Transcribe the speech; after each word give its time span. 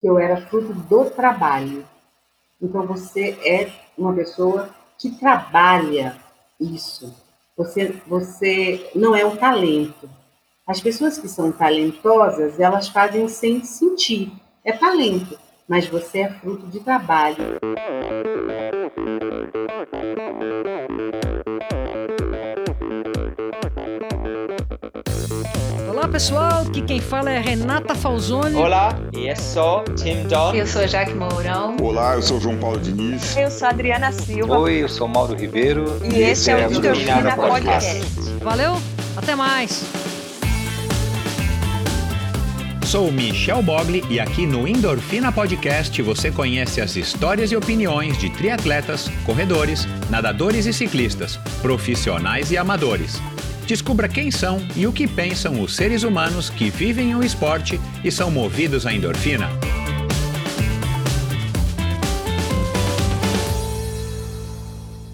que 0.00 0.06
eu 0.06 0.18
era 0.18 0.40
fruto 0.46 0.72
do 0.72 1.10
trabalho. 1.10 1.84
Então 2.60 2.86
você 2.86 3.38
é 3.44 3.70
uma 3.96 4.14
pessoa 4.14 4.70
que 4.98 5.10
trabalha 5.10 6.16
isso. 6.60 7.14
Você, 7.56 7.94
você 8.06 8.90
não 8.94 9.14
é 9.14 9.24
um 9.24 9.36
talento. 9.36 10.08
As 10.66 10.80
pessoas 10.80 11.18
que 11.18 11.28
são 11.28 11.50
talentosas, 11.52 12.60
elas 12.60 12.88
fazem 12.88 13.28
sem 13.28 13.64
sentir. 13.64 14.32
É 14.64 14.72
talento, 14.72 15.38
mas 15.68 15.86
você 15.86 16.20
é 16.20 16.28
fruto 16.28 16.66
de 16.66 16.80
trabalho. 16.80 17.58
Pessoal, 26.20 26.66
aqui 26.66 26.82
quem 26.82 27.00
fala 27.00 27.30
é 27.30 27.40
Renata 27.40 27.94
Falzoni. 27.94 28.54
Olá, 28.54 28.94
e 29.16 29.26
eu 29.26 29.36
sou 29.36 29.82
Tim 29.84 30.24
Don. 30.24 30.54
Eu 30.54 30.66
sou 30.66 30.86
Jaque 30.86 31.14
Mourão. 31.14 31.78
Olá, 31.80 32.14
eu 32.14 32.20
sou 32.20 32.38
João 32.38 32.58
Paulo 32.58 32.78
Diniz. 32.78 33.34
Eu 33.38 33.50
sou 33.50 33.66
Adriana 33.66 34.12
Silva. 34.12 34.58
Oi, 34.58 34.82
eu 34.82 34.88
sou 34.90 35.08
Mauro 35.08 35.34
Ribeiro. 35.34 35.98
E, 36.04 36.16
e 36.16 36.22
esse 36.24 36.50
é 36.50 36.56
o 36.56 36.70
Endorfina 36.70 37.34
Podcast. 37.34 38.00
Podcast. 38.00 38.44
Valeu, 38.44 38.76
até 39.16 39.34
mais. 39.34 39.82
Sou 42.84 43.10
Michel 43.10 43.62
Bogli 43.62 44.04
e 44.10 44.20
aqui 44.20 44.44
no 44.44 44.68
Endorfina 44.68 45.32
Podcast 45.32 46.02
você 46.02 46.30
conhece 46.30 46.82
as 46.82 46.96
histórias 46.96 47.50
e 47.50 47.56
opiniões 47.56 48.18
de 48.18 48.28
triatletas, 48.28 49.08
corredores, 49.24 49.88
nadadores 50.10 50.66
e 50.66 50.72
ciclistas, 50.74 51.38
profissionais 51.62 52.50
e 52.50 52.58
amadores. 52.58 53.18
Descubra 53.70 54.08
quem 54.08 54.32
são 54.32 54.58
e 54.74 54.84
o 54.84 54.92
que 54.92 55.06
pensam 55.06 55.60
os 55.60 55.76
seres 55.76 56.02
humanos 56.02 56.50
que 56.50 56.68
vivem 56.70 57.14
o 57.14 57.22
esporte 57.22 57.78
e 58.02 58.10
são 58.10 58.28
movidos 58.28 58.84
à 58.84 58.92
endorfina. 58.92 59.48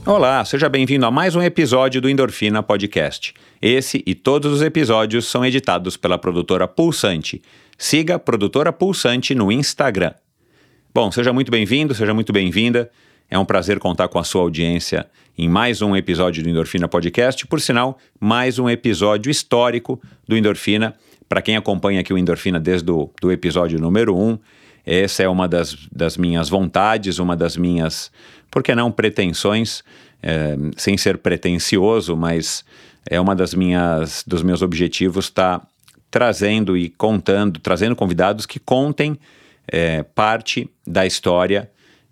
Olá, 0.06 0.42
seja 0.42 0.70
bem-vindo 0.70 1.04
a 1.04 1.10
mais 1.10 1.36
um 1.36 1.42
episódio 1.42 2.00
do 2.00 2.08
Endorfina 2.08 2.62
Podcast. 2.62 3.34
Esse 3.60 4.02
e 4.06 4.14
todos 4.14 4.50
os 4.50 4.62
episódios 4.62 5.26
são 5.26 5.44
editados 5.44 5.98
pela 5.98 6.16
produtora 6.16 6.66
Pulsante. 6.66 7.42
Siga 7.76 8.14
a 8.14 8.18
produtora 8.18 8.72
Pulsante 8.72 9.34
no 9.34 9.52
Instagram. 9.52 10.14
Bom, 10.94 11.12
seja 11.12 11.30
muito 11.30 11.50
bem-vindo, 11.50 11.94
seja 11.94 12.14
muito 12.14 12.32
bem-vinda. 12.32 12.90
É 13.28 13.36
um 13.36 13.44
prazer 13.44 13.80
contar 13.80 14.06
com 14.06 14.20
a 14.20 14.24
sua 14.24 14.42
audiência 14.42 15.06
em 15.36 15.48
mais 15.48 15.82
um 15.82 15.96
episódio 15.96 16.44
do 16.44 16.48
Endorfina 16.48 16.86
Podcast. 16.86 17.44
Por 17.48 17.60
sinal, 17.60 17.98
mais 18.20 18.56
um 18.60 18.70
episódio 18.70 19.30
histórico 19.30 20.00
do 20.28 20.36
Endorfina. 20.36 20.94
Para 21.28 21.42
quem 21.42 21.56
acompanha 21.56 22.00
aqui 22.00 22.14
o 22.14 22.18
Endorfina 22.18 22.60
desde 22.60 22.88
o 22.88 23.10
do 23.20 23.32
episódio 23.32 23.80
número 23.80 24.16
1, 24.16 24.28
um, 24.28 24.38
essa 24.86 25.24
é 25.24 25.28
uma 25.28 25.48
das, 25.48 25.76
das 25.90 26.16
minhas 26.16 26.48
vontades, 26.48 27.18
uma 27.18 27.36
das 27.36 27.56
minhas, 27.56 28.12
por 28.48 28.62
que 28.62 28.72
não, 28.76 28.92
pretensões, 28.92 29.82
é, 30.22 30.56
sem 30.76 30.96
ser 30.96 31.18
pretencioso, 31.18 32.16
mas 32.16 32.64
é 33.10 33.20
uma 33.20 33.34
das 33.34 33.54
minhas, 33.54 34.22
dos 34.24 34.44
meus 34.44 34.62
objetivos 34.62 35.24
estar 35.24 35.58
tá 35.58 35.66
trazendo 36.12 36.76
e 36.76 36.90
contando, 36.90 37.58
trazendo 37.58 37.96
convidados 37.96 38.46
que 38.46 38.60
contem 38.60 39.18
é, 39.66 40.04
parte 40.04 40.70
da 40.86 41.04
história 41.04 41.68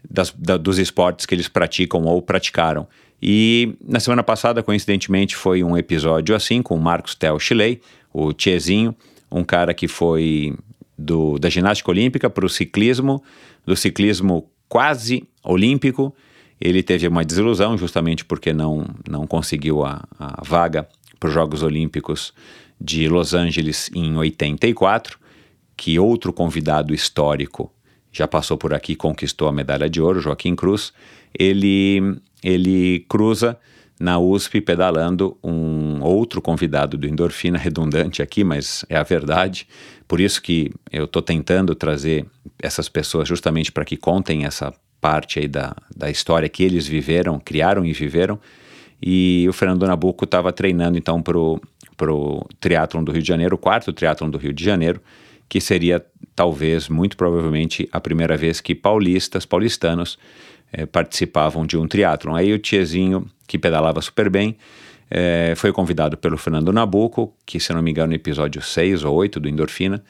das, 0.08 0.30
da, 0.30 0.56
dos 0.56 0.78
esportes 0.78 1.26
que 1.26 1.34
eles 1.34 1.48
praticam 1.48 2.02
ou 2.04 2.20
praticaram. 2.20 2.86
E 3.22 3.74
na 3.82 4.00
semana 4.00 4.22
passada, 4.22 4.62
coincidentemente, 4.62 5.34
foi 5.34 5.64
um 5.64 5.76
episódio 5.76 6.34
assim 6.34 6.62
com 6.62 6.74
o 6.74 6.80
Marcos 6.80 7.14
Tel 7.14 7.38
Chilei, 7.38 7.80
o 8.12 8.32
Tiezinho, 8.32 8.94
um 9.30 9.42
cara 9.42 9.72
que 9.72 9.88
foi 9.88 10.54
do, 10.96 11.38
da 11.38 11.48
ginástica 11.48 11.90
olímpica 11.90 12.28
para 12.28 12.44
o 12.44 12.48
ciclismo, 12.48 13.22
do 13.64 13.74
ciclismo 13.74 14.48
quase 14.68 15.26
olímpico. 15.42 16.14
Ele 16.60 16.82
teve 16.82 17.08
uma 17.08 17.24
desilusão 17.24 17.76
justamente 17.76 18.24
porque 18.24 18.52
não, 18.52 18.86
não 19.08 19.26
conseguiu 19.26 19.84
a, 19.84 20.04
a 20.18 20.42
vaga 20.44 20.86
para 21.18 21.28
os 21.28 21.34
Jogos 21.34 21.62
Olímpicos 21.62 22.32
de 22.80 23.08
Los 23.08 23.34
Angeles 23.34 23.90
em 23.94 24.16
84, 24.16 25.18
que 25.76 25.98
outro 25.98 26.32
convidado 26.32 26.94
histórico 26.94 27.72
já 28.14 28.28
passou 28.28 28.56
por 28.56 28.72
aqui, 28.72 28.94
conquistou 28.94 29.48
a 29.48 29.52
medalha 29.52 29.90
de 29.90 30.00
ouro, 30.00 30.20
Joaquim 30.20 30.54
Cruz, 30.54 30.92
ele, 31.36 32.16
ele 32.42 33.04
cruza 33.08 33.58
na 33.98 34.18
USP 34.18 34.60
pedalando 34.60 35.36
um 35.42 36.02
outro 36.02 36.40
convidado 36.40 36.96
do 36.96 37.06
Endorfina, 37.06 37.58
redundante 37.58 38.22
aqui, 38.22 38.42
mas 38.44 38.84
é 38.88 38.96
a 38.96 39.02
verdade. 39.02 39.66
Por 40.06 40.20
isso 40.20 40.42
que 40.42 40.72
eu 40.90 41.04
estou 41.04 41.22
tentando 41.22 41.74
trazer 41.74 42.26
essas 42.62 42.88
pessoas 42.88 43.28
justamente 43.28 43.70
para 43.70 43.84
que 43.84 43.96
contem 43.96 44.44
essa 44.44 44.72
parte 45.00 45.38
aí 45.38 45.48
da, 45.48 45.74
da 45.94 46.10
história 46.10 46.48
que 46.48 46.62
eles 46.62 46.86
viveram, 46.86 47.38
criaram 47.38 47.84
e 47.84 47.92
viveram. 47.92 48.38
E 49.02 49.46
o 49.48 49.52
Fernando 49.52 49.86
Nabuco 49.86 50.24
estava 50.24 50.52
treinando 50.52 50.96
então 50.96 51.22
para 51.22 51.38
o 51.38 52.46
triatlon 52.58 53.04
do 53.04 53.12
Rio 53.12 53.22
de 53.22 53.28
Janeiro, 53.28 53.54
o 53.54 53.58
quarto 53.58 53.92
triatlon 53.92 54.30
do 54.30 54.38
Rio 54.38 54.52
de 54.52 54.64
Janeiro, 54.64 55.00
que 55.54 55.60
seria 55.60 56.04
talvez, 56.34 56.88
muito 56.88 57.16
provavelmente, 57.16 57.88
a 57.92 58.00
primeira 58.00 58.36
vez 58.36 58.60
que 58.60 58.74
paulistas, 58.74 59.46
paulistanos, 59.46 60.18
eh, 60.72 60.84
participavam 60.84 61.64
de 61.64 61.78
um 61.78 61.86
triatlon. 61.86 62.34
Aí 62.34 62.52
o 62.52 62.58
tiezinho, 62.58 63.24
que 63.46 63.56
pedalava 63.56 64.02
super 64.02 64.28
bem, 64.28 64.56
eh, 65.08 65.54
foi 65.56 65.72
convidado 65.72 66.16
pelo 66.16 66.36
Fernando 66.36 66.72
Nabuco, 66.72 67.32
que 67.46 67.60
se 67.60 67.72
não 67.72 67.82
me 67.82 67.92
engano 67.92 68.08
no 68.08 68.14
episódio 68.16 68.60
6 68.60 69.04
ou 69.04 69.14
8 69.14 69.38
do 69.38 69.48
Endorfina, 69.48 70.02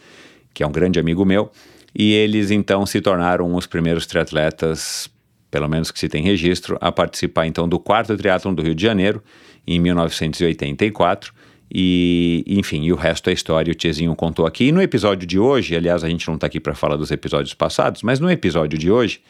que 0.54 0.62
é 0.62 0.66
um 0.66 0.72
grande 0.72 0.98
amigo 0.98 1.26
meu, 1.26 1.52
e 1.94 2.14
eles 2.14 2.50
então 2.50 2.86
se 2.86 3.02
tornaram 3.02 3.54
os 3.54 3.66
primeiros 3.66 4.06
triatletas, 4.06 5.10
pelo 5.50 5.68
menos 5.68 5.90
que 5.90 5.98
se 5.98 6.08
tem 6.08 6.22
registro, 6.22 6.78
a 6.80 6.90
participar 6.90 7.46
então 7.46 7.68
do 7.68 7.78
quarto 7.78 8.16
triatlon 8.16 8.54
do 8.54 8.62
Rio 8.62 8.74
de 8.74 8.82
Janeiro, 8.82 9.22
em 9.66 9.78
1984, 9.78 11.34
e, 11.76 12.44
enfim, 12.46 12.84
e 12.84 12.92
o 12.92 12.96
resto 12.96 13.28
é 13.28 13.32
história, 13.32 13.72
o 13.72 13.74
Tiezinho 13.74 14.14
contou 14.14 14.46
aqui. 14.46 14.66
E 14.66 14.72
no 14.72 14.80
episódio 14.80 15.26
de 15.26 15.40
hoje, 15.40 15.74
aliás, 15.74 16.04
a 16.04 16.08
gente 16.08 16.28
não 16.28 16.36
está 16.36 16.46
aqui 16.46 16.60
para 16.60 16.72
falar 16.72 16.94
dos 16.94 17.10
episódios 17.10 17.52
passados, 17.52 18.02
mas 18.02 18.20
no 18.20 18.30
episódio 18.30 18.78
de 18.78 18.92
hoje, 18.92 19.20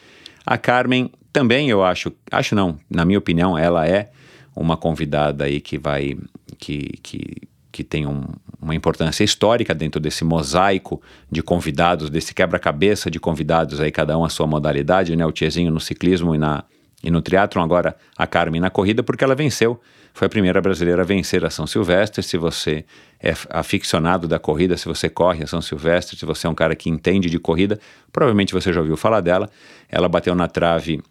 a 0.45 0.55
Carmen 0.55 1.09
também, 1.33 1.71
eu 1.71 1.83
acho, 1.83 2.11
acho 2.31 2.53
não, 2.53 2.77
na 2.87 3.03
minha 3.03 3.17
opinião, 3.17 3.57
ela 3.57 3.87
é 3.87 4.11
uma 4.55 4.77
convidada 4.77 5.45
aí 5.45 5.59
que 5.59 5.79
vai, 5.79 6.15
que, 6.59 6.99
que, 7.01 7.23
que 7.71 7.83
tem 7.83 8.05
um, 8.05 8.23
uma 8.61 8.75
importância 8.75 9.23
histórica 9.23 9.73
dentro 9.73 9.99
desse 9.99 10.23
mosaico 10.23 11.01
de 11.31 11.41
convidados, 11.41 12.11
desse 12.11 12.31
quebra-cabeça 12.31 13.09
de 13.09 13.19
convidados 13.19 13.81
aí, 13.81 13.91
cada 13.91 14.15
um 14.19 14.23
a 14.23 14.29
sua 14.29 14.45
modalidade, 14.45 15.15
né? 15.15 15.25
O 15.25 15.31
Tiezinho 15.31 15.71
no 15.71 15.79
ciclismo 15.79 16.35
e 16.35 16.37
na, 16.37 16.63
e 17.03 17.09
no 17.09 17.23
triatlon, 17.23 17.63
agora 17.63 17.97
a 18.15 18.27
Carmen 18.27 18.61
na 18.61 18.69
corrida, 18.69 19.01
porque 19.01 19.23
ela 19.23 19.33
venceu, 19.33 19.81
foi 20.15 20.27
a 20.27 20.29
primeira 20.29 20.61
brasileira 20.61 21.01
a 21.01 21.05
vencer 21.05 21.43
a 21.43 21.49
São 21.49 21.67
Silvestre. 21.67 22.23
Se 22.23 22.37
você 22.37 22.85
é 23.21 23.33
aficionado 23.49 24.29
da 24.29 24.39
corrida, 24.39 24.77
se 24.77 24.85
você 24.85 25.09
corre 25.09 25.43
a 25.43 25.47
São 25.47 25.61
Silvestre, 25.61 26.17
se 26.17 26.25
você 26.25 26.47
é 26.47 26.49
um 26.49 26.55
cara 26.55 26.73
que 26.73 26.89
entende 26.89 27.29
de 27.29 27.37
corrida, 27.37 27.77
provavelmente 28.13 28.53
você 28.53 28.71
já 28.71 28.79
ouviu 28.79 28.95
falar 28.95 29.19
dela. 29.19 29.49
Ela 29.89 30.07
bateu 30.07 30.33
na 30.33 30.47
trave 30.47 31.03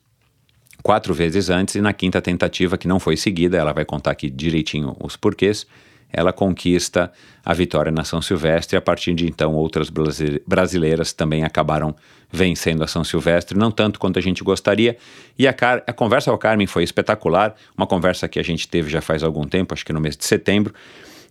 quatro 0.82 1.12
vezes 1.12 1.50
antes 1.50 1.74
e 1.74 1.82
na 1.82 1.92
quinta 1.92 2.22
tentativa, 2.22 2.78
que 2.78 2.88
não 2.88 2.98
foi 2.98 3.14
seguida, 3.14 3.58
ela 3.58 3.74
vai 3.74 3.84
contar 3.84 4.10
aqui 4.10 4.30
direitinho 4.30 4.96
os 4.98 5.18
porquês, 5.18 5.66
ela 6.16 6.32
conquista 6.32 7.12
a 7.44 7.52
vitória 7.52 7.92
na 7.92 8.04
São 8.04 8.22
Silvestre 8.22 8.76
e 8.76 8.78
a 8.78 8.80
partir 8.80 9.14
de 9.14 9.26
então 9.26 9.54
outras 9.54 9.90
brasileiras 10.46 11.12
também 11.12 11.44
acabaram 11.44 11.94
vencendo 12.30 12.82
a 12.82 12.86
São 12.86 13.04
Silvestre, 13.04 13.58
não 13.58 13.70
tanto 13.70 13.98
quanto 13.98 14.18
a 14.18 14.22
gente 14.22 14.42
gostaria. 14.42 14.96
E 15.38 15.46
a, 15.46 15.54
a 15.86 15.92
conversa 15.92 16.30
com 16.30 16.36
a 16.36 16.38
Carmen 16.38 16.66
foi 16.66 16.82
espetacular, 16.82 17.54
uma 17.76 17.86
conversa 17.86 18.28
que 18.28 18.38
a 18.38 18.42
gente 18.42 18.66
teve 18.66 18.90
já 18.90 19.00
faz 19.00 19.22
algum 19.22 19.44
tempo, 19.44 19.74
acho 19.74 19.84
que 19.84 19.92
no 19.92 20.00
mês 20.00 20.16
de 20.16 20.24
setembro. 20.24 20.72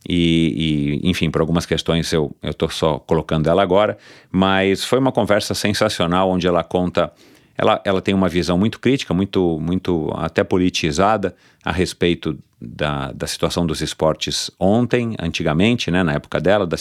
E, 0.08 1.00
e, 1.04 1.10
enfim, 1.10 1.32
por 1.32 1.40
algumas 1.40 1.66
questões 1.66 2.12
eu 2.12 2.36
estou 2.44 2.70
só 2.70 3.00
colocando 3.00 3.50
ela 3.50 3.64
agora, 3.64 3.98
mas 4.30 4.84
foi 4.84 5.00
uma 5.00 5.14
conversa 5.14 5.54
sensacional 5.54 6.30
onde 6.30 6.46
ela 6.46 6.64
conta 6.64 7.12
ela, 7.58 7.82
ela 7.86 8.02
tem 8.02 8.14
uma 8.14 8.28
visão 8.28 8.58
muito 8.58 8.80
crítica, 8.80 9.14
muito, 9.14 9.60
muito 9.62 10.12
até 10.16 10.44
politizada 10.44 11.36
a 11.64 11.72
respeito 11.72 12.38
da, 12.64 13.12
da 13.12 13.28
situação 13.28 13.66
dos 13.66 13.82
esportes 13.82 14.50
ontem, 14.60 15.16
antigamente, 15.20 15.92
né, 15.92 16.02
na 16.02 16.14
época 16.14 16.40
dela, 16.40 16.66
da, 16.66 16.78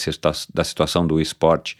da 0.53 0.63
situação 0.63 1.05
do 1.05 1.19
esporte 1.19 1.77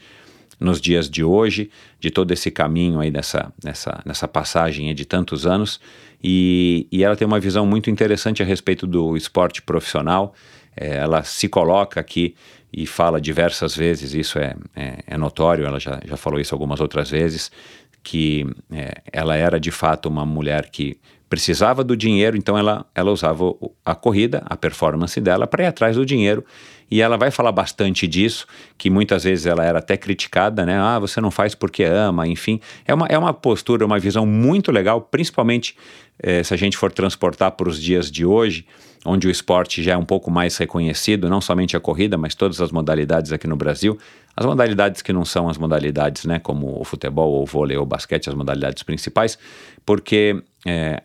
nos 0.60 0.80
dias 0.80 1.10
de 1.10 1.24
hoje, 1.24 1.70
de 2.00 2.10
todo 2.12 2.32
esse 2.32 2.52
caminho 2.52 3.00
aí 3.00 3.12
nessa, 3.12 3.52
nessa, 3.64 4.02
nessa 4.06 4.28
passagem 4.28 4.94
de 4.94 5.06
tantos 5.06 5.46
anos. 5.46 5.80
E, 6.24 6.88
e 6.92 7.04
ela 7.04 7.16
tem 7.16 7.28
uma 7.28 7.40
visão 7.40 7.66
muito 7.66 7.90
interessante 7.90 8.42
a 8.42 8.46
respeito 8.46 8.86
do 8.88 9.18
esporte 9.18 9.62
profissional. 9.62 10.34
É, 10.76 10.98
ela 10.98 11.24
se 11.24 11.48
coloca 11.48 12.00
aqui 12.00 12.36
e 12.72 12.88
fala 12.88 13.22
diversas 13.22 13.76
vezes, 13.76 14.14
isso 14.14 14.40
é, 14.40 14.56
é, 14.76 15.04
é, 15.06 15.18
notório, 15.18 15.66
ela 15.66 15.80
já, 15.80 16.00
já 16.04 16.18
falou 16.18 16.40
isso 16.40 16.56
algumas 16.56 16.80
outras 16.80 17.10
vezes, 17.10 17.52
que 18.02 18.48
é, 18.72 19.02
ela 19.12 19.36
era 19.36 19.60
de 19.60 19.70
fato 19.70 20.10
uma 20.10 20.26
mulher 20.26 20.70
que 20.72 20.98
precisava 21.34 21.84
do 21.84 21.98
dinheiro, 21.98 22.38
então 22.38 22.56
ela, 22.56 22.86
ela 22.94 23.12
usava 23.12 23.44
a 23.84 23.96
corrida, 23.96 24.44
a 24.46 24.56
performance 24.56 25.20
dela, 25.20 25.48
para 25.48 25.64
ir 25.64 25.66
atrás 25.66 25.96
do 25.96 26.06
dinheiro. 26.06 26.46
e 26.92 27.02
ela 27.02 27.18
vai 27.18 27.32
falar 27.32 27.52
bastante 27.52 28.08
disso, 28.08 28.46
que 28.78 28.88
muitas 28.88 29.24
vezes 29.24 29.48
ela 29.48 29.66
era 29.66 29.80
até 29.80 29.98
criticada, 29.98 30.64
né? 30.64 30.78
Ah, 30.78 31.00
você 31.00 31.20
não 31.20 31.32
faz 31.32 31.56
porque 31.56 31.84
ama, 31.84 32.28
enfim. 32.28 32.60
É 32.86 32.94
uma, 32.94 33.08
é 33.08 33.18
uma 33.18 33.34
postura, 33.34 33.84
uma 33.84 33.98
visão 33.98 34.28
muito 34.28 34.72
legal, 34.72 35.02
principalmente 35.02 35.76
eh, 36.20 36.44
se 36.44 36.54
a 36.54 36.58
gente 36.58 36.78
for 36.78 36.92
transportar 36.92 37.50
para 37.54 37.68
os 37.68 37.82
dias 37.82 38.12
de 38.12 38.24
hoje, 38.24 38.64
onde 39.04 39.28
o 39.28 39.32
esporte 39.32 39.82
já 39.82 39.94
é 39.94 39.98
um 39.98 40.06
pouco 40.06 40.30
mais 40.30 40.56
reconhecido, 40.56 41.28
não 41.28 41.42
somente 41.42 41.76
a 41.76 41.80
corrida, 41.80 42.16
mas 42.16 42.36
todas 42.36 42.62
as 42.62 42.72
modalidades 42.72 43.32
aqui 43.32 43.48
no 43.48 43.56
Brasil. 43.56 43.98
As 44.36 44.46
modalidades 44.46 45.02
que 45.02 45.12
não 45.12 45.26
são 45.26 45.50
as 45.50 45.58
modalidades, 45.58 46.26
né, 46.26 46.38
como 46.38 46.80
o 46.80 46.84
futebol, 46.84 47.32
ou 47.32 47.42
o 47.42 47.46
vôlei, 47.46 47.76
ou 47.76 47.84
o 47.84 47.88
basquete, 47.88 48.30
as 48.30 48.36
modalidades 48.36 48.84
principais, 48.84 49.38
porque 49.84 50.44
eh, 50.66 51.02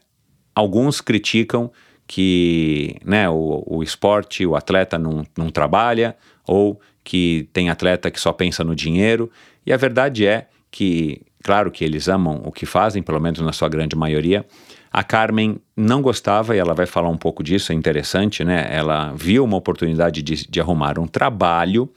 alguns 0.59 1.01
criticam 1.01 1.71
que 2.07 2.97
né, 3.05 3.29
o, 3.29 3.63
o 3.67 3.83
esporte, 3.83 4.45
o 4.45 4.57
atleta 4.57 4.99
não, 4.99 5.25
não 5.37 5.51
trabalha, 5.51 6.17
ou 6.47 6.81
que 7.05 7.49
tem 7.53 7.71
atleta 7.71 8.11
que 8.11 8.19
só 8.19 8.33
pensa 8.33 8.65
no 8.65 8.75
dinheiro. 8.75 9.31
E 9.65 9.73
a 9.73 9.77
verdade 9.77 10.27
é 10.27 10.49
que, 10.71 11.23
claro 11.45 11.71
que 11.71 11.85
eles 11.85 12.09
amam 12.09 12.43
o 12.45 12.51
que 12.51 12.67
fazem, 12.67 13.03
pelo 13.03 13.21
menos 13.21 13.41
na 13.41 13.53
sua 13.53 13.69
grande 13.69 13.95
maioria. 13.95 14.45
A 14.91 15.05
Carmen 15.05 15.61
não 15.77 16.03
gostava, 16.03 16.57
e 16.57 16.59
ela 16.59 16.75
vai 16.75 16.87
falar 16.87 17.09
um 17.09 17.17
pouco 17.17 17.43
disso, 17.43 17.71
é 17.71 17.75
interessante, 17.75 18.43
né? 18.43 18.67
Ela 18.71 19.13
viu 19.15 19.45
uma 19.45 19.57
oportunidade 19.57 20.23
de, 20.23 20.49
de 20.49 20.61
arrumar 20.61 20.99
um 20.99 21.07
trabalho 21.07 21.89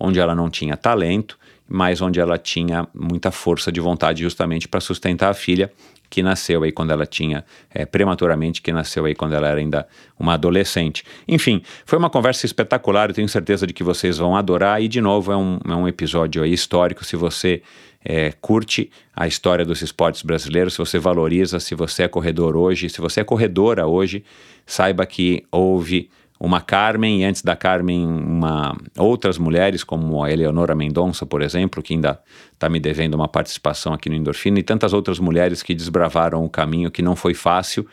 onde 0.00 0.18
ela 0.18 0.34
não 0.34 0.48
tinha 0.48 0.76
talento, 0.76 1.38
mas 1.68 2.00
onde 2.00 2.18
ela 2.18 2.38
tinha 2.38 2.88
muita 2.94 3.30
força 3.30 3.70
de 3.70 3.80
vontade 3.80 4.22
justamente 4.22 4.66
para 4.66 4.80
sustentar 4.80 5.30
a 5.30 5.34
filha 5.34 5.70
que 6.10 6.22
nasceu 6.22 6.62
aí 6.62 6.72
quando 6.72 6.90
ela 6.90 7.06
tinha, 7.06 7.44
é, 7.72 7.84
prematuramente, 7.84 8.62
que 8.62 8.72
nasceu 8.72 9.04
aí 9.04 9.14
quando 9.14 9.34
ela 9.34 9.48
era 9.48 9.58
ainda 9.58 9.86
uma 10.18 10.34
adolescente. 10.34 11.04
Enfim, 11.26 11.62
foi 11.84 11.98
uma 11.98 12.10
conversa 12.10 12.46
espetacular, 12.46 13.10
eu 13.10 13.14
tenho 13.14 13.28
certeza 13.28 13.66
de 13.66 13.72
que 13.72 13.84
vocês 13.84 14.18
vão 14.18 14.36
adorar, 14.36 14.82
e 14.82 14.88
de 14.88 15.00
novo 15.00 15.32
é 15.32 15.36
um, 15.36 15.58
é 15.66 15.74
um 15.74 15.86
episódio 15.86 16.42
aí 16.42 16.52
histórico, 16.52 17.04
se 17.04 17.16
você 17.16 17.62
é, 18.04 18.32
curte 18.40 18.90
a 19.14 19.26
história 19.26 19.64
dos 19.64 19.82
esportes 19.82 20.22
brasileiros, 20.22 20.74
se 20.74 20.78
você 20.78 20.98
valoriza, 20.98 21.60
se 21.60 21.74
você 21.74 22.04
é 22.04 22.08
corredor 22.08 22.56
hoje, 22.56 22.88
se 22.88 23.00
você 23.00 23.20
é 23.20 23.24
corredora 23.24 23.86
hoje, 23.86 24.24
saiba 24.64 25.04
que 25.04 25.44
houve 25.50 26.10
uma 26.40 26.60
Carmen 26.60 27.22
e 27.22 27.24
antes 27.24 27.42
da 27.42 27.56
Carmen 27.56 28.06
uma, 28.06 28.76
outras 28.96 29.38
mulheres 29.38 29.82
como 29.82 30.22
a 30.22 30.30
Eleonora 30.30 30.74
Mendonça, 30.74 31.26
por 31.26 31.42
exemplo, 31.42 31.82
que 31.82 31.94
ainda 31.94 32.20
está 32.52 32.68
me 32.68 32.78
devendo 32.78 33.14
uma 33.14 33.26
participação 33.26 33.92
aqui 33.92 34.08
no 34.08 34.14
Endorfina 34.14 34.58
e 34.58 34.62
tantas 34.62 34.92
outras 34.92 35.18
mulheres 35.18 35.62
que 35.62 35.74
desbravaram 35.74 36.44
o 36.44 36.48
caminho 36.48 36.90
que 36.90 37.02
não 37.02 37.16
foi 37.16 37.34
fácil 37.34 37.86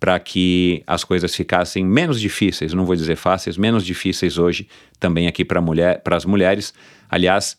para 0.00 0.18
que 0.18 0.82
as 0.86 1.04
coisas 1.04 1.34
ficassem 1.34 1.84
menos 1.84 2.20
difíceis, 2.20 2.72
não 2.74 2.84
vou 2.84 2.96
dizer 2.96 3.14
fáceis, 3.14 3.56
menos 3.56 3.84
difíceis 3.84 4.36
hoje 4.36 4.66
também 4.98 5.28
aqui 5.28 5.44
para 5.44 5.60
mulher, 5.60 6.02
as 6.04 6.24
mulheres. 6.24 6.74
Aliás, 7.08 7.56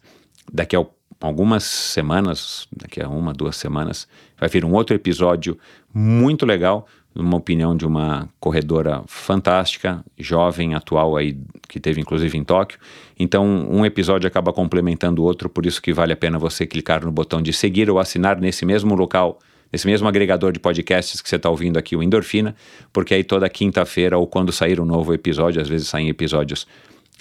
daqui 0.52 0.76
a 0.76 0.86
algumas 1.22 1.64
semanas, 1.64 2.68
daqui 2.76 3.02
a 3.02 3.08
uma, 3.08 3.34
duas 3.34 3.56
semanas, 3.56 4.10
vai 4.38 4.50
vir 4.50 4.66
um 4.66 4.74
outro 4.74 4.94
episódio 4.94 5.58
muito 5.94 6.46
legal 6.46 6.86
uma 7.16 7.38
opinião 7.38 7.76
de 7.76 7.86
uma 7.86 8.28
corredora 8.40 9.04
fantástica, 9.08 10.04
jovem, 10.18 10.74
atual 10.74 11.16
aí, 11.16 11.38
que 11.68 11.80
teve 11.80 12.02
inclusive 12.02 12.38
em 12.38 12.44
Tóquio. 12.44 12.80
Então, 13.20 13.46
um 13.70 13.86
episódio 13.86 14.28
acaba 14.28 14.52
complementando 14.52 15.22
o 15.22 15.26
outro, 15.26 15.50
por 15.50 15.66
isso 15.66 15.82
que 15.82 15.94
vale 15.94 16.14
a 16.14 16.16
pena 16.16 16.40
você 16.40 16.66
clicar 16.66 17.06
no 17.06 17.12
botão 17.12 17.42
de 17.42 17.54
seguir 17.54 17.90
ou 17.90 18.00
assinar 18.00 18.40
nesse 18.40 18.66
mesmo 18.66 18.96
local, 18.96 19.40
nesse 19.72 19.86
mesmo 19.86 20.08
agregador 20.08 20.52
de 20.52 20.60
podcasts 20.60 21.22
que 21.22 21.30
você 21.30 21.36
está 21.36 21.50
ouvindo 21.50 21.78
aqui, 21.78 21.96
o 21.96 22.02
Endorfina, 22.02 22.56
porque 22.92 23.14
aí 23.14 23.24
toda 23.24 23.48
quinta-feira 23.48 24.18
ou 24.18 24.26
quando 24.26 24.52
sair 24.52 24.80
um 24.80 24.86
novo 24.86 25.14
episódio, 25.14 25.62
às 25.62 25.70
vezes 25.70 25.88
saem 25.88 26.10
episódios 26.10 26.68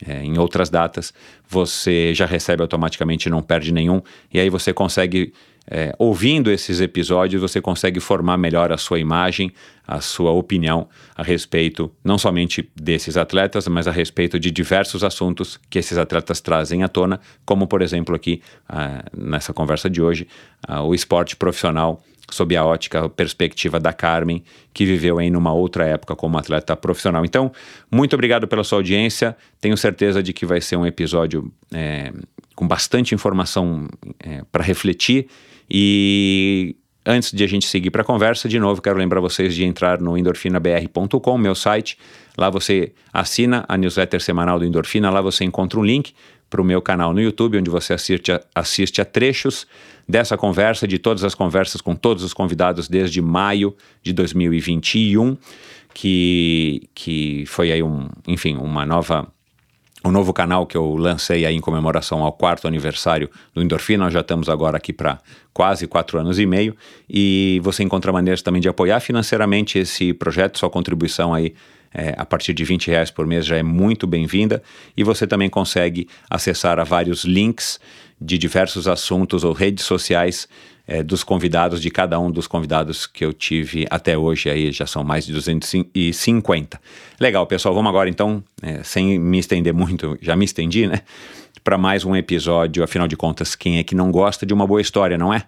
é, 0.06 0.24
em 0.24 0.38
outras 0.38 0.70
datas, 0.70 1.12
você 1.48 2.14
já 2.14 2.26
recebe 2.26 2.62
automaticamente, 2.62 3.30
não 3.30 3.42
perde 3.42 3.72
nenhum, 3.72 4.02
e 4.32 4.40
aí 4.40 4.48
você 4.48 4.72
consegue 4.72 5.32
é, 5.70 5.94
ouvindo 5.98 6.50
esses 6.50 6.80
episódios, 6.80 7.40
você 7.40 7.60
consegue 7.60 8.00
formar 8.00 8.36
melhor 8.36 8.72
a 8.72 8.76
sua 8.76 8.98
imagem, 8.98 9.52
a 9.86 10.00
sua 10.00 10.30
opinião 10.32 10.88
a 11.14 11.22
respeito 11.22 11.90
não 12.04 12.18
somente 12.18 12.68
desses 12.74 13.16
atletas, 13.16 13.68
mas 13.68 13.86
a 13.86 13.92
respeito 13.92 14.38
de 14.38 14.50
diversos 14.50 15.04
assuntos 15.04 15.60
que 15.70 15.78
esses 15.78 15.98
atletas 15.98 16.40
trazem 16.40 16.82
à 16.82 16.88
tona, 16.88 17.20
como 17.44 17.66
por 17.66 17.80
exemplo 17.80 18.14
aqui 18.14 18.42
ah, 18.68 19.04
nessa 19.16 19.52
conversa 19.52 19.88
de 19.88 20.02
hoje, 20.02 20.26
ah, 20.66 20.82
o 20.82 20.94
esporte 20.94 21.36
profissional 21.36 22.02
sob 22.30 22.56
a 22.56 22.64
ótica, 22.64 23.04
a 23.04 23.08
perspectiva 23.08 23.78
da 23.78 23.92
Carmen, 23.92 24.42
que 24.72 24.86
viveu 24.86 25.20
em 25.20 25.36
uma 25.36 25.52
outra 25.52 25.84
época 25.84 26.16
como 26.16 26.38
atleta 26.38 26.74
profissional. 26.74 27.24
Então, 27.24 27.52
muito 27.90 28.14
obrigado 28.14 28.48
pela 28.48 28.64
sua 28.64 28.78
audiência. 28.78 29.36
Tenho 29.60 29.76
certeza 29.76 30.22
de 30.22 30.32
que 30.32 30.46
vai 30.46 30.60
ser 30.60 30.76
um 30.76 30.86
episódio 30.86 31.52
é, 31.72 32.10
com 32.54 32.66
bastante 32.66 33.14
informação 33.14 33.86
é, 34.18 34.42
para 34.50 34.64
refletir 34.64 35.28
e 35.74 36.76
antes 37.06 37.32
de 37.32 37.42
a 37.42 37.46
gente 37.46 37.66
seguir 37.66 37.90
para 37.90 38.02
a 38.02 38.04
conversa, 38.04 38.46
de 38.46 38.58
novo, 38.58 38.82
quero 38.82 38.98
lembrar 38.98 39.20
vocês 39.20 39.54
de 39.54 39.64
entrar 39.64 39.98
no 39.98 40.18
endorfinabr.com, 40.18 41.38
meu 41.38 41.54
site. 41.54 41.96
Lá 42.36 42.50
você 42.50 42.92
assina 43.10 43.64
a 43.66 43.78
newsletter 43.78 44.20
semanal 44.20 44.58
do 44.58 44.66
Endorfina, 44.66 45.08
lá 45.08 45.22
você 45.22 45.44
encontra 45.44 45.80
um 45.80 45.82
link 45.82 46.12
para 46.50 46.60
o 46.60 46.64
meu 46.64 46.82
canal 46.82 47.14
no 47.14 47.22
YouTube, 47.22 47.56
onde 47.56 47.70
você 47.70 47.94
assiste 47.94 48.30
a, 48.30 48.42
assiste 48.54 49.00
a 49.00 49.04
trechos 49.06 49.66
dessa 50.06 50.36
conversa, 50.36 50.86
de 50.86 50.98
todas 50.98 51.24
as 51.24 51.34
conversas 51.34 51.80
com 51.80 51.94
todos 51.94 52.22
os 52.22 52.34
convidados 52.34 52.86
desde 52.86 53.22
maio 53.22 53.74
de 54.02 54.12
2021, 54.12 55.38
que, 55.94 56.82
que 56.94 57.44
foi 57.46 57.72
aí 57.72 57.82
um, 57.82 58.10
enfim, 58.28 58.58
uma 58.58 58.84
nova 58.84 59.26
o 60.04 60.10
novo 60.10 60.32
canal 60.32 60.66
que 60.66 60.76
eu 60.76 60.96
lancei 60.96 61.46
aí 61.46 61.54
em 61.54 61.60
comemoração 61.60 62.22
ao 62.22 62.32
quarto 62.32 62.66
aniversário 62.66 63.30
do 63.54 63.62
Endorfina. 63.62 64.04
Nós 64.04 64.12
já 64.12 64.20
estamos 64.20 64.48
agora 64.48 64.76
aqui 64.76 64.92
para 64.92 65.18
quase 65.52 65.86
quatro 65.86 66.18
anos 66.18 66.38
e 66.38 66.46
meio 66.46 66.76
e 67.08 67.60
você 67.62 67.82
encontra 67.82 68.12
maneiras 68.12 68.42
também 68.42 68.60
de 68.60 68.68
apoiar 68.68 69.00
financeiramente 69.00 69.78
esse 69.78 70.12
projeto. 70.12 70.58
Sua 70.58 70.70
contribuição 70.70 71.32
aí 71.32 71.54
é, 71.94 72.14
a 72.16 72.24
partir 72.24 72.52
de 72.54 72.64
20 72.64 72.88
reais 72.88 73.10
por 73.10 73.26
mês 73.26 73.46
já 73.46 73.56
é 73.56 73.62
muito 73.62 74.06
bem-vinda 74.06 74.62
e 74.96 75.04
você 75.04 75.26
também 75.26 75.48
consegue 75.48 76.08
acessar 76.28 76.78
a 76.80 76.84
vários 76.84 77.24
links 77.24 77.78
de 78.20 78.38
diversos 78.38 78.88
assuntos 78.88 79.44
ou 79.44 79.52
redes 79.52 79.84
sociais 79.84 80.48
é, 80.86 81.02
dos 81.02 81.22
convidados, 81.22 81.80
de 81.80 81.90
cada 81.90 82.18
um 82.18 82.30
dos 82.30 82.46
convidados 82.46 83.06
que 83.06 83.24
eu 83.24 83.32
tive 83.32 83.86
até 83.90 84.16
hoje, 84.16 84.50
aí 84.50 84.72
já 84.72 84.86
são 84.86 85.04
mais 85.04 85.24
de 85.24 85.32
250. 85.32 86.80
Legal, 87.20 87.46
pessoal, 87.46 87.74
vamos 87.74 87.88
agora 87.88 88.08
então, 88.08 88.42
é, 88.60 88.82
sem 88.82 89.18
me 89.18 89.38
estender 89.38 89.72
muito, 89.72 90.18
já 90.20 90.34
me 90.34 90.44
estendi, 90.44 90.86
né? 90.86 91.00
Para 91.62 91.78
mais 91.78 92.04
um 92.04 92.16
episódio, 92.16 92.82
afinal 92.82 93.06
de 93.06 93.16
contas, 93.16 93.54
quem 93.54 93.78
é 93.78 93.84
que 93.84 93.94
não 93.94 94.10
gosta 94.10 94.44
de 94.44 94.52
uma 94.52 94.66
boa 94.66 94.80
história, 94.80 95.16
não 95.16 95.32
é? 95.32 95.46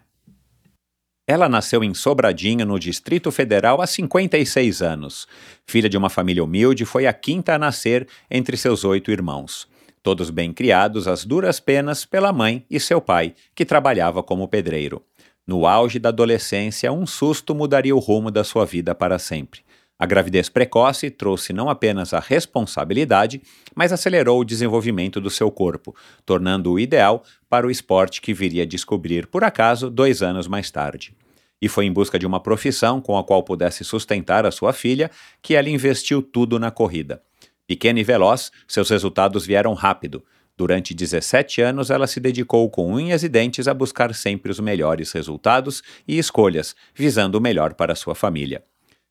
Ela 1.26 1.48
nasceu 1.48 1.82
em 1.82 1.94
Sobradinho, 1.94 2.66
no 2.66 2.78
Distrito 2.78 3.32
Federal, 3.32 3.80
há 3.80 3.86
56 3.86 4.82
anos. 4.82 5.26
Filha 5.66 5.88
de 5.88 5.96
uma 5.96 6.10
família 6.10 6.44
humilde, 6.44 6.84
foi 6.84 7.06
a 7.06 7.14
quinta 7.14 7.54
a 7.54 7.58
nascer 7.58 8.06
entre 8.30 8.58
seus 8.58 8.84
oito 8.84 9.10
irmãos. 9.10 9.66
Todos 10.02 10.28
bem 10.28 10.52
criados 10.52 11.08
às 11.08 11.24
duras 11.24 11.58
penas 11.58 12.04
pela 12.04 12.30
mãe 12.30 12.66
e 12.70 12.78
seu 12.78 13.00
pai, 13.00 13.34
que 13.54 13.64
trabalhava 13.64 14.22
como 14.22 14.46
pedreiro. 14.46 15.02
No 15.46 15.66
auge 15.66 15.98
da 15.98 16.08
adolescência, 16.08 16.90
um 16.90 17.06
susto 17.06 17.54
mudaria 17.54 17.94
o 17.94 17.98
rumo 17.98 18.30
da 18.30 18.42
sua 18.42 18.64
vida 18.64 18.94
para 18.94 19.18
sempre. 19.18 19.60
A 19.98 20.06
gravidez 20.06 20.48
precoce 20.48 21.10
trouxe 21.10 21.52
não 21.52 21.68
apenas 21.68 22.12
a 22.12 22.18
responsabilidade, 22.18 23.42
mas 23.74 23.92
acelerou 23.92 24.40
o 24.40 24.44
desenvolvimento 24.44 25.20
do 25.20 25.30
seu 25.30 25.50
corpo, 25.50 25.94
tornando-o 26.26 26.80
ideal 26.80 27.22
para 27.48 27.66
o 27.66 27.70
esporte 27.70 28.20
que 28.20 28.34
viria 28.34 28.62
a 28.62 28.66
descobrir, 28.66 29.26
por 29.26 29.44
acaso, 29.44 29.90
dois 29.90 30.22
anos 30.22 30.48
mais 30.48 30.70
tarde. 30.70 31.14
E 31.60 31.68
foi 31.68 31.84
em 31.84 31.92
busca 31.92 32.18
de 32.18 32.26
uma 32.26 32.40
profissão 32.40 33.00
com 33.00 33.16
a 33.16 33.22
qual 33.22 33.42
pudesse 33.42 33.84
sustentar 33.84 34.44
a 34.44 34.50
sua 34.50 34.72
filha 34.72 35.10
que 35.40 35.54
ela 35.54 35.68
investiu 35.68 36.22
tudo 36.22 36.58
na 36.58 36.70
corrida. 36.70 37.22
Pequena 37.66 38.00
e 38.00 38.04
veloz, 38.04 38.50
seus 38.66 38.90
resultados 38.90 39.46
vieram 39.46 39.74
rápido. 39.74 40.24
Durante 40.56 40.94
17 40.94 41.60
anos, 41.60 41.90
ela 41.90 42.06
se 42.06 42.20
dedicou 42.20 42.70
com 42.70 42.92
unhas 42.92 43.24
e 43.24 43.28
dentes 43.28 43.66
a 43.66 43.74
buscar 43.74 44.14
sempre 44.14 44.52
os 44.52 44.60
melhores 44.60 45.10
resultados 45.10 45.82
e 46.06 46.16
escolhas, 46.16 46.76
visando 46.94 47.38
o 47.38 47.40
melhor 47.40 47.74
para 47.74 47.96
sua 47.96 48.14
família. 48.14 48.62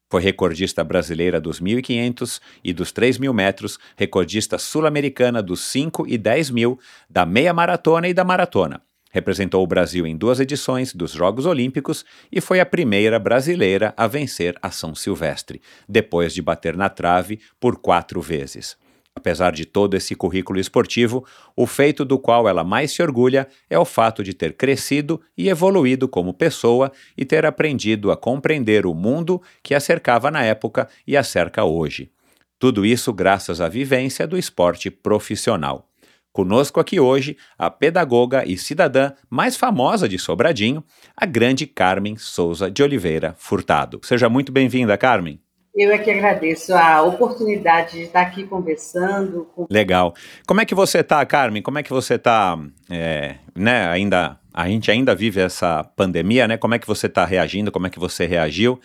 Foi 0.10 0.22
recordista 0.22 0.84
brasileira 0.84 1.42
dos 1.42 1.60
1.500 1.60 2.40
e 2.64 2.72
dos 2.72 2.94
3.000 2.94 3.34
metros, 3.34 3.80
recordista 3.98 4.58
sul-americana 4.58 5.42
dos 5.42 5.62
5 5.66 6.06
e 6.08 6.18
10 6.18 6.52
mil, 6.52 6.80
da 7.10 7.26
meia 7.26 7.54
maratona 7.54 8.08
e 8.08 8.14
da 8.14 8.24
maratona. 8.24 8.82
Representou 9.12 9.64
o 9.64 9.68
Brasil 9.68 10.08
em 10.08 10.16
duas 10.16 10.40
edições 10.40 10.94
dos 10.94 11.12
Jogos 11.12 11.46
Olímpicos 11.46 12.06
e 12.32 12.40
foi 12.40 12.60
a 12.60 12.66
primeira 12.66 13.20
brasileira 13.20 13.94
a 13.98 14.08
vencer 14.08 14.56
a 14.62 14.72
São 14.72 14.96
Silvestre, 14.96 15.62
depois 15.90 16.34
de 16.34 16.42
bater 16.42 16.78
na 16.78 16.90
trave 16.90 17.40
por 17.60 17.78
quatro 17.78 18.22
vezes. 18.22 18.78
Apesar 19.16 19.52
de 19.52 19.66
todo 19.66 19.96
esse 19.96 20.16
currículo 20.16 20.60
esportivo, 20.60 21.26
o 21.56 21.68
feito 21.68 22.04
do 22.04 22.20
qual 22.20 22.48
ela 22.48 22.64
mais 22.64 22.92
se 22.92 23.02
orgulha 23.02 23.48
é 23.70 23.78
o 23.78 23.86
fato 23.86 24.24
de 24.24 24.34
ter 24.34 24.54
crescido 24.54 25.22
e 25.38 25.50
evoluído 25.50 26.08
como 26.10 26.34
pessoa 26.34 26.92
e 27.16 27.24
ter 27.24 27.46
aprendido 27.46 28.12
a 28.12 28.18
compreender 28.18 28.86
o 28.86 28.94
mundo 28.94 29.42
que 29.62 29.76
a 29.76 29.80
cercava 29.80 30.32
na 30.32 30.44
época 30.44 30.90
e 31.08 31.16
a 31.16 31.24
cerca 31.24 31.64
hoje. 31.64 32.12
Tudo 32.58 32.86
isso 32.86 33.14
graças 33.14 33.62
à 33.62 33.70
vivência 33.70 34.26
do 34.26 34.38
esporte 34.38 34.90
profissional. 34.90 35.88
Conosco 36.32 36.80
aqui 36.80 37.00
hoje 37.00 37.38
a 37.58 37.70
pedagoga 37.70 38.44
e 38.44 38.58
cidadã 38.58 39.12
mais 39.30 39.56
famosa 39.56 40.10
de 40.10 40.18
Sobradinho, 40.18 40.84
a 41.16 41.28
grande 41.28 41.68
Carmen 41.68 42.18
Souza 42.18 42.72
de 42.72 42.82
Oliveira 42.82 43.36
Furtado. 43.38 44.02
Seja 44.04 44.28
muito 44.28 44.52
bem-vinda, 44.52 44.98
Carmen. 44.98 45.43
Eu 45.76 45.92
é 45.92 45.98
que 45.98 46.12
agradeço 46.12 46.74
a 46.76 47.02
oportunidade 47.02 47.94
de 47.94 48.04
estar 48.04 48.22
aqui 48.22 48.44
conversando. 48.44 49.46
Com... 49.56 49.66
Legal. 49.70 50.14
Como 50.46 50.62
é 50.62 50.66
que 50.66 50.76
você 50.76 51.00
está, 51.00 51.26
Carmen? 51.26 51.64
Como 51.64 51.80
é 51.80 51.84
que 51.84 51.90
você 51.90 52.14
está, 52.14 52.60
é, 52.92 53.38
né, 53.56 53.88
ainda, 53.88 54.40
a 54.54 54.68
gente 54.68 54.92
ainda 54.92 55.16
vive 55.16 55.42
essa 55.42 55.84
pandemia, 55.84 56.48
né? 56.48 56.58
Como 56.58 56.76
é 56.76 56.80
que 56.80 56.86
você 56.86 57.08
está 57.08 57.26
reagindo? 57.26 57.72
Como 57.72 57.88
é 57.88 57.90
que 57.90 58.00
você 58.00 58.28
reagiu? 58.28 58.80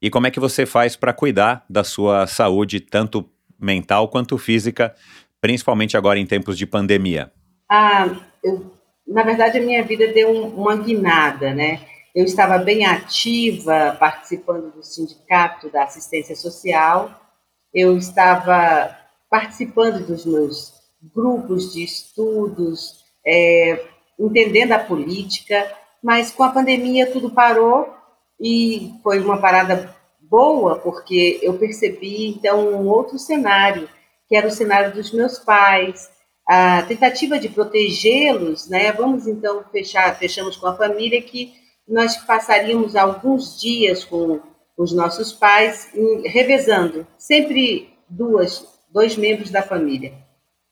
E 0.00 0.08
como 0.08 0.26
é 0.26 0.30
que 0.30 0.40
você 0.40 0.64
faz 0.64 0.96
para 0.96 1.12
cuidar 1.12 1.62
da 1.68 1.84
sua 1.84 2.26
saúde, 2.26 2.80
tanto 2.80 3.28
mental 3.60 4.08
quanto 4.08 4.38
física, 4.38 4.94
principalmente 5.42 5.94
agora 5.94 6.18
em 6.18 6.24
tempos 6.24 6.56
de 6.56 6.64
pandemia? 6.66 7.30
Ah, 7.68 8.08
eu, 8.42 8.72
na 9.06 9.22
verdade, 9.22 9.58
a 9.58 9.62
minha 9.62 9.82
vida 9.84 10.08
deu 10.08 10.30
um, 10.30 10.48
uma 10.48 10.74
guinada, 10.76 11.52
né? 11.52 11.80
Eu 12.14 12.24
estava 12.24 12.58
bem 12.58 12.84
ativa, 12.84 13.96
participando 13.98 14.72
do 14.72 14.82
sindicato 14.82 15.70
da 15.70 15.84
assistência 15.84 16.34
social, 16.34 17.20
eu 17.72 17.96
estava 17.96 18.96
participando 19.30 20.04
dos 20.04 20.26
meus 20.26 20.72
grupos 21.14 21.72
de 21.72 21.84
estudos, 21.84 23.04
é, 23.24 23.86
entendendo 24.18 24.72
a 24.72 24.78
política, 24.78 25.70
mas 26.02 26.32
com 26.32 26.42
a 26.42 26.50
pandemia 26.50 27.10
tudo 27.10 27.30
parou 27.30 27.94
e 28.40 28.92
foi 29.02 29.20
uma 29.20 29.38
parada 29.38 29.94
boa, 30.20 30.78
porque 30.78 31.38
eu 31.42 31.58
percebi 31.58 32.26
então 32.28 32.74
um 32.74 32.88
outro 32.88 33.18
cenário, 33.18 33.88
que 34.28 34.36
era 34.36 34.48
o 34.48 34.50
cenário 34.50 34.92
dos 34.92 35.12
meus 35.12 35.38
pais, 35.38 36.10
a 36.46 36.82
tentativa 36.82 37.38
de 37.38 37.48
protegê-los, 37.48 38.68
né? 38.68 38.90
Vamos 38.92 39.26
então 39.26 39.64
fechar, 39.70 40.16
fechamos 40.18 40.56
com 40.56 40.66
a 40.66 40.76
família 40.76 41.22
que 41.22 41.59
nós 41.90 42.16
passaríamos 42.18 42.94
alguns 42.94 43.60
dias 43.60 44.04
com 44.04 44.40
os 44.78 44.92
nossos 44.92 45.32
pais, 45.32 45.90
revezando, 46.24 47.06
sempre 47.18 47.92
duas, 48.08 48.64
dois 48.90 49.16
membros 49.16 49.50
da 49.50 49.60
família. 49.60 50.14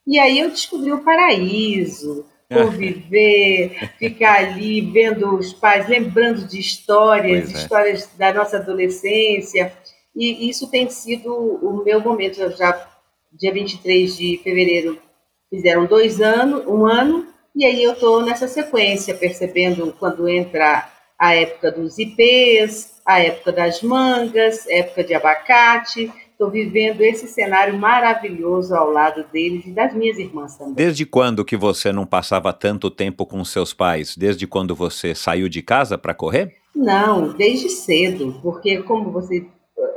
E 0.07 0.17
aí 0.17 0.39
eu 0.39 0.49
descobri 0.49 0.91
o 0.91 1.03
paraíso, 1.03 2.25
conviver, 2.51 3.91
ficar 3.99 4.39
ali 4.39 4.81
vendo 4.81 5.35
os 5.35 5.53
pais, 5.53 5.87
lembrando 5.87 6.47
de 6.47 6.59
histórias, 6.59 7.53
é. 7.53 7.57
histórias 7.57 8.09
da 8.17 8.33
nossa 8.33 8.57
adolescência. 8.57 9.73
E 10.15 10.49
isso 10.49 10.71
tem 10.71 10.89
sido 10.89 11.31
o 11.31 11.83
meu 11.83 11.99
momento. 11.99 12.41
Eu 12.41 12.51
já, 12.51 12.89
dia 13.31 13.53
23 13.53 14.17
de 14.17 14.39
fevereiro, 14.41 14.99
fizeram 15.49 15.85
dois 15.85 16.21
anos, 16.21 16.65
um 16.65 16.85
ano, 16.85 17.27
e 17.55 17.65
aí 17.65 17.83
eu 17.83 17.93
estou 17.93 18.21
nessa 18.21 18.47
sequência, 18.47 19.13
percebendo 19.13 19.93
quando 19.99 20.27
entra 20.27 20.89
a 21.19 21.35
época 21.35 21.71
dos 21.71 21.99
ipês, 21.99 23.01
a 23.05 23.19
época 23.19 23.51
das 23.51 23.81
mangas, 23.81 24.65
época 24.67 25.03
de 25.03 25.13
abacate. 25.13 26.11
Estou 26.31 26.49
vivendo 26.49 27.01
esse 27.01 27.27
cenário 27.27 27.77
maravilhoso 27.77 28.73
ao 28.73 28.89
lado 28.89 29.25
deles 29.29 29.65
e 29.65 29.71
das 29.71 29.93
minhas 29.93 30.17
irmãs 30.17 30.55
também. 30.57 30.75
Desde 30.75 31.05
quando 31.05 31.43
que 31.43 31.57
você 31.57 31.91
não 31.91 32.05
passava 32.05 32.53
tanto 32.53 32.89
tempo 32.89 33.25
com 33.25 33.43
seus 33.43 33.73
pais? 33.73 34.15
Desde 34.15 34.47
quando 34.47 34.73
você 34.73 35.13
saiu 35.13 35.49
de 35.49 35.61
casa 35.61 35.97
para 35.97 36.13
correr? 36.13 36.55
Não, 36.73 37.33
desde 37.33 37.67
cedo, 37.69 38.39
porque 38.41 38.81
como 38.83 39.11
você 39.11 39.45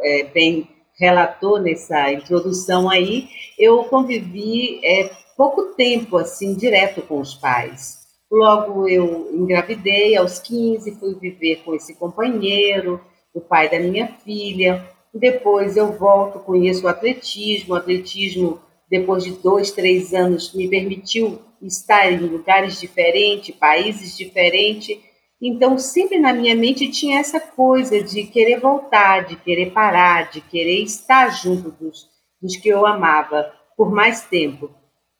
é, 0.02 0.24
bem 0.24 0.68
relatou 0.98 1.60
nessa 1.60 2.12
introdução 2.12 2.90
aí, 2.90 3.28
eu 3.56 3.84
convivi 3.84 4.80
é, 4.84 5.10
pouco 5.36 5.74
tempo 5.76 6.16
assim 6.16 6.54
direto 6.54 7.02
com 7.02 7.20
os 7.20 7.34
pais. 7.34 8.01
Logo 8.32 8.88
eu 8.88 9.28
engravidei, 9.30 10.16
aos 10.16 10.38
15 10.38 10.92
fui 10.92 11.14
viver 11.16 11.56
com 11.62 11.74
esse 11.74 11.94
companheiro, 11.94 12.98
o 13.34 13.42
pai 13.42 13.68
da 13.68 13.78
minha 13.78 14.08
filha. 14.24 14.88
Depois 15.12 15.76
eu 15.76 15.92
volto, 15.92 16.38
conheço 16.38 16.86
o 16.86 16.88
atletismo. 16.88 17.74
O 17.74 17.76
atletismo, 17.76 18.58
depois 18.90 19.22
de 19.22 19.32
dois, 19.32 19.70
três 19.70 20.14
anos, 20.14 20.54
me 20.54 20.66
permitiu 20.66 21.40
estar 21.60 22.10
em 22.10 22.20
lugares 22.20 22.80
diferentes, 22.80 23.54
países 23.54 24.16
diferentes. 24.16 24.98
Então, 25.38 25.76
sempre 25.76 26.18
na 26.18 26.32
minha 26.32 26.56
mente 26.56 26.90
tinha 26.90 27.20
essa 27.20 27.38
coisa 27.38 28.02
de 28.02 28.24
querer 28.24 28.60
voltar, 28.60 29.26
de 29.26 29.36
querer 29.36 29.72
parar, 29.72 30.30
de 30.30 30.40
querer 30.40 30.82
estar 30.82 31.28
junto 31.28 31.70
dos, 31.70 32.08
dos 32.40 32.56
que 32.56 32.70
eu 32.70 32.86
amava 32.86 33.52
por 33.76 33.92
mais 33.92 34.22
tempo. 34.22 34.70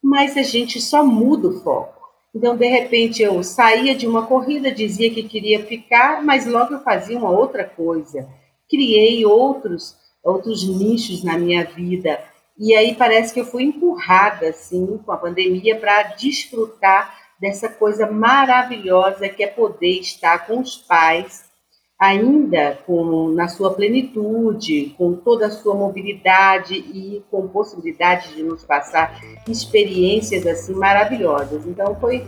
Mas 0.01 0.35
a 0.35 0.41
gente 0.41 0.81
só 0.81 1.05
muda 1.05 1.49
o 1.49 1.61
foco. 1.61 2.02
Então, 2.33 2.57
de 2.57 2.67
repente, 2.67 3.21
eu 3.21 3.43
saía 3.43 3.93
de 3.95 4.07
uma 4.07 4.25
corrida, 4.25 4.71
dizia 4.71 5.13
que 5.13 5.23
queria 5.23 5.63
ficar, 5.65 6.23
mas 6.23 6.45
logo 6.45 6.73
eu 6.73 6.81
fazia 6.81 7.17
uma 7.17 7.29
outra 7.29 7.63
coisa. 7.63 8.27
Criei 8.67 9.23
outros, 9.25 9.95
outros 10.23 10.67
nichos 10.67 11.23
na 11.23 11.37
minha 11.37 11.63
vida. 11.63 12.19
E 12.57 12.73
aí 12.75 12.95
parece 12.95 13.33
que 13.33 13.39
eu 13.39 13.45
fui 13.45 13.63
empurrada, 13.63 14.49
assim, 14.49 14.99
com 15.05 15.11
a 15.11 15.17
pandemia, 15.17 15.75
para 15.79 16.03
desfrutar 16.13 17.15
dessa 17.39 17.69
coisa 17.69 18.09
maravilhosa 18.09 19.29
que 19.29 19.43
é 19.43 19.47
poder 19.47 19.99
estar 19.99 20.47
com 20.47 20.59
os 20.59 20.75
pais 20.75 21.52
ainda 21.99 22.77
com, 22.85 23.31
na 23.33 23.47
sua 23.47 23.73
plenitude, 23.73 24.93
com 24.97 25.13
toda 25.13 25.47
a 25.47 25.51
sua 25.51 25.75
mobilidade 25.75 26.73
e 26.73 27.23
com 27.31 27.47
possibilidade 27.47 28.35
de 28.35 28.43
nos 28.43 28.63
passar 28.63 29.21
experiências 29.47 30.45
assim 30.45 30.73
maravilhosas. 30.73 31.65
Então 31.65 31.95
foi 31.99 32.25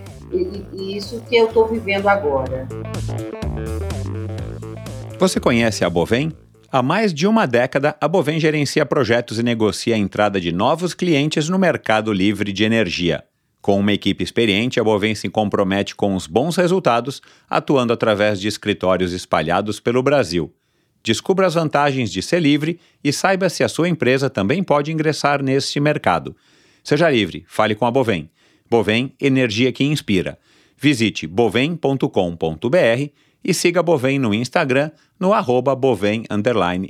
isso 0.73 1.21
que 1.27 1.35
eu 1.35 1.47
estou 1.47 1.67
vivendo 1.67 2.07
agora. 2.07 2.67
Você 5.19 5.39
conhece 5.39 5.83
a 5.83 5.89
Bovem? 5.89 6.31
Há 6.71 6.83
mais 6.83 7.13
de 7.13 7.25
uma 7.25 7.45
década, 7.45 7.95
a 8.01 8.07
Bovem 8.07 8.39
gerencia 8.39 8.85
projetos 8.85 9.39
e 9.39 9.43
negocia 9.43 9.95
a 9.95 9.97
entrada 9.97 10.41
de 10.41 10.51
novos 10.51 10.93
clientes 10.93 11.47
no 11.47 11.57
mercado 11.57 12.11
livre 12.11 12.51
de 12.51 12.63
energia. 12.63 13.23
Com 13.65 13.79
uma 13.79 13.93
equipe 13.93 14.23
experiente, 14.23 14.79
a 14.79 14.83
Bovem 14.83 15.15
se 15.15 15.27
compromete 15.27 15.95
com 15.95 16.13
os 16.13 16.27
bons 16.27 16.55
resultados, 16.55 17.19
atuando 17.49 17.91
através 17.93 18.39
de 18.39 18.47
escritórios 18.47 19.11
espalhados 19.11 19.79
pelo 19.79 20.03
Brasil. 20.03 20.53
Descubra 21.03 21.47
as 21.47 21.55
vantagens 21.55 22.11
de 22.11 22.21
ser 22.21 22.43
livre 22.43 22.79
e 23.03 23.11
saiba 23.11 23.49
se 23.49 23.63
a 23.63 23.67
sua 23.67 23.89
empresa 23.89 24.29
também 24.29 24.61
pode 24.61 24.91
ingressar 24.91 25.41
neste 25.41 25.79
mercado. 25.79 26.35
Seja 26.83 27.09
livre, 27.09 27.43
fale 27.47 27.73
com 27.73 27.87
a 27.87 27.91
Bovem. 27.91 28.29
Bovem, 28.69 29.11
energia 29.19 29.71
que 29.71 29.83
inspira. 29.83 30.37
Visite 30.77 31.25
bovem.com.br 31.25 33.09
e 33.43 33.51
siga 33.51 33.79
a 33.79 33.83
Bovem 33.83 34.19
no 34.19 34.31
Instagram 34.31 34.91
no 35.19 35.33
arroba 35.33 35.75
bovem 35.75 36.23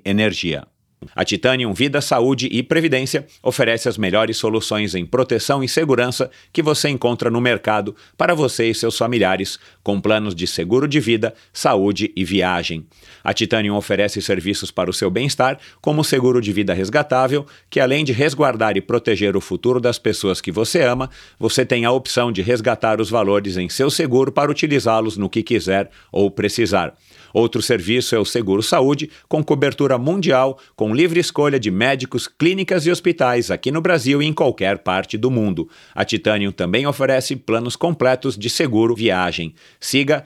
energia. 0.03 0.67
A 1.13 1.25
Titanium 1.25 1.73
Vida, 1.73 1.99
Saúde 1.99 2.47
e 2.51 2.63
Previdência 2.63 3.27
oferece 3.43 3.89
as 3.89 3.97
melhores 3.97 4.37
soluções 4.37 4.95
em 4.95 5.05
proteção 5.05 5.63
e 5.63 5.67
segurança 5.67 6.31
que 6.53 6.61
você 6.61 6.89
encontra 6.89 7.29
no 7.29 7.41
mercado 7.41 7.95
para 8.17 8.33
você 8.33 8.69
e 8.69 8.75
seus 8.75 8.97
familiares, 8.97 9.59
com 9.83 9.99
planos 9.99 10.33
de 10.33 10.47
seguro 10.47 10.87
de 10.87 10.99
vida, 10.99 11.33
saúde 11.51 12.11
e 12.15 12.23
viagem. 12.23 12.85
A 13.23 13.33
Titanium 13.33 13.75
oferece 13.75 14.21
serviços 14.21 14.71
para 14.71 14.89
o 14.89 14.93
seu 14.93 15.09
bem-estar, 15.09 15.59
como 15.81 16.01
o 16.01 16.05
seguro 16.05 16.41
de 16.41 16.53
vida 16.53 16.73
resgatável, 16.73 17.45
que 17.69 17.79
além 17.79 18.03
de 18.03 18.13
resguardar 18.13 18.77
e 18.77 18.81
proteger 18.81 19.35
o 19.35 19.41
futuro 19.41 19.79
das 19.79 19.99
pessoas 19.99 20.39
que 20.39 20.51
você 20.51 20.81
ama, 20.81 21.09
você 21.39 21.65
tem 21.65 21.85
a 21.85 21.91
opção 21.91 22.31
de 22.31 22.41
resgatar 22.41 23.01
os 23.01 23.09
valores 23.09 23.57
em 23.57 23.67
seu 23.69 23.89
seguro 23.89 24.31
para 24.31 24.51
utilizá-los 24.51 25.17
no 25.17 25.29
que 25.29 25.43
quiser 25.43 25.89
ou 26.11 26.29
precisar. 26.31 26.93
Outro 27.35 27.61
serviço 27.61 28.15
é 28.15 28.17
o 28.17 28.23
Seguro 28.23 28.63
Saúde, 28.63 29.11
com 29.27 29.43
cobertura 29.43 29.97
mundial, 29.97 30.57
com 30.73 30.95
livre 30.95 31.19
escolha 31.19 31.59
de 31.59 31.69
médicos, 31.69 32.29
clínicas 32.29 32.85
e 32.85 32.91
hospitais 32.91 33.51
aqui 33.51 33.73
no 33.73 33.81
Brasil 33.81 34.23
e 34.23 34.25
em 34.25 34.31
qualquer 34.31 34.77
parte 34.77 35.17
do 35.17 35.29
mundo. 35.29 35.67
A 35.93 36.05
Titanium 36.05 36.53
também 36.53 36.87
oferece 36.87 37.35
planos 37.35 37.75
completos 37.75 38.37
de 38.37 38.49
seguro 38.49 38.95
viagem. 38.95 39.53
Siga 39.81 40.23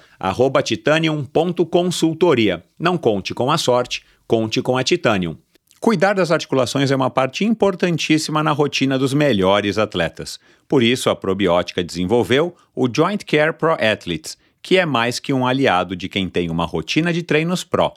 titanium.consultoria. 0.64 2.64
Não 2.78 2.96
conte 2.96 3.34
com 3.34 3.52
a 3.52 3.58
sorte, 3.58 4.04
conte 4.28 4.62
com 4.62 4.78
a 4.78 4.84
Titanium. 4.84 5.36
Cuidar 5.80 6.14
das 6.14 6.30
articulações 6.30 6.92
é 6.92 6.96
uma 6.96 7.10
parte 7.10 7.44
importantíssima 7.44 8.44
na 8.44 8.52
rotina 8.52 9.00
dos 9.00 9.16
melhores 9.16 9.80
atletas. 9.80 10.40
Por 10.68 10.84
isso, 10.84 11.10
a 11.10 11.16
probiótica 11.16 11.84
desenvolveu 11.84 12.56
o 12.76 12.88
Joint 12.88 13.26
Care 13.26 13.54
Pro 13.54 13.74
Athletes 13.74 14.38
que 14.62 14.78
é 14.78 14.86
mais 14.86 15.20
que 15.20 15.34
um 15.34 15.46
aliado 15.46 15.96
de 15.96 16.10
quem 16.10 16.30
tem 16.30 16.50
uma 16.50 16.66
rotina 16.66 17.14
de 17.14 17.24
treinos 17.24 17.64
pró. 17.64 17.94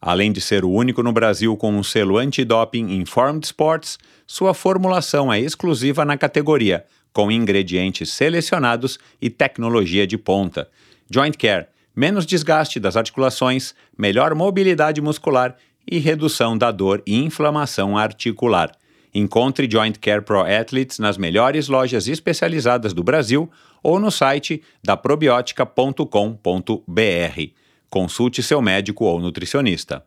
Além 0.00 0.30
de 0.30 0.40
ser 0.40 0.64
o 0.64 0.70
único 0.70 1.02
no 1.02 1.12
Brasil 1.12 1.56
com 1.56 1.72
um 1.72 1.82
selo 1.82 2.18
antidoping 2.18 2.92
Informed 2.94 3.44
Sports, 3.44 3.98
sua 4.26 4.54
formulação 4.54 5.32
é 5.32 5.40
exclusiva 5.40 6.04
na 6.04 6.16
categoria, 6.16 6.84
com 7.12 7.32
ingredientes 7.32 8.12
selecionados 8.12 8.98
e 9.20 9.28
tecnologia 9.28 10.06
de 10.06 10.16
ponta. 10.16 10.68
Joint 11.10 11.36
Care, 11.36 11.66
menos 11.96 12.24
desgaste 12.24 12.78
das 12.78 12.96
articulações, 12.96 13.74
melhor 13.96 14.34
mobilidade 14.34 15.00
muscular 15.00 15.56
e 15.90 15.98
redução 15.98 16.56
da 16.56 16.70
dor 16.70 17.02
e 17.06 17.16
inflamação 17.16 17.98
articular. 17.98 18.70
Encontre 19.12 19.68
Joint 19.70 19.98
Care 19.98 20.22
Pro 20.22 20.42
Athletes 20.42 20.98
nas 20.98 21.16
melhores 21.16 21.66
lojas 21.66 22.06
especializadas 22.06 22.92
do 22.92 23.02
Brasil 23.02 23.50
ou 23.82 23.98
no 23.98 24.10
site 24.10 24.62
da 24.82 24.96
probiotica.com.br. 24.96 27.58
Consulte 27.90 28.42
seu 28.42 28.60
médico 28.60 29.04
ou 29.04 29.20
nutricionista. 29.20 30.04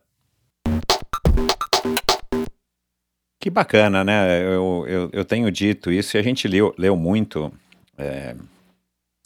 Que 3.40 3.50
bacana, 3.50 4.04
né? 4.04 4.40
Eu, 4.40 4.84
eu, 4.86 5.10
eu 5.12 5.24
tenho 5.24 5.50
dito 5.50 5.90
isso 5.90 6.16
e 6.16 6.20
a 6.20 6.22
gente 6.22 6.46
leu, 6.46 6.72
leu 6.78 6.96
muito 6.96 7.52
é, 7.98 8.36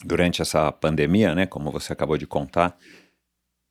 durante 0.03 0.41
essa 0.41 0.71
pandemia, 0.71 1.35
né? 1.35 1.45
Como 1.45 1.71
você 1.71 1.93
acabou 1.93 2.17
de 2.17 2.25
contar. 2.25 2.75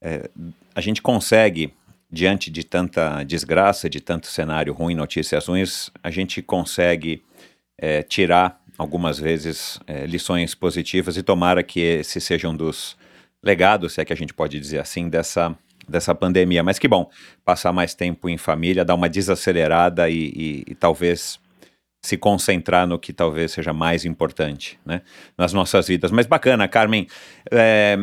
É, 0.01 0.31
a 0.73 0.81
gente 0.81 1.03
consegue, 1.03 1.75
diante 2.09 2.49
de 2.49 2.63
tanta 2.63 3.25
desgraça, 3.25 3.91
de 3.91 4.01
tanto 4.01 4.29
cenário 4.29 4.73
ruim, 4.73 4.95
notícias 4.95 5.47
ruins, 5.47 5.91
a 6.01 6.13
gente 6.13 6.41
consegue 6.41 7.25
é, 7.77 8.05
tirar 8.05 8.63
algumas 8.79 9.19
vezes 9.19 9.81
é, 9.87 10.07
lições 10.07 10.55
positivas 10.55 11.17
e 11.17 11.23
tomara 11.23 11.63
que 11.63 11.81
esse 11.81 12.21
seja 12.21 12.49
um 12.49 12.57
dos 12.57 12.97
legados, 13.43 13.95
se 13.95 14.01
é 14.01 14.05
que 14.05 14.13
a 14.13 14.17
gente 14.17 14.35
pode 14.35 14.59
dizer 14.59 14.79
assim, 14.79 15.09
dessa 15.09 15.57
dessa 15.89 16.15
pandemia. 16.15 16.63
Mas 16.63 16.79
que 16.79 16.89
bom 16.89 17.09
passar 17.45 17.73
mais 17.73 17.95
tempo 17.95 18.29
em 18.29 18.37
família, 18.37 18.85
dar 18.85 18.95
uma 18.95 19.09
desacelerada 19.09 20.11
e, 20.11 20.33
e, 20.35 20.65
e 20.69 20.75
talvez 20.75 21.39
se 22.03 22.17
concentrar 22.17 22.87
no 22.87 22.99
que 22.99 23.13
talvez 23.13 23.53
seja 23.53 23.73
mais 23.73 24.05
importante, 24.05 24.79
né, 24.85 25.03
nas 25.37 25.53
nossas 25.53 25.89
vidas. 25.89 26.11
Mas 26.11 26.27
bacana, 26.27 26.69
Carmen. 26.69 27.07
É, 27.51 27.97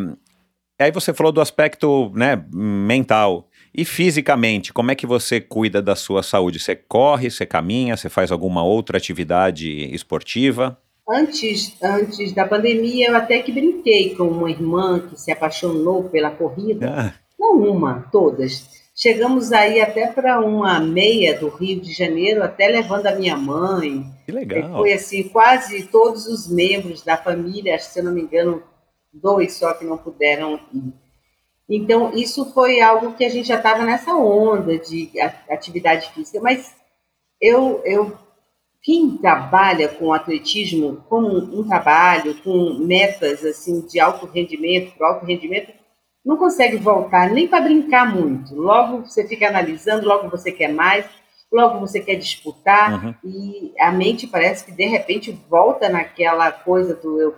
aí 0.79 0.91
você 0.91 1.13
falou 1.13 1.31
do 1.31 1.41
aspecto, 1.41 2.11
né, 2.13 2.43
mental. 2.51 3.47
E 3.75 3.83
fisicamente, 3.83 4.71
como 4.71 4.91
é 4.91 4.95
que 4.95 5.07
você 5.07 5.41
cuida 5.41 5.81
da 5.81 5.95
sua 5.95 6.21
saúde? 6.21 6.59
Você 6.59 6.75
corre, 6.75 7.31
você 7.31 7.45
caminha, 7.45 7.97
você 7.97 8.07
faz 8.07 8.31
alguma 8.31 8.63
outra 8.63 8.97
atividade 8.97 9.67
esportiva? 9.93 10.77
Antes, 11.09 11.75
antes 11.81 12.31
da 12.33 12.47
pandemia, 12.47 13.09
eu 13.09 13.15
até 13.15 13.39
que 13.39 13.51
brinquei 13.51 14.15
com 14.15 14.25
uma 14.25 14.49
irmã 14.49 14.99
que 14.99 15.19
se 15.19 15.31
apaixonou 15.31 16.03
pela 16.03 16.29
corrida. 16.29 16.87
Ah. 16.87 17.13
Não 17.37 17.57
uma, 17.57 18.07
todas. 18.11 18.69
Chegamos 18.95 19.51
aí 19.51 19.81
até 19.81 20.05
para 20.07 20.39
uma 20.39 20.79
meia 20.79 21.37
do 21.37 21.49
Rio 21.49 21.81
de 21.81 21.91
Janeiro, 21.91 22.43
até 22.43 22.67
levando 22.67 23.07
a 23.07 23.15
minha 23.15 23.35
mãe. 23.35 24.05
Que 24.23 24.31
legal. 24.31 24.77
Foi 24.77 24.93
assim, 24.93 25.23
quase 25.23 25.83
todos 25.87 26.27
os 26.27 26.47
membros 26.47 27.01
da 27.01 27.17
família, 27.17 27.79
se 27.79 27.99
eu 27.99 28.05
não 28.05 28.13
me 28.13 28.21
engano, 28.21 28.61
dois 29.11 29.55
só 29.55 29.73
que 29.73 29.83
não 29.83 29.97
puderam 29.97 30.59
ir. 30.71 31.02
Então, 31.75 32.13
isso 32.13 32.45
foi 32.53 32.81
algo 32.81 33.13
que 33.13 33.25
a 33.25 33.29
gente 33.29 33.47
já 33.47 33.55
estava 33.55 33.83
nessa 33.83 34.15
onda 34.15 34.77
de 34.77 35.09
atividade 35.49 36.11
física, 36.11 36.39
mas 36.39 36.75
eu, 37.41 37.81
eu 37.83 38.15
quem 38.83 39.17
trabalha 39.17 39.87
com 39.87 40.13
atletismo 40.13 41.03
como 41.09 41.29
um 41.29 41.67
trabalho, 41.67 42.35
com 42.43 42.75
metas 42.75 43.43
assim 43.43 43.81
de 43.87 43.99
alto 43.99 44.27
rendimento, 44.27 44.95
para 44.95 45.07
alto 45.07 45.25
rendimento, 45.25 45.73
não 46.23 46.37
consegue 46.37 46.77
voltar 46.77 47.31
nem 47.31 47.47
para 47.47 47.63
brincar 47.63 48.13
muito. 48.13 48.53
Logo 48.53 49.05
você 49.05 49.27
fica 49.27 49.47
analisando, 49.47 50.07
logo 50.07 50.29
você 50.29 50.51
quer 50.51 50.71
mais, 50.71 51.05
logo 51.51 51.79
você 51.79 51.99
quer 51.99 52.15
disputar, 52.15 53.03
uhum. 53.03 53.15
e 53.23 53.73
a 53.79 53.91
mente 53.91 54.27
parece 54.27 54.63
que 54.63 54.71
de 54.71 54.85
repente 54.85 55.31
volta 55.49 55.89
naquela 55.89 56.51
coisa 56.51 56.93
do 56.93 57.19
eu, 57.19 57.35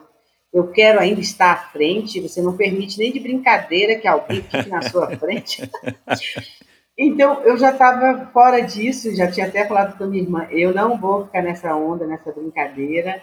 eu 0.55 0.67
quero 0.67 1.01
ainda 1.01 1.19
estar 1.19 1.51
à 1.51 1.57
frente, 1.57 2.21
você 2.21 2.41
não 2.41 2.55
permite 2.55 2.97
nem 2.97 3.11
de 3.11 3.19
brincadeira 3.19 3.95
que 3.95 4.07
alguém 4.07 4.41
fique 4.41 4.69
na 4.69 4.81
sua 4.83 5.15
frente. 5.17 5.61
Então, 6.97 7.41
eu 7.43 7.57
já 7.57 7.71
estava 7.71 8.27
fora 8.31 8.61
disso, 8.61 9.13
já 9.13 9.29
tinha 9.29 9.47
até 9.47 9.67
falado 9.67 9.97
com 9.97 10.05
a 10.05 10.07
minha 10.07 10.23
irmã, 10.23 10.47
eu 10.49 10.73
não 10.73 10.97
vou 10.97 11.25
ficar 11.25 11.41
nessa 11.41 11.75
onda, 11.75 12.07
nessa 12.07 12.31
brincadeira, 12.31 13.21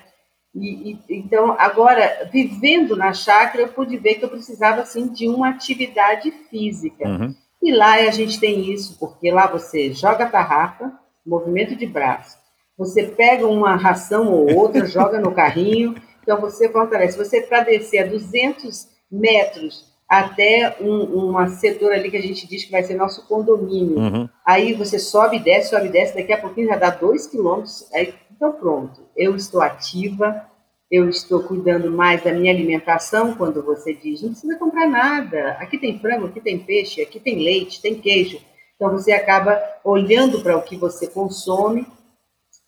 e, 0.54 0.92
e, 0.92 0.98
então, 1.08 1.56
agora, 1.58 2.28
vivendo 2.30 2.94
na 2.94 3.14
chácara, 3.14 3.62
eu 3.62 3.68
pude 3.68 3.96
ver 3.96 4.16
que 4.16 4.26
eu 4.26 4.28
precisava, 4.28 4.82
assim, 4.82 5.10
de 5.10 5.26
uma 5.26 5.48
atividade 5.48 6.30
física. 6.50 7.08
Uhum. 7.08 7.34
E 7.62 7.72
lá 7.72 7.94
a 7.94 8.10
gente 8.10 8.38
tem 8.38 8.70
isso, 8.70 8.98
porque 9.00 9.30
lá 9.30 9.46
você 9.46 9.90
joga 9.90 10.24
a 10.24 10.28
tarrafa, 10.28 10.92
movimento 11.24 11.74
de 11.74 11.86
braço, 11.86 12.36
você 12.76 13.04
pega 13.04 13.46
uma 13.46 13.74
ração 13.74 14.30
ou 14.30 14.54
outra, 14.54 14.84
joga 14.86 15.18
no 15.18 15.32
carrinho, 15.32 15.94
então 16.22 16.40
você 16.40 16.68
fortalece. 16.68 17.18
Você, 17.18 17.42
para 17.42 17.62
descer 17.62 17.98
a 17.98 18.06
200 18.06 18.88
metros 19.10 19.92
até 20.08 20.76
um, 20.80 21.04
uma 21.30 21.48
setor 21.48 21.92
ali 21.92 22.10
que 22.10 22.16
a 22.16 22.22
gente 22.22 22.46
diz 22.46 22.64
que 22.64 22.70
vai 22.70 22.82
ser 22.82 22.94
nosso 22.94 23.26
condomínio, 23.26 23.98
uhum. 23.98 24.28
aí 24.44 24.74
você 24.74 24.98
sobe, 24.98 25.38
desce, 25.38 25.70
sobe, 25.70 25.88
desce, 25.88 26.14
daqui 26.14 26.32
a 26.32 26.40
pouquinho 26.40 26.68
já 26.68 26.76
dá 26.76 26.90
dois 26.90 27.26
quilômetros, 27.26 27.88
aí 27.94 28.12
então, 28.42 28.54
pronto, 28.54 29.00
eu 29.16 29.36
estou 29.36 29.62
ativa, 29.62 30.44
eu 30.90 31.08
estou 31.08 31.44
cuidando 31.44 31.92
mais 31.92 32.24
da 32.24 32.32
minha 32.32 32.52
alimentação, 32.52 33.36
quando 33.36 33.62
você 33.62 33.94
diz, 33.94 34.20
não 34.20 34.30
precisa 34.30 34.58
comprar 34.58 34.88
nada, 34.88 35.52
aqui 35.60 35.78
tem 35.78 36.00
frango, 36.00 36.26
aqui 36.26 36.40
tem 36.40 36.58
peixe, 36.58 37.00
aqui 37.00 37.20
tem 37.20 37.36
leite, 37.36 37.80
tem 37.80 38.00
queijo. 38.00 38.40
Então, 38.74 38.90
você 38.90 39.12
acaba 39.12 39.62
olhando 39.84 40.42
para 40.42 40.56
o 40.56 40.62
que 40.62 40.76
você 40.76 41.06
consome. 41.06 41.86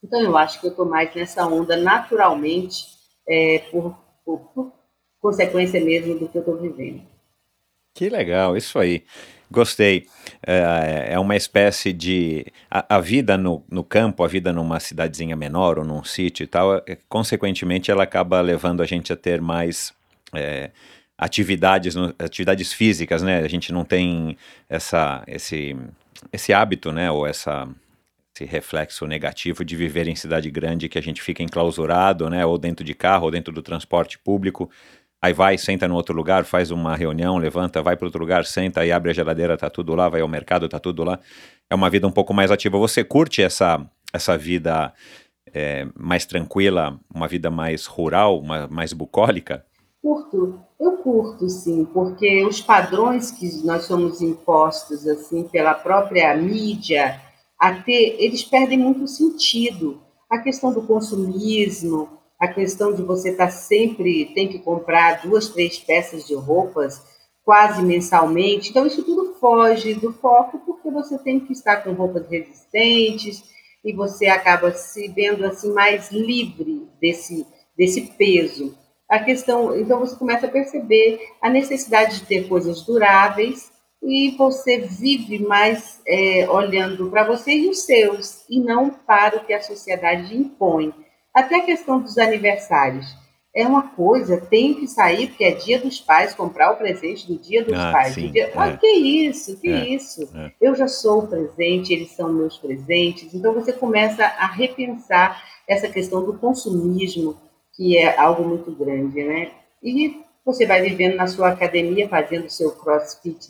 Então, 0.00 0.20
eu 0.20 0.36
acho 0.36 0.60
que 0.60 0.66
eu 0.68 0.70
estou 0.70 0.86
mais 0.86 1.12
nessa 1.12 1.44
onda 1.44 1.76
naturalmente, 1.76 2.86
é, 3.28 3.58
por, 3.70 3.96
por, 4.24 4.38
por 4.54 4.72
consequência 5.20 5.82
mesmo 5.82 6.18
do 6.18 6.28
que 6.28 6.38
eu 6.38 6.40
estou 6.40 6.60
vivendo. 6.60 7.02
Que 7.94 8.08
legal, 8.08 8.56
isso 8.56 8.78
aí. 8.78 9.04
Gostei. 9.50 10.06
É, 10.44 11.12
é 11.12 11.18
uma 11.18 11.36
espécie 11.36 11.92
de. 11.92 12.46
A, 12.70 12.96
a, 12.96 13.00
vida 13.00 13.38
no, 13.38 13.62
no 13.70 13.84
campo, 13.84 14.24
a 14.24 14.26
vida 14.26 14.52
numa 14.52 14.80
cidadezinha 14.80 15.36
menor 15.36 15.78
ou 15.78 15.84
num 15.84 16.02
sítio 16.02 16.42
e 16.42 16.46
tal, 16.46 16.76
é, 16.78 16.98
consequentemente, 17.08 17.90
ela 17.90 18.02
acaba 18.02 18.40
levando 18.40 18.82
a 18.82 18.86
gente 18.86 19.12
a 19.12 19.16
ter 19.16 19.40
mais. 19.40 19.92
É, 20.34 20.70
atividades, 21.16 21.94
atividades 22.18 22.72
físicas, 22.72 23.22
né? 23.22 23.38
A 23.38 23.48
gente 23.48 23.72
não 23.72 23.84
tem 23.84 24.36
essa, 24.68 25.22
esse, 25.28 25.76
esse 26.32 26.52
hábito, 26.52 26.90
né? 26.90 27.08
Ou 27.10 27.24
essa, 27.24 27.68
esse 28.34 28.44
reflexo 28.44 29.06
negativo 29.06 29.64
de 29.64 29.76
viver 29.76 30.08
em 30.08 30.16
cidade 30.16 30.50
grande 30.50 30.88
que 30.88 30.98
a 30.98 31.02
gente 31.02 31.22
fica 31.22 31.42
enclausurado, 31.42 32.28
né? 32.28 32.44
Ou 32.44 32.58
dentro 32.58 32.84
de 32.84 32.92
carro, 32.92 33.26
ou 33.26 33.30
dentro 33.30 33.52
do 33.52 33.62
transporte 33.62 34.18
público 34.18 34.68
aí 35.22 35.32
vai, 35.32 35.56
senta 35.56 35.88
no 35.88 35.94
outro 35.94 36.14
lugar, 36.14 36.44
faz 36.44 36.70
uma 36.70 36.94
reunião, 36.94 37.38
levanta, 37.38 37.80
vai 37.80 37.96
para 37.96 38.06
outro 38.06 38.20
lugar, 38.20 38.44
senta, 38.44 38.80
aí 38.80 38.92
abre 38.92 39.10
a 39.10 39.14
geladeira, 39.14 39.56
tá 39.56 39.70
tudo 39.70 39.94
lá, 39.94 40.06
vai 40.06 40.20
ao 40.20 40.28
mercado, 40.28 40.68
tá 40.68 40.78
tudo 40.78 41.02
lá. 41.02 41.18
É 41.70 41.74
uma 41.74 41.88
vida 41.88 42.06
um 42.06 42.10
pouco 42.10 42.34
mais 42.34 42.50
ativa. 42.50 42.76
Você 42.76 43.02
curte 43.02 43.40
essa, 43.40 43.80
essa 44.12 44.36
vida 44.36 44.92
é, 45.50 45.86
mais 45.98 46.26
tranquila, 46.26 47.00
uma 47.14 47.26
vida 47.26 47.50
mais 47.50 47.86
rural, 47.86 48.38
uma, 48.38 48.66
mais 48.66 48.92
bucólica? 48.92 49.64
Curto, 50.02 50.60
eu 50.78 50.92
curto 50.98 51.48
sim, 51.48 51.86
porque 51.86 52.44
os 52.44 52.60
padrões 52.60 53.30
que 53.30 53.64
nós 53.64 53.84
somos 53.84 54.20
impostos 54.20 55.08
assim 55.08 55.44
pela 55.44 55.72
própria 55.72 56.36
mídia, 56.36 57.18
até 57.58 57.92
eles 57.92 58.42
perdem 58.42 58.78
muito 58.78 59.06
sentido. 59.06 60.02
A 60.30 60.38
questão 60.38 60.72
do 60.72 60.82
consumismo, 60.82 62.08
a 62.40 62.48
questão 62.48 62.92
de 62.92 63.02
você 63.02 63.30
estar 63.30 63.46
tá 63.46 63.52
sempre, 63.52 64.32
tem 64.34 64.48
que 64.48 64.58
comprar 64.58 65.22
duas, 65.22 65.48
três 65.48 65.78
peças 65.78 66.26
de 66.26 66.34
roupas 66.34 67.02
quase 67.44 67.82
mensalmente. 67.82 68.70
Então, 68.70 68.86
isso 68.86 69.02
tudo 69.02 69.34
foge 69.34 69.94
do 69.94 70.12
foco, 70.14 70.58
porque 70.60 70.90
você 70.90 71.18
tem 71.18 71.38
que 71.38 71.52
estar 71.52 71.76
com 71.76 71.92
roupas 71.92 72.26
resistentes 72.28 73.44
e 73.84 73.92
você 73.92 74.26
acaba 74.26 74.72
se 74.72 75.08
vendo 75.08 75.44
assim 75.44 75.70
mais 75.72 76.10
livre 76.10 76.88
desse, 77.00 77.46
desse 77.76 78.00
peso. 78.16 78.76
A 79.08 79.18
questão, 79.18 79.78
então 79.78 80.00
você 80.00 80.16
começa 80.16 80.46
a 80.46 80.50
perceber 80.50 81.20
a 81.42 81.50
necessidade 81.50 82.20
de 82.20 82.26
ter 82.26 82.48
coisas 82.48 82.82
duráveis 82.82 83.70
e 84.04 84.32
você 84.36 84.78
vive 84.78 85.38
mais 85.38 86.00
é, 86.06 86.46
olhando 86.48 87.10
para 87.10 87.24
você 87.24 87.52
e 87.52 87.70
os 87.70 87.84
seus 87.84 88.44
e 88.48 88.60
não 88.60 88.90
para 88.90 89.38
o 89.38 89.44
que 89.44 89.52
a 89.52 89.62
sociedade 89.62 90.36
impõe. 90.36 90.92
Até 91.32 91.56
a 91.56 91.64
questão 91.64 92.00
dos 92.00 92.18
aniversários. 92.18 93.16
É 93.56 93.66
uma 93.66 93.82
coisa, 93.82 94.40
tem 94.40 94.74
que 94.74 94.88
sair, 94.88 95.28
porque 95.28 95.44
é 95.44 95.52
dia 95.52 95.78
dos 95.78 96.00
pais, 96.00 96.34
comprar 96.34 96.72
o 96.72 96.76
presente 96.76 97.26
do 97.26 97.38
dia 97.38 97.64
dos 97.64 97.78
ah, 97.78 97.92
pais. 97.92 98.14
Sim, 98.14 98.30
dia... 98.32 98.46
é. 98.48 98.52
Ah, 98.56 98.76
que 98.76 98.86
isso, 98.86 99.56
que 99.60 99.68
é, 99.68 99.88
isso. 99.88 100.28
É. 100.34 100.52
Eu 100.60 100.74
já 100.74 100.88
sou 100.88 101.20
o 101.20 101.28
presente, 101.28 101.92
eles 101.92 102.10
são 102.10 102.32
meus 102.32 102.58
presentes. 102.58 103.32
Então 103.32 103.54
você 103.54 103.72
começa 103.72 104.24
a 104.24 104.46
repensar 104.46 105.40
essa 105.68 105.88
questão 105.88 106.24
do 106.24 106.34
consumismo, 106.34 107.36
que 107.74 107.96
é 107.96 108.18
algo 108.18 108.42
muito 108.42 108.72
grande, 108.72 109.22
né? 109.22 109.52
E 109.82 110.20
você 110.44 110.66
vai 110.66 110.82
vivendo 110.82 111.14
na 111.14 111.28
sua 111.28 111.50
academia, 111.50 112.08
fazendo 112.08 112.46
o 112.46 112.50
seu 112.50 112.72
crossfit 112.72 113.48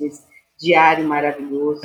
diário 0.65 1.07
maravilhoso. 1.07 1.83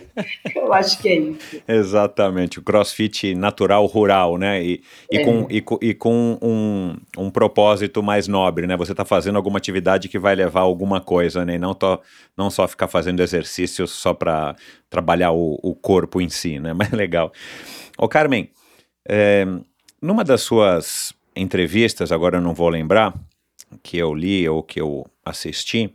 Eu 0.56 0.72
acho 0.72 1.00
que 1.00 1.08
é 1.08 1.16
isso. 1.16 1.62
Exatamente, 1.68 2.58
o 2.58 2.62
crossfit 2.62 3.34
natural 3.34 3.84
rural, 3.86 4.38
né? 4.38 4.62
E, 4.62 4.82
e 5.10 5.18
é. 5.18 5.24
com, 5.24 5.46
e, 5.50 5.64
e, 5.82 5.94
com 5.94 6.38
um, 6.40 6.96
um 7.18 7.30
propósito 7.30 8.02
mais 8.02 8.26
nobre, 8.26 8.66
né? 8.66 8.76
Você 8.76 8.92
está 8.92 9.04
fazendo 9.04 9.36
alguma 9.36 9.58
atividade 9.58 10.08
que 10.08 10.18
vai 10.18 10.34
levar 10.34 10.60
alguma 10.60 11.00
coisa, 11.00 11.44
né? 11.44 11.56
E 11.56 11.58
não, 11.58 11.74
tô, 11.74 12.00
não 12.36 12.50
só 12.50 12.66
ficar 12.66 12.88
fazendo 12.88 13.22
exercícios 13.22 13.90
só 13.90 14.14
para 14.14 14.56
trabalhar 14.88 15.32
o, 15.32 15.58
o 15.62 15.74
corpo 15.74 16.20
em 16.20 16.28
si, 16.28 16.58
né? 16.58 16.72
Mas 16.74 16.90
legal. 16.90 17.32
Ô 17.98 18.08
Carmen, 18.08 18.50
É, 19.08 19.44
numa 20.00 20.24
das 20.24 20.42
suas 20.42 21.12
entrevistas, 21.34 22.12
agora 22.12 22.38
eu 22.38 22.40
não 22.40 22.54
vou 22.54 22.68
lembrar, 22.68 23.14
que 23.82 23.96
eu 23.96 24.14
li 24.14 24.48
ou 24.48 24.62
que 24.62 24.80
eu 24.80 25.06
assisti, 25.24 25.94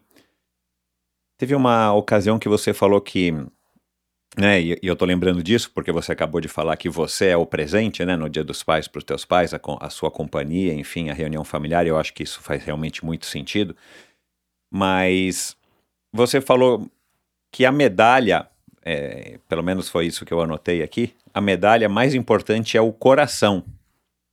teve 1.38 1.56
uma 1.56 1.94
ocasião 1.94 2.40
que 2.40 2.50
você 2.50 2.74
falou 2.74 3.00
que 3.00 3.34
né, 4.38 4.62
e, 4.62 4.80
eu 4.84 4.96
tô 4.96 5.06
lembrando 5.06 5.42
disso 5.42 5.72
porque 5.74 5.92
você 5.92 6.12
acabou 6.12 6.40
de 6.40 6.48
falar 6.48 6.78
que 6.78 6.90
você 6.90 7.28
é 7.28 7.38
o 7.38 7.46
presente, 7.46 8.06
né, 8.06 8.16
no 8.16 8.30
Dia 8.30 8.44
dos 8.44 8.62
Pais 8.64 8.88
para 8.88 9.00
os 9.00 9.04
teus 9.04 9.26
pais, 9.26 9.54
a, 9.54 9.60
a, 9.80 9.90
sua 9.90 10.12
companhia, 10.12 10.74
enfim, 10.74 11.10
a 11.10 11.14
reunião 11.14 11.44
familiar. 11.44 11.88
Eu 11.88 11.98
acho 11.98 12.14
que 12.14 12.24
isso 12.24 12.42
faz 12.42 12.64
realmente 12.64 13.04
muito 13.04 13.26
sentido. 13.26 13.76
Mas 14.72 15.58
você 16.14 16.40
falou 16.40 16.90
que 17.52 17.66
a 17.66 17.72
medalha, 17.72 18.48
é, 18.84 19.40
pelo 19.48 19.64
menos 19.64 19.90
foi 19.90 20.06
isso 20.06 20.26
que 20.26 20.34
eu 20.34 20.42
anotei 20.42 20.84
aqui, 20.84 21.14
a 21.34 21.42
medalha 21.42 21.90
mais 21.90 22.14
importante 22.14 22.78
é 22.78 22.82
o 22.82 22.94
coração. 22.94 23.64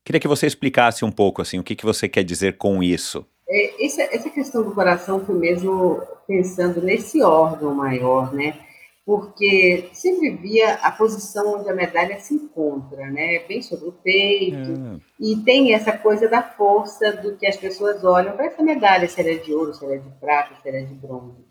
Queria 0.05 0.21
que 0.21 0.29
você 0.29 0.47
explicasse 0.47 1.05
um 1.05 1.11
pouco 1.11 1.41
assim, 1.41 1.59
o 1.59 1.65
que, 1.65 1.75
que 1.75 1.85
você 1.85 2.09
quer 2.09 2.25
dizer 2.25 2.59
com 2.59 2.83
isso. 2.83 3.27
É, 3.49 3.85
essa, 3.85 4.03
essa 4.03 4.31
questão 4.31 4.63
do 4.63 4.75
coração 4.75 5.25
foi 5.25 5.35
mesmo 5.35 6.03
pensando 6.27 6.81
nesse 6.81 7.23
órgão 7.23 7.75
maior, 7.75 8.33
né? 8.33 8.59
porque 9.05 9.91
sempre 9.93 10.31
via 10.31 10.75
a 10.77 10.91
posição 10.91 11.59
onde 11.59 11.69
a 11.69 11.75
medalha 11.75 12.19
se 12.19 12.35
encontra, 12.35 13.07
né? 13.11 13.41
Bem 13.41 13.61
sobre 13.61 13.89
o 13.89 13.93
peito, 13.93 14.73
é. 14.73 15.01
e 15.21 15.37
tem 15.37 15.75
essa 15.75 15.93
coisa 15.93 16.27
da 16.27 16.43
força 16.43 17.13
do 17.13 17.37
que 17.37 17.47
as 17.47 17.57
pessoas 17.57 18.03
olham 18.03 18.35
para 18.35 18.47
essa 18.47 18.63
medalha, 18.63 19.07
se 19.07 19.21
ela 19.21 19.31
é 19.31 19.35
de 19.35 19.53
ouro, 19.53 19.75
se 19.75 19.85
ela 19.85 19.95
é 19.95 19.99
de 19.99 20.09
prata, 20.19 20.55
se 20.61 20.69
ela 20.69 20.79
é 20.79 20.83
de 20.83 20.95
bronze. 20.95 21.45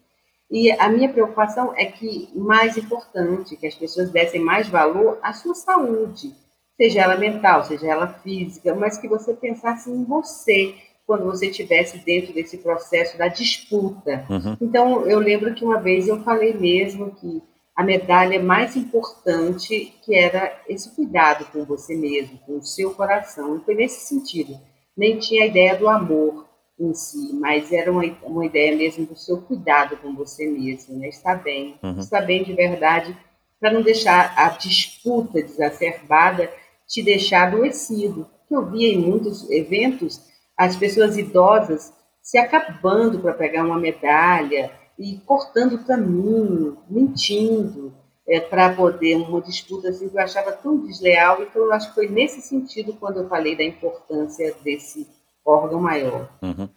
E 0.50 0.72
a 0.72 0.90
minha 0.90 1.12
preocupação 1.12 1.74
é 1.76 1.86
que, 1.86 2.30
mais 2.36 2.76
importante, 2.76 3.56
que 3.56 3.68
as 3.68 3.76
pessoas 3.76 4.10
dessem 4.10 4.42
mais 4.42 4.68
valor 4.68 5.20
à 5.22 5.32
sua 5.34 5.54
saúde, 5.54 6.34
seja 6.76 7.02
ela 7.02 7.18
mental, 7.18 7.64
seja 7.64 7.88
ela 7.88 8.08
física, 8.08 8.74
mas 8.74 8.98
que 8.98 9.08
você 9.08 9.34
pensasse 9.34 9.92
em 9.92 10.04
você, 10.04 10.76
quando 11.06 11.26
você 11.26 11.48
estivesse 11.48 11.98
dentro 12.00 12.34
desse 12.34 12.58
processo 12.58 13.18
da 13.18 13.28
disputa. 13.28 14.26
Uhum. 14.30 14.58
Então, 14.62 15.06
eu 15.06 15.20
lembro 15.20 15.54
que 15.54 15.64
uma 15.64 15.80
vez 15.80 16.08
eu 16.08 16.22
falei 16.24 16.54
mesmo 16.54 17.12
que 17.12 17.42
a 17.76 17.84
medalha 17.84 18.42
mais 18.42 18.76
importante, 18.76 19.94
que 20.04 20.16
era 20.16 20.62
esse 20.68 20.96
cuidado 20.96 21.46
com 21.52 21.66
você 21.66 21.96
mesmo, 21.96 22.38
com 22.46 22.58
o 22.58 22.64
seu 22.64 22.94
coração. 22.94 23.58
E 23.58 23.66
foi 23.66 23.76
nesse 23.76 24.08
sentido. 24.08 24.60
Nem 24.96 25.18
tinha 25.18 25.44
a 25.44 25.48
ideia 25.48 25.76
do 25.76 25.90
amor 25.90 26.48
em 26.80 26.94
si, 26.94 27.34
mas 27.34 27.72
era 27.72 27.92
uma, 27.92 28.04
uma 28.24 28.46
ideia 28.46 28.76
mesmo 28.76 29.06
do 29.06 29.16
seu 29.16 29.42
cuidado 29.42 29.98
com 29.98 30.14
você 30.16 30.46
mesmo, 30.46 30.98
né? 30.98 31.10
Estar 31.10 31.36
bem, 31.36 31.76
uhum. 31.84 32.00
estar 32.00 32.22
bem 32.22 32.44
de 32.44 32.54
verdade, 32.54 33.18
para 33.60 33.72
não 33.72 33.82
deixar 33.82 34.34
a 34.38 34.50
disputa 34.50 35.42
desacerbada 35.42 36.50
te 36.88 37.02
deixar 37.02 37.48
adoecido. 37.48 38.28
Eu 38.50 38.70
via 38.70 38.94
em 38.94 38.98
muitos 38.98 39.50
eventos 39.50 40.22
as 40.58 40.76
pessoas 40.76 41.18
idosas 41.18 41.94
se 42.22 42.38
acabando 42.38 43.20
para 43.20 43.34
pegar 43.34 43.66
uma 43.66 43.78
medalha 43.78 44.72
e 44.98 45.18
cortando 45.26 45.74
o 45.74 45.84
caminho, 45.84 46.78
mentindo, 46.90 47.94
é, 48.28 48.40
para 48.40 48.74
poder 48.74 49.16
uma 49.16 49.42
disputa 49.42 49.90
assim 49.90 50.08
que 50.08 50.16
eu 50.16 50.22
achava 50.22 50.52
tão 50.52 50.86
desleal. 50.86 51.44
Então, 51.44 51.64
eu 51.64 51.74
acho 51.74 51.90
que 51.90 51.96
foi 51.96 52.08
nesse 52.08 52.42
sentido 52.42 52.94
quando 52.94 53.20
eu 53.20 53.28
falei 53.28 53.56
da 53.56 53.64
importância 53.64 54.56
desse 54.64 55.08
órgão 55.46 55.82
maior. 55.82 56.30
Uhum. 56.42 56.70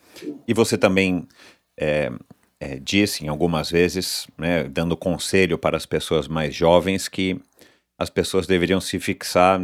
E 0.47 0.53
você 0.53 0.77
também 0.77 1.29
é, 1.79 2.11
é, 2.59 2.79
disse 2.81 3.29
algumas 3.29 3.71
vezes, 3.71 4.27
né, 4.37 4.65
dando 4.65 4.97
conselho 4.97 5.57
para 5.57 5.77
as 5.77 5.87
pessoas 5.87 6.27
mais 6.27 6.55
jovens, 6.55 7.07
que 7.07 7.41
as 7.99 8.11
pessoas 8.11 8.47
deveriam 8.47 8.81
se 8.81 8.99
fixar 8.99 9.61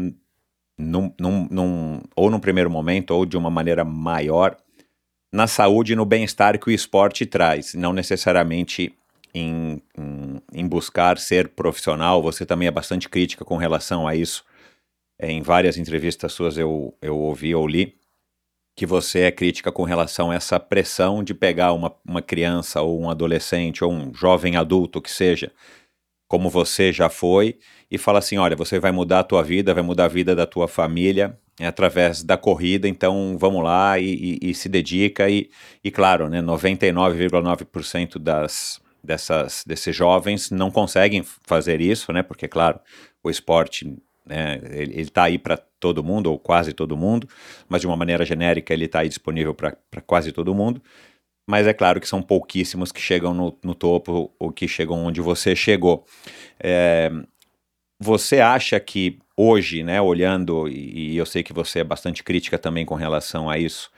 num, 0.79 1.13
num, 1.21 1.49
num, 1.51 2.01
ou 2.17 2.31
num 2.31 2.41
primeiro 2.41 2.71
momento, 2.71 3.13
ou 3.13 3.27
de 3.27 3.37
uma 3.37 3.51
maneira 3.51 3.85
maior, 3.85 4.57
na 5.33 5.47
saúde 5.47 5.93
e 5.93 5.97
no 5.97 6.05
bem-estar 6.05 6.59
que 6.59 6.69
o 6.69 6.73
esporte 6.73 7.25
traz, 7.25 7.75
não 7.75 7.93
necessariamente 7.93 8.95
em, 9.35 9.83
em, 9.97 10.43
em, 10.53 10.69
buscar 10.69 11.19
ser 11.19 11.49
profissional. 11.49 12.23
Você 12.23 12.45
também 12.45 12.69
é 12.69 12.71
bastante 12.71 13.09
crítica 13.09 13.45
com 13.45 13.57
relação 13.57 14.07
a 14.07 14.15
isso. 14.15 14.45
É, 15.19 15.31
em 15.31 15.41
várias 15.41 15.79
entrevistas 15.79 16.33
suas 16.33 16.59
eu, 16.59 16.95
eu 17.01 17.17
ouvi 17.17 17.55
ou 17.55 17.67
li 17.67 17.97
que 18.75 18.87
você 18.87 19.21
é 19.21 19.31
crítica 19.31 19.71
com 19.71 19.85
relação 19.85 20.31
a 20.31 20.35
essa 20.35 20.59
pressão 20.59 21.23
de 21.23 21.35
pegar 21.35 21.73
uma, 21.73 21.95
uma 22.07 22.23
criança 22.23 22.81
ou 22.81 23.01
um 23.01 23.11
adolescente 23.11 23.85
ou 23.85 23.93
um 23.93 24.15
jovem 24.15 24.57
adulto 24.57 25.01
que 25.01 25.11
seja, 25.11 25.53
como 26.33 26.49
você 26.49 26.91
já 26.91 27.11
foi, 27.11 27.59
e 27.91 27.99
fala 27.99 28.19
assim: 28.19 28.39
olha, 28.39 28.57
você 28.57 28.79
vai 28.81 28.91
mudar 28.91 29.19
a 29.19 29.23
tua 29.23 29.43
vida, 29.43 29.75
vai 29.75 29.83
mudar 29.83 30.07
a 30.07 30.09
vida 30.09 30.35
da 30.35 30.47
tua 30.47 30.67
família 30.67 31.39
é 31.61 31.67
através 31.67 32.23
da 32.23 32.39
corrida, 32.39 32.89
então 32.89 33.37
vamos 33.39 33.63
lá 33.63 33.99
e, 33.99 34.39
e, 34.43 34.51
e 34.51 34.55
se 34.55 34.67
dedica 34.71 35.29
e, 35.29 35.51
e 35.85 35.91
claro, 35.91 36.31
né, 36.31 36.41
99,9% 36.41 38.19
das 38.19 38.81
dessas 39.05 39.63
desses 39.67 39.95
jovens 39.95 40.51
não 40.51 40.71
conseguem 40.71 41.23
fazer 41.23 41.83
isso, 41.83 42.11
né, 42.15 42.23
porque 42.23 42.49
claro, 42.49 42.81
o 43.23 43.29
esporte 43.29 43.95
né, 44.25 44.59
ele 44.71 45.03
está 45.03 45.25
aí 45.25 45.37
para 45.37 45.59
todo 45.59 46.03
mundo 46.03 46.31
ou 46.31 46.39
quase 46.39 46.73
todo 46.73 46.97
mundo, 46.97 47.29
mas 47.69 47.83
de 47.83 47.87
uma 47.87 47.97
maneira 47.97 48.25
genérica 48.25 48.73
ele 48.73 48.87
está 48.87 49.01
aí 49.01 49.09
disponível 49.11 49.53
para 49.53 49.77
quase 50.07 50.33
todo 50.33 50.55
mundo. 50.55 50.81
Mas 51.53 51.67
é 51.67 51.75
claro 51.75 52.01
que 52.01 52.09
são 52.09 52.23
pouquíssimos 52.23 52.91
que 52.91 52.99
chegam 52.99 53.35
no, 53.35 53.59
no 53.63 53.75
topo 53.75 54.33
ou 54.39 54.51
que 54.51 54.67
chegam 54.67 55.05
onde 55.05 55.21
você 55.21 55.55
chegou. 55.55 56.07
É, 56.59 57.11
você 58.01 58.41
acha 58.41 58.81
que 58.81 59.19
hoje, 59.37 59.83
né, 59.83 60.01
olhando, 60.01 60.67
e, 60.67 61.15
eu 61.15 61.27
sei 61.27 61.43
que 61.43 61.53
você 61.53 61.81
é 61.81 61.85
bastante 61.85 62.25
crítica 62.25 62.59
também 62.59 62.87
com 62.87 62.95
relação 62.95 63.51
a 63.51 63.59
isso, 63.59 63.91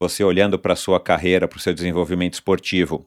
você 0.00 0.22
olhando 0.22 0.56
para 0.56 0.74
a 0.74 0.76
sua 0.76 1.00
carreira, 1.00 1.48
para 1.48 1.56
o 1.56 1.60
seu 1.60 1.74
desenvolvimento 1.74 2.34
esportivo, 2.34 3.04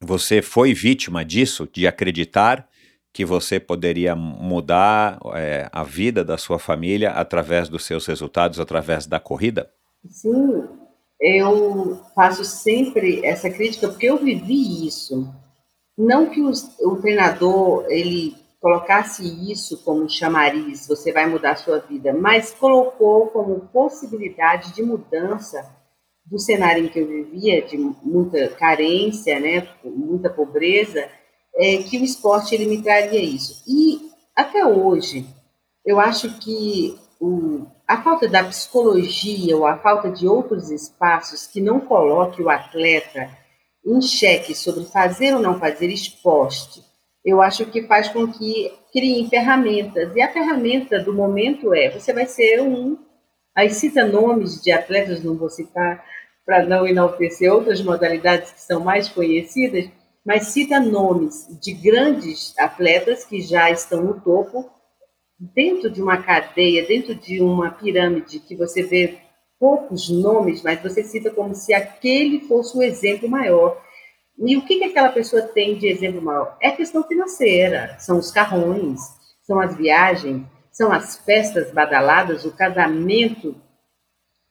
você 0.00 0.42
foi 0.42 0.74
vítima 0.74 1.24
disso, 1.24 1.68
de 1.72 1.86
acreditar 1.86 2.68
que 3.12 3.24
você 3.24 3.60
poderia 3.60 4.16
mudar 4.16 5.20
é, 5.36 5.68
a 5.70 5.84
vida 5.84 6.24
da 6.24 6.36
sua 6.36 6.58
família 6.58 7.12
através 7.12 7.68
dos 7.68 7.84
seus 7.84 8.06
resultados, 8.06 8.58
através 8.58 9.06
da 9.06 9.20
corrida? 9.20 9.70
Sim, 10.04 10.87
eu 11.20 12.00
faço 12.14 12.44
sempre 12.44 13.24
essa 13.24 13.50
crítica 13.50 13.88
porque 13.88 14.06
eu 14.06 14.18
vivi 14.18 14.86
isso. 14.86 15.28
Não 15.96 16.30
que 16.30 16.40
o 16.40 16.96
treinador 16.96 17.84
ele 17.88 18.36
colocasse 18.60 19.24
isso 19.50 19.82
como 19.84 20.08
chamariz, 20.08 20.86
você 20.86 21.12
vai 21.12 21.26
mudar 21.26 21.52
a 21.52 21.56
sua 21.56 21.78
vida, 21.78 22.12
mas 22.12 22.52
colocou 22.52 23.28
como 23.28 23.68
possibilidade 23.72 24.74
de 24.74 24.82
mudança 24.82 25.76
do 26.24 26.38
cenário 26.38 26.84
em 26.84 26.88
que 26.88 26.98
eu 26.98 27.06
vivia, 27.06 27.62
de 27.62 27.76
muita 27.76 28.48
carência, 28.48 29.40
né, 29.40 29.68
muita 29.84 30.28
pobreza, 30.28 31.08
é, 31.54 31.78
que 31.78 31.98
o 31.98 32.04
esporte 32.04 32.54
ele 32.54 32.66
me 32.66 32.82
traria 32.82 33.20
isso. 33.20 33.62
E 33.66 34.10
até 34.36 34.64
hoje, 34.64 35.26
eu 35.84 35.98
acho 35.98 36.38
que 36.38 36.96
o, 37.20 37.66
a 37.88 38.02
falta 38.02 38.28
da 38.28 38.44
psicologia 38.44 39.56
ou 39.56 39.66
a 39.66 39.78
falta 39.78 40.10
de 40.10 40.28
outros 40.28 40.70
espaços 40.70 41.46
que 41.46 41.58
não 41.58 41.80
coloque 41.80 42.42
o 42.42 42.50
atleta 42.50 43.30
em 43.84 44.02
xeque 44.02 44.54
sobre 44.54 44.84
fazer 44.84 45.34
ou 45.34 45.40
não 45.40 45.58
fazer 45.58 45.88
esporte, 45.88 46.84
eu 47.24 47.40
acho 47.40 47.64
que 47.64 47.86
faz 47.86 48.08
com 48.08 48.30
que 48.30 48.70
criem 48.92 49.26
ferramentas. 49.30 50.14
E 50.14 50.20
a 50.20 50.30
ferramenta 50.30 51.00
do 51.00 51.14
momento 51.14 51.72
é: 51.74 51.90
você 51.90 52.12
vai 52.12 52.26
ser 52.26 52.60
um. 52.60 52.98
Aí 53.56 53.70
cita 53.70 54.04
nomes 54.04 54.62
de 54.62 54.70
atletas, 54.70 55.24
não 55.24 55.36
vou 55.36 55.48
citar 55.48 56.04
para 56.44 56.64
não 56.64 56.86
enaltecer 56.86 57.52
outras 57.52 57.82
modalidades 57.82 58.52
que 58.52 58.60
são 58.60 58.80
mais 58.80 59.08
conhecidas, 59.08 59.90
mas 60.24 60.48
cita 60.48 60.78
nomes 60.78 61.46
de 61.60 61.72
grandes 61.72 62.54
atletas 62.58 63.24
que 63.24 63.40
já 63.40 63.70
estão 63.70 64.02
no 64.02 64.20
topo, 64.20 64.70
dentro 65.38 65.90
de 65.90 66.02
uma 66.02 66.22
cadeia, 66.22 66.86
dentro 66.86 67.14
de 67.14 67.40
uma 67.40 67.70
pirâmide 67.70 68.40
que 68.40 68.56
você 68.56 68.82
vê 68.82 69.18
poucos 69.58 70.08
nomes, 70.08 70.62
mas 70.62 70.82
você 70.82 71.02
cita 71.02 71.30
como 71.30 71.54
se 71.54 71.74
aquele 71.74 72.40
fosse 72.40 72.76
o 72.76 72.82
exemplo 72.82 73.28
maior. 73.28 73.80
E 74.38 74.56
o 74.56 74.64
que, 74.64 74.78
que 74.78 74.84
aquela 74.84 75.10
pessoa 75.10 75.42
tem 75.42 75.76
de 75.76 75.88
exemplo 75.88 76.22
maior? 76.22 76.56
É 76.60 76.70
questão 76.70 77.02
financeira, 77.02 77.96
são 77.98 78.18
os 78.18 78.30
carrões, 78.30 79.00
são 79.42 79.58
as 79.58 79.76
viagens, 79.76 80.46
são 80.70 80.92
as 80.92 81.18
festas 81.18 81.72
badaladas, 81.72 82.44
o 82.44 82.52
casamento 82.52 83.56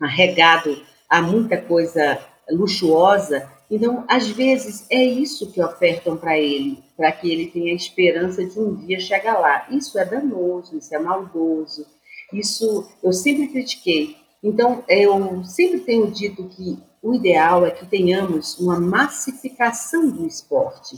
regado 0.01 0.77
a 1.09 1.21
muita 1.21 1.57
coisa 1.61 2.19
luxuosa. 2.49 3.49
Então, 3.69 4.05
às 4.07 4.27
vezes, 4.27 4.85
é 4.89 5.03
isso 5.03 5.51
que 5.51 5.61
ofertam 5.61 6.15
para 6.15 6.37
ele, 6.39 6.81
para 6.95 7.11
que 7.11 7.29
ele 7.29 7.47
tenha 7.47 7.73
esperança 7.73 8.45
de 8.45 8.57
um 8.59 8.75
dia 8.75 8.99
chegar 8.99 9.37
lá. 9.39 9.67
Isso 9.69 9.99
é 9.99 10.05
danoso, 10.05 10.77
isso 10.77 10.95
é 10.95 10.99
maldoso, 10.99 11.85
isso 12.31 12.89
eu 13.03 13.11
sempre 13.11 13.47
critiquei. 13.47 14.15
Então, 14.41 14.83
eu 14.87 15.43
sempre 15.43 15.81
tenho 15.81 16.09
dito 16.09 16.47
que 16.47 16.77
o 17.01 17.13
ideal 17.13 17.65
é 17.65 17.71
que 17.71 17.85
tenhamos 17.85 18.57
uma 18.59 18.79
massificação 18.79 20.09
do 20.09 20.25
esporte, 20.25 20.95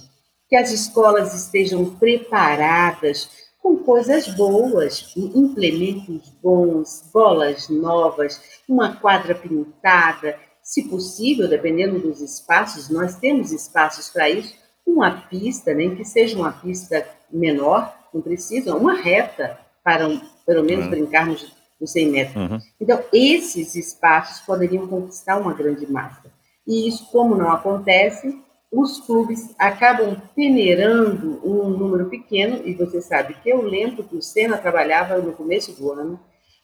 que 0.48 0.56
as 0.56 0.72
escolas 0.72 1.34
estejam 1.34 1.96
preparadas 1.96 3.30
com 3.62 3.78
coisas 3.78 4.28
boas, 4.28 5.14
implementos 5.16 6.30
bons, 6.42 7.10
bolas 7.14 7.70
novas, 7.70 8.42
uma 8.68 8.96
quadra 8.96 9.36
pintada, 9.36 10.40
se 10.70 10.84
possível, 10.84 11.48
dependendo 11.48 11.98
dos 11.98 12.22
espaços, 12.22 12.92
nós 12.92 13.16
temos 13.16 13.52
espaços 13.52 14.08
para 14.10 14.30
isso, 14.30 14.54
uma 14.86 15.10
pista, 15.10 15.74
nem 15.74 15.96
que 15.96 16.06
seja 16.06 16.38
uma 16.38 16.52
pista 16.52 17.04
menor, 17.32 17.92
não 18.14 18.22
precisa, 18.22 18.76
uma 18.76 18.94
reta 18.94 19.58
para 19.84 20.08
um, 20.08 20.22
pelo 20.46 20.64
menos 20.64 20.86
uhum. 20.86 20.92
brincarmos 20.92 21.52
nos 21.82 21.92
100 21.92 22.10
metros. 22.12 22.36
Uhum. 22.36 22.60
Então, 22.80 23.04
esses 23.12 23.74
espaços 23.74 24.46
poderiam 24.46 24.88
conquistar 24.88 25.38
uma 25.38 25.56
grande 25.56 25.92
massa. 25.92 26.32
E 26.68 26.88
isso, 26.88 27.10
como 27.12 27.34
não 27.34 27.52
acontece, 27.52 28.40
os 28.72 29.00
clubes 29.00 29.56
acabam 29.58 30.22
peneirando 30.36 31.42
um 31.44 31.68
número 31.68 32.12
pequeno, 32.12 32.62
e 32.64 32.76
você 32.76 33.02
sabe 33.02 33.34
que 33.42 33.50
eu 33.50 33.64
lembro 33.64 34.04
que 34.04 34.16
o 34.16 34.22
Sena 34.22 34.56
trabalhava 34.56 35.18
no 35.18 35.32
começo 35.32 35.72
do 35.72 35.92
ano, 35.92 36.20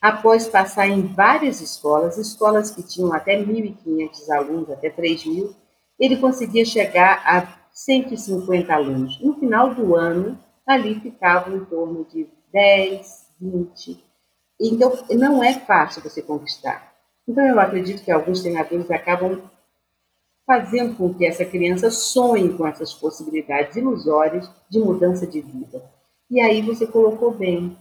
após 0.06 0.48
passar 0.48 0.88
em 0.88 1.02
várias 1.02 1.62
escolas, 1.62 2.20
escolas 2.20 2.70
que 2.70 2.84
tinham 2.84 3.12
até 3.12 3.44
1.500 3.44 4.30
alunos, 4.30 4.70
até 4.70 4.88
3.000, 4.88 5.52
ele 6.00 6.18
conseguia 6.18 6.64
chegar 6.64 7.24
a 7.26 7.58
150 7.72 8.72
alunos. 8.72 9.20
No 9.20 9.34
final 9.40 9.74
do 9.74 9.96
ano, 9.96 10.38
ali 10.68 11.00
ficavam 11.00 11.58
em 11.58 11.66
torno 11.66 12.06
de 12.06 12.28
10, 12.54 13.32
20. 13.42 14.04
Então, 14.62 14.94
não 15.10 15.44
é 15.44 15.56
fácil 15.56 16.04
você 16.04 16.22
conquistar. 16.22 16.94
Então, 17.28 17.44
eu 17.44 17.60
acredito 17.60 18.04
que 18.04 18.12
alguns 18.12 18.42
treinadores 18.42 18.92
acabam 18.92 19.42
fazendo 20.46 20.96
com 20.96 21.12
que 21.16 21.26
essa 21.26 21.44
criança 21.44 21.90
sonhe 21.90 22.56
com 22.56 22.68
essas 22.68 22.94
possibilidades 22.94 23.76
ilusórias 23.76 24.48
de 24.70 24.78
mudança 24.78 25.26
de 25.26 25.42
vida. 25.42 25.82
E 26.30 26.40
aí 26.40 26.62
você 26.62 26.86
colocou 26.86 27.32
bem, 27.32 27.76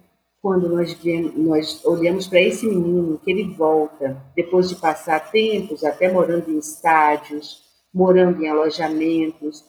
quando 0.45 0.69
nós, 0.69 0.95
nós 1.35 1.83
olhamos 1.87 2.27
para 2.27 2.39
esse 2.39 2.67
menino, 2.67 3.19
que 3.19 3.31
ele 3.31 3.55
volta, 3.55 4.23
depois 4.37 4.69
de 4.69 4.77
passar 4.77 5.31
tempos 5.31 5.83
até 5.83 6.13
morando 6.13 6.51
em 6.51 6.59
estádios, 6.59 7.63
morando 7.95 8.45
em 8.45 8.49
alojamentos, 8.51 9.65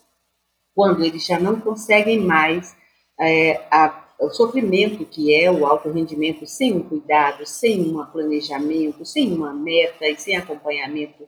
quando 0.74 1.02
eles 1.06 1.26
já 1.26 1.40
não 1.40 1.62
conseguem 1.62 2.20
mais 2.20 2.76
é, 3.18 3.66
a, 3.72 4.06
o 4.20 4.30
sofrimento 4.32 5.06
que 5.06 5.34
é 5.34 5.50
o 5.50 5.66
alto 5.66 5.90
rendimento 5.90 6.46
sem 6.46 6.74
um 6.74 6.84
cuidado, 6.84 7.46
sem 7.46 7.96
um 7.96 8.06
planejamento, 8.08 9.06
sem 9.06 9.32
uma 9.32 9.54
meta 9.54 10.06
e 10.06 10.18
sem 10.18 10.36
acompanhamento, 10.36 11.26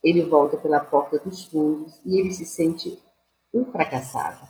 ele 0.00 0.22
volta 0.22 0.56
pela 0.56 0.78
porta 0.78 1.18
dos 1.18 1.44
fundos 1.46 2.00
e 2.06 2.20
ele 2.20 2.32
se 2.32 2.46
sente 2.46 2.96
um 3.52 3.64
fracassado. 3.64 4.46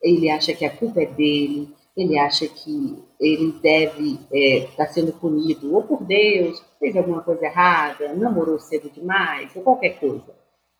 Ele 0.00 0.30
acha 0.30 0.54
que 0.54 0.64
a 0.64 0.70
culpa 0.70 1.02
é 1.02 1.06
dele, 1.06 1.74
ele 1.96 2.18
acha 2.18 2.46
que 2.46 3.02
ele 3.18 3.52
deve 3.60 4.12
estar 4.12 4.36
é, 4.36 4.68
tá 4.76 4.86
sendo 4.86 5.12
punido 5.12 5.74
ou 5.74 5.82
por 5.82 6.04
Deus, 6.04 6.62
fez 6.78 6.96
alguma 6.96 7.22
coisa 7.22 7.44
errada, 7.44 8.14
namorou 8.14 8.58
cedo 8.58 8.90
demais, 8.90 9.54
ou 9.54 9.62
qualquer 9.62 9.98
coisa. 9.98 10.34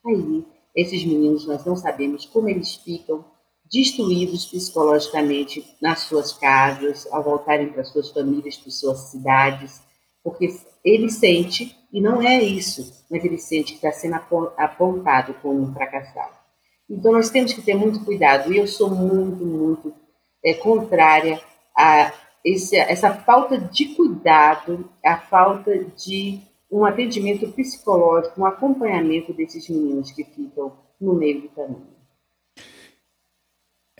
Aí, 0.06 0.44
esses 0.74 1.04
meninos, 1.04 1.46
nós 1.46 1.64
não 1.64 1.76
sabemos 1.76 2.24
como 2.26 2.48
eles 2.48 2.76
ficam 2.76 3.24
destruídos 3.70 4.46
psicologicamente 4.46 5.64
nas 5.80 6.00
suas 6.00 6.32
casas, 6.32 7.06
ao 7.12 7.22
voltarem 7.22 7.68
para 7.68 7.84
suas 7.84 8.10
famílias, 8.10 8.56
para 8.56 8.70
suas 8.70 8.98
cidades, 9.10 9.80
porque 10.24 10.48
ele 10.84 11.10
sente, 11.10 11.76
e 11.92 12.00
não 12.00 12.22
é 12.22 12.42
isso, 12.42 13.04
mas 13.10 13.24
ele 13.24 13.38
sente 13.38 13.72
que 13.72 13.86
está 13.86 13.92
sendo 13.92 14.16
apontado 14.56 15.34
como 15.34 15.60
um 15.60 15.72
fracassado. 15.72 16.34
Então 16.88 17.12
nós 17.12 17.30
temos 17.30 17.52
que 17.52 17.62
ter 17.62 17.74
muito 17.74 18.04
cuidado, 18.04 18.52
e 18.52 18.58
eu 18.58 18.66
sou 18.66 18.90
muito, 18.90 19.44
muito 19.44 19.94
é, 20.44 20.54
contrária 20.54 21.40
a 21.76 22.12
esse, 22.44 22.76
essa 22.76 23.14
falta 23.14 23.58
de 23.58 23.94
cuidado, 23.94 24.88
a 25.04 25.18
falta 25.18 25.84
de 25.84 26.40
um 26.70 26.84
atendimento 26.84 27.50
psicológico, 27.52 28.40
um 28.40 28.46
acompanhamento 28.46 29.32
desses 29.32 29.68
meninos 29.68 30.10
que 30.12 30.24
ficam 30.24 30.72
no 31.00 31.14
meio 31.14 31.42
do 31.42 31.48
caminho 31.48 32.00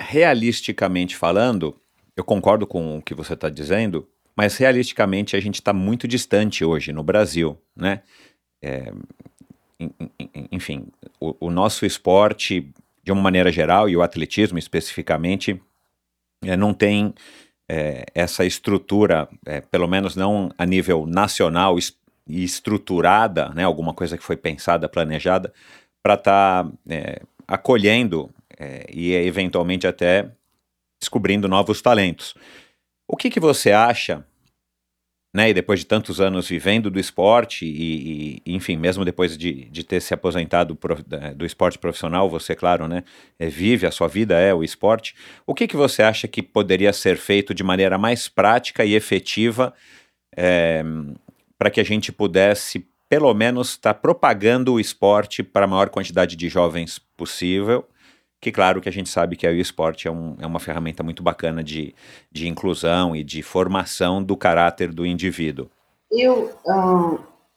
realisticamente 0.00 1.14
falando, 1.14 1.78
eu 2.16 2.24
concordo 2.24 2.66
com 2.66 2.98
o 2.98 3.02
que 3.02 3.14
você 3.14 3.34
está 3.34 3.50
dizendo, 3.50 4.08
mas 4.34 4.56
realisticamente 4.56 5.36
a 5.36 5.40
gente 5.40 5.56
está 5.56 5.72
muito 5.72 6.08
distante 6.08 6.64
hoje 6.64 6.92
no 6.92 7.02
Brasil, 7.02 7.58
né? 7.76 8.02
É, 8.62 8.92
enfim, 10.50 10.86
o, 11.20 11.46
o, 11.46 11.50
nosso 11.50 11.86
esporte, 11.86 12.70
de 13.02 13.12
uma 13.12 13.22
maneira 13.22 13.52
geral, 13.52 13.88
e 13.88 13.96
o 13.96 14.02
atletismo 14.02 14.58
especificamente, 14.58 15.60
não 16.56 16.72
tem 16.72 17.14
é, 17.68 18.04
essa 18.14 18.44
estrutura, 18.44 19.28
é, 19.46 19.60
pelo 19.60 19.86
menos 19.86 20.16
não 20.16 20.50
a 20.58 20.66
nível 20.66 21.06
nacional 21.06 21.78
e 22.26 22.42
estruturada, 22.44 23.50
né, 23.50 23.64
alguma 23.64 23.94
coisa 23.94 24.16
que 24.18 24.24
foi 24.24 24.36
pensada, 24.36 24.88
planejada, 24.88 25.52
para 26.02 26.14
estar 26.14 26.64
tá, 26.64 26.70
é, 26.88 27.22
acolhendo 27.46 28.30
é, 28.58 28.86
e 28.92 29.12
eventualmente 29.12 29.86
até 29.86 30.30
descobrindo 31.00 31.48
novos 31.48 31.80
talentos. 31.80 32.34
O 33.06 33.16
que, 33.16 33.30
que 33.30 33.40
você 33.40 33.72
acha, 33.72 34.24
né, 35.32 35.50
e 35.50 35.54
depois 35.54 35.80
de 35.80 35.86
tantos 35.86 36.20
anos 36.20 36.48
vivendo 36.48 36.90
do 36.90 36.98
esporte, 36.98 37.64
e, 37.64 38.42
e 38.44 38.54
enfim, 38.54 38.76
mesmo 38.76 39.04
depois 39.04 39.38
de, 39.38 39.66
de 39.70 39.84
ter 39.84 40.00
se 40.00 40.12
aposentado 40.12 40.76
do 41.36 41.46
esporte 41.46 41.78
profissional, 41.78 42.28
você, 42.28 42.54
claro, 42.56 42.88
né, 42.88 43.04
é, 43.38 43.46
vive, 43.46 43.86
a 43.86 43.92
sua 43.92 44.08
vida 44.08 44.38
é 44.38 44.52
o 44.52 44.64
esporte, 44.64 45.14
o 45.46 45.54
que, 45.54 45.68
que 45.68 45.76
você 45.76 46.02
acha 46.02 46.26
que 46.26 46.42
poderia 46.42 46.92
ser 46.92 47.16
feito 47.16 47.54
de 47.54 47.62
maneira 47.62 47.96
mais 47.96 48.28
prática 48.28 48.84
e 48.84 48.94
efetiva 48.94 49.72
é, 50.36 50.82
para 51.56 51.70
que 51.70 51.80
a 51.80 51.84
gente 51.84 52.10
pudesse, 52.10 52.84
pelo 53.08 53.32
menos, 53.32 53.70
estar 53.70 53.94
tá 53.94 54.00
propagando 54.00 54.74
o 54.74 54.80
esporte 54.80 55.44
para 55.44 55.64
a 55.64 55.68
maior 55.68 55.90
quantidade 55.90 56.34
de 56.34 56.48
jovens 56.48 56.98
possível? 57.16 57.86
Que 58.40 58.50
claro 58.50 58.80
que 58.80 58.88
a 58.88 58.92
gente 58.92 59.10
sabe 59.10 59.36
que 59.36 59.46
o 59.46 59.60
esporte 59.60 60.08
é, 60.08 60.10
um, 60.10 60.34
é 60.40 60.46
uma 60.46 60.58
ferramenta 60.58 61.02
muito 61.02 61.22
bacana 61.22 61.62
de, 61.62 61.94
de 62.32 62.48
inclusão 62.48 63.14
e 63.14 63.22
de 63.22 63.42
formação 63.42 64.22
do 64.22 64.36
caráter 64.36 64.92
do 64.92 65.04
indivíduo. 65.04 65.68
Eu, 66.10 66.50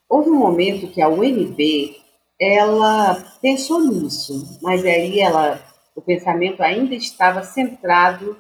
houve 0.09 0.29
um 0.29 0.37
momento 0.37 0.87
que 0.87 1.01
a 1.01 1.07
UNB, 1.07 1.95
ela 2.39 3.15
pensou 3.41 3.79
nisso, 3.79 4.59
mas 4.61 4.83
aí 4.85 5.19
ela, 5.21 5.59
o 5.95 6.01
pensamento 6.01 6.61
ainda 6.61 6.93
estava 6.93 7.43
centrado 7.43 8.37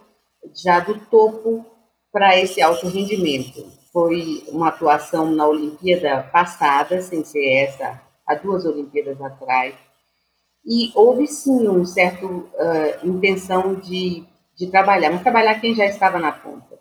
já 0.63 0.81
do 0.81 0.99
topo 1.05 1.65
para 2.11 2.37
esse 2.37 2.61
alto 2.61 2.87
rendimento. 2.87 3.65
Foi 3.93 4.43
uma 4.49 4.67
atuação 4.67 5.31
na 5.31 5.47
Olimpíada 5.47 6.23
passada, 6.23 7.01
sem 7.01 7.23
ser 7.23 7.47
essa, 7.63 8.01
há 8.27 8.35
duas 8.35 8.65
Olimpíadas 8.65 9.19
atrás, 9.21 9.73
e 10.65 10.91
houve 10.95 11.27
sim 11.27 11.67
um 11.67 11.85
certo 11.85 12.25
uh, 12.25 13.07
intenção 13.07 13.75
de, 13.75 14.23
de 14.55 14.67
trabalhar, 14.67 15.11
mas 15.11 15.21
trabalhar 15.21 15.59
quem 15.59 15.75
já 15.75 15.85
estava 15.85 16.19
na 16.19 16.31
ponta. 16.31 16.79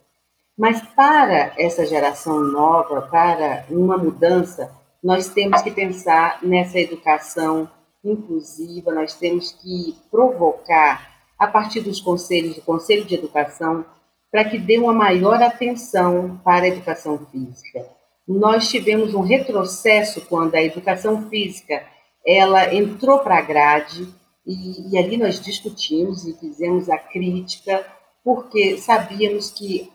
Mas 0.56 0.80
para 0.94 1.52
essa 1.58 1.84
geração 1.84 2.40
nova, 2.40 3.02
para 3.02 3.64
uma 3.70 3.96
mudança, 3.96 4.70
nós 5.02 5.28
temos 5.28 5.60
que 5.62 5.70
pensar 5.70 6.38
nessa 6.42 6.78
educação 6.78 7.68
inclusiva, 8.04 8.92
nós 8.92 9.14
temos 9.14 9.52
que 9.52 9.96
provocar, 10.10 11.10
a 11.38 11.46
partir 11.46 11.80
dos 11.80 12.00
conselhos, 12.00 12.54
do 12.54 12.62
Conselho 12.62 13.04
de 13.04 13.14
Educação, 13.14 13.84
para 14.30 14.44
que 14.44 14.58
dê 14.58 14.78
uma 14.78 14.92
maior 14.92 15.42
atenção 15.42 16.40
para 16.44 16.64
a 16.64 16.68
educação 16.68 17.18
física. 17.30 17.84
Nós 18.26 18.68
tivemos 18.68 19.14
um 19.14 19.22
retrocesso 19.22 20.20
quando 20.22 20.54
a 20.54 20.62
educação 20.62 21.28
física 21.28 21.84
ela 22.26 22.74
entrou 22.74 23.18
para 23.20 23.38
a 23.38 23.42
grade 23.42 24.08
e, 24.46 24.92
e, 24.92 24.98
ali 24.98 25.16
nós 25.16 25.40
discutimos 25.40 26.26
e 26.26 26.36
fizemos 26.38 26.88
a 26.88 26.98
crítica, 26.98 27.84
porque 28.24 28.76
sabíamos 28.78 29.50
que, 29.50 29.90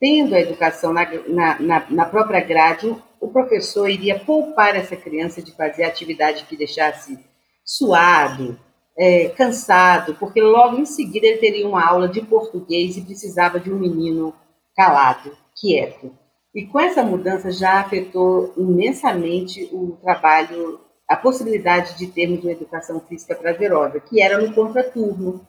tendo 0.00 0.34
a 0.34 0.40
educação 0.40 0.92
na, 0.92 1.04
na, 1.28 1.60
na, 1.60 1.90
na 1.90 2.04
própria 2.04 2.40
grade, 2.40 2.94
o 3.20 3.28
professor 3.28 3.88
iria 3.88 4.18
poupar 4.18 4.76
essa 4.76 4.96
criança 4.96 5.40
de 5.40 5.52
fazer 5.52 5.84
atividade 5.84 6.44
que 6.44 6.56
deixasse 6.56 7.18
suado, 7.64 8.58
é, 8.96 9.28
cansado, 9.30 10.14
porque 10.14 10.40
logo 10.40 10.78
em 10.78 10.86
seguida 10.86 11.26
ele 11.26 11.38
teria 11.38 11.68
uma 11.68 11.84
aula 11.84 12.08
de 12.08 12.22
português 12.22 12.96
e 12.96 13.02
precisava 13.02 13.60
de 13.60 13.70
um 13.70 13.78
menino 13.78 14.34
calado, 14.74 15.36
quieto. 15.54 16.12
E 16.54 16.64
com 16.66 16.80
essa 16.80 17.02
mudança 17.02 17.50
já 17.50 17.80
afetou 17.80 18.54
imensamente 18.56 19.68
o 19.72 19.98
trabalho 20.00 20.80
a 21.08 21.16
possibilidade 21.16 21.96
de 21.96 22.08
termos 22.08 22.42
uma 22.42 22.52
educação 22.52 23.00
física 23.00 23.34
prazerosa, 23.34 24.00
que 24.00 24.20
era 24.20 24.38
no 24.38 24.52
contraturno. 24.54 25.46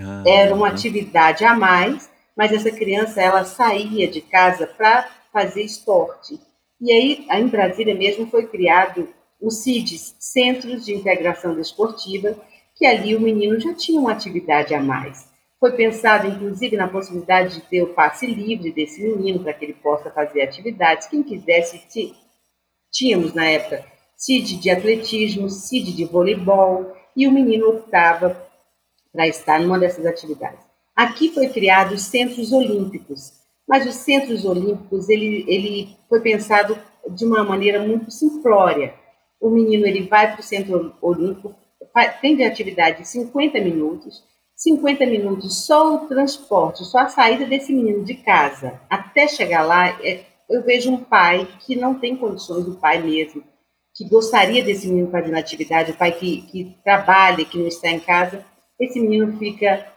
Ah, 0.00 0.22
era 0.26 0.54
uma 0.54 0.68
atividade 0.68 1.44
a 1.44 1.54
mais, 1.54 2.10
mas 2.36 2.52
essa 2.52 2.70
criança 2.70 3.20
ela 3.20 3.44
saía 3.44 4.06
de 4.06 4.20
casa 4.20 4.66
para 4.66 5.08
fazer 5.32 5.62
esporte. 5.62 6.38
E 6.80 6.92
aí, 6.92 7.26
em 7.30 7.48
Brasília 7.48 7.94
mesmo, 7.94 8.28
foi 8.30 8.46
criado 8.46 9.08
o 9.40 9.50
CIDES, 9.50 10.14
Centros 10.18 10.84
de 10.84 10.94
Integração 10.94 11.54
Desportiva, 11.54 12.36
que 12.76 12.86
ali 12.86 13.16
o 13.16 13.20
menino 13.20 13.58
já 13.58 13.74
tinha 13.74 14.00
uma 14.00 14.12
atividade 14.12 14.74
a 14.74 14.80
mais. 14.80 15.28
Foi 15.58 15.72
pensado, 15.72 16.28
inclusive, 16.28 16.76
na 16.76 16.86
possibilidade 16.86 17.56
de 17.56 17.60
ter 17.62 17.82
o 17.82 17.92
passe 17.94 18.26
livre 18.26 18.70
desse 18.70 19.02
menino 19.02 19.40
para 19.40 19.52
que 19.52 19.64
ele 19.64 19.74
possa 19.74 20.10
fazer 20.10 20.42
atividades. 20.42 21.08
Quem 21.08 21.24
quisesse, 21.24 21.82
tínhamos 22.92 23.34
na 23.34 23.46
época 23.46 23.84
CID 24.18 24.56
de 24.56 24.68
atletismo, 24.68 25.48
CID 25.48 25.92
de 25.92 26.04
voleibol, 26.04 26.92
e 27.16 27.28
o 27.28 27.30
menino 27.30 27.68
optava 27.68 28.36
para 29.12 29.28
estar 29.28 29.60
numa 29.60 29.78
dessas 29.78 30.04
atividades. 30.04 30.58
Aqui 30.94 31.32
foi 31.32 31.48
criado 31.48 31.92
os 31.92 32.02
Centros 32.02 32.52
Olímpicos, 32.52 33.32
mas 33.66 33.86
os 33.86 33.94
Centros 33.94 34.44
Olímpicos 34.44 35.08
ele, 35.08 35.44
ele 35.46 35.96
foi 36.08 36.20
pensado 36.20 36.76
de 37.08 37.24
uma 37.24 37.44
maneira 37.44 37.80
muito 37.80 38.10
simplória. 38.10 38.92
O 39.40 39.50
menino 39.50 39.86
ele 39.86 40.08
vai 40.08 40.32
para 40.32 40.40
o 40.40 40.42
Centro 40.42 40.92
Olímpico, 41.00 41.54
tem 42.20 42.36
de 42.36 42.42
atividade 42.42 43.06
50 43.06 43.60
minutos, 43.60 44.24
50 44.56 45.06
minutos 45.06 45.64
só 45.64 45.94
o 45.94 46.08
transporte, 46.08 46.84
só 46.84 46.98
a 46.98 47.08
saída 47.08 47.46
desse 47.46 47.72
menino 47.72 48.04
de 48.04 48.14
casa 48.14 48.80
até 48.90 49.28
chegar 49.28 49.62
lá, 49.62 49.90
é, 50.04 50.24
eu 50.50 50.64
vejo 50.64 50.90
um 50.90 51.04
pai 51.04 51.46
que 51.60 51.76
não 51.76 51.94
tem 51.94 52.16
condições, 52.16 52.66
o 52.66 52.74
pai 52.74 53.00
mesmo, 53.00 53.44
que 53.98 54.08
gostaria 54.08 54.62
desse 54.62 54.86
menino 54.86 55.10
fazendo 55.10 55.34
atividade, 55.34 55.90
o 55.90 55.96
pai 55.96 56.12
que, 56.12 56.42
que 56.42 56.76
trabalha, 56.84 57.44
que 57.44 57.58
não 57.58 57.66
está 57.66 57.90
em 57.90 57.98
casa, 57.98 58.44
esse 58.78 59.00
menino 59.00 59.36
fica 59.36 59.88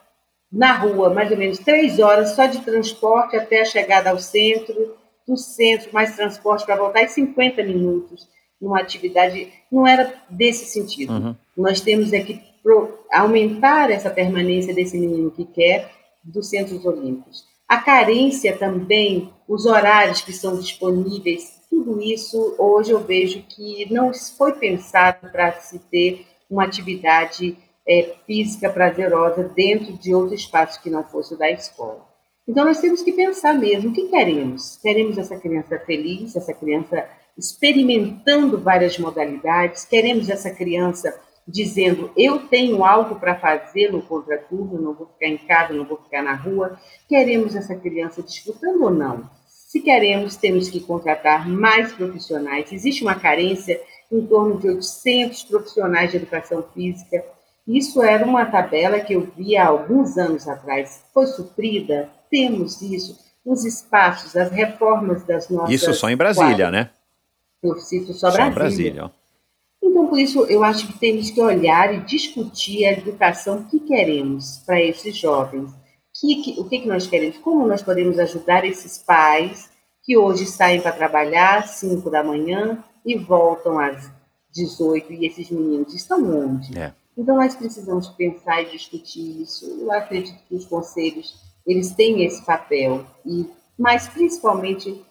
na 0.51 0.73
rua 0.73 1.13
mais 1.13 1.29
ou 1.29 1.37
menos 1.37 1.59
três 1.59 1.99
horas 1.99 2.31
só 2.31 2.47
de 2.47 2.61
transporte 2.61 3.37
até 3.37 3.61
a 3.61 3.65
chegada 3.65 4.09
ao 4.09 4.17
centro, 4.17 4.95
do 5.27 5.37
centro, 5.37 5.93
mais 5.93 6.15
transporte 6.15 6.65
para 6.65 6.77
voltar, 6.77 7.03
e 7.03 7.09
50 7.09 7.61
minutos 7.61 8.27
numa 8.59 8.79
atividade. 8.79 9.53
Não 9.71 9.85
era 9.85 10.11
desse 10.27 10.65
sentido. 10.65 11.13
Uhum. 11.13 11.35
Nós 11.55 11.79
temos 11.79 12.11
é 12.11 12.21
que 12.21 12.41
aumentar 13.11 13.91
essa 13.91 14.09
permanência 14.09 14.73
desse 14.73 14.97
menino 14.97 15.29
que 15.29 15.45
quer 15.45 15.91
dos 16.23 16.49
centros 16.49 16.83
olímpicos. 16.85 17.45
A 17.67 17.77
carência 17.77 18.57
também, 18.57 19.31
os 19.47 19.67
horários 19.67 20.21
que 20.21 20.33
são 20.33 20.57
disponíveis, 20.57 21.60
tudo 21.71 22.01
isso 22.01 22.53
hoje 22.59 22.91
eu 22.91 22.99
vejo 22.99 23.41
que 23.43 23.91
não 23.91 24.13
foi 24.13 24.51
pensado 24.51 25.31
para 25.31 25.53
se 25.53 25.79
ter 25.79 26.27
uma 26.49 26.65
atividade 26.65 27.57
é, 27.87 28.13
física 28.27 28.69
prazerosa 28.69 29.43
dentro 29.43 29.93
de 29.93 30.13
outro 30.13 30.35
espaço 30.35 30.83
que 30.83 30.89
não 30.89 31.03
fosse 31.05 31.33
o 31.33 31.37
da 31.37 31.49
escola. 31.49 32.05
Então 32.45 32.65
nós 32.65 32.81
temos 32.81 33.01
que 33.01 33.13
pensar 33.13 33.53
mesmo 33.53 33.89
o 33.89 33.93
que 33.93 34.09
queremos. 34.09 34.77
Queremos 34.81 35.17
essa 35.17 35.39
criança 35.39 35.79
feliz, 35.79 36.35
essa 36.35 36.53
criança 36.53 37.07
experimentando 37.37 38.59
várias 38.59 38.99
modalidades, 38.99 39.85
queremos 39.85 40.29
essa 40.29 40.51
criança 40.51 41.17
dizendo 41.47 42.11
eu 42.17 42.47
tenho 42.47 42.83
algo 42.83 43.15
para 43.15 43.39
fazer 43.39 43.91
no 43.91 44.01
contraturno, 44.01 44.81
não 44.81 44.93
vou 44.93 45.07
ficar 45.07 45.27
em 45.27 45.37
casa, 45.37 45.73
não 45.73 45.85
vou 45.85 45.97
ficar 45.97 46.21
na 46.21 46.35
rua. 46.35 46.77
Queremos 47.07 47.55
essa 47.55 47.75
criança 47.75 48.21
disputando 48.21 48.83
ou 48.83 48.91
não? 48.91 49.29
Se 49.71 49.79
queremos, 49.79 50.35
temos 50.35 50.69
que 50.69 50.81
contratar 50.81 51.47
mais 51.47 51.93
profissionais. 51.93 52.73
Existe 52.73 53.03
uma 53.03 53.15
carência 53.15 53.79
em 54.11 54.19
torno 54.25 54.59
de 54.59 54.67
800 54.67 55.43
profissionais 55.43 56.11
de 56.11 56.17
educação 56.17 56.61
física. 56.73 57.23
Isso 57.65 58.03
era 58.03 58.25
uma 58.25 58.45
tabela 58.45 58.99
que 58.99 59.13
eu 59.13 59.31
vi 59.33 59.55
há 59.55 59.67
alguns 59.67 60.17
anos 60.17 60.45
atrás. 60.45 61.01
Foi 61.13 61.25
suprida? 61.25 62.09
Temos 62.29 62.81
isso. 62.81 63.17
Os 63.45 63.63
espaços, 63.63 64.35
as 64.35 64.51
reformas 64.51 65.23
das 65.23 65.47
nossas. 65.47 65.73
Isso 65.73 65.93
só 65.93 66.09
em 66.09 66.17
Brasília, 66.17 66.49
quadras. 66.49 66.71
né? 66.73 66.89
Eu 67.63 67.79
cito 67.79 68.11
só, 68.11 68.29
só 68.29 68.35
Brasília. 68.35 68.53
Brasília. 68.53 69.11
Então, 69.81 70.05
por 70.07 70.19
isso, 70.19 70.43
eu 70.47 70.65
acho 70.65 70.85
que 70.85 70.99
temos 70.99 71.31
que 71.31 71.39
olhar 71.39 71.95
e 71.95 72.01
discutir 72.01 72.83
a 72.83 72.91
educação 72.91 73.63
que 73.63 73.79
queremos 73.79 74.61
para 74.65 74.81
esses 74.81 75.15
jovens. 75.15 75.71
Que, 76.21 76.35
que, 76.35 76.59
o 76.59 76.65
que, 76.65 76.81
que 76.81 76.87
nós 76.87 77.07
queremos? 77.07 77.39
Como 77.39 77.65
nós 77.65 77.81
podemos 77.81 78.19
ajudar 78.19 78.63
esses 78.63 78.99
pais 78.99 79.71
que 80.03 80.15
hoje 80.15 80.45
saem 80.45 80.79
para 80.79 80.91
trabalhar 80.91 81.57
às 81.57 81.71
5 81.71 82.11
da 82.11 82.23
manhã 82.23 82.83
e 83.03 83.17
voltam 83.17 83.79
às 83.79 84.07
18 84.53 85.13
e 85.13 85.25
esses 85.25 85.49
meninos 85.49 85.95
estão 85.95 86.23
onde? 86.23 86.77
É. 86.77 86.93
Então, 87.17 87.37
nós 87.37 87.55
precisamos 87.55 88.07
pensar 88.09 88.61
e 88.61 88.69
discutir 88.69 89.41
isso. 89.41 89.65
Eu 89.65 89.91
acredito 89.91 90.37
que 90.47 90.53
os 90.53 90.65
conselhos 90.65 91.35
eles 91.65 91.91
têm 91.95 92.23
esse 92.23 92.45
papel, 92.45 93.03
e, 93.25 93.49
mas 93.77 94.07
principalmente 94.07 95.03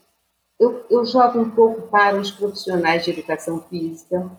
eu, 0.61 0.85
eu 0.88 1.05
jogo 1.05 1.40
um 1.40 1.51
pouco 1.51 1.88
para 1.88 2.16
os 2.16 2.31
profissionais 2.31 3.05
de 3.05 3.11
educação 3.11 3.61
física 3.68 4.31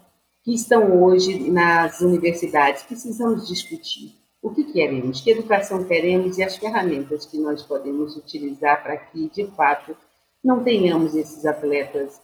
que 0.41 0.53
estão 0.53 1.03
hoje 1.03 1.51
nas 1.51 1.99
universidades. 1.99 2.83
Precisamos 2.83 3.45
discutir 3.45 4.20
o 4.41 4.49
que 4.49 4.63
queremos, 4.63 5.21
que 5.21 5.31
educação 5.31 5.83
queremos 5.83 6.37
e 6.37 6.43
as 6.43 6.57
ferramentas 6.57 7.25
que 7.25 7.37
nós 7.37 7.61
podemos 7.61 8.17
utilizar 8.17 8.81
para 8.81 8.97
que, 8.97 9.29
de 9.29 9.45
fato, 9.55 9.95
não 10.43 10.63
tenhamos 10.63 11.15
esses 11.15 11.45
atletas 11.45 12.19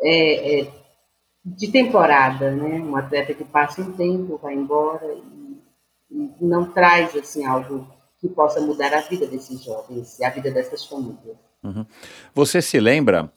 é, 0.00 0.60
é, 0.60 0.72
de 1.44 1.72
temporada, 1.72 2.52
né? 2.52 2.80
Um 2.80 2.94
atleta 2.94 3.34
que 3.34 3.44
passa 3.44 3.82
um 3.82 3.92
tempo, 3.92 4.38
vai 4.40 4.54
embora 4.54 5.12
e, 5.12 5.60
e 6.40 6.44
não 6.44 6.70
traz 6.70 7.16
assim 7.16 7.44
algo 7.44 7.86
que 8.20 8.28
possa 8.28 8.60
mudar 8.60 8.94
a 8.94 9.00
vida 9.00 9.26
desses 9.26 9.62
jovens 9.62 10.18
e 10.18 10.24
a 10.24 10.30
vida 10.30 10.50
dessas 10.50 10.84
famílias. 10.84 11.36
Uhum. 11.62 11.84
Você 12.34 12.62
se 12.62 12.78
lembra 12.78 13.32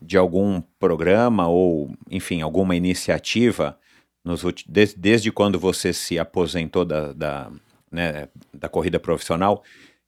de 0.00 0.18
algum 0.18 0.60
programa 0.78 1.48
ou, 1.48 1.90
enfim, 2.10 2.42
alguma 2.42 2.76
iniciativa 2.76 3.78
nos, 4.24 4.42
desde, 4.66 4.98
desde 4.98 5.32
quando 5.32 5.58
você 5.58 5.92
se 5.92 6.18
aposentou 6.18 6.84
da, 6.84 7.12
da, 7.12 7.50
né, 7.90 8.28
da 8.52 8.68
corrida 8.68 8.98
profissional 8.98 9.62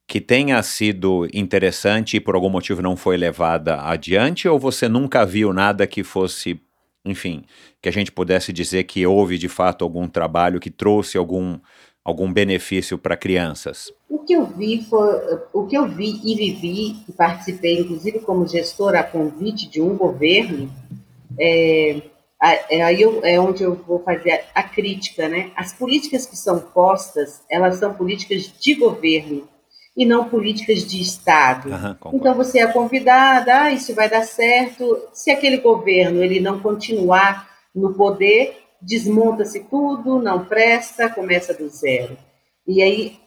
que 0.07 0.21
tenha 0.21 0.61
sido 0.61 1.27
interessante 1.33 2.17
e 2.17 2.19
por 2.19 2.35
algum 2.35 2.49
motivo 2.49 2.81
não 2.81 2.95
foi 2.95 3.17
levada 3.17 3.81
adiante 3.81 4.47
ou 4.47 4.59
você 4.59 4.87
nunca 4.87 5.25
viu 5.25 5.51
nada 5.51 5.87
que 5.87 6.03
fosse, 6.03 6.61
enfim, 7.03 7.43
que 7.81 7.89
a 7.89 7.91
gente 7.91 8.11
pudesse 8.11 8.53
dizer 8.53 8.83
que 8.83 9.05
houve 9.05 9.37
de 9.37 9.49
fato 9.49 9.83
algum 9.83 10.07
trabalho 10.07 10.59
que 10.59 10.69
trouxe 10.69 11.17
algum 11.17 11.59
algum 12.03 12.31
benefício 12.31 12.99
para 12.99 13.17
crianças? 13.17 13.91
O 14.07 14.19
que 14.19 14.33
eu 14.33 14.45
vi 14.45 14.83
foi, 14.83 15.39
o 15.51 15.65
que 15.65 15.75
eu 15.75 15.87
vi 15.87 16.21
e 16.23 16.35
vivi 16.35 16.97
e 17.09 17.11
participei, 17.11 17.79
inclusive 17.79 18.19
como 18.19 18.47
gestora 18.47 18.99
a 18.99 19.03
convite 19.03 19.67
de 19.67 19.81
um 19.81 19.97
governo, 19.97 20.71
é, 21.39 21.99
aí 22.45 23.01
eu, 23.01 23.21
é 23.23 23.39
onde 23.39 23.63
eu 23.63 23.75
vou 23.75 24.03
fazer 24.03 24.31
a, 24.53 24.59
a, 24.59 24.63
crítica, 24.63 25.27
né? 25.27 25.51
As 25.55 25.73
políticas 25.73 26.25
que 26.25 26.37
são 26.37 26.59
postas, 26.59 27.43
elas 27.49 27.77
são 27.77 27.93
políticas 27.93 28.53
de 28.59 28.75
governo 28.75 29.47
e 29.97 30.05
não 30.05 30.29
políticas 30.29 30.85
de 30.85 31.01
Estado. 31.01 31.69
Uhum, 31.69 32.17
então 32.17 32.35
você 32.35 32.59
é 32.59 32.67
convidada, 32.67 33.63
ah, 33.63 33.71
isso 33.71 33.95
vai 33.95 34.09
dar 34.09 34.23
certo. 34.23 35.07
Se 35.13 35.31
aquele 35.31 35.57
governo 35.57 36.21
ele 36.23 36.39
não 36.39 36.59
continuar 36.59 37.49
no 37.73 37.93
poder, 37.93 38.57
desmonta-se 38.81 39.61
tudo, 39.63 40.19
não 40.21 40.45
presta, 40.45 41.09
começa 41.09 41.53
do 41.53 41.67
zero. 41.69 42.17
E 42.67 42.81
aí 42.81 43.19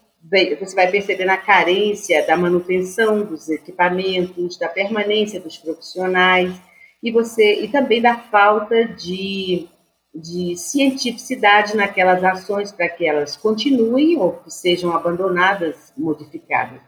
você 0.61 0.75
vai 0.75 0.91
percebendo 0.91 1.31
a 1.31 1.37
carência 1.37 2.27
da 2.27 2.37
manutenção 2.37 3.25
dos 3.25 3.49
equipamentos, 3.49 4.59
da 4.59 4.69
permanência 4.69 5.41
dos 5.41 5.57
profissionais 5.57 6.55
e 7.03 7.11
você 7.11 7.63
e 7.63 7.69
também 7.69 8.03
da 8.03 8.19
falta 8.19 8.85
de, 8.85 9.67
de 10.15 10.57
cientificidade 10.57 11.77
naquelas 11.77 12.23
ações 12.25 12.73
para 12.73 12.89
que 12.89 13.07
elas 13.07 13.37
continuem 13.37 14.19
ou 14.19 14.33
que 14.33 14.51
sejam 14.51 14.93
abandonadas, 14.93 15.93
modificadas. 15.97 16.81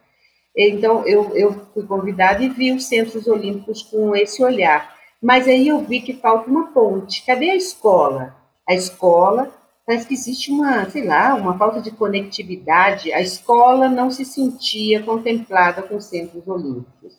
Então 0.56 1.06
eu, 1.06 1.34
eu 1.36 1.66
fui 1.72 1.84
convidada 1.84 2.42
e 2.42 2.48
vi 2.48 2.72
os 2.72 2.86
centros 2.86 3.26
olímpicos 3.26 3.82
com 3.82 4.16
esse 4.16 4.42
olhar, 4.42 4.94
mas 5.22 5.46
aí 5.46 5.68
eu 5.68 5.78
vi 5.80 6.00
que 6.00 6.14
falta 6.14 6.50
uma 6.50 6.72
ponte. 6.72 7.24
Cadê 7.24 7.50
a 7.50 7.56
escola? 7.56 8.40
a 8.70 8.74
escola, 8.74 9.52
parece 9.84 10.06
que 10.06 10.14
existe 10.14 10.52
uma, 10.52 10.88
sei 10.88 11.04
lá, 11.04 11.34
uma 11.34 11.58
falta 11.58 11.82
de 11.82 11.90
conectividade. 11.90 13.12
A 13.12 13.20
escola 13.20 13.88
não 13.88 14.12
se 14.12 14.24
sentia 14.24 15.02
contemplada 15.02 15.82
com 15.82 15.96
os 15.96 16.04
centros 16.04 16.46
olímpicos. 16.46 17.18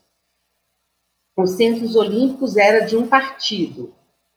Os 1.38 1.52
centros 1.52 1.96
olímpicos 1.96 2.58
era 2.58 2.86
de 2.86 2.96
um 2.98 3.08
partido. 3.08 3.94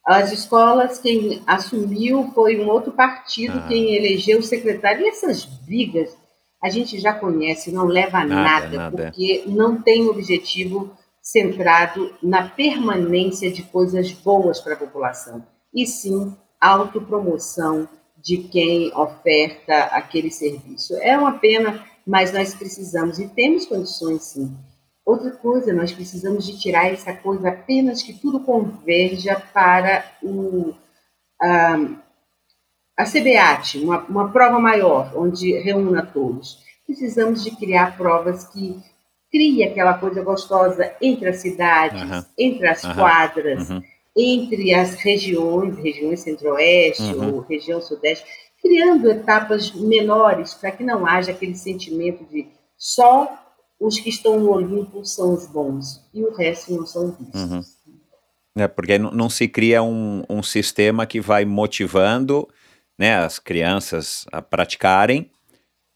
As 0.07 0.33
escolas, 0.33 0.99
quem 0.99 1.43
assumiu 1.47 2.31
foi 2.35 2.63
um 2.63 2.69
outro 2.69 2.93
partido, 2.93 3.59
ah. 3.59 3.67
quem 3.67 3.95
elegeu 3.95 4.39
o 4.39 4.43
secretário. 4.43 5.05
E 5.05 5.09
essas 5.09 5.45
brigas 5.45 6.17
a 6.63 6.71
gente 6.71 6.99
já 6.99 7.13
conhece, 7.13 7.71
não 7.71 7.85
leva 7.85 8.19
a 8.19 8.27
nada, 8.27 8.43
nada, 8.43 8.77
nada, 8.77 8.97
porque 8.97 9.45
não 9.47 9.83
tem 9.83 10.09
objetivo 10.09 10.91
centrado 11.21 12.15
na 12.23 12.49
permanência 12.49 13.51
de 13.51 13.63
coisas 13.63 14.13
boas 14.13 14.61
para 14.61 14.73
a 14.73 14.79
população, 14.79 15.45
e 15.75 15.87
sim 15.87 16.35
autopromoção 16.59 17.87
de 18.17 18.39
quem 18.39 18.91
oferta 18.95 19.85
aquele 19.85 20.31
serviço. 20.31 20.95
É 21.03 21.19
uma 21.19 21.33
pena, 21.33 21.85
mas 22.07 22.33
nós 22.33 22.55
precisamos 22.55 23.19
e 23.19 23.29
temos 23.29 23.67
condições 23.67 24.23
sim. 24.23 24.57
Outra 25.05 25.31
coisa, 25.33 25.73
nós 25.73 25.93
precisamos 25.93 26.47
de 26.47 26.59
tirar 26.59 26.91
essa 26.91 27.13
coisa 27.13 27.49
apenas 27.51 28.03
que 28.03 28.15
tudo 28.15 28.41
converja 28.41 29.39
para 29.53 30.05
o, 30.23 30.75
a, 31.41 31.77
a 32.97 33.05
CBAT, 33.05 33.79
uma, 33.83 33.99
uma 34.05 34.33
prova 34.33 34.59
maior, 34.59 35.13
onde 35.15 35.53
reúna 35.59 36.07
todos. 36.07 36.59
Precisamos 36.87 37.45
de 37.45 37.51
criar 37.51 37.97
provas 37.97 38.45
que 38.49 38.79
criem 39.31 39.65
aquela 39.65 39.95
coisa 39.95 40.23
gostosa 40.23 40.95
entre 41.03 41.29
as 41.29 41.37
cidades, 41.39 42.27
entre 42.39 42.67
as 42.67 42.81
quadras, 42.83 43.69
Uhum. 43.69 43.83
entre 44.17 44.73
as 44.73 44.95
regiões, 44.95 45.77
regiões 45.77 46.21
centro-oeste 46.21 47.03
Uhum. 47.03 47.35
ou 47.35 47.41
região 47.41 47.81
sudeste, 47.81 48.25
criando 48.63 49.11
etapas 49.11 49.73
menores 49.75 50.55
para 50.55 50.71
que 50.71 50.85
não 50.85 51.05
haja 51.07 51.33
aquele 51.33 51.55
sentimento 51.57 52.25
de 52.25 52.47
só 52.79 53.44
os 53.81 53.99
que 53.99 54.09
estão 54.09 54.39
no 54.39 54.53
Olimpo 54.53 55.05
são 55.05 55.35
os 55.35 55.47
bons 55.47 56.05
e 56.13 56.23
o 56.23 56.35
resto 56.35 56.73
não 56.73 56.87
são 56.87 57.11
vistos. 57.11 57.43
Uhum. 57.43 57.61
É, 58.57 58.69
porque 58.69 58.99
não, 58.99 59.11
não 59.11 59.29
se 59.29 59.49
cria 59.49 59.83
um, 59.83 60.23
um 60.29 60.43
sistema 60.43 61.07
que 61.07 61.21
vai 61.21 61.45
motivando 61.45 62.49
né, 62.99 63.17
as 63.17 63.39
crianças 63.39 64.25
a 64.33 64.41
praticarem 64.41 65.31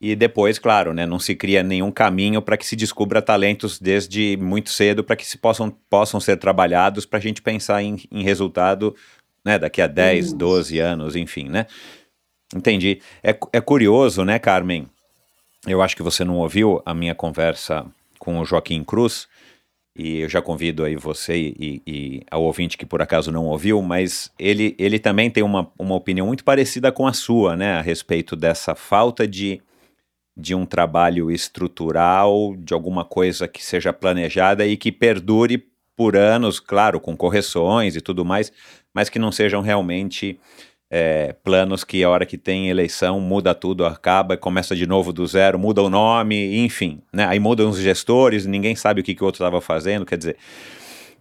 e 0.01 0.14
depois, 0.14 0.59
claro, 0.59 0.93
né, 0.93 1.07
não 1.07 1.18
se 1.18 1.35
cria 1.35 1.62
nenhum 1.62 1.91
caminho 1.91 2.41
para 2.41 2.57
que 2.57 2.66
se 2.66 2.76
descubra 2.76 3.22
talentos 3.22 3.81
desde 3.81 4.37
muito 4.37 4.70
cedo 4.70 5.03
para 5.03 5.16
que 5.16 5.26
se 5.26 5.39
possam, 5.39 5.70
possam 5.91 6.20
ser 6.20 6.37
trabalhados 6.37 7.05
para 7.05 7.18
a 7.18 7.22
gente 7.22 7.43
pensar 7.43 7.83
em, 7.83 7.97
em 8.11 8.22
resultado 8.22 8.95
né, 9.45 9.59
daqui 9.59 9.81
a 9.81 9.87
10, 9.87 10.26
Isso. 10.26 10.37
12 10.37 10.79
anos, 10.79 11.16
enfim, 11.16 11.49
né? 11.49 11.66
Entendi. 12.55 13.01
É, 13.22 13.37
é 13.53 13.61
curioso, 13.61 14.24
né, 14.24 14.39
Carmen? 14.39 14.89
Eu 15.68 15.82
acho 15.82 15.96
que 15.96 16.02
você 16.02 16.24
não 16.24 16.38
ouviu 16.38 16.82
a 16.84 16.94
minha 16.94 17.14
conversa 17.14 17.86
com 18.18 18.40
o 18.40 18.44
Joaquim 18.44 18.82
Cruz, 18.82 19.28
e 19.98 20.20
eu 20.20 20.28
já 20.28 20.40
convido 20.40 20.84
aí 20.84 20.94
você 20.94 21.36
e, 21.36 21.82
e 21.84 22.22
ao 22.30 22.44
ouvinte 22.44 22.78
que 22.78 22.86
por 22.86 23.02
acaso 23.02 23.32
não 23.32 23.46
ouviu, 23.46 23.82
mas 23.82 24.30
ele, 24.38 24.76
ele 24.78 24.98
também 24.98 25.28
tem 25.28 25.42
uma, 25.42 25.70
uma 25.76 25.96
opinião 25.96 26.28
muito 26.28 26.44
parecida 26.44 26.92
com 26.92 27.06
a 27.06 27.12
sua, 27.12 27.56
né, 27.56 27.72
a 27.72 27.82
respeito 27.82 28.36
dessa 28.36 28.76
falta 28.76 29.26
de, 29.26 29.60
de 30.36 30.54
um 30.54 30.64
trabalho 30.64 31.32
estrutural, 31.32 32.54
de 32.56 32.72
alguma 32.72 33.04
coisa 33.04 33.48
que 33.48 33.64
seja 33.64 33.92
planejada 33.92 34.64
e 34.64 34.76
que 34.76 34.92
perdure 34.92 35.66
por 35.96 36.16
anos, 36.16 36.60
claro, 36.60 37.00
com 37.00 37.16
correções 37.16 37.96
e 37.96 38.00
tudo 38.00 38.24
mais, 38.24 38.52
mas 38.94 39.08
que 39.08 39.18
não 39.18 39.32
sejam 39.32 39.60
realmente 39.60 40.38
é, 40.91 41.34
planos 41.45 41.84
que 41.84 42.03
a 42.03 42.09
hora 42.09 42.24
que 42.24 42.39
tem 42.39 42.68
eleição 42.68 43.20
muda 43.20 43.55
tudo, 43.55 43.84
acaba, 43.84 44.36
começa 44.36 44.74
de 44.74 44.86
novo 44.86 45.12
do 45.12 45.26
zero, 45.26 45.59
muda 45.59 45.82
o 45.82 45.91
nome, 45.91 46.64
enfim, 46.64 47.01
né? 47.12 47.26
Aí 47.26 47.39
mudam 47.39 47.68
os 47.68 47.78
gestores, 47.78 48.47
ninguém 48.47 48.74
sabe 48.74 49.01
o 49.01 49.05
que, 49.05 49.14
que 49.14 49.22
o 49.22 49.26
outro 49.26 49.45
estava 49.45 49.61
fazendo, 49.61 50.07
quer 50.07 50.16
dizer. 50.16 50.36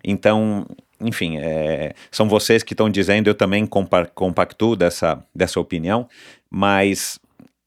Então, 0.03 0.65
enfim, 1.01 1.37
é, 1.37 1.93
são 2.09 2.29
vocês 2.29 2.63
que 2.63 2.73
estão 2.73 2.89
dizendo, 2.89 3.27
eu 3.27 3.35
também 3.35 3.65
compa 3.65 4.05
compactuo 4.05 4.75
dessa, 4.75 5.23
dessa 5.35 5.59
opinião, 5.59 6.07
mas 6.49 7.19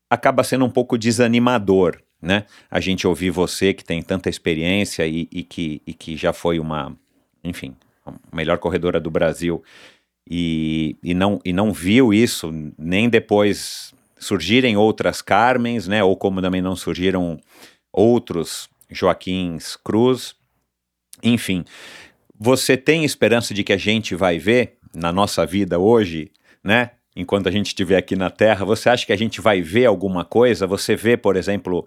acaba 0.08 0.42
sendo 0.42 0.64
um 0.64 0.70
pouco 0.70 0.96
desanimador, 0.96 2.00
né? 2.20 2.44
A 2.70 2.80
gente 2.80 3.06
ouvir 3.06 3.30
você 3.30 3.74
que 3.74 3.84
tem 3.84 4.02
tanta 4.02 4.30
experiência 4.30 5.06
e, 5.06 5.28
e 5.30 5.42
que, 5.42 5.82
e 5.86 5.92
que 5.92 6.16
já 6.16 6.32
foi 6.32 6.58
uma, 6.58 6.96
enfim, 7.44 7.76
a 8.06 8.12
melhor 8.34 8.58
corredora 8.58 8.98
do 8.98 9.10
Brasil 9.10 9.62
e, 10.30 10.96
e, 11.02 11.12
não, 11.12 11.40
e 11.44 11.52
não 11.52 11.72
viu 11.72 12.14
isso 12.14 12.52
nem 12.78 13.08
depois 13.08 13.92
surgirem 14.16 14.76
outras 14.76 15.20
Carmens, 15.20 15.88
né? 15.88 16.04
Ou 16.04 16.16
como 16.16 16.40
também 16.40 16.62
não 16.62 16.76
surgiram 16.76 17.40
outros 17.92 18.68
Joaquins 18.88 19.74
Cruz. 19.74 20.36
Enfim, 21.20 21.64
você 22.38 22.76
tem 22.76 23.04
esperança 23.04 23.52
de 23.52 23.64
que 23.64 23.72
a 23.72 23.76
gente 23.76 24.14
vai 24.14 24.38
ver 24.38 24.76
na 24.94 25.10
nossa 25.10 25.44
vida 25.44 25.80
hoje, 25.80 26.30
né? 26.62 26.92
Enquanto 27.16 27.48
a 27.48 27.50
gente 27.50 27.66
estiver 27.66 27.96
aqui 27.96 28.14
na 28.14 28.30
Terra, 28.30 28.64
você 28.64 28.88
acha 28.88 29.04
que 29.04 29.12
a 29.12 29.16
gente 29.16 29.40
vai 29.40 29.60
ver 29.60 29.86
alguma 29.86 30.24
coisa? 30.24 30.64
Você 30.64 30.94
vê, 30.94 31.16
por 31.16 31.34
exemplo, 31.34 31.84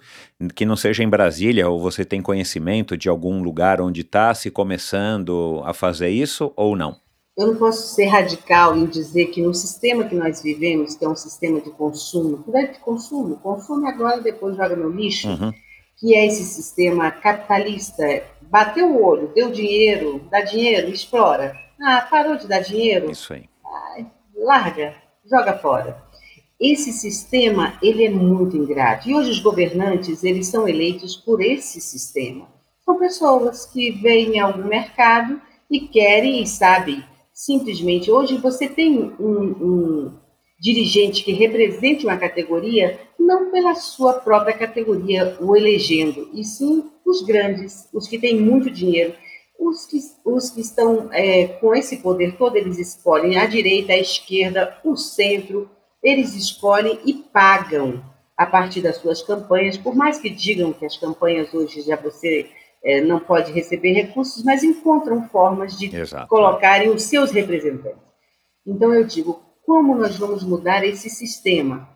que 0.54 0.66
não 0.66 0.76
seja 0.76 1.02
em 1.02 1.08
Brasília, 1.08 1.70
ou 1.70 1.80
você 1.80 2.04
tem 2.04 2.22
conhecimento 2.22 2.98
de 2.98 3.08
algum 3.08 3.42
lugar 3.42 3.80
onde 3.80 4.02
está 4.02 4.34
se 4.34 4.52
começando 4.52 5.62
a 5.66 5.74
fazer 5.74 6.10
isso 6.10 6.52
ou 6.58 6.76
não? 6.76 7.03
Eu 7.38 7.48
não 7.48 7.56
posso 7.56 7.96
ser 7.96 8.06
radical 8.06 8.78
em 8.78 8.86
dizer 8.86 9.28
que 9.28 9.42
no 9.42 9.54
sistema 9.54 10.04
que 10.04 10.14
nós 10.16 10.42
vivemos, 10.44 10.96
que 10.96 11.04
é 11.04 11.10
um 11.10 11.16
sistema 11.16 11.60
de 11.60 11.72
consumo, 11.72 12.38
tudo 12.44 12.58
é 12.58 12.68
de 12.68 12.80
consumo, 12.80 13.38
consome 13.38 13.88
agora 13.88 14.20
e 14.20 14.24
depois 14.24 14.56
joga 14.56 14.76
no 14.76 14.90
lixo, 14.90 15.28
Uhum. 15.30 15.52
que 15.98 16.14
é 16.16 16.28
esse 16.28 16.44
sistema 16.44 17.10
capitalista, 17.10 18.04
bateu 18.42 18.88
o 18.92 19.04
olho, 19.04 19.32
deu 19.34 19.50
dinheiro, 19.52 20.22
dá 20.30 20.42
dinheiro, 20.42 20.90
explora. 20.90 21.56
Ah, 21.82 22.08
parou 22.10 22.38
de 22.38 22.48
dar 22.48 22.60
dinheiro, 22.60 23.10
Isso 23.10 23.34
aí. 23.34 23.46
larga, 24.36 24.94
joga 25.26 25.58
fora. 25.58 26.04
Esse 26.60 26.94
sistema, 26.94 27.74
ele 27.82 28.06
é 28.06 28.10
muito 28.10 28.56
ingrato. 28.56 29.10
E 29.10 29.16
hoje 29.16 29.32
os 29.32 29.40
governantes, 29.40 30.24
eles 30.24 30.48
são 30.48 30.68
eleitos 30.68 31.16
por 31.16 31.42
esse 31.42 31.82
sistema. 31.82 32.48
São 32.86 32.98
pessoas 33.00 33.66
que 33.66 33.92
veem 33.92 34.40
algum 34.40 34.66
mercado 34.68 35.42
e 35.70 35.80
querem 35.82 36.42
e 36.44 36.48
sabem. 36.48 37.04
Simplesmente, 37.34 38.12
hoje 38.12 38.38
você 38.38 38.68
tem 38.68 39.12
um, 39.20 39.26
um 39.26 40.20
dirigente 40.60 41.24
que 41.24 41.34
represente 41.34 42.06
uma 42.06 42.16
categoria, 42.16 43.00
não 43.20 43.52
pela 43.52 43.74
sua 43.76 44.14
própria 44.14 44.56
categoria 44.56 45.36
o 45.42 45.56
elegendo, 45.56 46.30
e 46.34 46.44
sim 46.44 46.90
os 47.06 47.22
grandes, 47.22 47.90
os 47.92 48.08
que 48.08 48.20
têm 48.20 48.40
muito 48.40 48.70
dinheiro. 48.70 49.16
Os 49.60 49.86
que, 49.86 49.98
os 50.26 50.50
que 50.50 50.62
estão 50.62 51.10
é, 51.14 51.48
com 51.48 51.74
esse 51.74 51.98
poder 51.98 52.36
todo, 52.38 52.56
eles 52.56 52.80
escolhem 52.80 53.38
a 53.38 53.46
direita, 53.46 53.94
a 53.94 53.98
esquerda, 53.98 54.78
o 54.84 54.96
centro, 54.98 55.70
eles 56.02 56.36
escolhem 56.36 57.00
e 57.06 57.14
pagam 57.14 58.04
a 58.36 58.46
partir 58.46 58.82
das 58.82 58.98
suas 58.98 59.22
campanhas, 59.22 59.78
por 59.78 59.96
mais 59.96 60.20
que 60.20 60.30
digam 60.30 60.74
que 60.74 60.86
as 60.86 60.98
campanhas 60.98 61.54
hoje 61.54 61.82
já 61.82 61.96
você 61.96 62.50
é, 62.84 63.02
não 63.02 63.20
pode 63.20 63.52
receber 63.52 63.94
recursos, 63.94 64.44
mas 64.44 64.64
encontram 64.64 65.28
formas 65.30 65.78
de 65.78 65.96
Exato. 65.96 66.28
colocarem 66.28 66.90
os 66.90 67.04
seus 67.04 67.32
representantes. 67.32 68.02
Então 68.66 68.94
eu 68.94 69.06
digo, 69.06 69.42
como 69.66 69.96
nós 69.96 70.18
vamos 70.18 70.44
mudar 70.44 70.84
esse 70.84 71.10
sistema? 71.10 71.88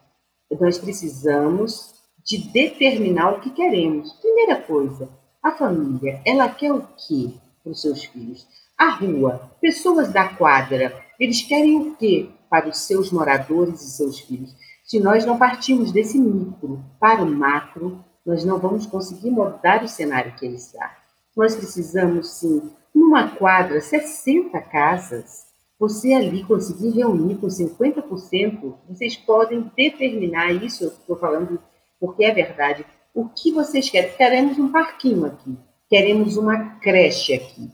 Nós 0.59 0.77
precisamos 0.77 1.93
de 2.25 2.38
determinar 2.49 3.31
o 3.31 3.39
que 3.41 3.49
queremos. 3.49 4.11
Primeira 4.13 4.55
coisa, 4.61 5.09
a 5.43 5.51
família, 5.51 6.21
ela 6.25 6.49
quer 6.49 6.71
o 6.71 6.81
quê 7.07 7.33
para 7.63 7.71
os 7.71 7.81
seus 7.81 8.05
filhos? 8.05 8.47
A 8.77 8.89
rua, 8.89 9.51
pessoas 9.59 10.11
da 10.11 10.27
quadra, 10.29 10.93
eles 11.19 11.41
querem 11.41 11.77
o 11.77 11.95
quê 11.95 12.29
para 12.49 12.69
os 12.69 12.79
seus 12.79 13.11
moradores 13.11 13.81
e 13.81 13.91
seus 13.91 14.19
filhos? 14.19 14.55
Se 14.85 14.99
nós 14.99 15.25
não 15.25 15.38
partirmos 15.38 15.91
desse 15.91 16.17
micro 16.17 16.81
para 16.99 17.21
o 17.21 17.29
macro, 17.29 18.03
nós 18.28 18.43
não 18.43 18.59
vamos 18.59 18.86
conseguir 18.86 19.32
mudar 19.32 19.86
o 19.86 19.88
cenário 19.88 20.36
que 20.36 20.45
ele 20.45 20.57
está. 20.57 20.97
Nós 21.36 21.55
precisamos, 21.55 22.30
sim, 22.32 22.69
numa 22.93 23.30
quadra, 23.30 23.80
60 23.80 24.59
casas, 24.63 25.47
você 25.80 26.13
ali 26.13 26.43
conseguir 26.43 26.89
reunir 26.89 27.36
com 27.38 27.47
50%, 27.47 28.73
vocês 28.89 29.15
podem 29.15 29.71
determinar 29.78 30.51
isso, 30.51 30.84
eu 30.84 30.89
estou 30.89 31.15
falando 31.15 31.57
porque 31.99 32.25
é 32.25 32.34
verdade. 32.34 32.86
O 33.15 33.30
que 33.30 33.51
vocês 33.53 33.89
querem? 33.89 34.11
Queremos 34.11 34.59
um 34.59 34.71
parquinho 34.71 35.25
aqui, 35.25 35.57
queremos 35.89 36.36
uma 36.36 36.75
creche 36.82 37.34
aqui. 37.34 37.71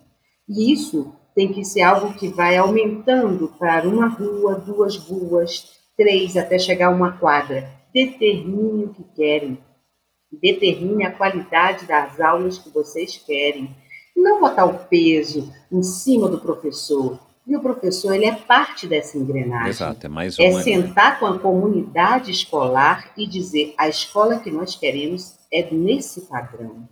E 0.47 0.71
isso 0.71 1.15
tem 1.33 1.51
que 1.51 1.65
ser 1.65 1.81
algo 1.81 2.13
que 2.13 2.27
vai 2.27 2.57
aumentando 2.57 3.47
para 3.57 3.87
uma 3.87 4.07
rua, 4.07 4.55
duas 4.55 4.97
ruas, 4.97 5.81
três, 5.97 6.37
até 6.37 6.59
chegar 6.59 6.87
a 6.87 6.95
uma 6.95 7.17
quadra. 7.17 7.67
Determine 7.91 8.85
o 8.85 8.93
que 8.93 9.03
querem. 9.15 9.57
Determine 10.41 11.05
a 11.05 11.11
qualidade 11.11 11.85
das 11.85 12.19
aulas 12.19 12.57
que 12.57 12.69
vocês 12.69 13.17
querem. 13.17 13.75
Não 14.15 14.39
botar 14.39 14.65
o 14.65 14.79
peso 14.85 15.51
em 15.71 15.83
cima 15.83 16.29
do 16.29 16.39
professor. 16.39 17.19
E 17.45 17.55
o 17.57 17.61
professor, 17.61 18.13
ele 18.13 18.25
é 18.25 18.31
parte 18.31 18.87
dessa 18.87 19.17
engrenagem. 19.17 19.69
Exato, 19.69 20.05
é 20.05 20.09
mais 20.09 20.39
É 20.39 20.49
uma. 20.49 20.61
sentar 20.61 21.19
com 21.19 21.25
a 21.25 21.37
comunidade 21.37 22.31
escolar 22.31 23.11
e 23.17 23.27
dizer: 23.27 23.73
a 23.77 23.89
escola 23.89 24.39
que 24.39 24.49
nós 24.49 24.75
queremos 24.75 25.35
é 25.51 25.69
nesse 25.73 26.21
padrão. 26.21 26.87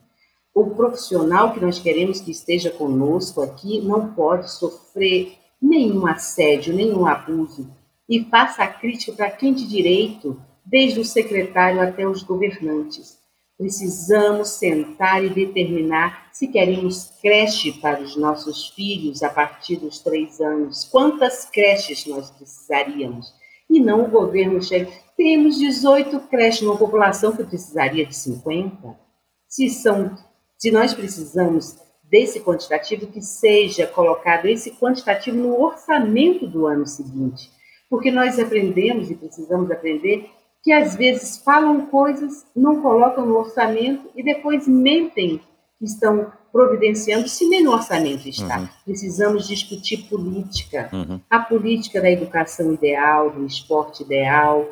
O 0.54 0.72
profissional 0.72 1.54
que 1.54 1.62
nós 1.62 1.80
queremos 1.80 2.20
que 2.20 2.32
esteja 2.32 2.70
conosco 2.70 3.42
aqui 3.42 3.80
não 3.82 4.14
pode 4.14 4.52
sofrer 4.52 5.38
nenhum 5.62 6.06
assédio, 6.06 6.76
nenhum 6.76 7.06
abuso. 7.06 7.72
E 8.10 8.26
faça 8.26 8.64
a 8.64 8.68
crítica 8.68 9.14
para 9.14 9.32
quem 9.32 9.54
de 9.54 9.66
direito, 9.66 10.38
desde 10.66 11.00
o 11.00 11.06
secretário 11.06 11.80
até 11.80 12.06
os 12.06 12.24
governantes. 12.24 13.21
Precisamos 13.62 14.50
sentar 14.50 15.24
e 15.24 15.30
determinar 15.30 16.30
se 16.34 16.48
queremos 16.48 17.14
creche 17.22 17.72
para 17.74 18.02
os 18.02 18.16
nossos 18.16 18.70
filhos 18.70 19.22
a 19.22 19.30
partir 19.30 19.76
dos 19.76 20.00
três 20.00 20.42
anos. 20.42 20.84
Quantas 20.86 21.46
creches 21.46 22.08
nós 22.08 22.32
precisaríamos? 22.32 23.32
E 23.70 23.80
não 23.80 24.06
o 24.06 24.10
governo 24.10 24.60
chega. 24.64 24.92
Temos 25.16 25.60
18 25.60 26.22
creches 26.22 26.64
numa 26.64 26.76
população 26.76 27.36
que 27.36 27.44
precisaria 27.44 28.04
de 28.04 28.16
50. 28.16 28.98
Se, 29.48 29.70
são, 29.70 30.18
se 30.58 30.72
nós 30.72 30.96
precisamos 30.96 31.78
desse 32.04 32.40
quantitativo, 32.40 33.06
que 33.06 33.22
seja 33.22 33.86
colocado 33.86 34.48
esse 34.48 34.72
quantitativo 34.72 35.38
no 35.38 35.62
orçamento 35.62 36.48
do 36.48 36.66
ano 36.66 36.88
seguinte. 36.88 37.52
Porque 37.88 38.10
nós 38.10 38.40
aprendemos 38.40 39.12
e 39.12 39.16
precisamos 39.16 39.70
aprender 39.70 40.32
que 40.64 40.72
às 40.72 40.96
vezes 40.96 41.42
falam 41.44 41.88
coisas, 41.88 42.46
não 42.56 42.82
colocam 42.82 43.26
no 43.26 43.38
orçamento 43.38 44.10
e 44.16 44.24
depois 44.24 44.68
mentem 44.68 45.42
que 45.80 45.86
estão 45.86 46.32
providenciando, 46.52 47.28
se 47.28 47.48
nem 47.48 47.64
no 47.64 47.72
orçamento 47.72 48.28
está. 48.28 48.60
Uhum. 48.60 48.70
Precisamos 48.86 49.48
discutir 49.48 50.10
política. 50.10 50.90
Uhum. 50.92 51.20
A 51.30 51.40
política 51.40 52.02
da 52.02 52.12
educação 52.12 52.74
ideal, 52.74 53.32
do 53.32 53.46
esporte 53.46 54.04
ideal, 54.04 54.68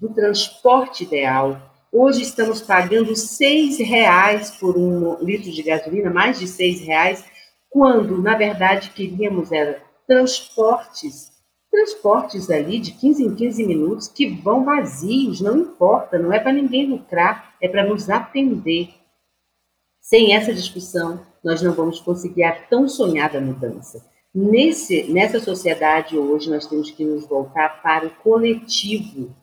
do 0.00 0.08
transporte 0.10 1.04
ideal. 1.04 1.60
Hoje 1.90 2.22
estamos 2.22 2.60
pagando 2.60 3.16
seis 3.16 3.78
reais 3.78 4.50
por 4.50 4.76
um 4.76 5.16
litro 5.24 5.50
de 5.50 5.62
gasolina, 5.62 6.10
mais 6.10 6.38
de 6.38 6.46
seis 6.46 6.80
reais, 6.80 7.24
quando, 7.70 8.20
na 8.20 8.36
verdade, 8.36 8.90
queríamos 8.90 9.50
era 9.50 9.82
transportes, 10.06 11.32
transportes 11.74 12.48
ali 12.50 12.78
de 12.78 12.92
15 12.92 13.24
em 13.24 13.34
15 13.34 13.66
minutos 13.66 14.06
que 14.06 14.28
vão 14.28 14.64
vazios, 14.64 15.40
não 15.40 15.58
importa, 15.58 16.16
não 16.16 16.32
é 16.32 16.38
para 16.38 16.52
ninguém 16.52 16.86
lucrar, 16.86 17.52
é 17.60 17.68
para 17.68 17.84
nos 17.84 18.08
atender. 18.08 18.90
Sem 20.00 20.36
essa 20.36 20.54
discussão, 20.54 21.20
nós 21.42 21.60
não 21.62 21.72
vamos 21.72 21.98
conseguir 21.98 22.44
a 22.44 22.52
tão 22.52 22.88
sonhada 22.88 23.40
mudança. 23.40 24.06
Nesse, 24.32 25.04
nessa 25.12 25.40
sociedade 25.40 26.16
hoje, 26.16 26.48
nós 26.48 26.66
temos 26.66 26.92
que 26.92 27.04
nos 27.04 27.26
voltar 27.26 27.82
para 27.82 28.06
o 28.06 28.10
coletivo. 28.10 29.34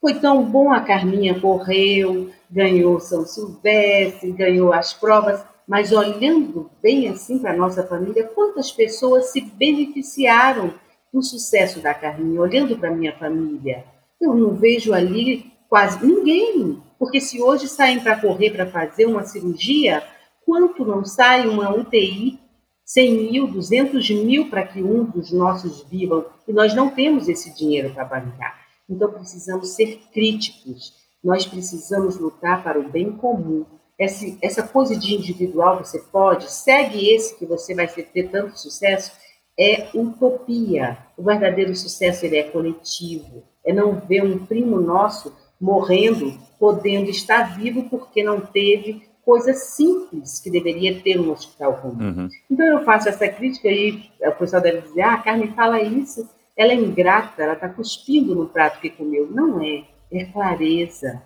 Foi 0.00 0.14
tão 0.14 0.44
bom 0.44 0.72
a 0.72 0.80
Carminha 0.80 1.40
correu, 1.40 2.30
ganhou 2.50 2.98
São 2.98 3.24
Silvestre, 3.24 4.32
ganhou 4.32 4.72
as 4.72 4.92
provas, 4.92 5.44
mas 5.66 5.92
olhando 5.92 6.70
bem 6.82 7.08
assim 7.08 7.38
para 7.38 7.52
a 7.52 7.56
nossa 7.56 7.86
família, 7.86 8.28
quantas 8.34 8.72
pessoas 8.72 9.26
se 9.26 9.40
beneficiaram 9.40 10.72
do 11.12 11.22
sucesso 11.22 11.80
da 11.80 11.94
Carminha? 11.94 12.40
Olhando 12.40 12.76
para 12.76 12.90
minha 12.90 13.12
família, 13.16 13.84
eu 14.20 14.34
não 14.34 14.54
vejo 14.54 14.92
ali 14.92 15.52
quase 15.68 16.04
ninguém. 16.04 16.82
Porque 16.98 17.20
se 17.20 17.40
hoje 17.40 17.68
saem 17.68 18.00
para 18.00 18.20
correr 18.20 18.50
para 18.50 18.66
fazer 18.66 19.06
uma 19.06 19.24
cirurgia, 19.24 20.02
quanto 20.44 20.84
não 20.84 21.04
sai 21.04 21.46
uma 21.46 21.74
UTI? 21.74 22.38
100 22.84 23.30
mil, 23.30 23.46
200 23.46 24.10
mil 24.10 24.48
para 24.48 24.66
que 24.66 24.82
um 24.82 25.04
dos 25.04 25.30
nossos 25.30 25.82
vivam. 25.82 26.24
E 26.46 26.52
nós 26.52 26.74
não 26.74 26.90
temos 26.90 27.28
esse 27.28 27.54
dinheiro 27.54 27.92
para 27.92 28.04
bancar. 28.04 28.58
Então 28.88 29.12
precisamos 29.12 29.74
ser 29.74 30.00
críticos. 30.12 30.94
Nós 31.22 31.44
precisamos 31.44 32.18
lutar 32.18 32.62
para 32.62 32.78
o 32.78 32.88
bem 32.88 33.12
comum. 33.12 33.66
Essa, 33.98 34.24
essa 34.40 34.62
coisa 34.62 34.96
de 34.96 35.14
individual 35.14 35.84
você 35.84 35.98
pode, 35.98 36.50
segue 36.50 37.10
esse 37.10 37.36
que 37.36 37.44
você 37.44 37.74
vai 37.74 37.86
ter 37.88 38.30
tanto 38.30 38.58
sucesso, 38.58 39.12
é 39.58 39.88
utopia. 39.94 40.98
O 41.16 41.22
verdadeiro 41.22 41.74
sucesso 41.74 42.24
ele 42.24 42.36
é 42.36 42.44
coletivo. 42.44 43.42
É 43.64 43.72
não 43.72 43.98
ver 43.98 44.22
um 44.22 44.46
primo 44.46 44.80
nosso 44.80 45.34
morrendo, 45.60 46.38
podendo 46.58 47.10
estar 47.10 47.58
vivo 47.58 47.84
porque 47.90 48.22
não 48.22 48.40
teve 48.40 49.08
coisas 49.24 49.74
simples 49.74 50.38
que 50.38 50.50
deveria 50.50 51.02
ter 51.02 51.20
um 51.20 51.30
hospital 51.30 51.74
comum. 51.78 52.02
Uhum. 52.02 52.28
Então 52.50 52.64
eu 52.64 52.84
faço 52.84 53.08
essa 53.08 53.28
crítica 53.28 53.68
e 53.68 54.08
o 54.22 54.32
pessoal 54.32 54.62
deve 54.62 54.82
dizer, 54.82 55.02
ah, 55.02 55.14
a 55.14 55.18
Carmen 55.18 55.52
fala 55.52 55.82
isso, 55.82 56.26
ela 56.56 56.72
é 56.72 56.76
ingrata, 56.76 57.42
ela 57.42 57.52
está 57.52 57.68
cuspindo 57.68 58.34
no 58.34 58.46
prato 58.46 58.80
que 58.80 58.88
comeu. 58.88 59.28
Não 59.30 59.62
é, 59.62 59.84
é 60.10 60.24
clareza. 60.24 61.22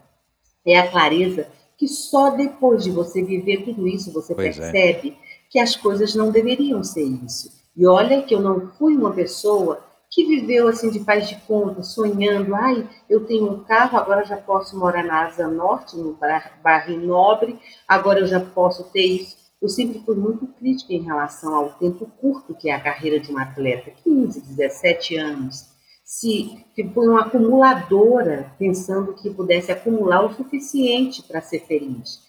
É 0.67 0.79
a 0.79 0.91
clareza 0.91 1.47
que 1.77 1.87
só 1.87 2.31
depois 2.31 2.83
de 2.83 2.91
você 2.91 3.23
viver 3.23 3.65
tudo 3.65 3.87
isso 3.87 4.13
você 4.13 4.35
Pois 4.35 4.59
é. 4.59 4.73
percebe 4.73 5.17
que 5.51 5.59
as 5.59 5.77
coisas 5.77 6.15
não 6.15 6.31
deveriam 6.31 6.83
ser 6.83 7.05
isso. 7.05 7.62
E 7.77 7.87
olha 7.87 8.23
que 8.23 8.35
eu 8.35 8.41
não 8.41 8.69
fui 8.73 8.97
uma 8.97 9.13
pessoa 9.13 9.83
que 10.11 10.27
viveu 10.27 10.69
assim 10.69 10.91
de 10.91 11.01
paz 11.01 11.27
de 11.27 11.37
conta, 11.47 11.83
sonhando, 11.83 12.55
ai, 12.55 12.87
eu 13.09 13.25
tenho 13.25 13.51
um 13.51 13.65
carro, 13.65 13.97
agora 13.97 14.27
já 14.27 14.37
posso 14.37 14.79
morar 14.79 15.03
na 15.03 15.25
Asa 15.25 15.49
Norte, 15.49 15.97
no 15.97 16.19
bairro 16.63 17.01
Nobre, 17.01 17.59
agora 17.89 18.21
eu 18.21 18.27
já 18.27 18.39
posso 18.39 18.85
ter 18.93 19.07
isso. 19.07 19.37
Eu 19.61 19.71
sempre 19.71 20.03
fui 20.05 20.15
muito 20.15 20.47
crítica 20.47 20.93
em 20.93 21.03
relação 21.03 21.55
ao 21.55 21.71
tempo 21.75 22.05
curto 22.21 22.55
que 22.55 22.69
é 22.69 22.75
a 22.75 22.81
carreira 22.81 23.19
de 23.19 23.33
um 23.33 23.39
atleta, 23.39 23.91
15, 24.05 24.41
17 24.55 25.17
anos. 25.17 25.65
Se 26.05 26.63
que 26.75 26.87
foi 26.89 27.09
uma 27.09 27.23
acumuladora, 27.23 28.53
pensando 28.59 29.15
que 29.15 29.31
pudesse 29.31 29.73
acumular 29.73 30.27
o 30.27 30.35
suficiente 30.35 31.23
para 31.23 31.41
ser 31.41 31.61
feliz. 31.61 32.21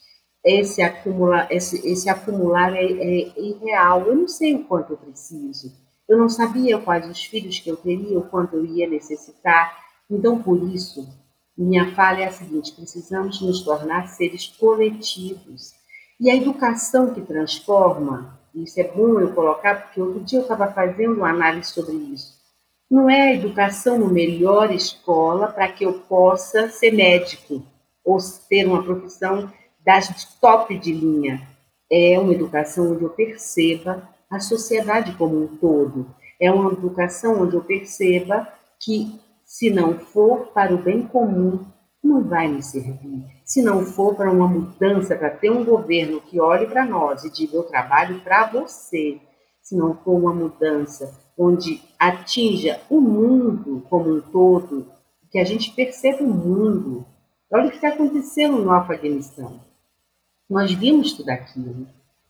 Esse, 0.46 0.82
acumula, 0.82 1.48
esse, 1.50 1.88
esse 1.88 2.10
acumular 2.10 2.76
é, 2.76 2.84
é 2.84 3.40
irreal. 3.40 4.08
Eu 4.08 4.16
não 4.16 4.28
sei 4.28 4.56
o 4.56 4.64
quanto 4.66 4.94
eu 4.94 4.98
preciso. 4.98 5.72
Eu 6.08 6.18
não 6.18 6.28
sabia 6.28 6.78
quais 6.80 7.08
os 7.10 7.24
filhos 7.24 7.60
que 7.60 7.70
eu 7.70 7.78
teria, 7.78 8.20
o 8.20 8.28
quanto 8.30 8.56
eu 8.58 8.66
ia 8.66 8.88
necessitar. 8.88 9.78
Então, 10.10 10.42
por 10.42 10.62
isso, 10.74 11.08
minha 11.58 11.94
falha 11.96 12.24
é 12.24 12.28
a 12.28 12.32
seguinte: 12.32 12.74
precisamos 12.74 13.42
nos 13.42 13.62
tornar 13.62 14.08
seres 14.08 14.48
coletivos. 14.48 15.74
E 16.20 16.30
a 16.30 16.36
educação 16.36 17.14
que 17.14 17.22
transforma, 17.22 18.40
isso 18.54 18.80
é 18.80 18.84
bom 18.84 19.20
eu 19.20 19.34
colocar, 19.34 19.82
porque 19.82 20.02
outro 20.02 20.20
dia 20.22 20.40
eu 20.40 20.44
estava 20.44 20.72
fazendo 20.72 21.16
uma 21.16 21.30
análise 21.30 21.72
sobre 21.72 21.96
isso. 21.96 22.34
Não 22.90 23.10
é 23.10 23.22
a 23.22 23.34
educação 23.34 23.98
no 23.98 24.10
melhor 24.10 24.72
escola 24.72 25.48
para 25.48 25.68
que 25.72 25.84
eu 25.84 26.02
possa 26.02 26.70
ser 26.70 26.92
médico 26.92 27.64
ou 28.06 28.18
ter 28.48 28.68
uma 28.68 28.84
profissão 28.84 29.52
das 29.86 30.36
top 30.40 30.78
de 30.78 30.92
linha. 30.92 31.48
É 31.92 32.18
uma 32.20 32.34
educação 32.34 32.94
onde 32.94 33.04
eu 33.04 33.10
perceba 33.10 34.08
a 34.30 34.40
sociedade 34.40 35.14
como 35.16 35.44
um 35.44 35.48
todo. 35.58 36.08
É 36.40 36.52
uma 36.52 36.72
educação 36.72 37.44
onde 37.44 37.56
eu 37.56 37.64
perceba 37.64 38.48
que, 38.80 39.20
se 39.46 39.70
não 39.70 40.00
for 40.00 40.48
para 40.48 40.74
o 40.74 40.82
bem 40.82 41.04
comum, 41.04 41.66
não 42.04 42.24
vai 42.24 42.48
me 42.48 42.62
servir. 42.62 43.24
Se 43.46 43.62
não 43.62 43.86
for 43.86 44.16
para 44.16 44.32
uma 44.32 44.48
mudança, 44.48 45.16
para 45.16 45.30
ter 45.30 45.52
um 45.52 45.64
governo 45.64 46.20
que 46.20 46.40
olhe 46.40 46.66
para 46.66 46.86
nós 46.86 47.24
e 47.24 47.32
diga: 47.32 47.58
eu 47.58 47.64
trabalho 47.64 48.20
para 48.22 48.48
você. 48.48 49.20
Se 49.62 49.76
não 49.76 49.96
for 49.96 50.14
uma 50.14 50.34
mudança 50.34 51.18
onde 51.38 51.82
atinja 51.98 52.82
o 52.90 53.00
mundo 53.00 53.86
como 53.90 54.18
um 54.18 54.22
todo, 54.22 54.88
que 55.32 55.40
a 55.40 55.46
gente 55.46 55.72
perceba 55.72 56.24
o 56.24 56.28
mundo. 56.28 57.06
Olha 57.52 57.68
o 57.68 57.70
que 57.70 57.76
está 57.76 57.90
acontecendo 57.90 58.58
no 58.58 58.72
Afeganistão. 58.72 59.60
Nós 60.54 60.72
vimos 60.72 61.14
tudo 61.14 61.30
aquilo. 61.32 61.88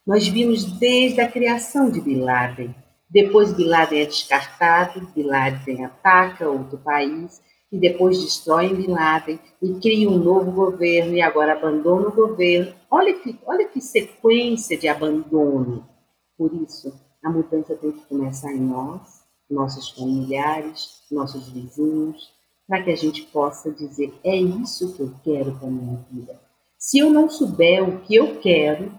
Nós 0.08 0.26
vimos 0.26 0.64
desde 0.80 1.20
a 1.20 1.30
criação 1.30 1.90
de 1.90 2.00
Bin 2.00 2.22
Laden. 2.22 2.74
Depois 3.10 3.52
Bin 3.52 3.66
Laden 3.66 4.00
é 4.00 4.06
descartado, 4.06 5.06
Bin 5.14 5.24
Laden 5.24 5.84
ataca 5.84 6.48
outro 6.48 6.78
país, 6.78 7.42
e 7.70 7.78
depois 7.78 8.18
destroem 8.22 8.76
Bin 8.76 8.92
Laden 8.92 9.38
e 9.62 9.74
cria 9.74 10.10
um 10.10 10.18
novo 10.18 10.54
governo 10.54 11.14
e 11.18 11.22
agora 11.22 11.52
abandona 11.52 12.08
o 12.08 12.14
governo. 12.14 12.74
Olha 12.90 13.14
que, 13.14 13.38
olha 13.46 13.68
que 13.68 13.82
sequência 13.82 14.78
de 14.78 14.88
abandono. 14.88 15.86
Por 16.38 16.54
isso, 16.54 16.94
a 17.22 17.30
mudança 17.30 17.76
tem 17.76 17.92
que 17.92 18.06
começar 18.06 18.54
em 18.54 18.62
nós, 18.62 19.22
nossos 19.50 19.90
familiares, 19.90 21.02
nossos 21.12 21.50
vizinhos, 21.50 22.32
para 22.66 22.82
que 22.82 22.92
a 22.92 22.96
gente 22.96 23.24
possa 23.24 23.70
dizer: 23.70 24.14
é 24.24 24.34
isso 24.34 24.94
que 24.94 25.02
eu 25.02 25.14
quero 25.26 25.60
para 25.60 25.68
minha 25.70 25.98
vida. 26.10 26.43
Se 26.84 27.00
eu 27.00 27.10
não 27.10 27.30
souber 27.30 27.82
o 27.82 28.02
que 28.02 28.14
eu 28.14 28.42
quero, 28.42 28.92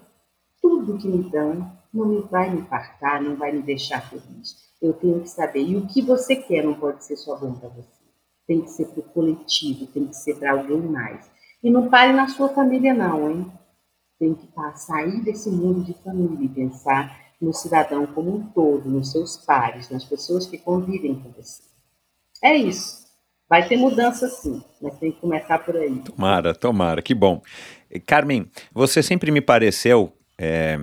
tudo 0.62 0.96
que 0.96 1.06
me 1.06 1.30
dão 1.30 1.70
não 1.92 2.06
me 2.06 2.22
vai 2.22 2.48
me 2.48 2.62
fartar, 2.62 3.22
não 3.22 3.36
vai 3.36 3.52
me 3.52 3.60
deixar 3.60 4.00
feliz. 4.08 4.56
Eu 4.80 4.94
tenho 4.94 5.20
que 5.20 5.28
saber. 5.28 5.62
E 5.62 5.76
o 5.76 5.86
que 5.86 6.00
você 6.00 6.34
quer 6.34 6.64
não 6.64 6.72
pode 6.72 7.04
ser 7.04 7.14
só 7.14 7.36
bom 7.36 7.52
para 7.52 7.68
você. 7.68 8.02
Tem 8.46 8.62
que 8.62 8.70
ser 8.70 8.86
para 8.86 9.00
o 9.00 9.02
coletivo, 9.02 9.86
tem 9.88 10.06
que 10.06 10.16
ser 10.16 10.38
para 10.38 10.52
alguém 10.52 10.80
mais. 10.80 11.30
E 11.62 11.70
não 11.70 11.90
pare 11.90 12.14
na 12.14 12.26
sua 12.26 12.48
família, 12.48 12.94
não, 12.94 13.30
hein? 13.30 13.52
Tem 14.18 14.32
que 14.32 14.48
sair 14.76 15.22
desse 15.22 15.50
mundo 15.50 15.84
de 15.84 15.92
família 16.02 16.42
e 16.42 16.48
pensar 16.48 17.14
no 17.38 17.52
cidadão 17.52 18.06
como 18.06 18.34
um 18.34 18.46
todo, 18.46 18.88
nos 18.88 19.12
seus 19.12 19.36
pares, 19.36 19.90
nas 19.90 20.06
pessoas 20.06 20.46
que 20.46 20.56
convivem 20.56 21.20
com 21.20 21.30
você. 21.32 21.62
É 22.42 22.56
isso. 22.56 23.03
Vai 23.48 23.68
ter 23.68 23.76
mudança 23.76 24.28
sim, 24.28 24.62
mas 24.80 24.98
tem 24.98 25.12
que 25.12 25.20
começar 25.20 25.58
por 25.58 25.76
aí. 25.76 25.98
Tomara, 26.00 26.54
tomara, 26.54 27.02
que 27.02 27.14
bom. 27.14 27.42
Carmen, 28.06 28.50
você 28.72 29.02
sempre 29.02 29.30
me 29.30 29.40
pareceu 29.40 30.12
é, 30.38 30.78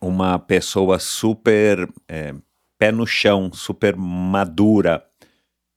uma 0.00 0.38
pessoa 0.38 0.98
super 0.98 1.88
é, 2.08 2.34
pé 2.78 2.90
no 2.90 3.06
chão, 3.06 3.52
super 3.52 3.96
madura, 3.96 5.04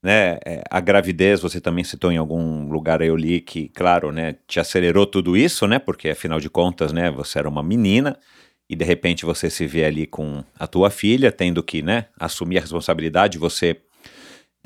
né? 0.04 0.40
A 0.70 0.80
gravidez, 0.80 1.42
você 1.42 1.62
também 1.62 1.84
citou 1.84 2.12
em 2.12 2.18
algum 2.18 2.70
lugar 2.70 3.02
eu 3.02 3.16
li 3.16 3.40
que, 3.40 3.70
claro, 3.70 4.12
né, 4.12 4.36
te 4.48 4.60
acelerou 4.60 5.06
tudo 5.06 5.38
isso, 5.38 5.68
né? 5.68 5.80
Porque 5.80 6.10
afinal 6.10 6.40
de 6.40 6.50
contas, 6.50 6.92
né, 6.92 7.12
você 7.12 7.40
era 7.40 7.50
uma 7.50 7.64
menina 7.64 8.18
e 8.70 8.76
de 8.76 8.84
repente 8.84 9.26
você 9.26 9.50
se 9.50 9.66
vê 9.66 9.86
ali 9.86 10.06
com 10.06 10.44
a 10.60 10.68
tua 10.68 10.90
filha, 10.90 11.32
tendo 11.32 11.64
que, 11.64 11.82
né, 11.82 12.08
assumir 12.20 12.58
a 12.58 12.62
responsabilidade, 12.62 13.38
você 13.38 13.80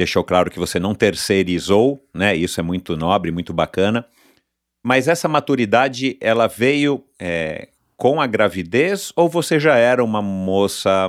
deixou 0.01 0.23
claro 0.23 0.49
que 0.49 0.57
você 0.57 0.79
não 0.79 0.95
terceirizou, 0.95 2.03
né? 2.11 2.35
Isso 2.35 2.59
é 2.59 2.63
muito 2.63 2.97
nobre, 2.97 3.31
muito 3.31 3.53
bacana. 3.53 4.03
Mas 4.83 5.07
essa 5.07 5.27
maturidade, 5.27 6.17
ela 6.19 6.47
veio 6.47 7.03
é, 7.19 7.69
com 7.95 8.19
a 8.19 8.25
gravidez 8.25 9.13
ou 9.15 9.29
você 9.29 9.59
já 9.59 9.75
era 9.75 10.03
uma 10.03 10.19
moça 10.19 11.07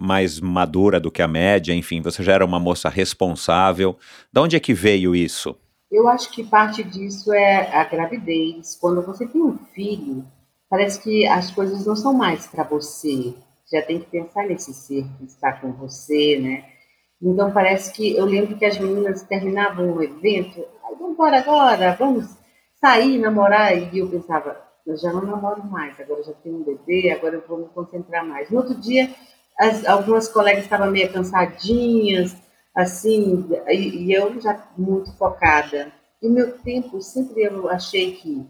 mais 0.00 0.38
madura 0.38 1.00
do 1.00 1.10
que 1.10 1.20
a 1.20 1.26
média? 1.26 1.74
Enfim, 1.74 2.00
você 2.00 2.22
já 2.22 2.32
era 2.32 2.44
uma 2.44 2.60
moça 2.60 2.88
responsável? 2.88 3.98
De 4.32 4.40
onde 4.40 4.54
é 4.54 4.60
que 4.60 4.72
veio 4.72 5.16
isso? 5.16 5.56
Eu 5.90 6.06
acho 6.06 6.30
que 6.30 6.44
parte 6.44 6.84
disso 6.84 7.32
é 7.32 7.76
a 7.76 7.82
gravidez. 7.82 8.78
Quando 8.80 9.02
você 9.02 9.26
tem 9.26 9.42
um 9.42 9.58
filho, 9.74 10.24
parece 10.70 11.02
que 11.02 11.26
as 11.26 11.50
coisas 11.50 11.84
não 11.84 11.96
são 11.96 12.12
mais 12.14 12.46
para 12.46 12.62
você. 12.62 13.34
Já 13.72 13.82
tem 13.82 13.98
que 13.98 14.06
pensar 14.06 14.46
nesse 14.46 14.72
ser 14.72 15.04
que 15.18 15.24
está 15.24 15.54
com 15.54 15.72
você, 15.72 16.38
né? 16.38 16.77
Então 17.20 17.50
parece 17.50 17.92
que 17.92 18.16
eu 18.16 18.24
lembro 18.24 18.56
que 18.56 18.64
as 18.64 18.78
meninas 18.78 19.22
terminavam 19.22 19.86
um 19.86 20.02
evento, 20.02 20.64
vamos 20.82 21.10
embora 21.10 21.38
agora, 21.38 21.96
vamos 21.98 22.36
sair, 22.80 23.18
namorar, 23.18 23.76
e 23.76 23.98
eu 23.98 24.08
pensava, 24.08 24.56
eu 24.86 24.96
já 24.96 25.12
não 25.12 25.22
namoro 25.22 25.64
mais, 25.66 25.98
agora 25.98 26.22
já 26.22 26.32
tenho 26.34 26.56
um 26.56 26.62
bebê, 26.62 27.10
agora 27.10 27.34
eu 27.34 27.44
vou 27.46 27.58
me 27.58 27.68
concentrar 27.68 28.24
mais. 28.24 28.48
No 28.50 28.58
outro 28.58 28.74
dia, 28.74 29.10
as, 29.58 29.84
algumas 29.84 30.28
colegas 30.28 30.62
estavam 30.62 30.90
meio 30.90 31.12
cansadinhas, 31.12 32.36
assim, 32.74 33.46
e, 33.68 34.04
e 34.04 34.12
eu 34.12 34.40
já 34.40 34.68
muito 34.76 35.12
focada. 35.14 35.92
E 36.22 36.28
o 36.28 36.32
meu 36.32 36.56
tempo, 36.58 37.02
sempre 37.02 37.42
eu 37.42 37.68
achei 37.68 38.12
que 38.12 38.46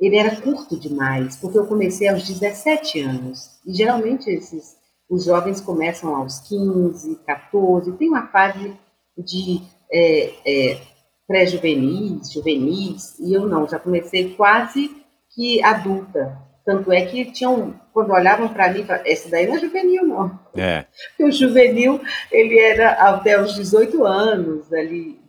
ele 0.00 0.16
era 0.16 0.40
curto 0.40 0.78
demais, 0.78 1.36
porque 1.36 1.56
eu 1.56 1.66
comecei 1.66 2.08
aos 2.08 2.26
17 2.26 3.00
anos. 3.00 3.58
E 3.64 3.72
geralmente 3.72 4.28
esses 4.28 4.75
os 5.08 5.24
jovens 5.24 5.60
começam 5.60 6.14
aos 6.14 6.40
15, 6.40 7.16
14, 7.26 7.92
tem 7.92 8.08
uma 8.08 8.26
fase 8.26 8.74
de 9.16 9.62
é, 9.90 10.32
é, 10.44 10.80
pré-juvenis, 11.26 12.32
juvenis, 12.32 13.18
e 13.18 13.32
eu 13.32 13.46
não, 13.46 13.68
já 13.68 13.78
comecei 13.78 14.34
quase 14.34 14.90
que 15.34 15.62
adulta. 15.62 16.38
Tanto 16.64 16.92
é 16.92 17.06
que 17.06 17.26
tinham, 17.26 17.80
quando 17.92 18.12
olhavam 18.12 18.48
para 18.48 18.72
mim, 18.72 18.84
esse 19.04 19.30
daí 19.30 19.46
não 19.46 19.54
é 19.54 19.60
juvenil, 19.60 20.04
não. 20.04 20.38
É. 20.56 20.84
Porque 21.10 21.22
o 21.24 21.30
juvenil, 21.30 22.00
ele 22.32 22.58
era 22.58 22.90
até 22.92 23.40
os 23.40 23.54
18 23.54 24.04
anos, 24.04 24.72
ali, 24.72 25.20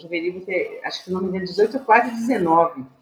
juvenil, 0.00 0.42
acho 0.84 1.04
que 1.04 1.10
não 1.10 1.20
me 1.20 1.28
engano, 1.28 1.44
18 1.44 1.80
quase 1.80 2.10
19. 2.12 2.95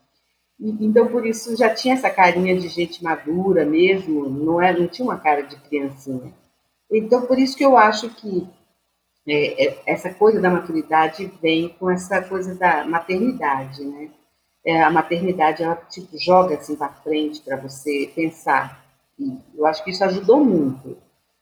Então, 0.80 1.08
por 1.08 1.26
isso, 1.26 1.54
já 1.56 1.74
tinha 1.74 1.92
essa 1.92 2.08
carinha 2.08 2.58
de 2.58 2.68
gente 2.68 3.04
madura 3.04 3.66
mesmo, 3.66 4.30
não, 4.30 4.62
era, 4.62 4.78
não 4.78 4.88
tinha 4.88 5.04
uma 5.04 5.18
cara 5.18 5.42
de 5.42 5.56
criancinha. 5.56 6.32
Então, 6.90 7.26
por 7.26 7.38
isso 7.38 7.54
que 7.54 7.64
eu 7.64 7.76
acho 7.76 8.08
que 8.08 8.48
é, 9.28 9.66
é, 9.66 9.82
essa 9.86 10.12
coisa 10.14 10.40
da 10.40 10.48
maturidade 10.48 11.30
vem 11.42 11.68
com 11.68 11.90
essa 11.90 12.22
coisa 12.22 12.54
da 12.54 12.82
maternidade, 12.84 13.84
né? 13.84 14.10
É, 14.64 14.82
a 14.82 14.90
maternidade, 14.90 15.62
ela 15.62 15.76
tipo, 15.76 16.18
joga 16.18 16.54
assim 16.54 16.76
para 16.76 16.88
frente 16.88 17.42
para 17.42 17.58
você 17.58 18.10
pensar. 18.14 18.82
E 19.18 19.36
eu 19.54 19.66
acho 19.66 19.84
que 19.84 19.90
isso 19.90 20.02
ajudou 20.04 20.42
muito. 20.42 20.96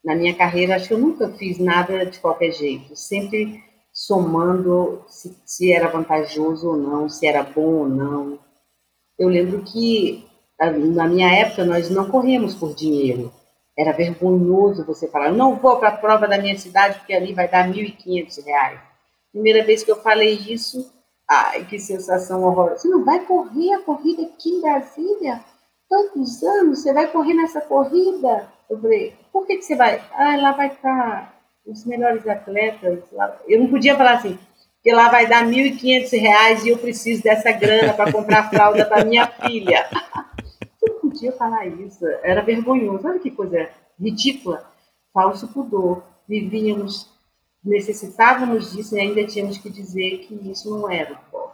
Na 0.04 0.16
minha 0.16 0.34
carreira, 0.34 0.74
acho 0.74 0.88
que 0.88 0.94
eu 0.94 0.98
nunca 0.98 1.28
fiz 1.28 1.58
nada 1.58 2.04
de 2.04 2.18
qualquer 2.18 2.50
jeito, 2.50 2.96
sempre 2.96 3.62
somando 3.92 5.04
se, 5.06 5.36
se 5.46 5.72
era 5.72 5.88
vantajoso 5.88 6.70
ou 6.70 6.76
não, 6.76 7.08
se 7.08 7.24
era 7.24 7.44
bom 7.44 7.74
ou 7.74 7.88
não 7.88 8.38
eu 9.18 9.28
lembro 9.28 9.62
que 9.62 10.26
na 10.94 11.08
minha 11.08 11.32
época 11.34 11.64
nós 11.64 11.90
não 11.90 12.08
corremos 12.08 12.54
por 12.54 12.74
dinheiro. 12.74 13.32
Era 13.76 13.92
vergonhoso 13.92 14.84
você 14.84 15.08
falar, 15.08 15.32
não 15.32 15.56
vou 15.56 15.76
para 15.76 15.88
a 15.88 15.96
prova 15.96 16.28
da 16.28 16.38
minha 16.38 16.56
cidade 16.58 16.98
porque 16.98 17.14
ali 17.14 17.32
vai 17.32 17.48
dar 17.48 17.62
R$ 17.62 17.72
1.500. 17.72 18.78
Primeira 19.32 19.64
vez 19.64 19.82
que 19.82 19.90
eu 19.90 19.96
falei 19.96 20.34
isso, 20.34 20.92
ai, 21.28 21.64
que 21.64 21.78
sensação 21.78 22.42
horrorosa. 22.44 22.78
Você 22.78 22.88
não 22.88 23.04
vai 23.04 23.20
correr 23.20 23.72
a 23.72 23.80
corrida 23.80 24.22
aqui 24.22 24.50
em 24.50 24.60
Brasília? 24.60 25.40
Tantos 25.88 26.42
anos, 26.42 26.80
você 26.80 26.92
vai 26.92 27.06
correr 27.06 27.34
nessa 27.34 27.60
corrida? 27.62 28.48
Eu 28.68 28.78
falei, 28.78 29.14
por 29.32 29.46
que, 29.46 29.56
que 29.56 29.62
você 29.62 29.74
vai? 29.74 30.02
Ah, 30.12 30.36
lá 30.36 30.52
vai 30.52 30.68
estar 30.68 31.34
os 31.66 31.84
melhores 31.86 32.26
atletas. 32.26 33.04
Eu 33.48 33.60
não 33.60 33.68
podia 33.68 33.96
falar 33.96 34.14
assim, 34.14 34.38
que 34.82 34.92
lá 34.92 35.08
vai 35.08 35.28
dar 35.28 35.46
R$ 35.46 35.70
1.500 35.70 36.64
e 36.64 36.68
eu 36.70 36.78
preciso 36.78 37.22
dessa 37.22 37.52
grana 37.52 37.94
para 37.94 38.10
comprar 38.10 38.50
fralda 38.50 38.84
para 38.84 39.04
minha 39.04 39.26
filha. 39.26 39.88
Eu 40.82 40.94
não 40.94 41.00
podia 41.00 41.30
falar 41.32 41.64
isso, 41.66 42.04
era 42.24 42.42
vergonhoso. 42.42 43.06
Olha 43.06 43.20
que 43.20 43.30
coisa 43.30 43.68
ridícula. 44.00 44.68
Falso 45.14 45.46
pudor. 45.46 46.02
Vivíamos, 46.28 47.08
necessitávamos 47.64 48.72
disso 48.72 48.96
e 48.96 49.00
ainda 49.00 49.24
tínhamos 49.24 49.58
que 49.58 49.70
dizer 49.70 50.18
que 50.26 50.34
isso 50.50 50.68
não 50.70 50.90
era 50.90 51.16
o. 51.32 51.50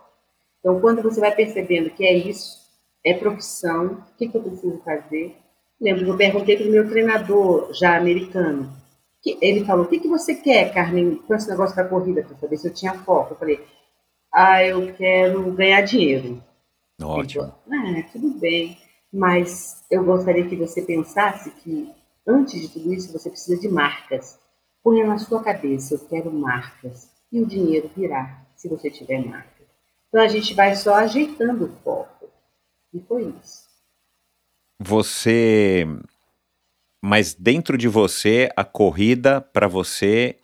Então, 0.61 0.81
quando 0.81 1.03
você 1.03 1.21
vai 1.21 1.35
percebendo 1.35 1.91
que 1.91 2.05
é 2.05 2.15
isso, 2.15 2.59
é 3.05 3.13
profissão, 3.13 3.87
o 4.15 4.17
que, 4.17 4.29
que 4.29 4.37
eu 4.37 4.43
preciso 4.43 4.81
fazer? 4.83 5.37
Lembro 5.81 6.05
que 6.05 6.11
eu 6.11 6.17
perguntei 6.17 6.57
para 6.57 6.67
o 6.67 6.71
meu 6.71 6.89
treinador 6.89 7.73
já 7.73 7.97
americano, 7.97 8.73
ele 9.41 9.65
falou: 9.65 9.85
O 9.85 9.89
que, 9.89 9.99
que 9.99 10.09
você 10.09 10.35
quer, 10.35 10.73
Carmen, 10.73 11.17
com 11.17 11.35
esse 11.35 11.49
negócio 11.49 11.75
da 11.75 11.85
corrida, 11.85 12.23
para 12.23 12.37
saber 12.37 12.57
se 12.57 12.69
eu 12.69 12.75
tinha 12.75 12.95
foco? 12.95 13.35
Eu 13.35 13.39
falei: 13.39 13.65
Ah, 14.33 14.65
eu 14.65 14.93
quero 14.95 15.51
ganhar 15.53 15.83
dinheiro. 15.83 16.43
Ótimo. 17.03 17.45
ah, 17.45 18.03
tudo 18.13 18.31
bem, 18.39 18.79
mas 19.13 19.85
eu 19.91 20.05
gostaria 20.05 20.47
que 20.47 20.57
você 20.57 20.83
pensasse 20.83 21.51
que, 21.51 21.91
antes 22.27 22.61
de 22.61 22.69
tudo 22.69 22.93
isso, 22.93 23.13
você 23.13 23.31
precisa 23.31 23.61
de 23.61 23.69
marcas. 23.69 24.39
Ponha 24.83 25.07
na 25.07 25.19
sua 25.19 25.43
cabeça: 25.43 25.95
Eu 25.95 26.01
quero 26.01 26.33
marcas. 26.33 27.11
E 27.31 27.41
o 27.41 27.47
dinheiro 27.47 27.91
virá 27.95 28.47
se 28.57 28.69
você 28.69 28.91
tiver 28.91 29.25
marcas. 29.25 29.67
Então 30.09 30.23
a 30.23 30.29
gente 30.29 30.55
vai 30.55 30.75
só 30.75 30.95
ajeitando 30.95 31.67
o 31.67 31.83
foco. 31.83 32.31
E 32.95 33.01
foi 33.01 33.33
isso. 33.43 33.69
Você 34.81 35.85
mas 37.03 37.35
dentro 37.35 37.79
de 37.79 37.89
você, 37.89 38.49
a 38.57 38.65
corrida 38.65 39.41
para 39.41 39.69
você 39.69 40.37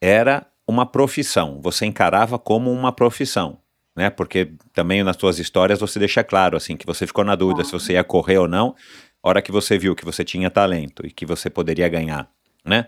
era 0.00 0.46
uma 0.66 0.86
profissão. 0.86 1.60
Você 1.62 1.86
encarava 1.86 2.38
como 2.38 2.70
uma 2.70 2.92
profissão, 2.92 3.58
né? 3.96 4.10
Porque 4.10 4.52
também 4.72 5.02
nas 5.02 5.16
suas 5.16 5.38
histórias 5.38 5.80
você 5.80 5.98
deixa 5.98 6.22
claro 6.22 6.56
assim 6.56 6.76
que 6.76 6.86
você 6.86 7.06
ficou 7.06 7.24
na 7.24 7.34
dúvida 7.34 7.62
ah. 7.62 7.64
se 7.64 7.72
você 7.72 7.94
ia 7.94 8.04
correr 8.04 8.38
ou 8.38 8.48
não. 8.48 8.74
A 9.22 9.28
hora 9.28 9.42
que 9.42 9.52
você 9.52 9.78
viu 9.78 9.94
que 9.94 10.04
você 10.04 10.22
tinha 10.24 10.50
talento 10.50 11.06
e 11.06 11.10
que 11.10 11.24
você 11.24 11.48
poderia 11.48 11.88
ganhar, 11.88 12.28
né? 12.64 12.86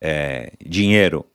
É, 0.00 0.52
dinheiro, 0.64 1.26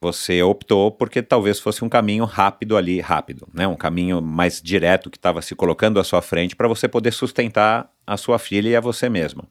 você 0.00 0.42
optou 0.42 0.90
porque 0.90 1.22
talvez 1.22 1.58
fosse 1.58 1.84
um 1.84 1.88
caminho 1.88 2.24
rápido 2.24 2.76
ali, 2.76 3.00
rápido, 3.00 3.48
né? 3.54 3.66
Um 3.66 3.76
caminho 3.76 4.20
mais 4.20 4.60
direto 4.60 5.10
que 5.10 5.16
estava 5.16 5.40
se 5.40 5.54
colocando 5.54 6.00
à 6.00 6.04
sua 6.04 6.20
frente 6.20 6.56
para 6.56 6.68
você 6.68 6.88
poder 6.88 7.12
sustentar 7.12 7.90
a 8.06 8.16
sua 8.16 8.38
filha 8.38 8.68
e 8.68 8.76
a 8.76 8.80
você 8.80 9.08
mesma. 9.08 9.44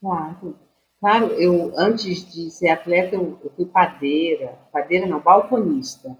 Claro. 0.00 0.56
Claro, 1.00 1.26
eu 1.34 1.72
antes 1.76 2.24
de 2.32 2.50
ser 2.50 2.68
atleta, 2.68 3.16
eu, 3.16 3.38
fui 3.54 3.66
padeira, 3.66 4.58
padeira 4.72 5.06
não, 5.06 5.20
balconista. 5.20 6.16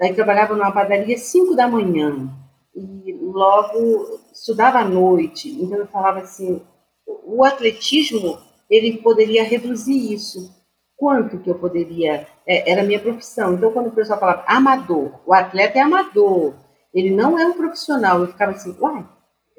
Aí 0.00 0.14
trabalhava 0.14 0.54
numa 0.54 0.72
padaria 0.72 1.18
5 1.18 1.56
da 1.56 1.66
manhã 1.66 2.28
e 2.74 3.12
logo 3.20 4.20
estudava 4.32 4.78
à 4.78 4.84
noite. 4.84 5.50
Então 5.50 5.78
eu 5.78 5.86
falava 5.86 6.20
assim, 6.20 6.62
o 7.06 7.44
atletismo 7.44 8.38
ele 8.70 8.98
poderia 8.98 9.44
reduzir 9.44 10.12
isso. 10.12 10.54
Quanto 10.96 11.38
que 11.38 11.50
eu 11.50 11.58
poderia? 11.58 12.26
É, 12.46 12.70
era 12.70 12.82
a 12.82 12.84
minha 12.84 13.00
profissão. 13.00 13.54
Então 13.54 13.72
quando 13.72 13.88
o 13.88 13.92
pessoal 13.92 14.20
falava 14.20 14.44
amador, 14.46 15.20
o 15.26 15.32
atleta 15.32 15.78
é 15.78 15.82
amador, 15.82 16.54
ele 16.94 17.10
não 17.10 17.38
é 17.38 17.46
um 17.46 17.54
profissional. 17.54 18.20
Eu 18.20 18.28
ficava 18.28 18.52
assim, 18.52 18.76
uai, 18.80 19.04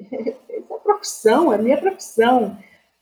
essa 0.00 0.74
é 0.74 0.78
profissão, 0.82 1.52
é 1.52 1.58
minha 1.58 1.78
profissão. 1.78 2.56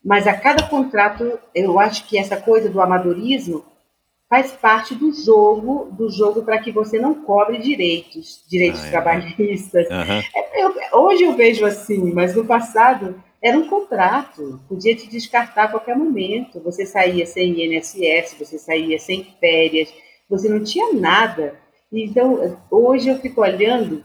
Mas 0.06 0.24
a 0.28 0.34
cada 0.34 0.62
contrato, 0.68 1.36
eu 1.52 1.80
acho 1.80 2.06
que 2.06 2.16
essa 2.16 2.36
coisa 2.36 2.70
do 2.70 2.80
amadorismo 2.80 3.64
faz 4.30 4.52
parte 4.52 4.94
do 4.94 5.12
jogo, 5.12 5.90
do 5.90 6.08
jogo 6.08 6.44
para 6.44 6.60
que 6.60 6.70
você 6.70 6.96
não 6.96 7.12
cobre 7.24 7.58
direitos, 7.58 8.44
direitos 8.48 8.84
ah, 8.84 8.86
é. 8.86 8.90
trabalhistas. 8.90 9.88
Uhum. 9.90 10.22
Eu, 10.54 11.00
hoje 11.00 11.24
eu 11.24 11.32
vejo 11.32 11.66
assim, 11.66 12.12
mas 12.12 12.36
no 12.36 12.44
passado 12.44 13.20
era 13.42 13.58
um 13.58 13.66
contrato, 13.68 14.60
podia 14.68 14.94
te 14.94 15.08
descartar 15.08 15.64
a 15.64 15.68
qualquer 15.68 15.96
momento. 15.96 16.60
Você 16.60 16.86
saía 16.86 17.26
sem 17.26 17.60
INSS, 17.64 18.36
você 18.38 18.58
saía 18.60 19.00
sem 19.00 19.34
férias, 19.40 19.92
você 20.30 20.48
não 20.48 20.62
tinha 20.62 20.92
nada. 20.92 21.58
Então, 21.92 22.60
hoje 22.70 23.08
eu 23.08 23.18
fico 23.18 23.40
olhando 23.40 24.04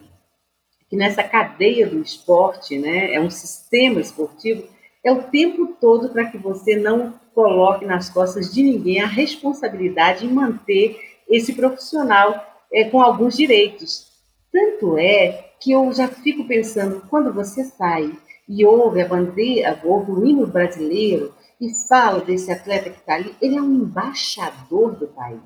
que 0.89 0.95
nessa 0.95 1.21
cadeia 1.21 1.85
do 1.85 2.01
esporte, 2.01 2.79
né, 2.79 3.13
é 3.13 3.21
um 3.21 3.29
sistema 3.29 4.01
esportivo 4.01 4.67
é 5.03 5.11
o 5.11 5.23
tempo 5.23 5.75
todo 5.79 6.09
para 6.09 6.25
que 6.25 6.37
você 6.37 6.75
não 6.75 7.13
coloque 7.33 7.85
nas 7.85 8.09
costas 8.09 8.53
de 8.53 8.61
ninguém 8.61 9.01
a 9.01 9.07
responsabilidade 9.07 10.25
em 10.25 10.29
manter 10.29 10.99
esse 11.29 11.53
profissional 11.53 12.45
é, 12.71 12.83
com 12.85 13.01
alguns 13.01 13.35
direitos. 13.35 14.11
Tanto 14.51 14.97
é 14.97 15.53
que 15.59 15.71
eu 15.71 15.91
já 15.93 16.07
fico 16.07 16.45
pensando, 16.45 17.03
quando 17.09 17.33
você 17.33 17.63
sai 17.63 18.11
e 18.47 18.65
ouve 18.65 19.01
a 19.01 19.07
bandeira, 19.07 19.79
ouve 19.83 20.11
o 20.11 20.25
hino 20.25 20.45
brasileiro 20.45 21.33
e 21.59 21.73
fala 21.87 22.19
desse 22.19 22.51
atleta 22.51 22.89
que 22.89 22.99
está 22.99 23.15
ali, 23.15 23.35
ele 23.41 23.55
é 23.55 23.61
um 23.61 23.73
embaixador 23.73 24.95
do 24.95 25.07
país, 25.07 25.39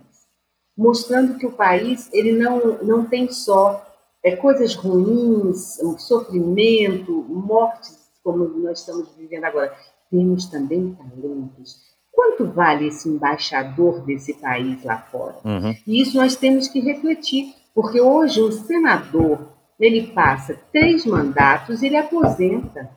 mostrando 0.76 1.38
que 1.38 1.46
o 1.46 1.52
país 1.52 2.10
ele 2.12 2.32
não, 2.32 2.80
não 2.82 3.06
tem 3.06 3.30
só 3.32 3.86
é, 4.24 4.36
coisas 4.36 4.74
ruins, 4.74 5.78
sofrimento, 6.00 7.12
mortes 7.30 8.05
como 8.26 8.46
nós 8.58 8.80
estamos 8.80 9.16
vivendo 9.16 9.44
agora, 9.44 9.72
temos 10.10 10.48
também 10.48 10.96
talentos. 10.96 11.76
Quanto 12.12 12.52
vale 12.52 12.88
esse 12.88 13.08
embaixador 13.08 14.02
desse 14.02 14.34
país 14.34 14.84
lá 14.84 14.98
fora? 14.98 15.36
Uhum. 15.46 15.76
E 15.86 16.02
isso 16.02 16.18
nós 16.18 16.36
temos 16.36 16.68
que 16.68 16.80
refletir. 16.80 17.54
Porque 17.76 18.02
hoje 18.02 18.42
o 18.42 18.52
senador, 18.52 19.50
ele 19.80 20.08
passa 20.08 20.60
três 20.72 21.06
mandatos 21.06 21.84
ele 21.84 21.98
aposenta. 21.98 22.90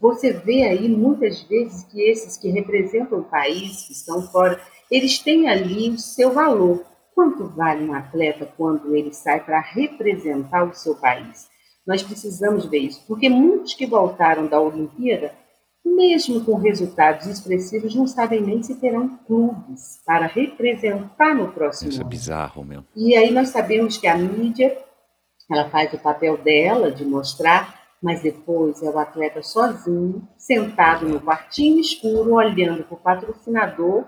Você 0.00 0.32
vê 0.32 0.62
aí 0.62 0.88
muitas 0.88 1.42
vezes 1.42 1.84
que 1.84 2.00
esses 2.00 2.38
que 2.38 2.48
representam 2.48 3.18
o 3.18 3.24
país, 3.24 3.86
que 3.86 3.92
estão 3.92 4.22
fora, 4.22 4.58
eles 4.90 5.18
têm 5.18 5.48
ali 5.48 5.90
o 5.90 5.98
seu 5.98 6.32
valor. 6.32 6.82
Quanto 7.14 7.48
vale 7.48 7.84
um 7.84 7.92
atleta 7.92 8.48
quando 8.56 8.94
ele 8.96 9.12
sai 9.12 9.44
para 9.44 9.60
representar 9.60 10.64
o 10.64 10.72
seu 10.72 10.94
país? 10.94 11.51
Nós 11.86 12.02
precisamos 12.02 12.66
ver 12.66 12.78
isso, 12.78 13.02
porque 13.06 13.28
muitos 13.28 13.74
que 13.74 13.86
voltaram 13.86 14.46
da 14.46 14.60
Olimpíada, 14.60 15.32
mesmo 15.84 16.44
com 16.44 16.54
resultados 16.54 17.26
expressivos, 17.26 17.94
não 17.94 18.06
sabem 18.06 18.40
nem 18.40 18.62
se 18.62 18.76
terão 18.76 19.08
clubes 19.26 20.00
para 20.06 20.26
representar 20.26 21.34
no 21.34 21.48
próximo 21.48 21.90
Isso 21.90 21.98
é 21.98 22.02
ano. 22.02 22.10
bizarro, 22.10 22.64
meu. 22.64 22.84
E 22.94 23.16
aí 23.16 23.32
nós 23.32 23.48
sabemos 23.48 23.96
que 23.96 24.06
a 24.06 24.16
mídia, 24.16 24.76
ela 25.50 25.68
faz 25.70 25.92
o 25.92 25.98
papel 25.98 26.38
dela 26.38 26.92
de 26.92 27.04
mostrar, 27.04 27.80
mas 28.00 28.22
depois 28.22 28.80
é 28.80 28.88
o 28.88 28.98
atleta 28.98 29.42
sozinho, 29.42 30.26
sentado 30.38 31.08
no 31.08 31.20
quartinho 31.20 31.80
escuro, 31.80 32.34
olhando 32.34 32.84
para 32.84 32.94
o 32.94 33.00
patrocinador, 33.00 34.04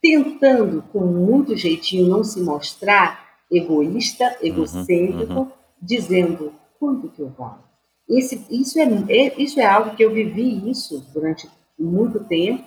tentando 0.00 0.82
com 0.92 1.00
muito 1.00 1.56
jeitinho 1.56 2.08
não 2.08 2.22
se 2.22 2.40
mostrar 2.40 3.28
egoísta, 3.50 4.36
egocêntrico, 4.40 5.50
dizendo 5.82 6.52
quanto 6.80 7.10
que 7.10 7.20
eu 7.20 7.28
valho. 7.28 7.62
Esse, 8.08 8.44
isso, 8.50 8.80
é, 8.80 8.84
é- 9.08 9.40
isso 9.40 9.60
é 9.60 9.64
algo 9.66 9.94
que 9.94 10.02
eu 10.02 10.12
vivi 10.12 10.68
isso 10.68 11.06
durante 11.12 11.48
muito 11.78 12.24
tempo, 12.24 12.64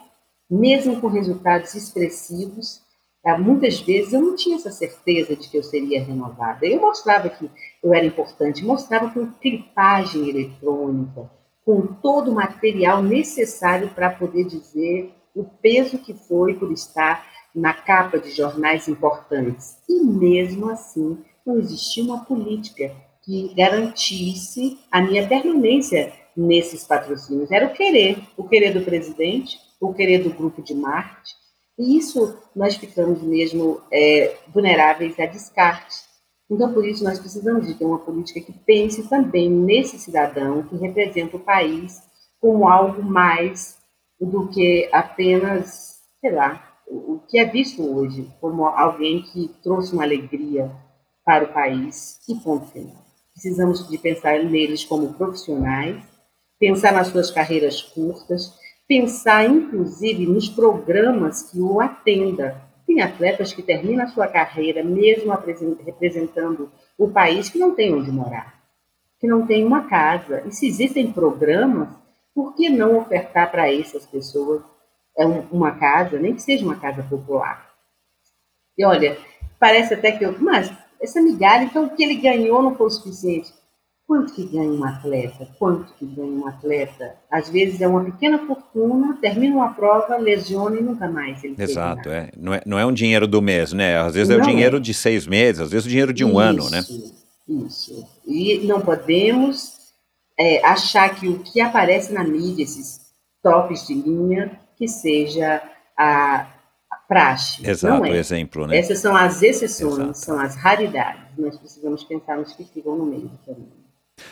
mesmo 0.49 1.01
com 1.01 1.07
resultados 1.07 1.73
expressivos. 1.73 2.81
Muitas 3.39 3.79
vezes 3.79 4.13
eu 4.13 4.21
não 4.21 4.35
tinha 4.35 4.57
essa 4.57 4.69
certeza 4.71 5.35
de 5.35 5.49
que 5.49 5.57
eu 5.57 5.63
seria 5.63 6.03
renovada. 6.03 6.65
Eu 6.65 6.79
mostrava 6.81 7.29
que 7.29 7.49
eu 7.81 7.93
era 7.93 8.05
importante, 8.05 8.63
mostrava 8.63 9.09
com 9.09 9.31
clipagem 9.33 10.29
eletrônica, 10.29 11.31
com 11.65 11.87
todo 11.87 12.31
o 12.31 12.35
material 12.35 13.01
necessário 13.01 13.89
para 13.89 14.09
poder 14.09 14.43
dizer 14.45 15.13
o 15.33 15.43
peso 15.43 15.97
que 15.97 16.13
foi 16.13 16.53
por 16.53 16.71
estar 16.71 17.25
na 17.55 17.73
capa 17.73 18.19
de 18.19 18.29
jornais 18.31 18.87
importantes. 18.87 19.77
E 19.87 20.03
mesmo 20.03 20.69
assim, 20.69 21.17
não 21.45 21.57
existia 21.57 22.03
uma 22.03 22.25
política 22.25 22.93
que 23.23 23.53
garantisse 23.55 24.77
a 24.91 25.01
minha 25.01 25.27
permanência 25.27 26.13
nesses 26.35 26.83
patrocínios. 26.83 27.51
Era 27.51 27.67
o 27.67 27.73
querer, 27.73 28.17
o 28.35 28.43
querer 28.43 28.73
do 28.73 28.81
presidente, 28.81 29.57
o 29.79 29.93
querer 29.93 30.23
do 30.23 30.29
grupo 30.29 30.61
de 30.61 30.73
marketing. 30.73 31.35
E 31.77 31.97
isso 31.97 32.37
nós 32.55 32.75
ficamos 32.75 33.21
mesmo 33.21 33.81
é, 33.91 34.35
vulneráveis 34.53 35.19
a 35.19 35.25
descarte. 35.25 35.95
Então, 36.49 36.71
por 36.73 36.85
isso, 36.87 37.03
nós 37.03 37.19
precisamos 37.19 37.65
de 37.65 37.73
ter 37.73 37.85
uma 37.85 37.99
política 37.99 38.41
que 38.41 38.51
pense 38.51 39.07
também 39.09 39.49
nesse 39.49 39.97
cidadão 39.97 40.63
que 40.63 40.75
representa 40.75 41.37
o 41.37 41.39
país 41.39 42.01
como 42.39 42.67
algo 42.67 43.01
mais 43.01 43.77
do 44.19 44.47
que 44.49 44.87
apenas, 44.91 46.01
sei 46.21 46.31
lá, 46.31 46.73
o 46.87 47.13
o 47.13 47.19
que 47.19 47.39
é 47.39 47.45
visto 47.45 47.81
hoje 47.81 48.29
como 48.39 48.65
alguém 48.65 49.23
que 49.23 49.47
trouxe 49.63 49.93
uma 49.93 50.03
alegria 50.03 50.71
para 51.25 51.45
o 51.45 51.53
país 51.53 52.19
e 52.27 52.35
ponto 52.35 52.67
final. 52.67 53.02
Precisamos 53.33 53.87
de 53.89 53.97
pensar 53.97 54.43
neles 54.43 54.85
como 54.85 55.13
profissionais, 55.13 56.03
pensar 56.59 56.93
nas 56.93 57.07
suas 57.07 57.31
carreiras 57.31 57.81
curtas, 57.81 58.53
pensar 58.87 59.49
inclusive 59.49 60.25
nos 60.27 60.47
programas 60.49 61.41
que 61.51 61.59
o 61.59 61.81
atenda. 61.81 62.61
Tem 62.85 63.01
atletas 63.01 63.51
que 63.51 63.63
terminam 63.63 64.05
a 64.05 64.07
sua 64.07 64.27
carreira 64.27 64.83
mesmo 64.83 65.33
representando 65.83 66.71
o 66.97 67.09
país 67.09 67.49
que 67.49 67.57
não 67.57 67.73
tem 67.73 67.93
onde 67.93 68.11
morar, 68.11 68.61
que 69.19 69.25
não 69.27 69.47
tem 69.47 69.65
uma 69.65 69.87
casa. 69.87 70.43
E 70.45 70.51
se 70.51 70.67
existem 70.67 71.11
programas, 71.11 71.89
por 72.35 72.55
que 72.55 72.69
não 72.69 72.97
ofertar 72.97 73.49
para 73.49 73.73
essas 73.73 74.05
pessoas 74.05 74.61
é 75.17 75.25
um- 75.25 75.47
uma 75.51 75.71
casa, 75.71 76.19
nem 76.19 76.35
que 76.35 76.41
seja 76.41 76.65
uma 76.65 76.79
casa 76.79 77.01
popular? 77.03 77.71
E 78.77 78.85
olha, 78.85 79.17
parece 79.59 79.93
até 79.93 80.11
que 80.11 80.23
eu. 80.23 80.35
Mas 80.39 80.71
essa 81.03 81.21
migalha, 81.21 81.65
então 81.65 81.85
o 81.85 81.89
que 81.89 82.01
ele 82.01 82.15
ganhou 82.15 82.63
não 82.63 82.75
foi 82.75 82.87
o 82.87 82.89
suficiente. 82.89 83.51
Quanto 84.07 84.33
que 84.33 84.45
ganha 84.45 84.69
um 84.69 84.83
atleta? 84.83 85.47
Quanto 85.57 85.93
que 85.93 86.05
ganha 86.05 86.31
um 86.31 86.47
atleta? 86.47 87.15
Às 87.31 87.49
vezes 87.49 87.81
é 87.81 87.87
uma 87.87 88.03
pequena 88.03 88.37
fortuna, 88.45 89.17
termina 89.21 89.55
uma 89.55 89.73
prova, 89.73 90.17
lesiona 90.17 90.77
e 90.77 90.83
nunca 90.83 91.09
mais 91.09 91.43
ele 91.43 91.55
Exato, 91.57 92.09
é. 92.09 92.29
Não, 92.37 92.53
é. 92.53 92.61
não 92.65 92.77
é 92.77 92.85
um 92.85 92.91
dinheiro 92.91 93.27
do 93.27 93.41
mês, 93.41 93.71
né? 93.71 93.97
Às 93.97 94.13
vezes 94.13 94.29
é 94.29 94.35
o 94.35 94.39
Não 94.39 94.45
dinheiro 94.45 94.77
é. 94.77 94.79
de 94.79 94.93
seis 94.93 95.25
meses, 95.25 95.61
às 95.61 95.71
vezes 95.71 95.85
o 95.85 95.89
dinheiro 95.89 96.13
de 96.13 96.25
um 96.25 96.37
ano, 96.37 96.69
né? 96.69 96.79
Isso, 96.79 97.13
Isso. 97.47 98.07
E 98.27 98.59
não 98.67 98.81
podemos 98.81 99.73
é, 100.37 100.65
achar 100.65 101.15
que 101.15 101.27
o 101.27 101.39
que 101.39 101.61
aparece 101.61 102.13
na 102.13 102.23
mídia, 102.23 102.63
esses 102.63 103.01
tops 103.41 103.87
de 103.87 103.93
linha, 103.93 104.59
que 104.77 104.87
seja 104.87 105.61
a 105.97 106.52
praxe. 107.07 107.67
Exato, 107.67 108.03
não 108.03 108.05
é. 108.05 108.17
exemplo, 108.17 108.67
né? 108.67 108.77
Essas 108.77 108.99
são 108.99 109.15
as 109.15 109.41
exceções, 109.41 109.93
Exato. 109.99 110.17
são 110.17 110.39
as 110.39 110.55
raridades. 110.55 111.37
Nós 111.37 111.57
precisamos 111.57 112.03
pensar 112.03 112.37
nos 112.37 112.53
que 112.53 112.63
ficam 112.63 112.95
no 112.97 113.05
meio 113.05 113.27
do 113.27 113.37
caminho. 113.39 113.71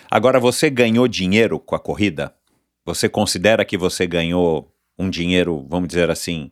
Agora, 0.09 0.39
você 0.39 0.69
ganhou 0.69 1.07
dinheiro 1.07 1.59
com 1.59 1.75
a 1.75 1.79
corrida? 1.79 2.33
Você 2.85 3.09
considera 3.09 3.65
que 3.65 3.77
você 3.77 4.05
ganhou 4.07 4.71
um 4.97 5.09
dinheiro, 5.09 5.65
vamos 5.69 5.87
dizer 5.87 6.09
assim, 6.09 6.49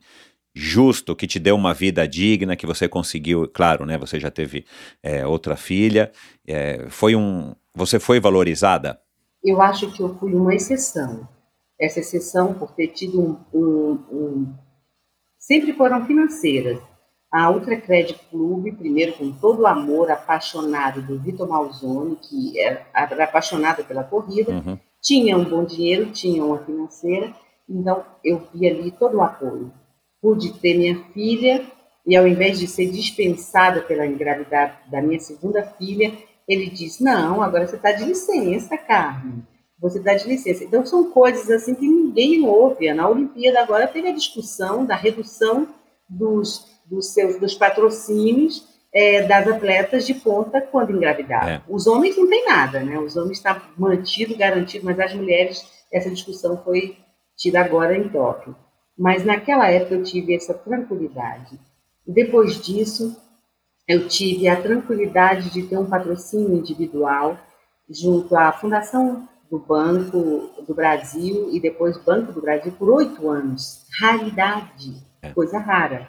justo, 0.54 1.14
que 1.14 1.26
te 1.26 1.38
deu 1.38 1.54
uma 1.56 1.72
vida 1.72 2.06
digna, 2.06 2.56
que 2.56 2.66
você 2.66 2.88
conseguiu, 2.88 3.48
claro, 3.48 3.86
né? 3.86 3.96
Você 3.98 4.18
já 4.18 4.30
teve 4.30 4.64
é, 5.02 5.26
outra 5.26 5.56
filha, 5.56 6.10
é, 6.46 6.86
foi 6.88 7.14
um, 7.14 7.54
você 7.74 7.98
foi 8.00 8.18
valorizada? 8.20 9.00
Eu 9.42 9.60
acho 9.62 9.90
que 9.92 10.02
eu 10.02 10.16
fui 10.18 10.34
uma 10.34 10.54
exceção. 10.54 11.28
Essa 11.80 12.00
exceção 12.00 12.52
por 12.54 12.72
ter 12.72 12.88
tido 12.88 13.20
um. 13.20 13.58
um- 13.58 13.92
um- 14.12 14.54
Sempre 15.50 15.72
foram 15.72 16.06
financeiras. 16.06 16.78
A 17.32 17.50
Ultra 17.50 17.76
Credit 17.76 18.20
Clube, 18.30 18.70
primeiro 18.70 19.14
com 19.14 19.32
todo 19.32 19.62
o 19.62 19.66
amor 19.66 20.08
apaixonado 20.08 21.02
do 21.02 21.18
Vitor 21.18 21.48
Malzone, 21.48 22.14
que 22.22 22.56
era, 22.60 22.86
era 22.94 23.24
apaixonado 23.24 23.84
pela 23.84 24.04
corrida, 24.04 24.52
Uhum. 24.52 24.78
tinha 25.02 25.36
um 25.36 25.42
bom 25.42 25.64
dinheiro, 25.64 26.12
tinha 26.12 26.44
uma 26.44 26.58
financeira, 26.58 27.34
então 27.68 28.04
eu 28.22 28.46
vi 28.54 28.68
ali 28.68 28.92
todo 28.92 29.16
o 29.16 29.22
apoio. 29.22 29.72
Pude 30.22 30.52
ter 30.60 30.78
minha 30.78 31.02
filha, 31.12 31.64
e 32.06 32.16
ao 32.16 32.28
invés 32.28 32.56
de 32.60 32.68
ser 32.68 32.88
dispensada 32.88 33.80
pela 33.82 34.06
engravidar 34.06 34.82
da 34.88 35.02
minha 35.02 35.18
segunda 35.18 35.64
filha, 35.64 36.12
ele 36.46 36.70
disse: 36.70 37.02
Não, 37.02 37.42
agora 37.42 37.66
você 37.66 37.74
está 37.74 37.90
de 37.90 38.04
licença, 38.04 38.78
Carmen. 38.78 39.42
Você 39.80 39.98
está 39.98 40.14
de 40.14 40.28
licença. 40.28 40.62
Então, 40.62 40.84
são 40.84 41.10
coisas 41.10 41.50
assim 41.50 41.74
que 41.74 41.88
ninguém 41.88 42.46
ouve. 42.46 42.92
Na 42.92 43.08
Olimpíada, 43.08 43.60
agora 43.60 43.86
teve 43.86 44.08
a 44.08 44.14
discussão 44.14 44.84
da 44.84 44.94
redução 44.94 45.68
dos, 46.08 46.66
dos, 46.84 47.12
seus, 47.12 47.38
dos 47.40 47.54
patrocínios 47.54 48.68
é, 48.92 49.22
das 49.22 49.46
atletas 49.48 50.06
de 50.06 50.14
ponta 50.14 50.60
quando 50.60 50.92
engravidaram. 50.92 51.48
É. 51.48 51.62
Os 51.68 51.86
homens 51.86 52.16
não 52.16 52.28
tem 52.28 52.44
nada, 52.44 52.80
né? 52.80 52.98
Os 52.98 53.16
homens 53.16 53.38
estão 53.38 53.60
mantido, 53.78 54.36
garantido, 54.36 54.84
mas 54.84 54.98
as 54.98 55.14
mulheres, 55.14 55.64
essa 55.92 56.10
discussão 56.10 56.62
foi 56.62 56.96
tida 57.36 57.60
agora 57.60 57.96
em 57.96 58.08
Tóquio. 58.08 58.54
Mas 58.98 59.24
naquela 59.24 59.70
época 59.70 59.94
eu 59.94 60.02
tive 60.02 60.34
essa 60.34 60.52
tranquilidade. 60.52 61.58
Depois 62.06 62.60
disso, 62.60 63.16
eu 63.88 64.08
tive 64.08 64.46
a 64.46 64.60
tranquilidade 64.60 65.50
de 65.50 65.62
ter 65.62 65.78
um 65.78 65.86
patrocínio 65.86 66.58
individual 66.58 67.38
junto 67.88 68.36
à 68.36 68.52
Fundação 68.52 69.28
do 69.50 69.58
Banco 69.58 70.62
do 70.66 70.74
Brasil 70.74 71.50
e 71.52 71.60
depois 71.60 71.98
Banco 71.98 72.32
do 72.32 72.40
Brasil 72.40 72.72
por 72.72 72.88
oito 72.90 73.28
anos. 73.28 73.84
Raridade, 74.00 74.94
coisa 75.34 75.58
rara. 75.58 76.08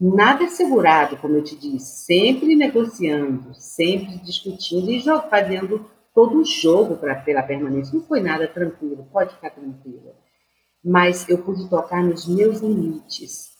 Nada 0.00 0.46
assegurado, 0.46 1.16
como 1.16 1.36
eu 1.36 1.44
te 1.44 1.54
disse, 1.54 2.04
sempre 2.04 2.56
negociando, 2.56 3.54
sempre 3.54 4.18
discutindo 4.18 4.90
e 4.90 5.00
fazendo 5.30 5.88
todo 6.12 6.40
o 6.40 6.44
jogo 6.44 6.96
pra, 6.96 7.14
pela 7.14 7.42
permanência. 7.42 7.96
Não 7.96 8.04
foi 8.04 8.20
nada 8.20 8.48
tranquilo, 8.48 9.06
pode 9.12 9.32
ficar 9.32 9.50
tranquila. 9.50 10.12
Mas 10.84 11.28
eu 11.28 11.38
pude 11.38 11.70
tocar 11.70 12.02
nos 12.02 12.26
meus 12.26 12.60
limites. 12.60 13.52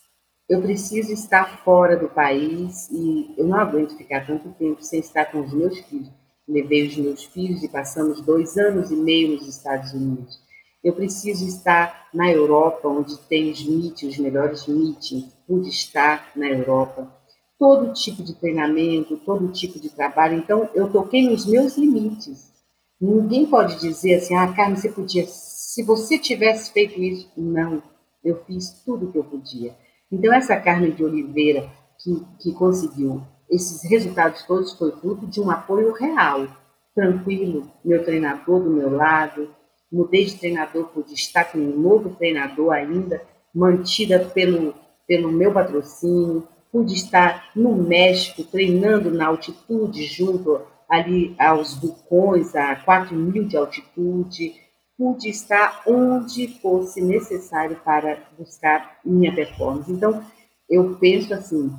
Eu 0.48 0.60
preciso 0.60 1.12
estar 1.12 1.62
fora 1.62 1.96
do 1.96 2.08
país 2.08 2.90
e 2.90 3.32
eu 3.38 3.46
não 3.46 3.58
aguento 3.58 3.96
ficar 3.96 4.26
tanto 4.26 4.50
tempo 4.54 4.82
sem 4.82 4.98
estar 4.98 5.26
com 5.26 5.40
os 5.40 5.52
meus 5.54 5.78
filhos. 5.78 6.21
Levei 6.48 6.88
os 6.88 6.96
meus 6.96 7.24
filhos 7.24 7.62
e 7.62 7.68
passamos 7.68 8.20
dois 8.20 8.56
anos 8.56 8.90
e 8.90 8.96
meio 8.96 9.36
nos 9.36 9.46
Estados 9.46 9.92
Unidos. 9.92 10.40
Eu 10.82 10.92
preciso 10.92 11.46
estar 11.46 12.08
na 12.12 12.30
Europa, 12.30 12.88
onde 12.88 13.16
tem 13.28 13.50
os 13.50 13.64
meetings, 13.64 14.14
os 14.14 14.18
melhores 14.18 14.66
meetings. 14.66 15.32
Pude 15.46 15.68
estar 15.68 16.32
na 16.34 16.48
Europa. 16.48 17.08
Todo 17.56 17.92
tipo 17.92 18.22
de 18.24 18.34
treinamento, 18.34 19.16
todo 19.18 19.52
tipo 19.52 19.78
de 19.78 19.88
trabalho. 19.90 20.36
Então, 20.36 20.68
eu 20.74 20.90
toquei 20.90 21.28
nos 21.28 21.46
meus 21.46 21.76
limites. 21.76 22.52
Ninguém 23.00 23.46
pode 23.46 23.78
dizer 23.80 24.14
assim, 24.14 24.34
ah, 24.34 24.52
Carmen, 24.52 24.76
você 24.76 24.88
podia. 24.88 25.24
Se 25.26 25.84
você 25.84 26.18
tivesse 26.18 26.72
feito 26.72 27.00
isso. 27.00 27.30
Não, 27.36 27.80
eu 28.24 28.42
fiz 28.44 28.82
tudo 28.84 29.06
o 29.06 29.12
que 29.12 29.18
eu 29.18 29.24
podia. 29.24 29.76
Então, 30.10 30.34
essa 30.34 30.56
Carmen 30.56 30.90
de 30.90 31.04
Oliveira, 31.04 31.70
que, 31.98 32.26
que 32.40 32.52
conseguiu 32.52 33.22
esses 33.52 33.82
resultados 33.88 34.42
todos 34.44 34.72
foi 34.72 34.90
fruto 34.92 35.26
de 35.26 35.40
um 35.40 35.50
apoio 35.50 35.92
real, 35.92 36.48
tranquilo, 36.94 37.70
meu 37.84 38.02
treinador 38.02 38.60
do 38.60 38.70
meu 38.70 38.90
lado, 38.90 39.50
mudei 39.92 40.24
de 40.24 40.38
treinador 40.38 40.86
por 40.86 41.04
destaque 41.04 41.58
um 41.58 41.76
novo 41.78 42.16
treinador 42.16 42.72
ainda, 42.72 43.22
mantida 43.54 44.18
pelo, 44.18 44.74
pelo 45.06 45.30
meu 45.30 45.52
patrocínio, 45.52 46.48
pude 46.72 46.94
estar 46.94 47.50
no 47.54 47.74
México 47.74 48.42
treinando 48.42 49.10
na 49.10 49.26
altitude 49.26 50.06
junto 50.06 50.62
ali 50.88 51.34
aos 51.38 51.74
vulcões 51.74 52.54
a 52.54 52.74
4 52.76 53.14
mil 53.14 53.46
de 53.46 53.56
altitude, 53.58 54.54
pude 54.96 55.28
estar 55.28 55.82
onde 55.86 56.48
fosse 56.60 57.02
necessário 57.02 57.78
para 57.84 58.18
buscar 58.38 58.98
minha 59.04 59.34
performance. 59.34 59.92
Então, 59.92 60.24
eu 60.68 60.96
penso 60.96 61.34
assim, 61.34 61.70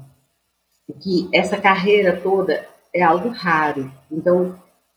que 1.01 1.29
essa 1.33 1.57
carreira 1.57 2.19
toda 2.21 2.67
é 2.93 3.01
algo 3.01 3.29
raro. 3.29 3.91
Então, 4.11 4.55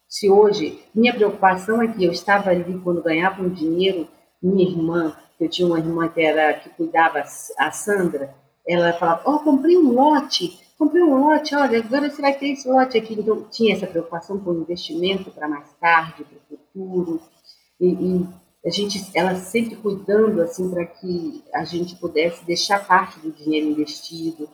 se 0.09 0.31
hoje 0.31 0.81
minha 0.95 1.15
preocupação 1.15 1.83
é 1.83 1.89
que 1.89 2.05
eu 2.05 2.13
estava 2.13 2.51
ali 2.51 2.79
quando 2.81 3.03
ganhava 3.03 3.43
um 3.43 3.49
dinheiro, 3.49 4.09
minha 4.43 4.69
irmã, 4.69 5.17
eu 5.39 5.49
tinha 5.49 5.67
uma 5.67 5.79
irmã 5.79 6.09
que 6.09 6.21
era 6.21 6.55
que 6.55 6.69
cuidava 6.71 7.23
a 7.59 7.71
Sandra, 7.71 8.35
ela 8.67 8.93
falava: 8.93 9.23
"Ó, 9.25 9.35
oh, 9.35 9.39
comprei 9.41 9.77
um 9.77 9.93
lote, 9.93 10.59
comprei 10.79 11.03
um 11.03 11.17
lote, 11.27 11.55
olha, 11.55 11.79
agora 11.79 12.11
você 12.11 12.21
vai 12.21 12.35
ter 12.35 12.49
esse 12.49 12.69
lote 12.69 12.99
aqui". 12.99 13.15
Então 13.15 13.45
tinha 13.51 13.75
essa 13.75 13.87
preocupação 13.87 14.39
com 14.39 14.51
o 14.51 14.61
investimento 14.63 15.31
para 15.31 15.49
mais 15.49 15.73
tarde, 15.81 16.25
para 16.25 16.57
o 16.57 16.59
futuro. 16.59 17.21
E, 17.81 17.89
e, 17.89 18.27
a 18.65 18.71
gente, 18.71 19.11
ela 19.15 19.37
sempre 19.37 19.77
cuidando 19.77 20.43
assim 20.43 20.69
para 20.71 20.85
que 20.85 21.45
a 21.55 21.65
gente 21.65 21.95
pudesse 21.97 22.45
deixar 22.45 22.85
parte 22.85 23.21
do 23.21 23.31
dinheiro 23.31 23.69
investido. 23.69 24.49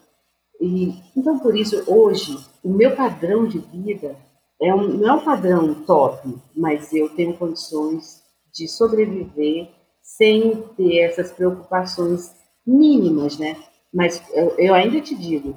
E 0.60 0.94
então 1.16 1.38
por 1.38 1.56
isso 1.56 1.82
hoje 1.86 2.38
o 2.62 2.70
meu 2.70 2.94
padrão 2.94 3.46
de 3.46 3.58
vida 3.58 4.16
é 4.60 4.72
um, 4.74 4.86
não 4.88 5.08
é 5.08 5.12
um 5.14 5.24
padrão 5.24 5.74
top, 5.84 6.34
mas 6.56 6.92
eu 6.92 7.08
tenho 7.10 7.36
condições 7.36 8.22
de 8.52 8.68
sobreviver 8.68 9.68
sem 10.00 10.62
ter 10.76 11.00
essas 11.00 11.32
preocupações 11.32 12.34
mínimas, 12.66 13.38
né? 13.38 13.56
Mas 13.92 14.22
eu, 14.32 14.54
eu 14.58 14.74
ainda 14.74 15.00
te 15.00 15.14
digo, 15.14 15.56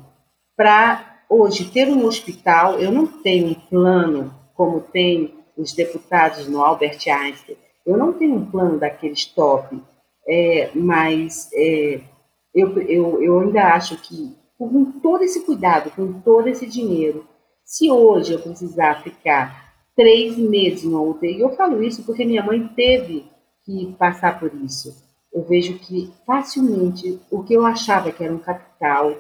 para 0.56 1.20
hoje 1.30 1.70
ter 1.70 1.88
um 1.88 2.06
hospital, 2.06 2.80
eu 2.80 2.92
não 2.92 3.06
tenho 3.06 3.48
um 3.48 3.54
plano 3.54 4.34
como 4.56 4.82
tem 4.82 5.36
os 5.58 5.74
deputados 5.74 6.48
no 6.48 6.64
Albert 6.64 7.00
Einstein. 7.08 7.58
Eu 7.86 7.98
não 7.98 8.14
tenho 8.14 8.36
um 8.36 8.46
plano 8.46 8.80
daqueles 8.80 9.26
top, 9.26 9.80
é, 10.28 10.72
mas 10.74 11.50
é, 11.54 12.02
eu, 12.54 12.82
eu, 12.82 13.22
eu 13.22 13.40
ainda 13.40 13.74
acho 13.74 13.98
que 13.98 14.36
com 14.58 14.92
todo 15.00 15.24
esse 15.24 15.42
cuidado, 15.46 15.92
com 15.92 16.22
todo 16.22 16.48
esse 16.48 16.66
dinheiro, 16.66 17.28
se 17.64 17.90
hoje 17.92 18.34
eu 18.34 18.40
precisar 18.40 19.02
ficar 19.04 19.74
três 19.96 20.38
meses 20.38 20.84
no 20.84 21.10
UTI, 21.10 21.40
eu 21.40 21.56
falo 21.56 21.84
isso 21.84 22.04
porque 22.04 22.26
minha 22.26 22.44
mãe 22.44 22.68
teve 22.76 23.26
que 23.64 23.96
passar 23.98 24.40
por 24.40 24.54
isso. 24.54 24.96
Eu 25.34 25.44
vejo 25.44 25.78
que 25.80 26.14
facilmente 26.26 27.20
o 27.30 27.44
que 27.44 27.54
eu 27.54 27.66
achava 27.66 28.12
que 28.12 28.24
era 28.24 28.34
um 28.34 28.40
capital, 28.40 29.14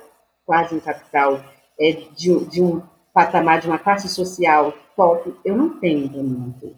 quase 0.46 0.76
um 0.76 0.80
capital, 0.80 1.44
é 1.80 1.92
de, 1.92 2.46
de 2.46 2.62
um 2.62 2.82
patamar 3.14 3.60
de 3.60 3.68
uma 3.68 3.80
classe 3.80 4.08
social 4.08 4.74
top, 4.96 5.34
eu 5.44 5.58
não 5.58 5.80
tenho 5.80 6.08
para. 6.08 6.74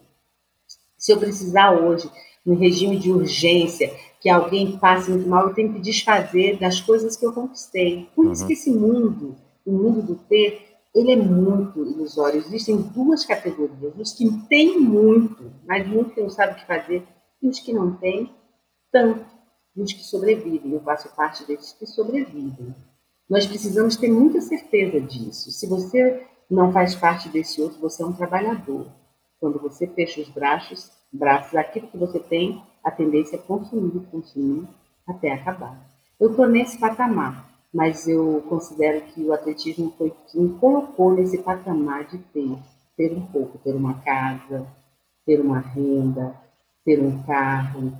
Se 0.97 1.12
eu 1.12 1.20
precisar 1.20 1.72
hoje, 1.72 2.10
no 2.45 2.55
regime 2.55 2.97
de 2.97 3.12
urgência, 3.12 3.93
que 4.20 4.30
alguém 4.30 4.78
passe 4.78 5.11
muito 5.11 5.28
mal, 5.28 5.47
eu 5.47 5.53
tenho 5.53 5.74
que 5.74 5.80
desfazer 5.80 6.57
das 6.59 6.82
coisas 6.82 7.15
que 7.15 7.26
eu 7.26 7.34
conquistei. 7.34 8.09
Por 8.15 8.32
isso 8.32 8.41
uhum. 8.41 8.47
que 8.47 8.53
esse 8.53 8.72
mundo, 8.72 9.36
o 9.65 9.72
mundo 9.72 10.01
do 10.01 10.15
ter, 10.15 10.68
ele 10.93 11.11
é 11.11 11.15
muito 11.15 11.86
ilusório. 11.86 12.39
Existem 12.39 12.78
duas 12.78 13.26
categorias: 13.26 13.93
os 13.97 14.13
que 14.13 14.28
têm 14.47 14.80
muito, 14.80 15.51
mas 15.65 15.88
muito 15.88 16.11
que 16.11 16.22
não 16.22 16.30
sabem 16.30 16.55
o 16.55 16.57
que 16.57 16.65
fazer, 16.65 17.03
e 17.41 17.47
os 17.47 17.59
que 17.59 17.72
não 17.72 17.95
têm 17.95 18.32
tanto, 18.91 19.26
e 19.76 19.82
os 19.82 19.93
que 19.93 20.03
sobrevivem. 20.03 20.74
Eu 20.74 20.82
faço 20.82 21.13
parte 21.15 21.45
desses 21.45 21.74
que 21.74 21.86
sobrevivem. 21.86 22.76
Nós 23.30 23.45
precisamos 23.45 23.97
ter 23.97 24.09
muita 24.09 24.41
certeza 24.41 24.99
disso. 25.01 25.51
Se 25.51 25.68
você 25.68 26.26
não 26.49 26.72
faz 26.72 26.95
parte 26.95 27.30
desse 27.30 27.61
outro, 27.61 27.80
você 27.80 28.01
é 28.01 28.05
um 28.05 28.13
trabalhador. 28.13 28.88
Quando 29.39 29.59
você 29.59 29.86
fecha 29.86 30.22
os 30.22 30.30
braços, 30.30 30.89
braços, 31.11 31.53
aquilo 31.55 31.88
que 31.88 31.97
você 31.97 32.20
tem, 32.20 32.63
a 32.88 32.91
tendência 32.91 33.35
é 33.35 33.39
consumir, 33.39 33.99
consumir 34.11 34.67
até 35.05 35.31
acabar. 35.31 35.77
Eu 36.19 36.31
estou 36.31 36.47
nesse 36.47 36.79
patamar 36.79 37.47
mas 37.73 38.07
eu 38.07 38.43
considero 38.47 39.01
que 39.07 39.23
o 39.23 39.33
atletismo 39.33 39.93
foi 39.97 40.11
que 40.27 40.39
me 40.39 40.57
colocou 40.57 41.13
nesse 41.13 41.38
patamar 41.39 42.05
de 42.05 42.17
ter, 42.17 42.57
ter 42.95 43.13
um 43.13 43.25
pouco, 43.27 43.57
ter 43.59 43.75
uma 43.75 43.95
casa, 44.01 44.65
ter 45.25 45.39
uma 45.39 45.59
renda, 45.59 46.35
ter 46.83 46.99
um 46.99 47.21
carro, 47.23 47.93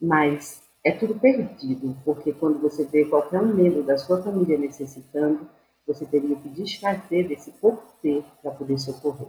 mas 0.00 0.62
é 0.82 0.90
tudo 0.90 1.14
perdido, 1.14 1.96
porque 2.04 2.32
quando 2.32 2.60
você 2.60 2.84
vê 2.84 3.04
qualquer 3.04 3.40
um 3.40 3.54
membro 3.54 3.82
da 3.82 3.96
sua 3.96 4.22
família 4.22 4.58
necessitando, 4.58 5.46
você 5.86 6.04
teria 6.04 6.34
que 6.36 6.48
desfazer 6.48 7.28
desse 7.28 7.50
pouco 7.52 7.84
ter 8.00 8.24
para 8.40 8.50
poder 8.50 8.78
socorrer. 8.78 9.28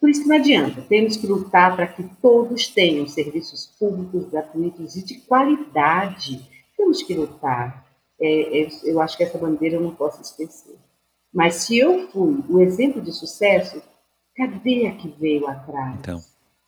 Por 0.00 0.08
isso 0.08 0.22
que 0.22 0.28
não 0.28 0.36
adianta, 0.36 0.80
temos 0.82 1.16
que 1.16 1.26
lutar 1.26 1.74
para 1.74 1.88
que 1.88 2.04
todos 2.22 2.68
tenham 2.68 3.06
serviços 3.06 3.66
públicos, 3.78 4.30
gratuitos 4.30 4.94
e 4.96 5.04
de 5.04 5.14
qualidade. 5.20 6.40
Temos 6.76 7.02
que 7.02 7.14
lutar 7.14 7.88
é, 8.20 8.62
é, 8.62 8.68
eu 8.84 9.00
acho 9.00 9.16
que 9.16 9.22
essa 9.22 9.38
bandeira 9.38 9.76
eu 9.76 9.80
não 9.80 9.94
posso 9.94 10.20
esquecer. 10.20 10.76
Mas 11.32 11.56
se 11.56 11.78
eu 11.78 12.08
fui 12.08 12.42
o 12.48 12.60
exemplo 12.60 13.00
de 13.00 13.12
sucesso, 13.12 13.80
cadê 14.36 14.86
a 14.86 14.96
que 14.96 15.08
veio 15.08 15.46
atrás? 15.46 15.96
Então. 16.00 16.20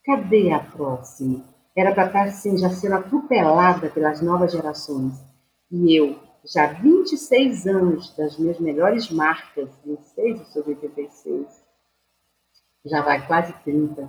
Cadê 0.04 0.52
a 0.52 0.60
próxima? 0.60 1.44
Era 1.76 1.92
para 1.92 2.06
estar 2.06 2.24
assim, 2.24 2.56
já 2.56 2.70
sendo 2.70 2.94
atropelada 2.94 3.88
pelas 3.90 4.20
novas 4.20 4.52
gerações. 4.52 5.14
E 5.70 5.98
eu, 5.98 6.18
já 6.44 6.66
26 6.66 7.66
anos 7.66 8.14
das 8.16 8.38
minhas 8.38 8.58
melhores 8.60 9.10
marcas, 9.10 9.68
26 9.84 10.48
sobre 10.52 10.72
86, 10.72 11.59
já 12.84 13.02
vai 13.02 13.26
quase 13.26 13.52
30. 13.64 14.08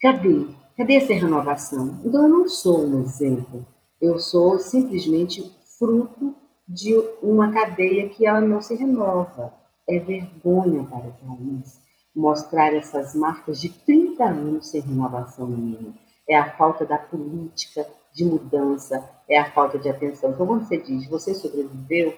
Cadê? 0.00 0.46
Cadê 0.76 0.94
essa 0.94 1.12
renovação? 1.12 2.00
Então 2.04 2.22
eu 2.22 2.28
não 2.28 2.48
sou 2.48 2.86
um 2.86 3.02
exemplo. 3.02 3.66
Eu 4.00 4.18
sou 4.18 4.58
simplesmente 4.58 5.42
fruto 5.78 6.36
de 6.68 6.94
uma 7.22 7.52
cadeia 7.52 8.08
que 8.08 8.26
ela 8.26 8.40
não 8.40 8.60
se 8.60 8.74
renova. 8.74 9.52
É 9.88 9.98
vergonha 9.98 10.84
para 10.84 11.08
o 11.08 11.12
país 11.12 11.80
mostrar 12.18 12.74
essas 12.74 13.14
marcas 13.14 13.60
de 13.60 13.68
30 13.68 14.24
anos 14.24 14.68
sem 14.68 14.80
renovação 14.80 15.46
mínima. 15.46 15.94
É 16.28 16.36
a 16.36 16.56
falta 16.56 16.84
da 16.84 16.98
política 16.98 17.86
de 18.12 18.24
mudança, 18.24 19.08
é 19.28 19.38
a 19.38 19.50
falta 19.52 19.78
de 19.78 19.88
atenção. 19.88 20.30
Então, 20.30 20.46
quando 20.46 20.66
você 20.66 20.78
diz, 20.78 21.08
você 21.08 21.32
sobreviveu, 21.34 22.14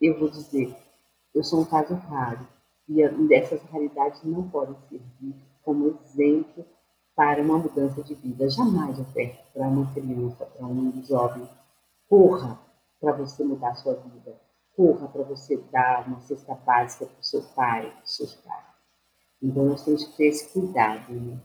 eu 0.00 0.18
vou 0.18 0.30
dizer, 0.30 0.74
eu 1.34 1.42
sou 1.42 1.60
um 1.60 1.64
caso 1.64 1.94
raro. 1.94 2.46
E 2.88 3.02
essas 3.34 3.62
raridades 3.70 4.22
não 4.24 4.48
podem 4.48 4.76
servir 4.88 5.34
como 5.62 5.98
exemplo 6.04 6.64
para 7.14 7.42
uma 7.42 7.58
mudança 7.58 8.02
de 8.02 8.14
vida. 8.14 8.48
Jamais 8.50 8.98
até 9.00 9.44
para 9.52 9.66
uma 9.68 9.92
criança, 9.92 10.44
para 10.44 10.66
um 10.66 11.02
jovem. 11.04 11.48
Corra, 12.08 12.58
para 13.00 13.12
você 13.12 13.44
mudar 13.44 13.70
a 13.70 13.74
sua 13.74 13.94
vida. 13.94 14.34
Corra 14.76 15.08
para 15.08 15.22
você 15.22 15.56
dar 15.70 16.06
uma 16.06 16.20
cesta 16.20 16.54
básica 16.54 17.06
para 17.06 17.20
o 17.20 17.24
seu 17.24 17.42
pai, 17.54 17.90
para 17.90 18.04
os 18.04 18.16
seus 18.16 18.34
pais. 18.36 18.64
Então 19.42 19.64
nós 19.64 19.84
temos 19.84 20.04
que 20.04 20.16
ter 20.16 20.26
esse 20.26 20.48
cuidado. 20.48 21.12
Né? 21.12 21.38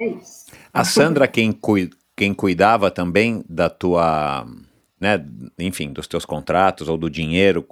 É 0.00 0.08
isso. 0.08 0.46
A 0.72 0.84
Sandra, 0.84 1.28
quem, 1.28 1.52
cu 1.52 1.74
quem 2.16 2.34
cuidava 2.34 2.90
também 2.90 3.44
da 3.48 3.70
tua, 3.70 4.44
né, 5.00 5.24
enfim, 5.58 5.92
dos 5.92 6.06
teus 6.06 6.24
contratos 6.24 6.88
ou 6.88 6.98
do 6.98 7.08
dinheiro 7.08 7.64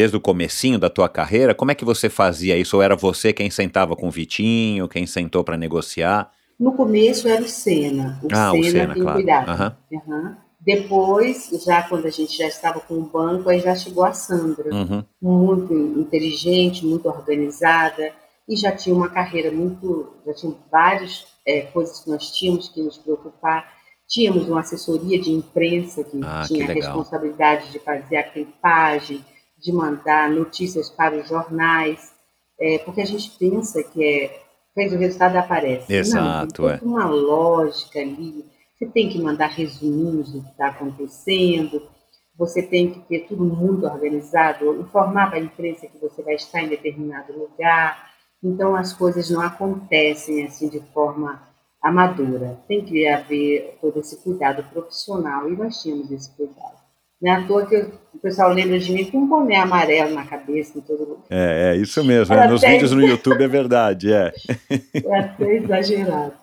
desde 0.00 0.16
o 0.16 0.20
comecinho 0.20 0.78
da 0.78 0.88
tua 0.88 1.10
carreira, 1.10 1.54
como 1.54 1.72
é 1.72 1.74
que 1.74 1.84
você 1.84 2.08
fazia 2.08 2.56
isso? 2.56 2.74
Ou 2.74 2.82
era 2.82 2.96
você 2.96 3.34
quem 3.34 3.50
sentava 3.50 3.94
com 3.94 4.08
o 4.08 4.10
Vitinho, 4.10 4.88
quem 4.88 5.06
sentou 5.06 5.44
para 5.44 5.58
negociar? 5.58 6.32
No 6.58 6.72
começo 6.72 7.28
era 7.28 7.42
o 7.42 7.48
Senna. 7.48 8.18
O 8.22 8.28
ah, 8.32 8.50
Senna 8.50 8.60
o 8.60 8.64
Senna, 8.64 8.94
claro. 8.94 9.74
Uhum. 9.90 9.98
Uhum. 10.14 10.34
Depois, 10.58 11.50
já 11.66 11.82
quando 11.82 12.06
a 12.06 12.10
gente 12.10 12.34
já 12.34 12.46
estava 12.46 12.80
com 12.80 12.94
o 12.94 13.02
banco, 13.02 13.50
aí 13.50 13.60
já 13.60 13.74
chegou 13.74 14.02
a 14.02 14.14
Sandra, 14.14 14.74
uhum. 14.74 15.04
muito 15.20 15.74
inteligente, 15.74 16.86
muito 16.86 17.06
organizada, 17.06 18.10
e 18.48 18.56
já 18.56 18.72
tinha 18.72 18.96
uma 18.96 19.10
carreira 19.10 19.50
muito, 19.50 20.14
já 20.24 20.32
tinha 20.32 20.54
várias 20.72 21.26
é, 21.46 21.60
coisas 21.60 22.00
que 22.00 22.08
nós 22.08 22.30
tínhamos 22.30 22.70
que 22.70 22.80
nos 22.80 22.96
preocupar. 22.96 23.70
Tínhamos 24.08 24.48
uma 24.48 24.60
assessoria 24.60 25.20
de 25.20 25.30
imprensa 25.30 26.02
que 26.02 26.18
ah, 26.24 26.42
tinha 26.46 26.64
que 26.64 26.72
a 26.72 26.74
responsabilidade 26.74 27.70
de 27.70 27.78
fazer 27.78 28.16
a 28.16 28.22
clipagem, 28.22 29.22
de 29.60 29.72
mandar 29.72 30.30
notícias 30.30 30.88
para 30.90 31.16
os 31.16 31.28
jornais, 31.28 32.12
é, 32.58 32.78
porque 32.78 33.00
a 33.00 33.06
gente 33.06 33.30
pensa 33.38 33.82
que 33.82 34.04
é, 34.04 34.42
fez 34.74 34.92
o 34.92 34.96
resultado 34.96 35.36
aparece. 35.36 35.92
Exato, 35.92 36.62
Não, 36.62 36.68
tem 36.68 36.78
é. 36.78 36.90
uma 36.90 37.06
lógica 37.06 38.00
ali 38.00 38.44
você 38.80 38.86
tem 38.86 39.10
que 39.10 39.20
mandar 39.20 39.48
resuminhos 39.48 40.32
do 40.32 40.40
que 40.40 40.48
está 40.48 40.68
acontecendo. 40.68 41.86
você 42.34 42.62
tem 42.62 42.90
que 42.90 43.00
ter 43.00 43.26
tudo 43.26 43.44
muito 43.44 43.84
organizado, 43.84 44.80
informar 44.80 45.28
para 45.28 45.38
a 45.38 45.42
imprensa 45.42 45.86
que 45.86 45.98
você 45.98 46.22
vai 46.22 46.36
estar 46.36 46.62
em 46.62 46.70
determinado 46.70 47.38
lugar. 47.38 48.10
Então, 48.42 48.74
as 48.74 48.94
coisas 48.94 49.28
não 49.28 49.42
acontecem 49.42 50.46
assim 50.46 50.70
de 50.70 50.80
forma 50.94 51.46
amadora. 51.82 52.58
Tem 52.66 52.82
que 52.82 53.06
haver 53.06 53.76
todo 53.82 54.00
esse 54.00 54.16
cuidado 54.22 54.64
profissional 54.70 55.50
e 55.50 55.54
nós 55.54 55.82
tínhamos 55.82 56.10
esse 56.10 56.34
cuidado. 56.34 56.79
Não 57.20 57.32
é 57.32 57.36
à 57.36 57.46
toa 57.46 57.66
que 57.66 57.76
o 57.76 58.18
pessoal 58.22 58.52
lembra 58.52 58.78
de 58.78 58.92
mim 58.92 59.04
com 59.04 59.18
um 59.18 59.28
boné 59.28 59.56
amarelo 59.56 60.14
na 60.14 60.24
cabeça 60.24 60.78
em 60.78 60.80
todo 60.80 61.00
lugar. 61.00 61.24
É, 61.28 61.72
é 61.72 61.76
isso 61.76 62.02
mesmo. 62.02 62.34
É, 62.34 62.48
nos 62.48 62.62
vídeos 62.62 62.92
no 62.92 63.02
YouTube 63.06 63.42
é 63.42 63.48
verdade, 63.48 64.12
é. 64.12 64.32
É 64.94 65.18
até 65.18 65.56
exagerado. 65.56 66.34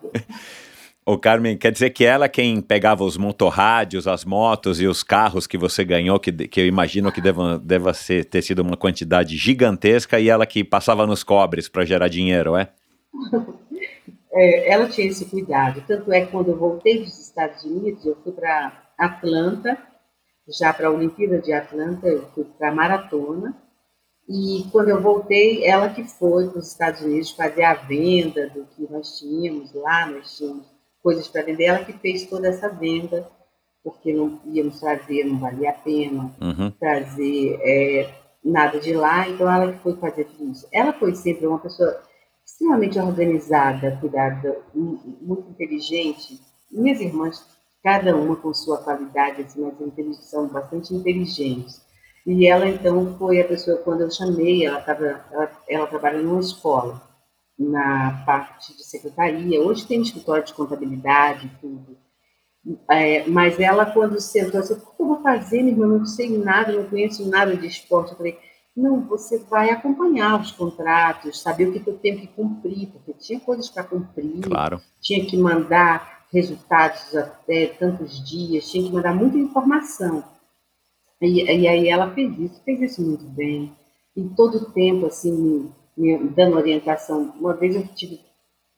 Ô 1.04 1.16
Carmen, 1.18 1.56
quer 1.56 1.72
dizer 1.72 1.88
que 1.88 2.04
ela 2.04 2.28
quem 2.28 2.60
pegava 2.60 3.02
os 3.02 3.16
motorrádios, 3.16 4.06
as 4.06 4.26
motos 4.26 4.78
e 4.78 4.86
os 4.86 5.02
carros 5.02 5.46
que 5.46 5.56
você 5.56 5.82
ganhou, 5.82 6.20
que, 6.20 6.30
que 6.30 6.60
eu 6.60 6.66
imagino 6.66 7.10
que 7.10 7.20
deva, 7.20 7.58
deva 7.58 7.94
ser, 7.94 8.26
ter 8.26 8.42
sido 8.42 8.60
uma 8.60 8.76
quantidade 8.76 9.34
gigantesca, 9.34 10.20
e 10.20 10.28
ela 10.28 10.44
que 10.44 10.62
passava 10.62 11.06
nos 11.06 11.24
cobres 11.24 11.66
para 11.66 11.86
gerar 11.86 12.08
dinheiro, 12.08 12.54
é? 12.56 12.68
é? 14.32 14.70
Ela 14.70 14.86
tinha 14.86 15.08
esse 15.08 15.24
cuidado. 15.24 15.82
Tanto 15.88 16.12
é 16.12 16.20
que 16.20 16.30
quando 16.30 16.50
eu 16.50 16.58
voltei 16.58 16.98
dos 16.98 17.18
Estados 17.18 17.64
Unidos, 17.64 18.04
eu 18.04 18.14
fui 18.22 18.32
para 18.32 18.72
Atlanta, 18.98 19.78
já 20.48 20.72
para 20.72 20.88
a 20.88 20.90
Olimpíada 20.90 21.38
de 21.38 21.52
Atlanta, 21.52 22.06
eu 22.06 22.26
fui 22.34 22.44
para 22.44 22.70
a 22.70 22.74
maratona. 22.74 23.54
E 24.28 24.64
quando 24.70 24.90
eu 24.90 25.00
voltei, 25.00 25.64
ela 25.64 25.88
que 25.88 26.04
foi 26.04 26.48
para 26.48 26.58
os 26.58 26.68
Estados 26.68 27.00
Unidos 27.00 27.30
fazer 27.30 27.64
a 27.64 27.74
venda 27.74 28.48
do 28.50 28.64
que 28.66 28.90
nós 28.90 29.18
tínhamos 29.18 29.72
lá, 29.72 30.06
nós 30.06 30.36
tínhamos 30.36 30.66
coisas 31.02 31.28
para 31.28 31.42
vender, 31.42 31.64
ela 31.64 31.84
que 31.84 31.92
fez 31.94 32.26
toda 32.26 32.48
essa 32.48 32.68
venda, 32.68 33.26
porque 33.82 34.12
não 34.12 34.38
íamos 34.46 34.80
trazer, 34.80 35.24
não 35.24 35.38
valia 35.38 35.70
a 35.70 35.74
pena 35.74 36.34
uhum. 36.40 36.70
trazer 36.72 37.58
é, 37.62 38.10
nada 38.44 38.78
de 38.78 38.92
lá, 38.92 39.28
então 39.28 39.50
ela 39.50 39.72
que 39.72 39.78
foi 39.78 39.96
fazer 39.96 40.24
tudo 40.24 40.50
isso. 40.50 40.68
Ela 40.70 40.92
foi 40.92 41.14
sempre 41.14 41.46
uma 41.46 41.58
pessoa 41.58 41.98
extremamente 42.44 42.98
organizada, 42.98 43.96
cuidada, 44.00 44.58
muito 44.74 45.50
inteligente. 45.50 46.40
Minhas 46.70 47.00
irmãs, 47.00 47.46
cada 47.82 48.16
uma 48.16 48.36
com 48.36 48.52
sua 48.52 48.78
qualidade, 48.78 49.42
assim, 49.42 49.60
mas 49.60 50.16
são 50.28 50.46
bastante 50.48 50.94
inteligentes. 50.94 51.80
E 52.26 52.46
ela, 52.46 52.68
então, 52.68 53.16
foi 53.18 53.40
a 53.40 53.48
pessoa, 53.48 53.78
quando 53.78 54.02
eu 54.02 54.10
chamei, 54.10 54.66
ela, 54.66 54.80
tava, 54.80 55.24
ela, 55.30 55.50
ela 55.68 55.86
trabalha 55.86 56.20
numa 56.20 56.40
escola 56.40 57.00
na 57.58 58.22
parte 58.26 58.76
de 58.76 58.84
secretaria. 58.84 59.60
Hoje 59.60 59.86
tem 59.86 60.02
escritório 60.02 60.44
de 60.44 60.54
contabilidade, 60.54 61.50
tudo. 61.60 61.96
É, 62.90 63.26
mas 63.26 63.58
ela, 63.58 63.86
quando 63.86 64.20
sentou, 64.20 64.60
assim, 64.60 64.74
o 64.74 64.76
que 64.76 65.02
eu 65.02 65.06
vou 65.06 65.22
fazer, 65.22 65.62
minha 65.62 65.72
irmã? 65.72 65.86
Não 65.86 66.04
sei 66.04 66.36
nada, 66.36 66.72
não 66.72 66.84
conheço 66.84 67.26
nada 67.28 67.56
de 67.56 67.66
esporte. 67.66 68.10
Eu 68.10 68.18
falei, 68.18 68.38
não, 68.76 69.00
você 69.00 69.38
vai 69.38 69.70
acompanhar 69.70 70.40
os 70.40 70.52
contratos, 70.52 71.40
saber 71.40 71.68
o 71.68 71.72
que, 71.72 71.80
que 71.80 71.90
eu 71.90 71.98
tenho 71.98 72.20
que 72.20 72.28
cumprir, 72.28 72.88
porque 72.88 73.12
tinha 73.14 73.40
coisas 73.40 73.68
para 73.68 73.82
cumprir, 73.82 74.40
claro. 74.42 74.80
tinha 75.00 75.24
que 75.24 75.36
mandar 75.36 76.17
resultados 76.32 77.14
até 77.16 77.66
tantos 77.66 78.28
dias, 78.28 78.70
tinha 78.70 78.84
que 78.84 78.92
mandar 78.92 79.14
muita 79.14 79.38
informação. 79.38 80.22
E, 81.20 81.42
e 81.44 81.68
aí 81.68 81.88
ela 81.88 82.12
fez 82.12 82.38
isso, 82.38 82.62
fez 82.64 82.80
isso 82.80 83.02
muito 83.02 83.24
bem. 83.24 83.74
E 84.16 84.24
todo 84.30 84.58
o 84.58 84.70
tempo, 84.72 85.06
assim, 85.06 85.72
me 85.96 86.18
dando 86.28 86.56
orientação. 86.56 87.34
Uma 87.38 87.54
vez 87.54 87.74
eu 87.74 87.86
tive 87.88 88.20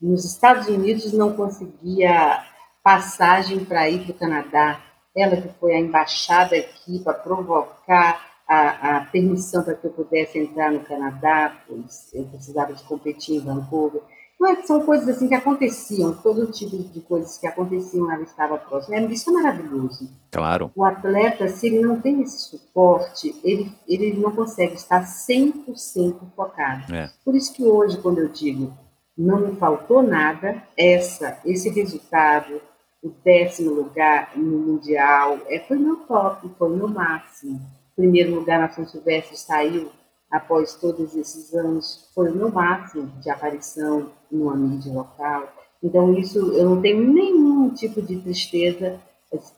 nos 0.01 0.25
Estados 0.25 0.67
Unidos, 0.69 1.13
não 1.13 1.35
conseguia 1.35 2.43
passagem 2.83 3.65
para 3.65 3.89
ir 3.91 4.05
para 4.05 4.13
o 4.13 4.19
Canadá. 4.19 4.81
Ela 5.15 5.37
que 5.37 5.49
foi 5.59 5.75
a 5.75 5.81
embaixada 5.81 6.57
aqui 6.57 7.01
para 7.01 7.15
provocar 7.15 8.31
a, 8.49 8.97
a 8.97 9.05
permissão 9.07 9.63
para 9.63 9.75
que 9.75 9.87
eu 9.87 9.91
pudesse 9.91 10.39
entrar 10.39 10.73
no 10.73 10.81
Canadá, 10.81 11.57
pois 11.67 12.13
eu 12.15 12.25
precisava 12.25 12.73
de 12.73 12.83
competir 12.85 13.37
em 13.37 13.41
Vancouver. 13.41 14.03
Mas 14.41 14.67
são 14.67 14.81
coisas 14.81 15.07
assim 15.07 15.29
que 15.29 15.35
aconteciam, 15.35 16.15
todo 16.15 16.51
tipo 16.51 16.79
de 16.79 17.01
coisas 17.03 17.37
que 17.37 17.47
aconteciam, 17.47 18.11
ela 18.11 18.23
estava 18.23 18.57
próxima. 18.57 18.97
É, 18.97 19.05
isso 19.05 19.29
é 19.29 19.33
maravilhoso. 19.35 20.09
Claro. 20.33 20.73
O 20.75 20.83
atleta, 20.83 21.47
se 21.49 21.67
ele 21.67 21.81
não 21.81 22.01
tem 22.01 22.23
esse 22.23 22.49
suporte, 22.49 23.39
ele, 23.45 23.71
ele 23.87 24.15
não 24.15 24.33
consegue 24.33 24.75
estar 24.75 25.05
100% 25.05 26.21
focado. 26.35 26.95
É. 26.95 27.11
Por 27.23 27.35
isso 27.35 27.53
que 27.53 27.63
hoje, 27.63 27.99
quando 27.99 28.19
eu 28.19 28.29
digo 28.29 28.73
não 29.21 29.41
me 29.41 29.57
faltou 29.57 30.03
nada, 30.03 30.63
essa, 30.77 31.39
esse 31.45 31.69
resultado, 31.69 32.61
o 33.03 33.11
décimo 33.23 33.73
lugar 33.75 34.33
no 34.35 34.59
Mundial, 34.59 35.39
é, 35.47 35.59
foi 35.61 35.79
meu 35.79 35.97
top, 35.97 36.51
foi 36.59 36.71
meu 36.75 36.89
máximo. 36.89 37.61
Primeiro 37.95 38.35
lugar 38.35 38.59
na 38.59 38.71
São 38.71 38.87
Silvestre 38.87 39.37
saiu 39.37 39.91
após 40.31 40.75
todos 40.75 41.15
esses 41.17 41.53
anos, 41.55 42.09
foi 42.15 42.31
o 42.31 42.35
meu 42.35 42.51
máximo 42.51 43.11
de 43.21 43.29
aparição 43.31 44.11
numa 44.31 44.55
mídia 44.55 44.93
local. 44.93 45.53
Então, 45.83 46.15
isso 46.19 46.39
eu 46.53 46.71
não 46.71 46.81
tenho 46.81 47.03
nenhum 47.13 47.71
tipo 47.71 48.01
de 48.01 48.17
tristeza 48.21 49.01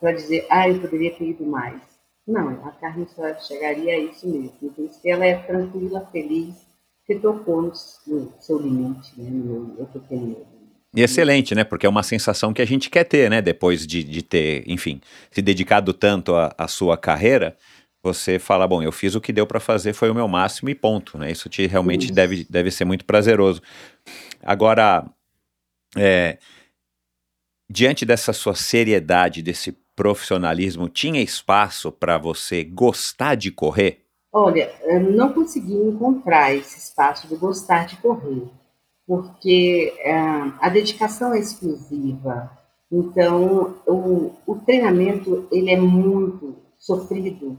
para 0.01 0.13
dizer, 0.13 0.47
ah, 0.51 0.69
eu 0.69 0.81
poderia 0.81 1.15
ter 1.15 1.31
ido 1.31 1.45
mais. 1.45 1.81
Não, 2.27 2.49
a 2.67 2.71
Carmen 2.73 3.07
só 3.09 3.35
chegaria 3.41 3.95
a 3.95 3.99
isso 3.99 4.29
mesmo. 4.29 4.53
Isso 4.79 5.01
que 5.01 5.11
ela 5.11 5.27
é 5.27 5.37
tranquila, 5.43 6.09
feliz, 6.13 6.55
que 7.05 7.17
tocou 7.17 7.63
no, 7.63 7.75
seu 7.75 8.59
limite, 8.59 9.21
né, 9.21 9.29
no 9.29 9.75
meu 9.75 9.87
pequeno 9.87 10.37
e 10.95 11.03
excelente, 11.03 11.55
né? 11.55 11.65
Porque 11.65 11.87
é 11.87 11.89
uma 11.89 12.03
sensação 12.03 12.53
que 12.53 12.61
a 12.61 12.67
gente 12.67 12.91
quer 12.91 13.05
ter, 13.05 13.31
né? 13.31 13.41
Depois 13.41 13.87
de, 13.87 14.05
de 14.05 14.23
ter, 14.23 14.63
enfim, 14.67 15.01
se 15.31 15.41
dedicado 15.41 15.95
tanto 15.95 16.35
à 16.35 16.69
sua 16.69 16.99
carreira, 16.99 17.57
você 18.03 18.39
fala, 18.39 18.67
bom, 18.67 18.83
eu 18.83 18.91
fiz 18.91 19.15
o 19.15 19.21
que 19.21 19.33
deu 19.33 19.47
para 19.47 19.61
fazer, 19.61 19.93
foi 19.93 20.11
o 20.11 20.15
meu 20.15 20.27
máximo 20.27 20.69
e 20.69 20.75
ponto, 20.75 21.17
né? 21.17 21.31
Isso 21.31 21.49
te 21.49 21.67
realmente 21.67 22.07
Isso. 22.07 22.15
deve, 22.15 22.47
deve 22.51 22.71
ser 22.71 22.85
muito 22.85 23.05
prazeroso. 23.05 23.63
Agora, 24.43 25.05
é, 25.97 26.39
diante 27.71 28.05
dessa 28.05 28.33
sua 28.33 28.55
seriedade, 28.55 29.43
desse 29.43 29.73
profissionalismo, 29.95 30.89
tinha 30.89 31.23
espaço 31.23 31.93
para 31.93 32.19
você 32.19 32.65
gostar 32.65 33.37
de 33.37 33.51
correr? 33.51 34.05
Olha, 34.33 34.73
eu 34.83 35.01
não 35.13 35.33
consegui 35.33 35.75
encontrar 35.75 36.55
esse 36.55 36.79
espaço 36.79 37.29
de 37.29 37.37
gostar 37.37 37.87
de 37.87 37.97
correr, 37.97 38.49
porque 39.07 39.95
é, 40.01 40.13
a 40.61 40.69
dedicação 40.69 41.35
é 41.35 41.39
exclusiva. 41.39 42.51
Então, 42.91 43.77
o, 43.87 44.33
o 44.47 44.57
treinamento 44.57 45.47
ele 45.53 45.71
é 45.71 45.77
muito 45.77 46.57
sofrido 46.79 47.59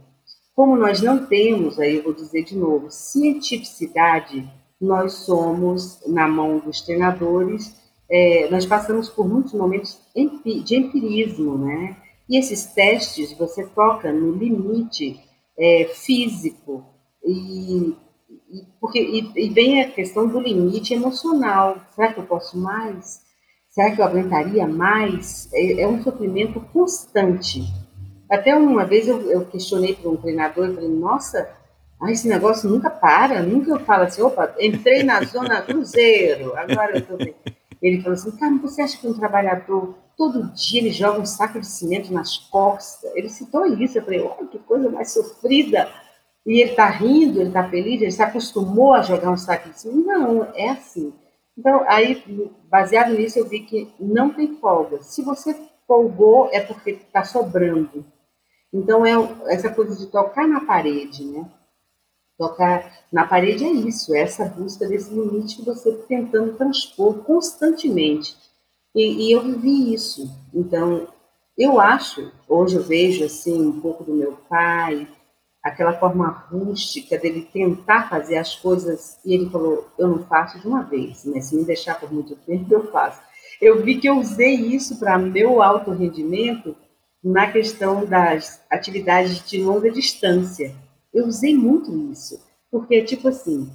como 0.56 0.76
nós 0.76 1.02
não 1.02 1.26
temos, 1.26 1.80
aí 1.80 1.96
eu 1.96 2.04
vou 2.04 2.14
dizer 2.14 2.44
de 2.44 2.56
novo, 2.56 2.92
cientificidade, 2.92 4.48
nós 4.80 5.14
somos, 5.26 6.00
na 6.06 6.28
mão 6.28 6.60
dos 6.60 6.82
treinadores, 6.82 7.76
é, 8.10 8.48
nós 8.50 8.66
passamos 8.66 9.10
por 9.10 9.28
muitos 9.28 9.54
momentos 9.54 10.00
de 10.14 10.76
empirismo, 10.76 11.58
né? 11.58 11.98
E 12.30 12.38
esses 12.38 12.66
testes, 12.66 13.34
você 13.34 13.66
toca 13.66 14.12
no 14.12 14.32
limite 14.32 15.20
é, 15.58 15.86
físico, 15.94 16.86
e, 17.24 17.96
e, 18.52 18.66
porque, 18.80 19.00
e, 19.00 19.46
e 19.46 19.50
vem 19.50 19.82
a 19.82 19.90
questão 19.90 20.28
do 20.28 20.40
limite 20.40 20.94
emocional. 20.94 21.82
Será 21.96 22.14
que 22.14 22.20
eu 22.20 22.26
posso 22.26 22.58
mais? 22.58 23.22
Será 23.70 23.96
que 23.96 24.02
eu 24.02 24.06
aguentaria 24.06 24.68
mais? 24.68 25.50
É, 25.54 25.82
é 25.82 25.88
um 25.88 26.04
sofrimento 26.04 26.60
constante. 26.72 27.64
Até 28.34 28.56
uma 28.56 28.86
vez 28.86 29.08
eu, 29.08 29.22
eu 29.30 29.46
questionei 29.46 29.94
para 29.96 30.10
um 30.10 30.18
treinador 30.18 30.70
e 30.70 30.74
falei, 30.76 30.90
nossa, 30.90 31.50
ah, 32.02 32.12
esse 32.12 32.28
negócio 32.28 32.70
nunca 32.70 32.90
para, 32.90 33.42
nunca 33.42 33.72
eu 33.72 33.80
falo 33.80 34.04
assim, 34.04 34.22
opa, 34.22 34.54
entrei 34.60 35.04
na 35.04 35.24
zona 35.24 35.62
cruzeiro, 35.62 36.54
agora 36.58 36.94
eu 36.94 37.00
estou 37.00 37.18
bem. 37.18 37.36
Ele 37.82 38.02
falou 38.02 38.14
assim, 38.14 38.32
cara, 38.32 38.58
você 38.58 38.82
acha 38.82 38.98
que 38.98 39.08
um 39.08 39.14
trabalhador, 39.14 39.96
todo 40.18 40.52
dia 40.54 40.82
ele 40.82 40.92
joga 40.92 41.20
um 41.20 41.26
saco 41.26 41.60
de 41.60 41.68
cimento 41.68 42.14
nas 42.14 42.38
costas? 42.38 43.12
Ele 43.16 43.30
citou 43.30 43.66
isso, 43.66 43.98
eu 43.98 44.04
falei, 44.04 44.22
olha 44.22 44.48
que 44.48 44.60
coisa 44.60 44.90
mais 44.90 45.12
sofrida. 45.12 45.90
E 46.46 46.60
ele 46.62 46.72
está 46.72 46.88
rindo, 46.90 47.40
ele 47.40 47.50
está 47.50 47.70
feliz, 47.70 48.02
ele 48.02 48.12
se 48.12 48.22
acostumou 48.22 48.94
a 48.94 49.02
jogar 49.02 49.32
um 49.32 49.38
saco 49.38 49.70
de 49.70 49.80
cimento? 49.80 50.06
Não, 50.06 50.48
é 50.56 50.70
assim. 50.70 51.14
Então, 51.58 51.84
aí, 51.88 52.24
baseado 52.70 53.14
nisso, 53.14 53.38
eu 53.38 53.48
vi 53.48 53.62
que 53.62 53.94
não 54.00 54.30
tem 54.30 54.56
folga. 54.56 55.02
Se 55.04 55.22
você 55.22 55.56
folgou, 55.88 56.50
é 56.52 56.60
porque 56.60 56.92
está 56.92 57.24
sobrando. 57.24 58.04
Então, 58.74 59.06
é 59.06 59.14
essa 59.54 59.70
coisa 59.70 59.96
de 59.96 60.08
tocar 60.08 60.48
na 60.48 60.62
parede, 60.62 61.24
né? 61.24 61.46
Tocar 62.38 62.92
na 63.12 63.28
parede 63.28 63.64
é 63.64 63.72
isso, 63.72 64.16
é 64.16 64.22
essa 64.22 64.46
busca 64.46 64.88
desse 64.88 65.14
limite 65.14 65.58
que 65.58 65.66
você 65.66 65.90
está 65.90 66.08
tentando 66.08 66.58
transpor 66.58 67.20
constantemente. 67.20 68.36
E, 68.96 69.28
e, 69.28 69.32
eu 69.32 69.44
vivi 69.44 69.94
isso. 69.94 70.28
Então, 70.52 71.08
eu 71.56 71.80
acho, 71.80 72.32
hoje 72.50 72.76
eu 72.76 72.84
vejo 72.84 73.24
assim 73.24 73.62
um 73.62 73.80
pouco 73.80 74.04
do 74.04 74.14
meu 74.14 74.34
pai, 74.50 75.08
aquela 75.62 75.94
forma 75.94 76.28
rústica 76.28 77.18
dele 77.18 77.48
tentar 77.54 78.10
fazer 78.10 78.38
as 78.38 78.56
coisas, 78.56 79.20
e 79.24 79.36
ele 79.36 79.50
falou: 79.52 79.88
Eu 80.00 80.08
não 80.08 80.26
faço 80.26 80.60
de 80.60 80.68
uma 80.68 80.82
vez, 80.82 81.24
mas 81.26 81.46
se 81.46 81.56
me 81.56 81.64
deixar 81.64 82.00
por 82.00 82.12
muito 82.12 82.36
tempo, 82.38 82.74
eu 82.74 82.92
faço. 82.92 83.22
Eu 83.62 83.84
vi 83.84 84.00
que 84.00 84.10
eu 84.10 84.18
usei 84.18 84.56
isso 84.56 85.00
para 85.00 85.18
meu 85.18 85.62
alto 85.62 85.92
rendimento 85.92 86.76
na 87.24 87.52
questão 87.52 88.06
das 88.06 88.62
atividades 88.70 89.48
de 89.48 89.64
longa 89.64 89.90
distância. 89.90 90.76
Eu 91.14 91.26
usei 91.26 91.56
muito 91.56 92.12
isso, 92.12 92.44
porque, 92.70 93.02
tipo 93.04 93.30
assim, 93.30 93.72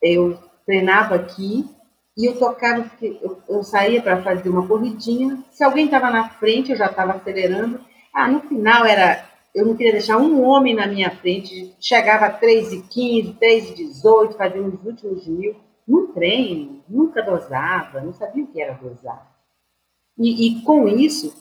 eu 0.00 0.38
treinava 0.64 1.16
aqui 1.16 1.68
e 2.16 2.26
eu 2.26 2.38
tocava, 2.38 2.88
eu, 3.00 3.38
eu 3.48 3.62
saía 3.64 4.02
para 4.02 4.22
fazer 4.22 4.48
uma 4.48 4.66
corridinha, 4.66 5.42
se 5.50 5.64
alguém 5.64 5.86
estava 5.86 6.10
na 6.10 6.28
frente, 6.28 6.70
eu 6.70 6.76
já 6.76 6.86
estava 6.86 7.14
acelerando. 7.14 7.80
Ah, 8.12 8.28
no 8.28 8.40
final 8.40 8.84
era, 8.84 9.24
eu 9.54 9.64
não 9.66 9.74
queria 9.74 9.92
deixar 9.92 10.18
um 10.18 10.42
homem 10.42 10.74
na 10.74 10.86
minha 10.86 11.10
frente, 11.10 11.74
chegava 11.80 12.26
a 12.26 12.40
3,15, 12.40 13.38
3,18, 13.38 14.36
fazia 14.36 14.62
os 14.62 14.84
últimos 14.84 15.26
mil, 15.26 15.56
num 15.88 16.12
treino, 16.12 16.84
nunca 16.88 17.22
dosava, 17.22 18.00
não 18.00 18.12
sabia 18.12 18.44
o 18.44 18.46
que 18.46 18.60
era 18.60 18.74
dosar. 18.74 19.32
E, 20.18 20.58
e 20.58 20.62
com 20.62 20.86
isso, 20.86 21.34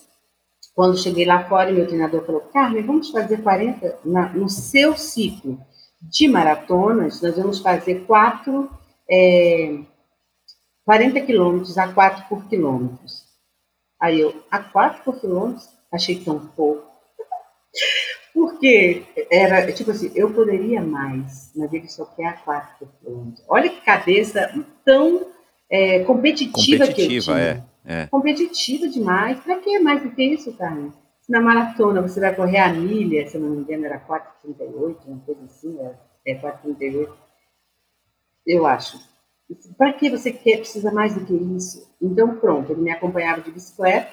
quando 0.74 0.98
cheguei 0.98 1.26
lá 1.26 1.44
fora, 1.48 1.72
meu 1.72 1.88
treinador 1.88 2.26
falou: 2.26 2.42
Carmen, 2.42 2.86
vamos 2.86 3.10
fazer 3.10 3.42
40 3.42 4.00
na, 4.06 4.30
no 4.30 4.50
seu 4.50 4.96
ciclo 4.98 5.60
de 6.02 6.28
maratonas, 6.28 7.22
nós 7.22 7.36
vamos 7.36 7.60
fazer 7.60 8.06
quatro, 8.06 8.70
é, 9.10 9.80
40 10.86 11.22
quilômetros 11.22 11.78
a 11.78 11.94
4 11.94 12.28
por 12.28 12.48
quilômetros. 12.48 13.24
Aí 14.00 14.20
eu, 14.20 14.44
a 14.50 14.60
4 14.60 15.04
por 15.04 15.20
quilômetros? 15.20 15.70
Achei 15.92 16.24
tão 16.24 16.40
pouco. 16.40 16.90
Porque 18.34 19.04
era, 19.30 19.72
tipo 19.74 19.92
assim, 19.92 20.12
eu 20.16 20.34
poderia 20.34 20.82
mais, 20.82 21.52
mas 21.56 21.72
ele 21.74 21.88
só 21.90 22.06
quer 22.06 22.28
a 22.28 22.34
4 22.34 22.78
por 22.80 22.88
quilômetro. 23.00 23.44
Olha 23.48 23.70
que 23.70 23.82
cabeça 23.82 24.50
tão 24.86 25.28
é, 25.70 26.00
competitiva, 26.06 26.86
competitiva, 26.86 26.94
que 26.94 27.02
eu 27.02 27.22
tinha. 27.22 27.40
É. 27.40 27.71
É. 27.86 28.08
Competitiva 28.08 28.88
demais. 28.88 29.40
Para 29.40 29.60
que 29.60 29.80
mais 29.80 30.04
do 30.04 30.12
que 30.12 30.24
isso, 30.24 30.54
Carmen? 30.54 30.92
Se 31.22 31.32
na 31.32 31.42
maratona 31.42 32.02
você 32.02 32.20
vai 32.20 32.36
correr 32.36 32.60
a 32.60 32.74
milha, 32.74 33.28
se 33.28 33.38
não 33.38 33.50
me 33.50 33.58
engano, 33.58 33.86
era 33.86 34.00
4,38, 34.00 34.98
uma 35.06 35.20
coisa 35.20 35.46
assim, 35.46 35.80
é 36.26 36.36
4,38. 36.36 37.10
Eu 38.46 38.66
acho. 38.66 39.00
Para 39.78 39.94
que 39.94 40.10
você 40.10 40.32
quer, 40.32 40.58
precisa 40.58 40.92
mais 40.92 41.14
do 41.14 41.26
que 41.26 41.34
isso? 41.34 41.94
Então, 42.02 42.38
pronto, 42.38 42.72
ele 42.72 42.82
me 42.82 42.92
acompanhava 42.92 43.42
de 43.42 43.52
bicicleta, 43.52 44.12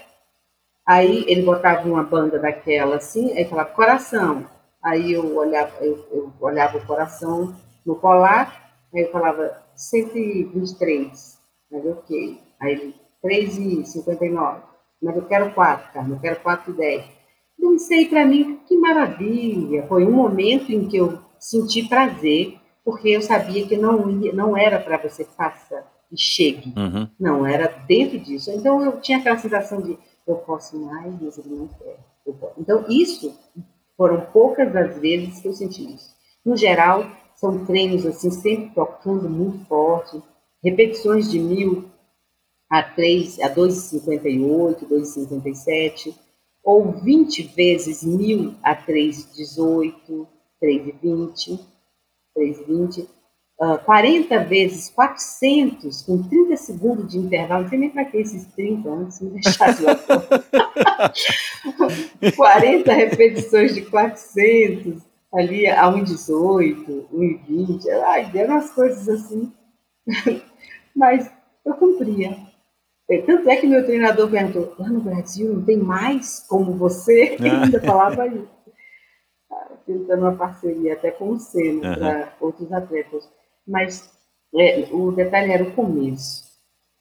aí 0.84 1.24
ele 1.28 1.42
botava 1.42 1.88
uma 1.88 2.02
banda 2.02 2.38
daquela 2.38 2.96
assim, 2.96 3.32
aí 3.36 3.44
falava 3.44 3.70
coração. 3.70 4.46
Aí 4.82 5.12
eu 5.12 5.36
olhava, 5.36 5.76
eu, 5.80 6.06
eu 6.10 6.32
olhava 6.40 6.78
o 6.78 6.86
coração 6.86 7.54
no 7.84 7.96
colar, 7.96 8.72
aí 8.92 9.02
eu 9.02 9.10
falava 9.10 9.62
123, 9.74 11.38
mas 11.70 11.86
ok. 11.86 12.40
Aí 12.60 12.72
ele 12.72 13.07
3,59. 13.24 14.62
Mas 15.02 15.16
eu 15.16 15.24
quero 15.26 15.52
4, 15.52 15.92
Carmen, 15.92 16.14
eu 16.14 16.20
quero 16.20 16.40
4,10. 16.40 17.04
Então, 17.56 17.74
isso 17.74 17.92
aí 17.92 18.08
para 18.08 18.24
mim, 18.24 18.60
que 18.66 18.76
maravilha. 18.76 19.86
Foi 19.86 20.04
um 20.04 20.12
momento 20.12 20.72
em 20.72 20.88
que 20.88 20.96
eu 20.96 21.18
senti 21.38 21.88
prazer, 21.88 22.58
porque 22.84 23.08
eu 23.08 23.22
sabia 23.22 23.66
que 23.66 23.76
não, 23.76 24.10
ia, 24.10 24.32
não 24.32 24.56
era 24.56 24.78
para 24.78 24.96
você 24.96 25.24
faça 25.24 25.84
e 26.10 26.18
chegue. 26.18 26.72
Uhum. 26.76 27.08
Não, 27.18 27.46
era 27.46 27.66
dentro 27.86 28.18
disso. 28.18 28.50
Então, 28.50 28.82
eu 28.82 29.00
tinha 29.00 29.18
aquela 29.18 29.38
sensação 29.38 29.80
de 29.80 29.98
eu 30.26 30.36
posso 30.36 30.78
mais, 30.78 31.20
mas 31.20 31.38
ele 31.38 31.54
não 31.54 31.68
quer. 31.68 31.98
Então, 32.58 32.84
isso 32.88 33.34
foram 33.96 34.20
poucas 34.32 34.74
as 34.76 34.98
vezes 34.98 35.40
que 35.40 35.48
eu 35.48 35.54
senti 35.54 35.94
isso. 35.94 36.14
No 36.44 36.56
geral, 36.56 37.04
são 37.34 37.64
treinos 37.64 38.04
assim, 38.06 38.30
sempre 38.30 38.70
tocando 38.74 39.28
muito 39.28 39.64
forte, 39.66 40.22
repetições 40.62 41.30
de 41.30 41.38
mil, 41.38 41.88
a, 42.70 42.82
3, 42.82 43.40
a 43.40 43.54
2,58, 43.54 44.86
2,57, 44.86 46.14
ou 46.62 46.92
20 46.92 47.42
vezes 47.54 48.04
1.000 48.04 48.54
a 48.62 48.76
3,18, 48.76 50.26
3,20, 50.62 51.58
3,20, 52.36 53.06
uh, 53.60 53.78
40 53.84 54.44
vezes 54.44 54.90
400, 54.90 56.02
com 56.02 56.22
30 56.22 56.56
segundos 56.56 57.10
de 57.10 57.18
intervalo, 57.18 57.62
não 57.62 57.70
sei 57.70 57.78
nem 57.78 57.90
para 57.90 58.04
que 58.04 58.18
esses 58.18 58.44
30 58.54 58.88
anos, 58.88 59.20
me 59.20 59.30
deixasse 59.30 59.82
lá 59.82 59.96
40 62.36 62.92
repetições 62.92 63.74
de 63.74 63.82
400, 63.82 65.02
ali 65.32 65.66
a 65.66 65.84
1,18, 65.84 67.06
1,20, 67.12 67.88
ai, 68.04 68.30
deram 68.30 68.54
umas 68.54 68.70
coisas 68.70 69.08
assim, 69.08 69.52
mas 70.94 71.30
eu 71.64 71.74
cumpria. 71.74 72.47
É, 73.10 73.22
tanto 73.22 73.48
é 73.48 73.56
que 73.56 73.66
meu 73.66 73.84
treinador 73.84 74.30
perguntou: 74.30 74.74
lá 74.78 74.88
no 74.88 75.00
Brasil 75.00 75.54
não 75.54 75.64
tem 75.64 75.78
mais 75.78 76.44
como 76.48 76.76
você? 76.76 77.36
Ele 77.40 77.48
ainda 77.48 77.80
falava 77.80 78.26
isso. 78.26 78.48
Ah, 79.50 79.72
tentando 79.86 80.22
uma 80.22 80.36
parceria 80.36 80.92
até 80.92 81.10
com 81.10 81.30
o 81.30 81.38
Seno 81.38 81.82
uhum. 81.82 81.94
para 81.94 82.32
outros 82.40 82.70
atletas. 82.70 83.28
Mas 83.66 84.10
é, 84.54 84.88
o 84.92 85.10
detalhe 85.12 85.52
era 85.52 85.64
o 85.64 85.72
começo. 85.72 86.46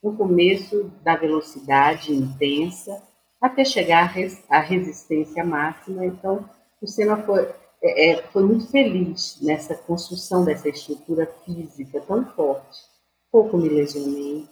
O 0.02 0.14
começo 0.14 0.92
da 1.04 1.16
velocidade 1.16 2.14
intensa 2.14 3.02
até 3.42 3.66
chegar 3.66 4.04
à, 4.04 4.06
res, 4.06 4.44
à 4.50 4.60
resistência 4.60 5.44
máxima. 5.44 6.06
Então, 6.06 6.50
o 6.82 6.88
Senna 6.88 7.18
foi, 7.18 7.50
é, 7.82 8.12
é, 8.12 8.24
foi 8.32 8.44
muito 8.44 8.68
feliz 8.68 9.40
nessa 9.42 9.76
construção 9.76 10.46
dessa 10.46 10.70
estrutura 10.70 11.30
física 11.44 12.02
tão 12.02 12.26
forte. 12.32 12.80
Pouco 13.32 13.58
me 13.58 13.68
lesionei, 13.68 14.48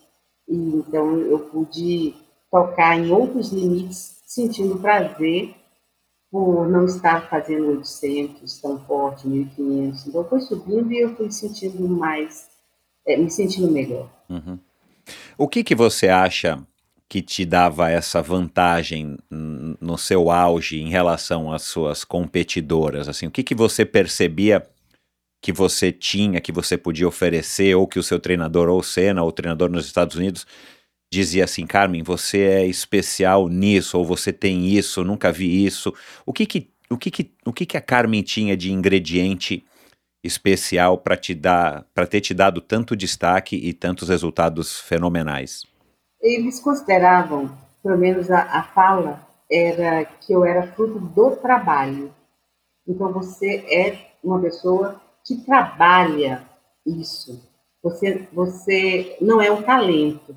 e, 0.47 0.55
então 0.55 1.17
eu 1.19 1.39
pude 1.39 2.13
tocar 2.51 2.97
em 2.97 3.11
outros 3.11 3.51
limites, 3.51 4.21
sentindo 4.25 4.79
prazer 4.79 5.53
por 6.31 6.67
não 6.67 6.85
estar 6.85 7.29
fazendo 7.29 7.67
800 7.77 8.61
tão 8.61 8.79
forte, 8.85 9.27
1500. 9.27 10.07
Então 10.07 10.25
foi 10.25 10.41
subindo 10.41 10.91
e 10.91 10.99
eu 10.99 11.15
fui 11.15 11.31
sentindo 11.31 11.87
mais, 11.87 12.47
é, 13.07 13.17
me 13.17 13.29
sentindo 13.29 13.71
melhor. 13.71 14.09
Uhum. 14.29 14.59
O 15.37 15.47
que, 15.47 15.63
que 15.63 15.75
você 15.75 16.09
acha 16.09 16.61
que 17.07 17.21
te 17.21 17.45
dava 17.45 17.89
essa 17.89 18.21
vantagem 18.21 19.17
no 19.29 19.97
seu 19.97 20.31
auge 20.31 20.81
em 20.81 20.89
relação 20.89 21.53
às 21.53 21.61
suas 21.61 22.03
competidoras? 22.03 23.07
Assim, 23.07 23.27
o 23.27 23.31
que, 23.31 23.43
que 23.43 23.55
você 23.55 23.85
percebia 23.85 24.67
que 25.45 25.51
você 25.51 25.91
tinha, 25.91 26.41
que 26.41 26.51
você 26.51 26.75
podia 26.75 27.07
oferecer, 27.07 27.75
ou 27.75 27.85
que 27.85 27.99
o 27.99 28.03
seu 28.03 28.19
treinador, 28.19 28.67
ou 28.67 28.81
Senna, 28.81 29.21
ou 29.21 29.31
treinador 29.31 29.69
nos 29.69 29.85
Estados 29.85 30.15
Unidos, 30.15 30.47
dizia 31.13 31.43
assim, 31.43 31.67
Carmen, 31.67 32.01
você 32.01 32.39
é 32.39 32.65
especial 32.65 33.47
nisso, 33.47 33.95
ou 33.95 34.03
você 34.03 34.33
tem 34.33 34.65
isso, 34.65 35.03
nunca 35.03 35.31
vi 35.31 35.63
isso. 35.63 35.93
O 36.25 36.33
que 36.33 36.47
que, 36.47 36.71
o 36.89 36.97
que, 36.97 37.11
que, 37.11 37.31
o 37.45 37.53
que, 37.53 37.63
que 37.63 37.77
a 37.77 37.81
Carmen 37.81 38.23
tinha 38.23 38.57
de 38.57 38.73
ingrediente 38.73 39.63
especial 40.23 40.97
para 40.97 41.15
te 41.15 41.35
dar, 41.35 41.85
para 41.93 42.07
ter 42.07 42.21
te 42.21 42.33
dado 42.33 42.59
tanto 42.59 42.95
destaque 42.95 43.55
e 43.55 43.71
tantos 43.71 44.09
resultados 44.09 44.79
fenomenais? 44.79 45.61
Eles 46.19 46.59
consideravam, 46.59 47.55
pelo 47.83 47.99
menos 47.99 48.31
a, 48.31 48.41
a 48.41 48.63
fala 48.63 49.21
era 49.47 50.05
que 50.05 50.33
eu 50.33 50.43
era 50.43 50.73
fruto 50.73 50.99
do 50.99 51.35
trabalho. 51.35 52.11
Então 52.87 53.13
você 53.13 53.63
é 53.69 54.09
uma 54.23 54.41
pessoa 54.41 55.04
que 55.25 55.35
trabalha 55.37 56.47
isso. 56.85 57.41
Você, 57.81 58.27
você 58.31 59.17
não 59.19 59.41
é 59.41 59.51
um 59.51 59.63
talento. 59.63 60.35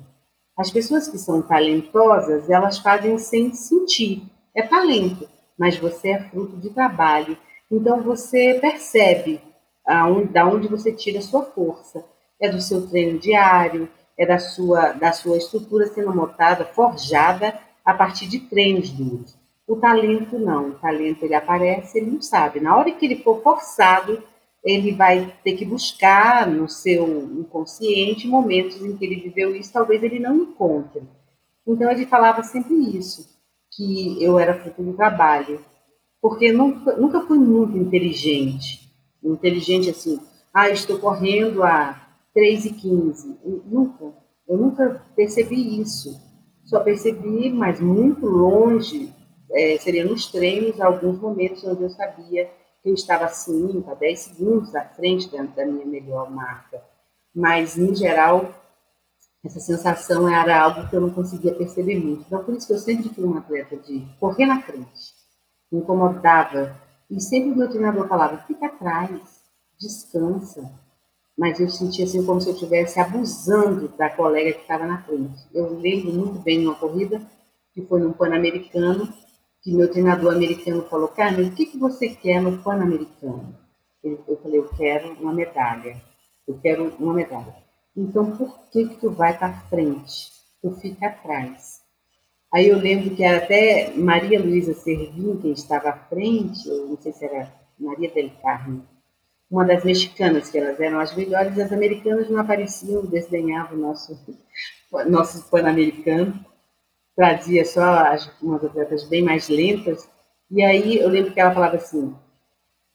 As 0.57 0.71
pessoas 0.71 1.07
que 1.07 1.17
são 1.17 1.41
talentosas, 1.41 2.49
elas 2.49 2.79
fazem 2.79 3.17
sem 3.17 3.53
sentir. 3.53 4.23
É 4.55 4.63
talento, 4.63 5.29
mas 5.57 5.77
você 5.77 6.09
é 6.09 6.23
fruto 6.23 6.57
de 6.57 6.71
trabalho. 6.71 7.37
Então 7.71 8.01
você 8.01 8.57
percebe 8.59 9.39
aonde, 9.87 10.33
da 10.33 10.47
onde 10.47 10.67
você 10.67 10.91
tira 10.91 11.19
a 11.19 11.21
sua 11.21 11.43
força. 11.43 12.03
É 12.41 12.49
do 12.49 12.59
seu 12.59 12.87
treino 12.87 13.19
diário, 13.19 13.89
é 14.17 14.25
da 14.25 14.39
sua, 14.39 14.91
da 14.93 15.11
sua 15.11 15.37
estrutura 15.37 15.87
sendo 15.87 16.13
montada, 16.15 16.65
forjada 16.65 17.59
a 17.85 17.93
partir 17.93 18.27
de 18.27 18.39
treinos 18.39 18.89
duros. 18.89 19.37
O 19.67 19.75
talento 19.75 20.39
não, 20.39 20.69
o 20.69 20.75
talento 20.75 21.23
ele 21.23 21.35
aparece, 21.35 21.99
ele 21.99 22.11
não 22.11 22.21
sabe. 22.21 22.59
Na 22.59 22.75
hora 22.75 22.91
que 22.91 23.05
ele 23.05 23.21
for 23.23 23.41
forçado, 23.43 24.23
ele 24.63 24.91
vai 24.91 25.33
ter 25.43 25.53
que 25.53 25.65
buscar 25.65 26.47
no 26.47 26.67
seu 26.67 27.07
inconsciente 27.39 28.27
momentos 28.27 28.81
em 28.81 28.95
que 28.97 29.05
ele 29.05 29.21
viveu 29.21 29.55
isso, 29.55 29.71
talvez 29.71 30.03
ele 30.03 30.19
não 30.19 30.35
encontre. 30.35 31.01
Então 31.65 31.89
ele 31.89 32.05
falava 32.05 32.43
sempre 32.43 32.75
isso, 32.97 33.27
que 33.71 34.21
eu 34.23 34.37
era 34.37 34.59
fruto 34.59 34.83
do 34.83 34.93
trabalho, 34.93 35.63
porque 36.21 36.51
nunca, 36.51 36.95
nunca 36.97 37.21
fui 37.21 37.37
muito 37.37 37.77
inteligente, 37.77 38.91
inteligente 39.23 39.89
assim, 39.89 40.19
ah, 40.53 40.69
estou 40.69 40.99
correndo 40.99 41.63
a 41.63 42.09
3 42.33 42.65
e 42.65 42.73
15, 42.73 43.37
nunca, 43.65 44.13
eu 44.47 44.57
nunca 44.57 45.05
percebi 45.15 45.79
isso, 45.79 46.19
só 46.65 46.81
percebi, 46.81 47.49
mas 47.49 47.79
muito 47.79 48.25
longe, 48.25 49.13
é, 49.51 49.77
seria 49.77 50.03
nos 50.03 50.27
treinos, 50.27 50.79
alguns 50.81 51.19
momentos 51.19 51.63
onde 51.63 51.83
eu 51.83 51.89
sabia 51.89 52.49
eu 52.83 52.93
estava 52.93 53.27
5 53.27 53.89
a 53.89 53.93
10 53.93 54.19
segundos 54.19 54.75
à 54.75 54.85
frente 54.85 55.29
da, 55.29 55.43
da 55.43 55.65
minha 55.65 55.85
melhor 55.85 56.29
marca. 56.31 56.81
Mas, 57.35 57.77
em 57.77 57.93
geral, 57.95 58.53
essa 59.43 59.59
sensação 59.59 60.27
era 60.27 60.61
algo 60.61 60.89
que 60.89 60.95
eu 60.95 61.01
não 61.01 61.11
conseguia 61.11 61.53
perceber 61.53 61.97
muito. 61.97 62.23
Então, 62.25 62.43
por 62.43 62.53
isso 62.53 62.67
que 62.67 62.73
eu 62.73 62.79
sempre 62.79 63.09
fui 63.09 63.23
uma 63.23 63.39
atleta 63.39 63.77
de 63.77 64.05
correr 64.19 64.45
na 64.45 64.61
frente. 64.61 65.13
me 65.71 65.79
incomodava. 65.79 66.75
E 67.09 67.19
sempre 67.21 67.51
o 67.51 67.55
meu 67.55 67.69
treinador 67.69 68.07
falava: 68.07 68.37
fica 68.45 68.65
atrás, 68.65 69.19
descansa. 69.79 70.69
Mas 71.37 71.59
eu 71.59 71.69
sentia 71.69 72.03
assim 72.03 72.25
como 72.25 72.41
se 72.41 72.49
eu 72.49 72.53
estivesse 72.53 72.99
abusando 72.99 73.87
da 73.97 74.09
colega 74.09 74.51
que 74.51 74.61
estava 74.61 74.85
na 74.85 75.01
frente. 75.03 75.47
Eu 75.53 75.79
lembro 75.79 76.11
muito 76.11 76.39
bem 76.39 76.59
numa 76.59 76.75
corrida, 76.75 77.21
que 77.73 77.81
foi 77.85 78.01
num 78.01 78.11
Pan-Americano, 78.11 79.07
que 79.69 79.75
meu 79.75 79.89
treinador 79.89 80.33
americano 80.33 80.83
falou: 80.89 81.09
Carmen, 81.09 81.47
o 81.47 81.51
que, 81.51 81.67
que 81.67 81.77
você 81.77 82.09
quer 82.09 82.41
no 82.41 82.57
Pan-Americano? 82.57 83.55
Eu 84.03 84.39
falei: 84.41 84.59
eu 84.59 84.67
quero 84.69 85.13
uma 85.13 85.31
medalha. 85.31 85.95
Eu 86.47 86.57
quero 86.59 86.91
uma 86.99 87.13
medalha. 87.13 87.55
Então, 87.95 88.35
por 88.35 88.69
que, 88.71 88.87
que 88.87 88.95
tu 88.95 89.11
vai 89.11 89.37
para 89.37 89.61
frente? 89.69 90.31
Tu 90.61 90.71
fica 90.71 91.07
atrás. 91.07 91.81
Aí 92.51 92.67
eu 92.67 92.79
lembro 92.79 93.15
que 93.15 93.23
era 93.23 93.37
até 93.37 93.93
Maria 93.95 94.39
Luísa 94.39 94.73
Servin, 94.73 95.37
quem 95.37 95.51
estava 95.51 95.89
à 95.89 95.93
frente, 95.93 96.67
eu 96.67 96.87
não 96.87 96.97
sei 96.97 97.13
se 97.13 97.23
era 97.23 97.53
Maria 97.79 98.09
del 98.09 98.31
Carmo, 98.41 98.83
uma 99.51 99.63
das 99.63 99.83
mexicanas, 99.83 100.49
que 100.49 100.57
elas 100.57 100.79
eram 100.79 100.99
as 100.99 101.15
melhores, 101.15 101.57
as 101.59 101.71
americanas 101.71 102.27
não 102.27 102.39
apareciam, 102.39 103.05
desdenhavam 103.05 103.77
o 103.77 103.81
nosso, 103.81 104.17
nosso 105.07 105.47
pan-americano, 105.51 106.43
trazia 107.19 107.65
só 107.65 107.83
as, 107.83 108.31
umas 108.41 108.63
atletas 108.63 109.03
bem 109.03 109.21
mais 109.21 109.49
lentas, 109.49 110.09
e 110.49 110.63
aí 110.63 110.99
eu 110.99 111.09
lembro 111.09 111.33
que 111.33 111.39
ela 111.41 111.53
falava 111.53 111.75
assim, 111.75 112.15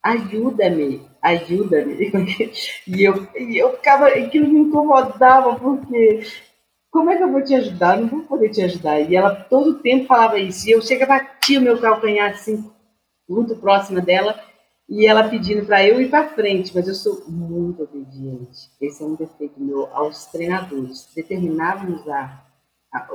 ajuda-me, 0.02 1.06
ajuda-me, 1.20 2.10
e 2.88 3.05
eu, 3.05 3.28
e 3.38 3.59
eu 3.59 3.76
ficava, 3.76 4.09
aquilo 4.09 4.48
me 4.48 4.60
incomodava, 4.60 5.56
porque 5.56 6.22
como 6.90 7.10
é 7.10 7.18
que 7.18 7.22
eu 7.22 7.30
vou 7.30 7.44
te 7.44 7.55
ajudar? 7.55 7.98
Não 7.98 8.09
vou 8.09 8.22
poder 8.22 8.48
te 8.48 8.62
ajudar. 8.62 8.98
E 9.01 9.14
ela 9.14 9.34
todo 9.34 9.70
o 9.70 9.78
tempo 9.80 10.06
falava 10.06 10.38
isso. 10.38 10.68
E 10.68 10.70
eu 10.70 10.80
chegava, 10.80 11.18
batia 11.18 11.59
o 11.59 11.62
meu 11.62 11.80
calcanhar 11.80 12.30
assim, 12.30 12.70
muito 13.28 13.56
próxima 13.56 14.01
dela, 14.01 14.40
e 14.88 15.05
ela 15.05 15.28
pedindo 15.28 15.66
para 15.66 15.84
eu 15.84 16.01
ir 16.01 16.09
para 16.09 16.28
frente. 16.28 16.72
Mas 16.74 16.88
eu 16.88 16.94
sou 16.94 17.24
muito 17.28 17.82
obediente. 17.82 18.70
Esse 18.80 19.02
é 19.02 19.06
um 19.06 19.16
defeito 19.16 19.60
meu 19.60 19.86
aos 19.92 20.26
treinadores. 20.26 21.12
Determinávamos 21.14 22.09
a, 22.09 22.44
a 22.92 23.12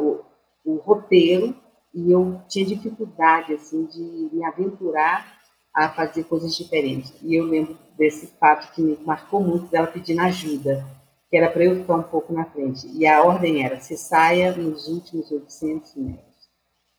o, 0.66 0.76
roteiro 0.78 1.56
e 1.94 2.12
eu 2.12 2.42
tinha 2.48 2.66
dificuldade 2.66 3.54
assim 3.54 3.86
de 3.86 4.30
me 4.32 4.44
aventurar 4.44 5.40
a 5.74 5.90
fazer 5.90 6.24
coisas 6.26 6.56
diferentes. 6.56 7.14
E 7.22 7.36
eu 7.36 7.46
lembro 7.46 7.78
desse 7.98 8.28
fato 8.40 8.74
que 8.74 8.82
me 8.82 8.98
marcou 9.06 9.42
muito 9.42 9.68
dela 9.68 9.88
pedindo 9.88 10.22
ajuda 10.22 10.86
que 11.30 11.38
era 11.38 11.50
para 11.50 11.64
eu 11.64 11.76
ficar 11.82 11.96
um 11.96 12.04
pouco 12.04 12.34
na 12.34 12.46
frente. 12.46 12.88
E 12.96 13.06
a 13.06 13.24
ordem 13.24 13.64
era: 13.64 13.80
se 13.80 13.96
saia 13.96 14.52
nos 14.56 14.88
últimos 14.88 15.32
800 15.32 15.96
metros. 15.96 16.30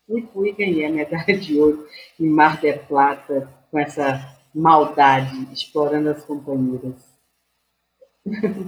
E 0.09 0.23
fui 0.33 0.53
ganhei 0.53 0.87
a 0.87 0.91
medalha 0.91 1.39
de 1.39 1.59
ouro 1.59 1.87
em 2.19 2.29
Mar 2.29 2.61
del 2.61 2.79
Plata, 2.87 3.49
com 3.71 3.79
essa 3.79 4.37
maldade, 4.55 5.49
explorando 5.53 6.11
as 6.11 6.25
companheiras. 6.25 7.11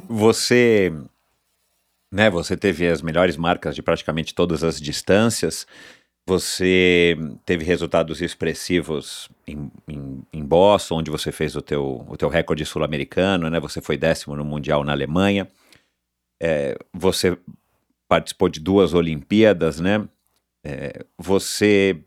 Você, 0.08 0.92
né, 2.12 2.28
você 2.28 2.54
teve 2.56 2.86
as 2.86 3.00
melhores 3.00 3.38
marcas 3.38 3.74
de 3.74 3.82
praticamente 3.82 4.34
todas 4.34 4.62
as 4.62 4.78
distâncias. 4.78 5.66
Você 6.28 7.16
teve 7.44 7.64
resultados 7.64 8.20
expressivos 8.20 9.30
em, 9.46 9.70
em, 9.88 10.22
em, 10.32 10.44
Boston, 10.44 10.98
onde 10.98 11.10
você 11.10 11.32
fez 11.32 11.56
o 11.56 11.62
teu, 11.62 12.04
o 12.06 12.16
teu 12.16 12.28
recorde 12.28 12.64
sul-americano, 12.66 13.48
né? 13.50 13.58
Você 13.58 13.80
foi 13.80 13.96
décimo 13.96 14.36
no 14.36 14.44
Mundial 14.44 14.84
na 14.84 14.92
Alemanha. 14.92 15.48
É, 16.40 16.76
você 16.92 17.36
participou 18.06 18.48
de 18.48 18.60
duas 18.60 18.92
Olimpíadas, 18.94 19.80
né? 19.80 20.06
É, 20.64 21.04
você 21.18 21.98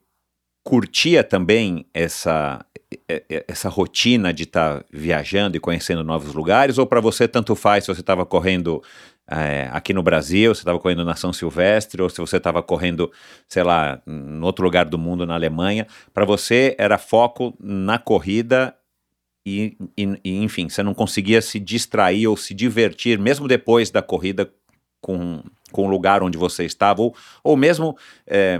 curtia 0.63 1.23
também 1.23 1.85
essa, 1.93 2.65
essa 3.47 3.69
rotina 3.69 4.33
de 4.33 4.43
estar 4.43 4.79
tá 4.79 4.85
viajando 4.91 5.57
e 5.57 5.59
conhecendo 5.59 6.03
novos 6.03 6.33
lugares? 6.33 6.77
Ou 6.77 6.85
para 6.85 7.01
você 7.01 7.27
tanto 7.27 7.55
faz 7.55 7.83
se 7.83 7.93
você 7.93 8.01
estava 8.01 8.25
correndo 8.25 8.81
é, 9.29 9.69
aqui 9.71 9.93
no 9.93 10.03
Brasil, 10.03 10.53
você 10.53 10.61
estava 10.61 10.79
correndo 10.79 11.03
na 11.03 11.15
São 11.15 11.33
Silvestre, 11.33 12.01
ou 12.01 12.09
se 12.09 12.19
você 12.19 12.37
estava 12.37 12.61
correndo, 12.61 13.11
sei 13.47 13.63
lá, 13.63 14.01
em 14.05 14.41
outro 14.41 14.63
lugar 14.63 14.85
do 14.85 14.97
mundo, 14.97 15.25
na 15.25 15.33
Alemanha, 15.33 15.87
para 16.13 16.25
você 16.25 16.75
era 16.77 16.97
foco 16.97 17.55
na 17.59 17.97
corrida 17.97 18.75
e, 19.45 19.77
e, 19.97 20.19
e, 20.23 20.43
enfim, 20.43 20.69
você 20.69 20.83
não 20.83 20.93
conseguia 20.93 21.41
se 21.41 21.59
distrair 21.59 22.27
ou 22.27 22.37
se 22.37 22.53
divertir, 22.53 23.19
mesmo 23.19 23.47
depois 23.47 23.89
da 23.89 24.01
corrida, 24.01 24.51
com, 25.01 25.43
com 25.71 25.85
o 25.85 25.89
lugar 25.89 26.23
onde 26.23 26.37
você 26.37 26.63
estava, 26.63 27.01
ou, 27.01 27.15
ou 27.43 27.55
mesmo 27.55 27.95
é, 28.25 28.59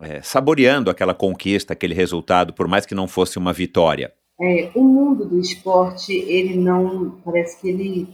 é, 0.00 0.20
saboreando 0.22 0.90
aquela 0.90 1.14
conquista, 1.14 1.72
aquele 1.72 1.94
resultado, 1.94 2.52
por 2.52 2.66
mais 2.66 2.86
que 2.86 2.94
não 2.94 3.06
fosse 3.06 3.38
uma 3.38 3.52
vitória. 3.52 4.12
É, 4.40 4.70
o 4.74 4.82
mundo 4.82 5.24
do 5.24 5.38
esporte, 5.38 6.12
ele 6.12 6.56
não, 6.56 7.12
parece 7.24 7.60
que 7.60 7.68
ele 7.68 8.08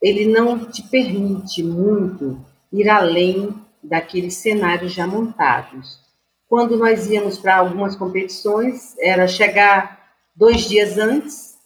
ele 0.00 0.26
não 0.26 0.64
te 0.64 0.82
permite 0.82 1.62
muito 1.62 2.44
ir 2.72 2.88
além 2.88 3.54
daqueles 3.82 4.34
cenários 4.36 4.92
já 4.92 5.06
montados. 5.06 6.00
Quando 6.48 6.76
nós 6.76 7.06
íamos 7.06 7.38
para 7.38 7.56
algumas 7.56 7.96
competições, 7.96 8.96
era 8.98 9.26
chegar 9.26 10.12
dois 10.34 10.68
dias 10.68 10.96
antes, 10.96 11.58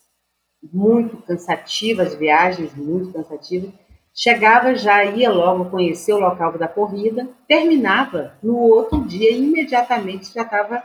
muito 0.73 1.17
cansativas 1.19 2.15
viagens, 2.15 2.75
muito 2.75 3.13
cansativas. 3.13 3.71
Chegava, 4.15 4.75
já 4.75 5.05
ia 5.05 5.31
logo 5.31 5.71
conhecer 5.71 6.13
o 6.13 6.19
local 6.19 6.59
da 6.59 6.69
corrida, 6.69 7.29
terminava 7.49 8.35
no 8.43 8.57
outro 8.57 9.05
dia 9.05 9.31
e 9.31 9.43
imediatamente 9.43 10.33
já 10.33 10.43
estava 10.43 10.83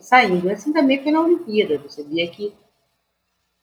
saindo. 0.00 0.50
Assim 0.50 0.72
também 0.72 1.10
na 1.10 1.20
Olimpíada, 1.20 1.78
você 1.78 2.02
via 2.02 2.28
que 2.28 2.52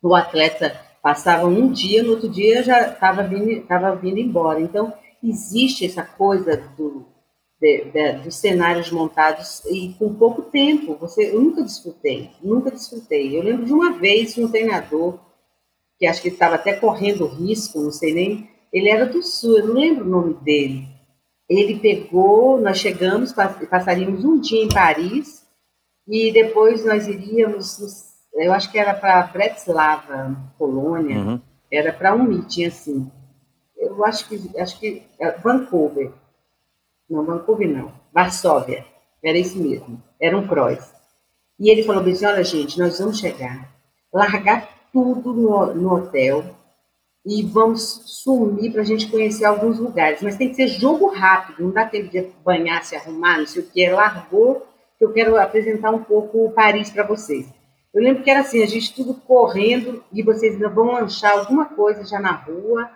o 0.01 0.15
atleta 0.15 0.79
passava 1.03 1.45
um 1.47 1.69
dia, 1.69 2.01
no 2.01 2.11
outro 2.11 2.29
dia 2.29 2.63
já 2.63 2.87
estava 2.87 3.23
vindo, 3.23 3.61
tava 3.67 3.93
vindo 3.93 4.17
embora. 4.19 4.61
Então, 4.61 4.93
existe 5.21 5.85
essa 5.85 6.01
coisa 6.01 6.55
do, 6.77 7.05
de, 7.59 7.83
de, 7.91 8.13
dos 8.23 8.37
cenários 8.37 8.89
montados 8.89 9.61
e 9.65 9.93
com 9.99 10.15
pouco 10.15 10.43
tempo. 10.43 10.95
Você, 11.01 11.31
eu 11.31 11.41
nunca 11.41 11.61
desfrutei, 11.61 12.31
nunca 12.41 12.71
desfrutei. 12.71 13.37
Eu 13.37 13.43
lembro 13.43 13.65
de 13.65 13.73
uma 13.73 13.91
vez 13.91 14.37
um 14.37 14.47
treinador, 14.47 15.19
que 15.99 16.07
acho 16.07 16.21
que 16.21 16.29
estava 16.29 16.55
até 16.55 16.71
correndo 16.71 17.27
risco, 17.27 17.81
não 17.81 17.91
sei 17.91 18.13
nem, 18.13 18.49
ele 18.71 18.89
era 18.89 19.05
do 19.05 19.21
Sul, 19.21 19.59
eu 19.59 19.67
não 19.67 19.73
lembro 19.73 20.05
o 20.05 20.09
nome 20.09 20.33
dele. 20.35 20.87
Ele 21.49 21.79
pegou, 21.79 22.59
nós 22.61 22.77
chegamos, 22.77 23.33
passaríamos 23.33 24.23
um 24.23 24.39
dia 24.39 24.63
em 24.63 24.69
Paris, 24.69 25.43
e 26.07 26.31
depois 26.31 26.85
nós 26.85 27.07
iríamos 27.07 28.12
eu 28.35 28.53
acho 28.53 28.71
que 28.71 28.79
era 28.79 28.93
para 28.93 29.23
Bratislava, 29.27 30.35
Polônia, 30.57 31.17
uhum. 31.17 31.41
era 31.71 31.93
para 31.93 32.15
um 32.15 32.23
meeting 32.23 32.65
assim. 32.65 33.11
Eu 33.77 34.03
acho 34.05 34.27
que 34.27 34.59
acho 34.59 34.79
que 34.79 35.03
é 35.19 35.31
Vancouver. 35.31 36.11
Não, 37.09 37.23
Vancouver 37.23 37.69
não. 37.69 37.91
Varsóvia. 38.13 38.85
Era 39.23 39.37
isso 39.37 39.61
mesmo. 39.61 40.01
Era 40.19 40.37
um 40.37 40.47
cross. 40.47 40.93
E 41.59 41.69
ele 41.69 41.83
falou 41.83 42.03
assim: 42.03 42.25
olha, 42.25 42.43
gente, 42.43 42.79
nós 42.79 42.99
vamos 42.99 43.19
chegar, 43.19 43.69
largar 44.11 44.67
tudo 44.91 45.33
no, 45.33 45.73
no 45.73 45.93
hotel 45.93 46.43
e 47.25 47.41
vamos 47.43 48.01
sumir 48.05 48.71
para 48.71 48.81
a 48.81 48.85
gente 48.85 49.09
conhecer 49.09 49.45
alguns 49.45 49.79
lugares. 49.79 50.21
Mas 50.21 50.35
tem 50.35 50.49
que 50.49 50.55
ser 50.55 50.67
jogo 50.67 51.07
rápido, 51.07 51.63
não 51.63 51.71
dá 51.71 51.85
tempo 51.85 52.09
de 52.09 52.21
banhar, 52.43 52.83
se 52.83 52.95
arrumar, 52.95 53.39
não 53.39 53.47
sei 53.47 53.61
o 53.61 53.65
que. 53.65 53.89
Largou, 53.89 54.67
que 54.97 55.05
eu 55.05 55.13
quero 55.13 55.37
apresentar 55.37 55.91
um 55.91 56.03
pouco 56.03 56.51
Paris 56.51 56.89
para 56.89 57.05
vocês. 57.05 57.47
Eu 57.93 58.01
lembro 58.01 58.23
que 58.23 58.29
era 58.29 58.39
assim, 58.39 58.63
a 58.63 58.65
gente 58.65 58.95
tudo 58.95 59.13
correndo 59.13 60.03
e 60.11 60.23
vocês 60.23 60.53
ainda 60.53 60.69
vão 60.69 60.93
lanchar 60.93 61.37
alguma 61.37 61.65
coisa 61.65 62.03
já 62.03 62.19
na 62.19 62.31
rua, 62.31 62.89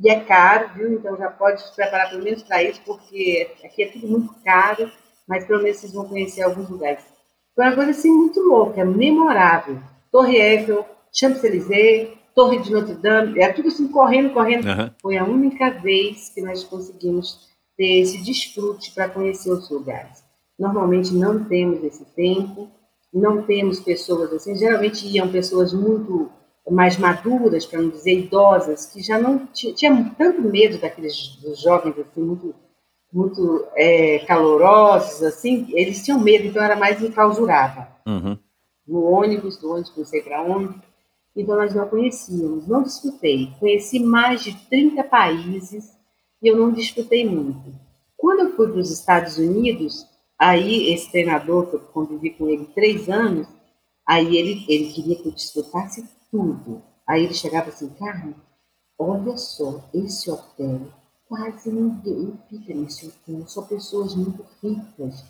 e 0.00 0.08
é 0.08 0.20
caro, 0.20 0.70
viu? 0.74 0.92
Então 0.92 1.16
já 1.16 1.30
pode 1.30 1.60
se 1.62 1.74
preparar 1.74 2.10
pelo 2.10 2.22
menos 2.22 2.42
para 2.42 2.62
isso, 2.62 2.80
porque 2.84 3.50
aqui 3.64 3.82
é 3.82 3.88
tudo 3.88 4.06
muito 4.06 4.34
caro, 4.44 4.90
mas 5.26 5.44
pelo 5.44 5.62
menos 5.62 5.78
vocês 5.78 5.92
vão 5.92 6.08
conhecer 6.08 6.42
alguns 6.42 6.68
lugares. 6.68 7.04
Foi 7.54 7.64
uma 7.64 7.74
coisa 7.74 7.90
assim 7.90 8.10
muito 8.10 8.40
louca, 8.40 8.84
memorável. 8.84 9.78
Torre 10.10 10.36
Eiffel, 10.36 10.86
Champs-Élysées, 11.12 12.10
Torre 12.34 12.58
de 12.60 12.72
Notre 12.72 12.94
Dame, 12.94 13.40
é 13.40 13.52
tudo 13.52 13.68
assim 13.68 13.88
correndo, 13.88 14.32
correndo. 14.32 14.68
Uhum. 14.68 14.90
Foi 15.02 15.16
a 15.16 15.24
única 15.24 15.70
vez 15.70 16.30
que 16.30 16.40
nós 16.40 16.62
conseguimos 16.62 17.48
ter 17.76 18.00
esse 18.00 18.18
desfrute 18.22 18.92
para 18.92 19.08
conhecer 19.08 19.50
os 19.50 19.68
lugares. 19.70 20.22
Normalmente 20.56 21.12
não 21.12 21.44
temos 21.44 21.82
esse 21.82 22.04
tempo, 22.04 22.70
não 23.18 23.42
temos 23.42 23.80
pessoas 23.80 24.32
assim, 24.32 24.56
geralmente 24.56 25.06
iam 25.06 25.28
pessoas 25.30 25.72
muito 25.72 26.30
mais 26.70 26.96
maduras, 26.98 27.64
para 27.64 27.80
não 27.80 27.88
dizer 27.88 28.18
idosas, 28.18 28.86
que 28.86 29.02
já 29.02 29.18
não 29.18 29.46
tinham 29.46 30.10
tanto 30.10 30.42
medo 30.42 30.78
daqueles 30.78 31.36
dos 31.36 31.60
jovens 31.60 31.98
assim 31.98 32.22
muito 32.22 32.54
muito 33.10 33.66
é, 33.74 34.18
calorosos 34.26 35.22
assim, 35.22 35.66
eles 35.72 36.04
tinham 36.04 36.20
medo, 36.20 36.46
então 36.46 36.62
era 36.62 36.76
mais 36.76 37.02
enclausurava. 37.02 37.88
Uhum. 38.06 38.38
No 38.86 39.02
ônibus, 39.04 39.56
do 39.56 39.70
ônibus, 39.70 39.96
não 39.96 40.04
sei 40.04 40.20
para 40.20 40.42
onde. 40.42 40.74
Então 41.34 41.56
nós 41.56 41.74
não 41.74 41.88
conhecíamos, 41.88 42.66
não 42.66 42.82
disputei. 42.82 43.50
Conheci 43.58 43.98
mais 43.98 44.42
de 44.42 44.54
30 44.68 45.04
países 45.04 45.96
e 46.42 46.48
eu 46.48 46.56
não 46.56 46.70
disputei 46.70 47.26
muito. 47.26 47.72
Quando 48.16 48.40
eu 48.40 48.56
fui 48.56 48.68
para 48.68 48.80
os 48.80 48.90
Estados 48.90 49.38
Unidos, 49.38 50.06
Aí, 50.38 50.92
esse 50.92 51.10
treinador, 51.10 51.66
que 51.66 51.74
eu 51.74 51.80
convivi 51.80 52.30
com 52.30 52.48
ele 52.48 52.66
três 52.66 53.08
anos, 53.08 53.48
aí 54.06 54.36
ele, 54.36 54.64
ele 54.68 54.92
queria 54.92 55.16
que 55.16 55.26
eu 55.26 55.32
desfrutasse 55.32 56.08
tudo. 56.30 56.80
Aí 57.06 57.24
ele 57.24 57.34
chegava 57.34 57.70
assim, 57.70 57.88
Carmen, 57.98 58.36
olha 58.96 59.36
só, 59.36 59.82
esse 59.92 60.30
hotel, 60.30 60.82
quase 61.28 61.72
ninguém 61.72 62.38
fica 62.48 62.72
nesse 62.72 63.08
hotel, 63.08 63.48
só 63.48 63.62
pessoas 63.62 64.14
muito 64.14 64.44
ricas. 64.62 65.24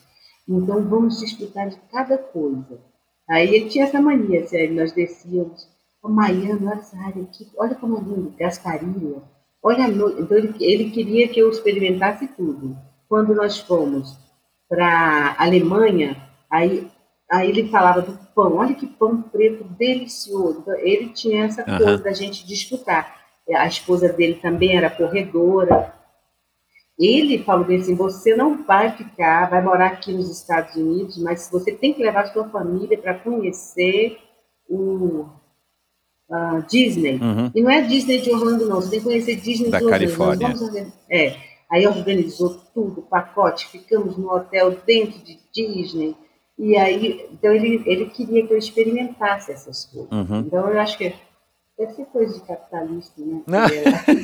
Então, 0.46 0.86
vamos 0.86 1.20
desfrutar 1.20 1.70
de 1.70 1.76
cada 1.90 2.18
coisa. 2.18 2.78
Aí 3.28 3.54
ele 3.54 3.70
tinha 3.70 3.84
essa 3.84 4.00
mania, 4.00 4.42
assim, 4.42 4.68
nós 4.68 4.92
descíamos, 4.92 5.68
oh, 6.02 6.08
Miami, 6.08 6.66
olha 6.66 6.80
essa 6.80 6.98
área 6.98 7.22
aqui, 7.22 7.46
olha 7.56 7.74
como 7.74 7.96
é 7.96 8.00
lindo, 8.00 8.34
Gasparilha, 8.38 9.22
olha 9.62 9.84
a 9.84 9.88
noite. 9.88 10.20
Então 10.20 10.36
ele, 10.36 10.54
ele 10.60 10.90
queria 10.90 11.28
que 11.28 11.40
eu 11.40 11.50
experimentasse 11.50 12.26
tudo. 12.28 12.76
Quando 13.08 13.34
nós 13.34 13.58
fomos 13.58 14.18
para 14.68 15.34
a 15.38 15.44
Alemanha, 15.44 16.16
aí, 16.50 16.86
aí 17.30 17.48
ele 17.48 17.68
falava 17.68 18.02
do 18.02 18.18
pão, 18.34 18.56
olha 18.56 18.74
que 18.74 18.86
pão 18.86 19.22
preto 19.22 19.64
delicioso. 19.64 20.64
Ele 20.78 21.08
tinha 21.08 21.44
essa 21.44 21.62
Aham. 21.62 21.78
coisa 21.78 22.02
da 22.04 22.12
gente 22.12 22.46
desfrutar. 22.46 23.16
A 23.56 23.66
esposa 23.66 24.12
dele 24.12 24.34
também 24.34 24.76
era 24.76 24.90
corredora, 24.90 25.94
ele 26.98 27.38
falou 27.44 27.64
assim: 27.64 27.94
você 27.94 28.34
não 28.34 28.64
vai 28.64 28.90
ficar, 28.96 29.48
vai 29.48 29.62
morar 29.62 29.86
aqui 29.86 30.12
nos 30.12 30.28
Estados 30.30 30.74
Unidos, 30.74 31.16
mas 31.18 31.48
você 31.50 31.72
tem 31.72 31.94
que 31.94 32.02
levar 32.02 32.26
sua 32.26 32.48
família 32.48 32.98
para 32.98 33.14
conhecer 33.14 34.18
o 34.68 35.26
ah, 36.28 36.60
Disney. 36.68 37.20
Uhum. 37.22 37.50
E 37.54 37.62
não 37.62 37.70
é 37.70 37.82
Disney 37.82 38.20
de 38.20 38.30
Orlando, 38.30 38.66
não. 38.66 38.76
Você 38.76 38.90
tem 38.90 38.98
que 38.98 39.04
conhecer 39.04 39.36
Disney 39.36 39.70
Da 39.70 39.78
de 39.78 39.84
Orlando. 39.84 40.00
Califórnia. 40.00 40.92
É. 41.08 41.36
Aí 41.70 41.86
organizou 41.86 42.58
tudo, 42.72 43.02
pacote, 43.02 43.66
ficamos 43.68 44.16
no 44.16 44.30
hotel 44.32 44.76
dentro 44.86 45.18
de 45.20 45.38
Disney. 45.52 46.16
E 46.58 46.76
aí, 46.76 47.26
então 47.32 47.52
ele, 47.52 47.82
ele 47.86 48.06
queria 48.06 48.46
que 48.46 48.52
eu 48.52 48.58
experimentasse 48.58 49.52
essas 49.52 49.84
coisas. 49.84 50.10
Uhum. 50.10 50.40
Então 50.40 50.68
eu 50.70 50.80
acho 50.80 50.96
que 50.98 51.14
deve 51.78 51.92
ser 51.92 52.06
coisa 52.06 52.34
de 52.34 52.40
capitalista, 52.46 53.20
né? 53.20 53.42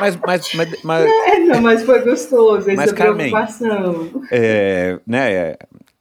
Mas, 0.00 0.16
mas, 0.16 0.54
mas, 0.54 0.82
mas, 0.84 1.06
é, 1.26 1.38
não, 1.40 1.60
mas 1.62 1.82
foi 1.82 2.00
gostoso, 2.02 2.70
essa 2.70 2.76
Mas, 2.76 2.92
Carmen, 2.92 3.30
preocupação. 3.30 4.22
é, 4.30 5.00
né, 5.06 5.32
é, 5.32 5.58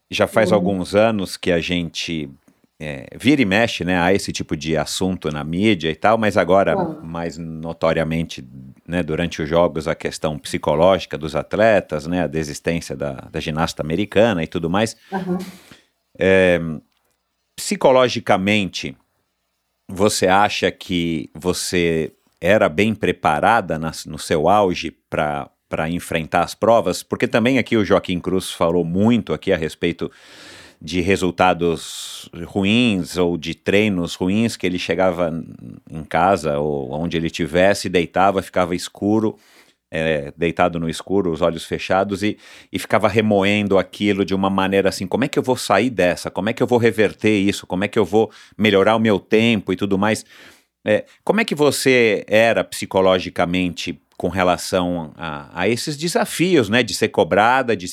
já 0.09 0.27
faz 0.27 0.51
Uhum. 0.51 0.55
alguns 0.57 0.93
anos 0.93 1.37
que 1.37 1.51
a 1.51 1.59
gente 1.59 2.29
é, 2.79 3.07
vira 3.17 3.41
e 3.41 3.45
mexe 3.45 3.83
né, 3.83 3.99
a 3.99 4.13
esse 4.13 4.31
tipo 4.31 4.55
de 4.55 4.77
assunto 4.77 5.31
na 5.31 5.43
mídia 5.43 5.89
e 5.89 5.95
tal, 5.95 6.17
mas 6.17 6.37
agora, 6.37 6.77
Uhum. 6.77 6.99
mais 7.01 7.37
notoriamente, 7.37 8.47
né, 8.87 9.01
durante 9.01 9.41
os 9.41 9.49
jogos, 9.49 9.87
a 9.87 9.95
questão 9.95 10.37
psicológica 10.37 11.17
dos 11.17 11.35
atletas, 11.35 12.05
né, 12.05 12.23
a 12.23 12.27
desistência 12.27 12.95
da, 12.95 13.13
da 13.31 13.39
ginasta 13.39 13.81
americana 13.81 14.43
e 14.43 14.47
tudo 14.47 14.69
mais. 14.69 14.95
Aham. 15.11 15.37
Psicologicamente, 17.55 18.95
você 19.89 20.27
acha 20.27 20.69
que 20.71 21.29
você 21.33 22.13
era 22.39 22.69
bem 22.69 22.93
preparada 22.93 23.79
nas- 23.79 24.05
no 24.05 24.19
seu 24.19 24.47
auge 24.47 24.91
para 25.09 25.49
para 25.69 25.89
enfrentar 25.89 26.43
as 26.45 26.55
provas? 26.55 27.03
Porque 27.03 27.27
também 27.27 27.57
aqui 27.57 27.75
o 27.75 27.83
Joaquim 27.83 28.21
Cruz 28.21 28.49
falou 28.49 28.85
muito 28.85 29.33
aqui 29.33 29.51
a 29.51 29.57
respeito 29.57 30.09
de 30.81 31.01
resultados 31.01 32.29
ruins 32.45 33.17
ou 33.17 33.37
de 33.37 33.55
treinos 33.55 34.15
ruins 34.15 34.55
que 34.55 34.65
ele 34.65 34.77
chegava 34.77 35.31
em 35.89 36.03
casa 36.03 36.59
ou 36.59 36.91
onde 36.93 37.17
ele 37.17 37.29
tivesse, 37.29 37.89
deitava, 37.89 38.41
ficava 38.41 38.75
escuro, 38.75 39.37
é, 39.89 40.31
deitado 40.37 40.79
no 40.79 40.89
escuro, 40.89 41.31
os 41.31 41.41
olhos 41.41 41.65
fechados 41.65 42.21
e, 42.21 42.37
e 42.71 42.77
ficava 42.77 43.07
remoendo 43.07 43.77
aquilo 43.77 44.23
de 44.23 44.35
uma 44.35 44.49
maneira 44.49 44.89
assim: 44.89 45.07
como 45.07 45.23
é 45.23 45.27
que 45.27 45.39
eu 45.39 45.43
vou 45.43 45.57
sair 45.57 45.89
dessa? 45.89 46.29
Como 46.29 46.49
é 46.49 46.53
que 46.53 46.61
eu 46.61 46.67
vou 46.67 46.77
reverter 46.77 47.37
isso? 47.37 47.65
Como 47.65 47.83
é 47.83 47.87
que 47.87 47.97
eu 47.97 48.05
vou 48.05 48.31
melhorar 48.57 48.95
o 48.95 48.99
meu 48.99 49.19
tempo 49.19 49.73
e 49.73 49.75
tudo 49.75 49.97
mais? 49.97 50.25
É, 50.85 51.05
como 51.23 51.41
é 51.41 51.45
que 51.45 51.55
você 51.55 52.23
era 52.27 52.63
psicologicamente 52.63 53.99
com 54.17 54.29
relação 54.29 55.11
a, 55.15 55.61
a 55.61 55.67
esses 55.69 55.95
desafios, 55.95 56.69
né? 56.69 56.81
De 56.81 56.93
ser 56.93 57.09
cobrada, 57.09 57.77
de, 57.77 57.85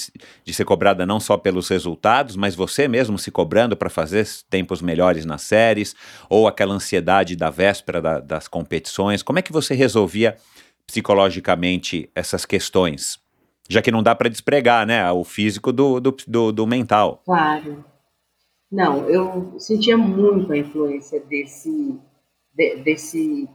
de 0.43 0.55
ser 0.55 0.65
cobrada 0.65 1.05
não 1.05 1.21
só 1.21 1.37
pelos 1.37 1.69
resultados, 1.69 2.35
mas 2.35 2.55
você 2.55 2.89
mesmo 2.89 3.19
se 3.19 3.31
cobrando 3.31 3.77
para 3.77 3.91
fazer 3.91 4.27
tempos 4.49 4.81
melhores 4.81 5.27
nas 5.27 5.43
séries, 5.43 5.95
ou 6.31 6.49
aquela 6.49 6.73
ansiedade 6.75 7.37
da 7.37 7.51
véspera 7.51 8.01
da- 8.01 8.21
das 8.21 8.49
competições. 8.49 9.23
Como 9.23 9.39
é 9.39 9.43
que 9.43 9.53
você 9.53 9.75
resolvia 9.75 10.37
psicologicamente 10.87 12.09
essas 12.15 12.45
questões? 12.47 13.19
Já 13.69 13.83
que 13.83 13.91
não 13.91 14.03
dá 14.03 14.15
para 14.15 14.31
despregar, 14.31 14.87
né? 14.87 15.11
O 15.13 15.25
físico 15.25 15.73
do, 15.73 16.01
do, 16.01 16.17
do, 16.27 16.53
do 16.53 16.67
mental. 16.67 17.21
Claro. 17.25 17.85
Não, 18.73 19.09
eu 19.09 19.55
sentia 19.59 19.97
muito 19.97 20.51
a 20.53 20.57
influência 20.57 21.21
desse, 21.21 21.99
de- 22.55 22.77
desse, 22.77 23.49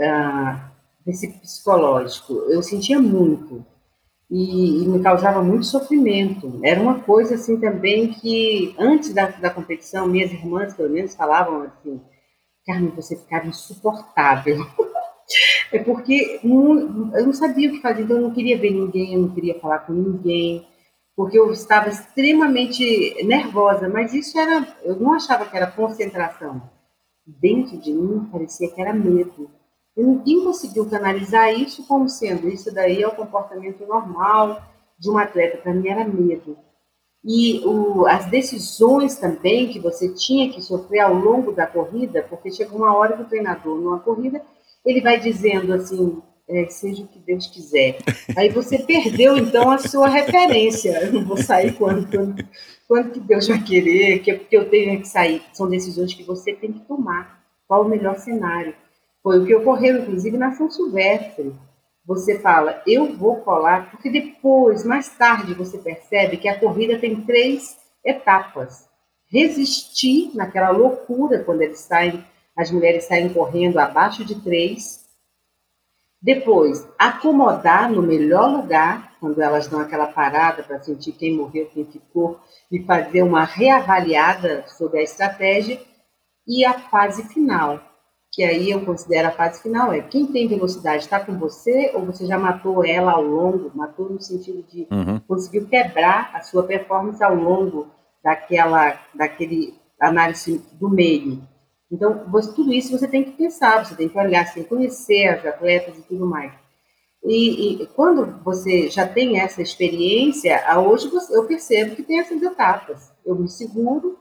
ah, 0.00 0.70
desse 1.04 1.28
psicológico. 1.40 2.34
Eu 2.48 2.62
sentia 2.62 3.00
muito. 3.00 3.64
E, 4.30 4.84
e 4.84 4.88
me 4.88 5.02
causava 5.02 5.42
muito 5.42 5.66
sofrimento. 5.66 6.60
Era 6.64 6.80
uma 6.80 7.00
coisa 7.00 7.34
assim 7.36 7.58
também 7.60 8.12
que, 8.12 8.74
antes 8.78 9.12
da, 9.14 9.26
da 9.28 9.50
competição, 9.50 10.06
minhas 10.08 10.32
irmãs, 10.32 10.74
pelo 10.74 10.90
menos, 10.90 11.14
falavam 11.16 11.62
assim: 11.62 12.00
Carmen, 12.66 12.92
você 12.96 13.16
ficava 13.16 13.46
insuportável. 13.48 14.58
É 15.72 15.78
porque 15.78 16.40
não- 16.42 17.14
eu 17.16 17.26
não 17.26 17.32
sabia 17.32 17.68
o 17.68 17.72
que 17.72 17.80
fazer, 17.80 18.02
então 18.02 18.16
eu 18.16 18.22
não 18.22 18.32
queria 18.32 18.58
ver 18.58 18.70
ninguém, 18.72 19.14
eu 19.14 19.20
não 19.22 19.30
queria 19.34 19.58
falar 19.60 19.80
com 19.80 19.92
ninguém, 19.92 20.66
porque 21.16 21.38
eu 21.38 21.50
estava 21.52 21.88
extremamente 21.88 23.22
nervosa, 23.24 23.88
mas 23.88 24.12
isso 24.14 24.38
era, 24.38 24.66
eu 24.84 24.96
não 24.96 25.12
achava 25.14 25.46
que 25.46 25.56
era 25.56 25.70
concentração. 25.70 26.62
Dentro 27.26 27.78
de 27.78 27.92
mim 27.92 28.28
parecia 28.32 28.70
que 28.70 28.80
era 28.80 28.92
medo. 28.94 29.50
E 30.00 30.02
ninguém 30.02 30.42
conseguiu 30.42 30.88
canalizar 30.88 31.52
isso 31.52 31.86
como 31.86 32.08
sendo 32.08 32.48
isso 32.48 32.72
daí 32.72 33.02
é 33.02 33.06
o 33.06 33.14
comportamento 33.14 33.86
normal 33.86 34.62
de 34.98 35.10
um 35.10 35.18
atleta. 35.18 35.58
Para 35.58 35.74
mim 35.74 35.88
era 35.88 36.08
medo. 36.08 36.56
E 37.22 37.60
o, 37.66 38.06
as 38.06 38.24
decisões 38.30 39.16
também 39.16 39.68
que 39.68 39.78
você 39.78 40.08
tinha 40.08 40.50
que 40.50 40.62
sofrer 40.62 41.00
ao 41.00 41.14
longo 41.14 41.52
da 41.52 41.66
corrida, 41.66 42.22
porque 42.30 42.50
chega 42.50 42.74
uma 42.74 42.96
hora 42.96 43.14
que 43.14 43.24
o 43.24 43.28
treinador, 43.28 43.78
numa 43.78 43.98
corrida, 43.98 44.40
ele 44.86 45.02
vai 45.02 45.20
dizendo 45.20 45.74
assim, 45.74 46.22
é, 46.48 46.66
seja 46.70 47.02
o 47.02 47.06
que 47.06 47.18
Deus 47.18 47.46
quiser. 47.48 47.98
Aí 48.38 48.48
você 48.48 48.78
perdeu, 48.78 49.36
então, 49.36 49.70
a 49.70 49.76
sua 49.76 50.08
referência. 50.08 50.98
Eu 51.04 51.12
não 51.12 51.26
vou 51.26 51.36
sair 51.36 51.74
quando, 51.74 52.10
quando, 52.10 52.42
quando 52.88 53.10
que 53.10 53.20
Deus 53.20 53.48
vai 53.48 53.62
querer, 53.62 54.20
que, 54.20 54.34
que 54.34 54.56
eu 54.56 54.70
tenho 54.70 54.98
que 54.98 55.08
sair. 55.08 55.42
São 55.52 55.68
decisões 55.68 56.14
que 56.14 56.22
você 56.22 56.54
tem 56.54 56.72
que 56.72 56.80
tomar. 56.86 57.38
Qual 57.68 57.84
o 57.84 57.88
melhor 57.88 58.18
cenário? 58.18 58.74
Foi 59.22 59.38
o 59.38 59.46
que 59.46 59.54
ocorreu, 59.54 59.98
inclusive, 59.98 60.36
na 60.38 60.52
São 60.52 60.70
Silvestre. 60.70 61.54
Você 62.06 62.38
fala, 62.38 62.82
eu 62.86 63.14
vou 63.16 63.36
colar, 63.36 63.90
porque 63.90 64.10
depois, 64.10 64.84
mais 64.84 65.08
tarde, 65.16 65.54
você 65.54 65.78
percebe 65.78 66.38
que 66.38 66.48
a 66.48 66.58
corrida 66.58 66.98
tem 66.98 67.20
três 67.22 67.76
etapas. 68.04 68.88
Resistir 69.30 70.34
naquela 70.34 70.70
loucura 70.70 71.44
quando 71.44 71.62
eles 71.62 71.80
saem, 71.80 72.24
as 72.56 72.70
mulheres 72.70 73.04
saem 73.04 73.32
correndo 73.32 73.78
abaixo 73.78 74.24
de 74.24 74.34
três. 74.42 75.06
Depois, 76.20 76.86
acomodar 76.98 77.90
no 77.90 78.02
melhor 78.02 78.50
lugar, 78.50 79.14
quando 79.20 79.40
elas 79.40 79.68
dão 79.68 79.80
aquela 79.80 80.06
parada 80.06 80.62
para 80.62 80.82
sentir 80.82 81.12
quem 81.12 81.36
morreu, 81.36 81.70
quem 81.72 81.84
ficou, 81.84 82.40
e 82.72 82.82
fazer 82.82 83.22
uma 83.22 83.44
reavaliada 83.44 84.64
sobre 84.66 85.00
a 85.00 85.02
estratégia. 85.02 85.80
E 86.46 86.64
a 86.64 86.72
fase 86.72 87.22
final, 87.28 87.80
que 88.32 88.44
aí 88.44 88.70
eu 88.70 88.84
considero 88.84 89.28
a 89.28 89.32
fase 89.32 89.60
final, 89.60 89.92
é 89.92 90.00
quem 90.00 90.26
tem 90.26 90.46
velocidade 90.46 91.02
está 91.02 91.18
com 91.18 91.36
você 91.38 91.90
ou 91.94 92.06
você 92.06 92.24
já 92.26 92.38
matou 92.38 92.84
ela 92.84 93.12
ao 93.12 93.22
longo, 93.22 93.70
matou 93.74 94.08
no 94.08 94.20
sentido 94.20 94.62
de 94.70 94.86
Uhum. 94.90 95.20
conseguiu 95.26 95.66
quebrar 95.66 96.30
a 96.32 96.40
sua 96.42 96.62
performance 96.62 97.22
ao 97.24 97.34
longo 97.34 97.88
daquela, 98.22 99.00
daquele 99.14 99.74
análise 100.00 100.62
do 100.74 100.88
meio. 100.88 101.42
Então, 101.90 102.24
você- 102.30 102.52
tudo 102.54 102.72
isso 102.72 102.96
você 102.96 103.08
tem 103.08 103.24
que 103.24 103.32
pensar, 103.32 103.84
você 103.84 103.96
tem 103.96 104.08
que 104.08 104.16
olhar, 104.16 104.46
você 104.46 104.54
tem 104.54 104.62
que 104.62 104.68
conhecer 104.68 105.26
as 105.26 105.44
atletas 105.44 105.98
e 105.98 106.02
tudo 106.02 106.24
mais. 106.24 106.52
E, 107.24 107.82
e 107.82 107.86
quando 107.88 108.42
você 108.44 108.88
já 108.88 109.06
tem 109.08 109.40
essa 109.40 109.60
experiência, 109.60 110.62
hoje 110.78 111.08
você- 111.08 111.36
eu 111.36 111.44
percebo 111.46 111.96
que 111.96 112.02
tem 112.04 112.20
essas 112.20 112.40
etapas. 112.40 113.12
Eu 113.26 113.34
me 113.34 113.48
seguro, 113.48 114.18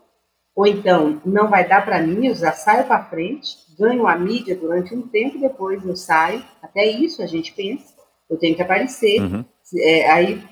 ou 0.60 0.68
então 0.68 1.22
não 1.24 1.50
vai 1.50 1.66
dar 1.66 1.86
para 1.86 2.02
mim, 2.02 2.28
eu 2.28 2.36
já 2.36 2.52
saio 2.52 2.86
para 2.86 3.06
frente, 3.06 3.56
ganho 3.80 4.06
a 4.06 4.18
mídia 4.18 4.58
durante 4.58 4.94
um 4.94 5.08
tempo, 5.08 5.40
depois 5.40 5.86
eu 5.86 5.96
saio. 5.96 6.44
Até 6.62 6.86
isso 6.86 7.24
a 7.24 7.26
gente 7.26 7.54
pensa, 7.54 7.94
eu 8.30 8.38
tenho 8.38 8.58
que 8.58 8.62
aparecer. 8.62 9.22
Uhum. 9.22 9.46
É, 9.78 10.12
aí, 10.12 10.44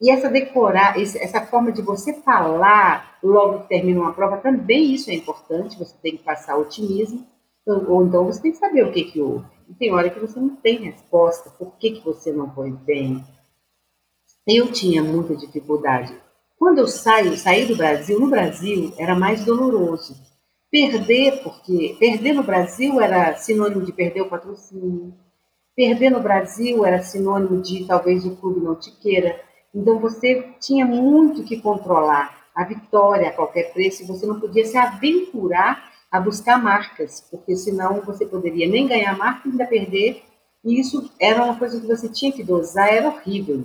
e 0.00 0.08
essa 0.08 0.28
decorar, 0.28 0.96
essa 0.96 1.40
forma 1.46 1.72
de 1.72 1.82
você 1.82 2.14
falar 2.22 3.18
logo 3.20 3.62
que 3.62 3.70
termina 3.70 4.02
uma 4.02 4.12
prova, 4.12 4.36
também 4.36 4.94
isso 4.94 5.10
é 5.10 5.14
importante, 5.14 5.76
você 5.76 5.96
tem 6.00 6.16
que 6.16 6.22
passar 6.22 6.56
otimismo, 6.56 7.26
ou, 7.66 7.90
ou 7.90 8.06
então 8.06 8.24
você 8.24 8.40
tem 8.40 8.52
que 8.52 8.58
saber 8.58 8.84
o 8.84 8.92
que, 8.92 9.02
que 9.02 9.20
houve. 9.20 9.46
E 9.68 9.74
tem 9.74 9.92
hora 9.92 10.08
que 10.08 10.20
você 10.20 10.38
não 10.38 10.54
tem 10.54 10.84
resposta, 10.84 11.50
por 11.50 11.76
que, 11.76 11.90
que 11.90 12.04
você 12.04 12.30
não 12.30 12.54
foi 12.54 12.70
bem. 12.70 13.20
eu 14.46 14.70
tinha 14.70 15.02
muita 15.02 15.34
dificuldade. 15.34 16.16
Quando 16.58 16.78
eu 16.78 16.86
saio, 16.86 17.36
saí 17.36 17.66
do 17.66 17.76
Brasil, 17.76 18.18
no 18.18 18.28
Brasil 18.28 18.92
era 18.98 19.14
mais 19.14 19.44
doloroso. 19.44 20.16
Perder, 20.70 21.42
porque 21.42 21.96
perder 22.00 22.32
no 22.32 22.42
Brasil 22.42 23.00
era 23.00 23.36
sinônimo 23.36 23.84
de 23.84 23.92
perder 23.92 24.22
o 24.22 24.28
patrocínio. 24.28 25.14
Perder 25.76 26.10
no 26.10 26.20
Brasil 26.20 26.84
era 26.84 27.02
sinônimo 27.02 27.60
de 27.60 27.84
talvez 27.84 28.24
o 28.24 28.34
clube 28.36 28.60
não 28.60 28.74
te 28.74 28.90
queira. 28.90 29.38
Então 29.74 29.98
você 29.98 30.48
tinha 30.58 30.86
muito 30.86 31.44
que 31.44 31.60
controlar 31.60 32.46
a 32.54 32.64
vitória 32.64 33.28
a 33.28 33.32
qualquer 33.32 33.74
preço 33.74 34.06
você 34.06 34.26
não 34.26 34.40
podia 34.40 34.64
se 34.64 34.78
aventurar 34.78 35.92
a 36.10 36.18
buscar 36.18 36.62
marcas, 36.62 37.20
porque 37.30 37.54
senão 37.54 38.00
você 38.00 38.24
poderia 38.24 38.66
nem 38.66 38.88
ganhar 38.88 39.16
marca 39.18 39.46
e 39.46 39.50
ainda 39.50 39.66
perder. 39.66 40.22
E 40.64 40.80
isso 40.80 41.12
era 41.20 41.44
uma 41.44 41.58
coisa 41.58 41.78
que 41.78 41.86
você 41.86 42.08
tinha 42.08 42.32
que 42.32 42.42
dosar, 42.42 42.88
era 42.88 43.08
horrível. 43.08 43.62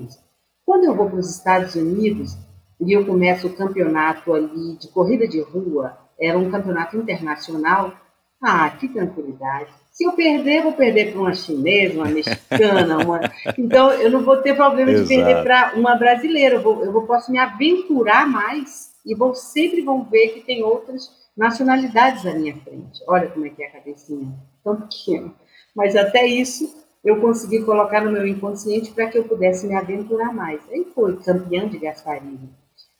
Quando 0.65 0.83
eu 0.83 0.93
vou 0.93 1.09
para 1.09 1.19
os 1.19 1.29
Estados 1.29 1.75
Unidos 1.75 2.37
e 2.81 2.93
eu 2.93 3.05
começo 3.05 3.47
o 3.47 3.53
campeonato 3.53 4.33
ali 4.33 4.75
de 4.77 4.87
corrida 4.87 5.27
de 5.27 5.39
rua, 5.39 5.97
era 6.19 6.37
um 6.37 6.49
campeonato 6.49 6.97
internacional, 6.97 7.93
ah, 8.41 8.69
que 8.71 8.87
tranquilidade. 8.87 9.69
Se 9.91 10.03
eu 10.03 10.13
perder, 10.13 10.63
vou 10.63 10.73
perder 10.73 11.11
para 11.11 11.21
uma 11.21 11.33
chinesa, 11.33 11.95
uma 11.95 12.09
mexicana, 12.09 12.97
uma... 13.05 13.19
então 13.57 13.91
eu 13.91 14.09
não 14.09 14.23
vou 14.23 14.37
ter 14.37 14.55
problema 14.55 14.93
de 14.93 15.07
perder 15.07 15.43
para 15.43 15.73
uma 15.75 15.95
brasileira. 15.95 16.55
Eu, 16.55 16.61
vou, 16.61 16.83
eu 16.83 17.01
posso 17.03 17.31
me 17.31 17.37
aventurar 17.37 18.27
mais 18.27 18.91
e 19.05 19.13
vou 19.13 19.35
sempre 19.35 19.81
vão 19.81 20.03
ver 20.03 20.29
que 20.29 20.41
tem 20.41 20.63
outras 20.63 21.11
nacionalidades 21.37 22.25
à 22.25 22.33
minha 22.33 22.55
frente. 22.55 22.99
Olha 23.07 23.29
como 23.29 23.45
é 23.45 23.49
que 23.49 23.63
é 23.63 23.67
a 23.67 23.71
cabecinha, 23.71 24.33
tão 24.63 24.75
pequena. 24.81 25.33
Mas 25.75 25.95
até 25.95 26.25
isso 26.25 26.81
eu 27.03 27.19
consegui 27.19 27.63
colocar 27.63 28.01
no 28.01 28.11
meu 28.11 28.25
inconsciente 28.25 28.91
para 28.91 29.07
que 29.07 29.17
eu 29.17 29.23
pudesse 29.23 29.67
me 29.67 29.75
aventurar 29.75 30.33
mais. 30.33 30.61
Aí 30.69 30.85
foi 30.95 31.17
campeão 31.17 31.67
de 31.67 31.77
Gasparini, 31.77 32.49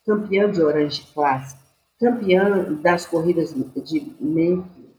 campeão 0.04 0.50
de 0.50 0.62
Orange 0.62 1.06
Classic, 1.14 1.60
campeão 1.98 2.74
das 2.82 3.06
corridas 3.06 3.54
de 3.54 4.14
Memphis, 4.20 4.90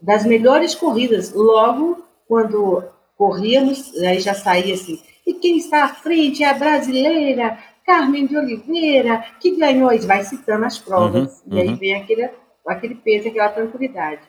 das 0.00 0.24
melhores 0.24 0.74
corridas. 0.74 1.32
Logo, 1.32 2.04
quando 2.26 2.84
corríamos, 3.16 3.94
aí 3.98 4.20
já 4.20 4.34
saía 4.34 4.74
assim, 4.74 5.00
e 5.26 5.34
quem 5.34 5.58
está 5.58 5.84
à 5.84 5.88
frente 5.88 6.42
é 6.42 6.48
a 6.48 6.54
brasileira, 6.54 7.58
Carmen 7.84 8.26
de 8.26 8.36
Oliveira, 8.36 9.24
que 9.40 9.56
ganhou, 9.56 9.92
e 9.92 9.98
vai 9.98 10.22
citando 10.22 10.64
as 10.64 10.78
provas. 10.78 11.42
Uhum, 11.46 11.56
e 11.56 11.60
aí 11.60 11.68
uhum. 11.68 11.76
vem 11.76 11.94
aquele, 11.94 12.30
aquele 12.66 12.94
peso, 12.94 13.28
aquela 13.28 13.48
tranquilidade. 13.48 14.22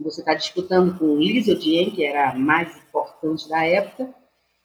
Você 0.00 0.20
está 0.20 0.34
disputando 0.34 0.98
com 0.98 1.16
Lisa 1.16 1.54
Dien, 1.54 1.90
que 1.90 2.04
era 2.04 2.30
a 2.30 2.34
mais 2.34 2.76
importante 2.76 3.48
da 3.48 3.64
época, 3.64 4.12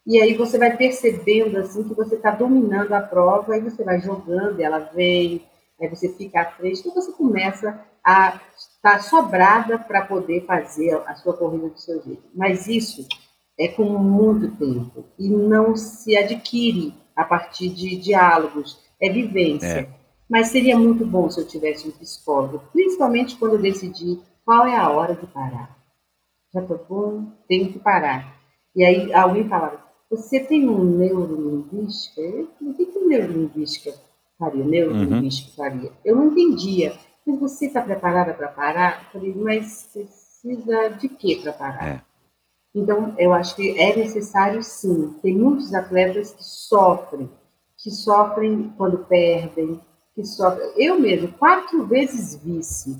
e 0.08 0.22
aí 0.22 0.36
você 0.36 0.58
vai 0.58 0.78
percebendo 0.78 1.58
assim 1.58 1.84
que 1.84 1.94
você 1.94 2.16
está 2.16 2.32
dominando 2.32 2.94
a 2.94 3.02
prova, 3.02 3.54
aí 3.54 3.60
você 3.60 3.84
vai 3.84 4.00
jogando, 4.00 4.62
ela 4.62 4.80
vem, 4.80 5.44
aí 5.80 5.90
você 5.90 6.08
fica 6.14 6.40
à 6.40 6.46
frente, 6.46 6.80
então 6.80 6.94
você 6.94 7.12
começa 7.12 7.78
a 8.02 8.40
estar 8.58 9.04
sobrada 9.04 9.78
para 9.78 10.06
poder 10.06 10.46
fazer 10.46 10.94
a 11.06 11.14
sua 11.16 11.36
corrida 11.36 11.68
do 11.68 11.78
seu 11.78 12.02
jeito. 12.02 12.24
Mas 12.34 12.68
isso 12.68 13.06
é 13.60 13.68
com 13.68 13.84
muito 13.84 14.50
tempo 14.56 15.04
e 15.20 15.28
não 15.28 15.76
se 15.76 16.16
adquire 16.16 16.94
a 17.14 17.26
partir 17.26 17.68
de 17.68 17.98
diálogos, 17.98 18.80
é 19.02 19.10
vivência. 19.10 19.68
É. 19.68 19.90
Mas 20.30 20.48
seria 20.48 20.80
muito 20.80 21.06
bom 21.06 21.30
se 21.30 21.42
eu 21.42 21.48
tivesse 21.48 21.86
um 21.86 21.92
psicólogo, 21.92 22.62
principalmente 22.72 23.36
quando 23.36 23.56
eu 23.56 23.62
decidi 23.62 24.22
qual 24.46 24.66
é 24.66 24.78
a 24.78 24.90
hora 24.90 25.16
de 25.16 25.28
parar. 25.28 25.78
Já 26.54 26.62
estou 26.62 26.86
bom, 26.88 27.26
tenho 27.50 27.74
que 27.74 27.80
parar. 27.80 28.38
E 28.74 28.86
aí 28.86 29.14
alguém 29.14 29.50
falava, 29.50 29.87
você 30.10 30.40
tem 30.40 30.70
um 30.70 30.84
neurolinguística? 30.84 32.22
O 32.62 32.74
que, 32.74 32.86
que 32.86 33.00
neurolinguística 33.00 33.94
faria? 34.40 34.64
Neurolinguística 34.64 35.50
uhum. 35.50 35.56
faria? 35.56 35.92
Eu 36.04 36.16
não 36.16 36.28
entendia. 36.28 36.98
Mas 37.26 37.40
você 37.40 37.66
está 37.66 37.82
preparada 37.82 38.34
para 38.34 38.48
parar? 38.48 39.04
Eu 39.14 39.20
falei, 39.20 39.36
mas 39.36 39.90
precisa 39.92 40.90
de 40.90 41.10
quê 41.10 41.40
para 41.44 41.52
parar? 41.52 41.88
É. 41.88 42.02
Então, 42.74 43.14
eu 43.18 43.34
acho 43.34 43.56
que 43.56 43.78
é 43.78 43.96
necessário 43.96 44.64
sim. 44.64 45.14
Tem 45.22 45.36
muitos 45.36 45.74
atletas 45.74 46.34
que 46.34 46.44
sofrem, 46.44 47.30
que 47.78 47.92
sofrem 47.92 48.74
quando 48.78 49.00
perdem, 49.00 49.82
que 50.16 50.24
sofrem. 50.24 50.72
Eu 50.78 51.00
mesmo, 51.00 51.34
quatro 51.34 51.86
vezes 51.86 52.36
vice. 52.42 52.98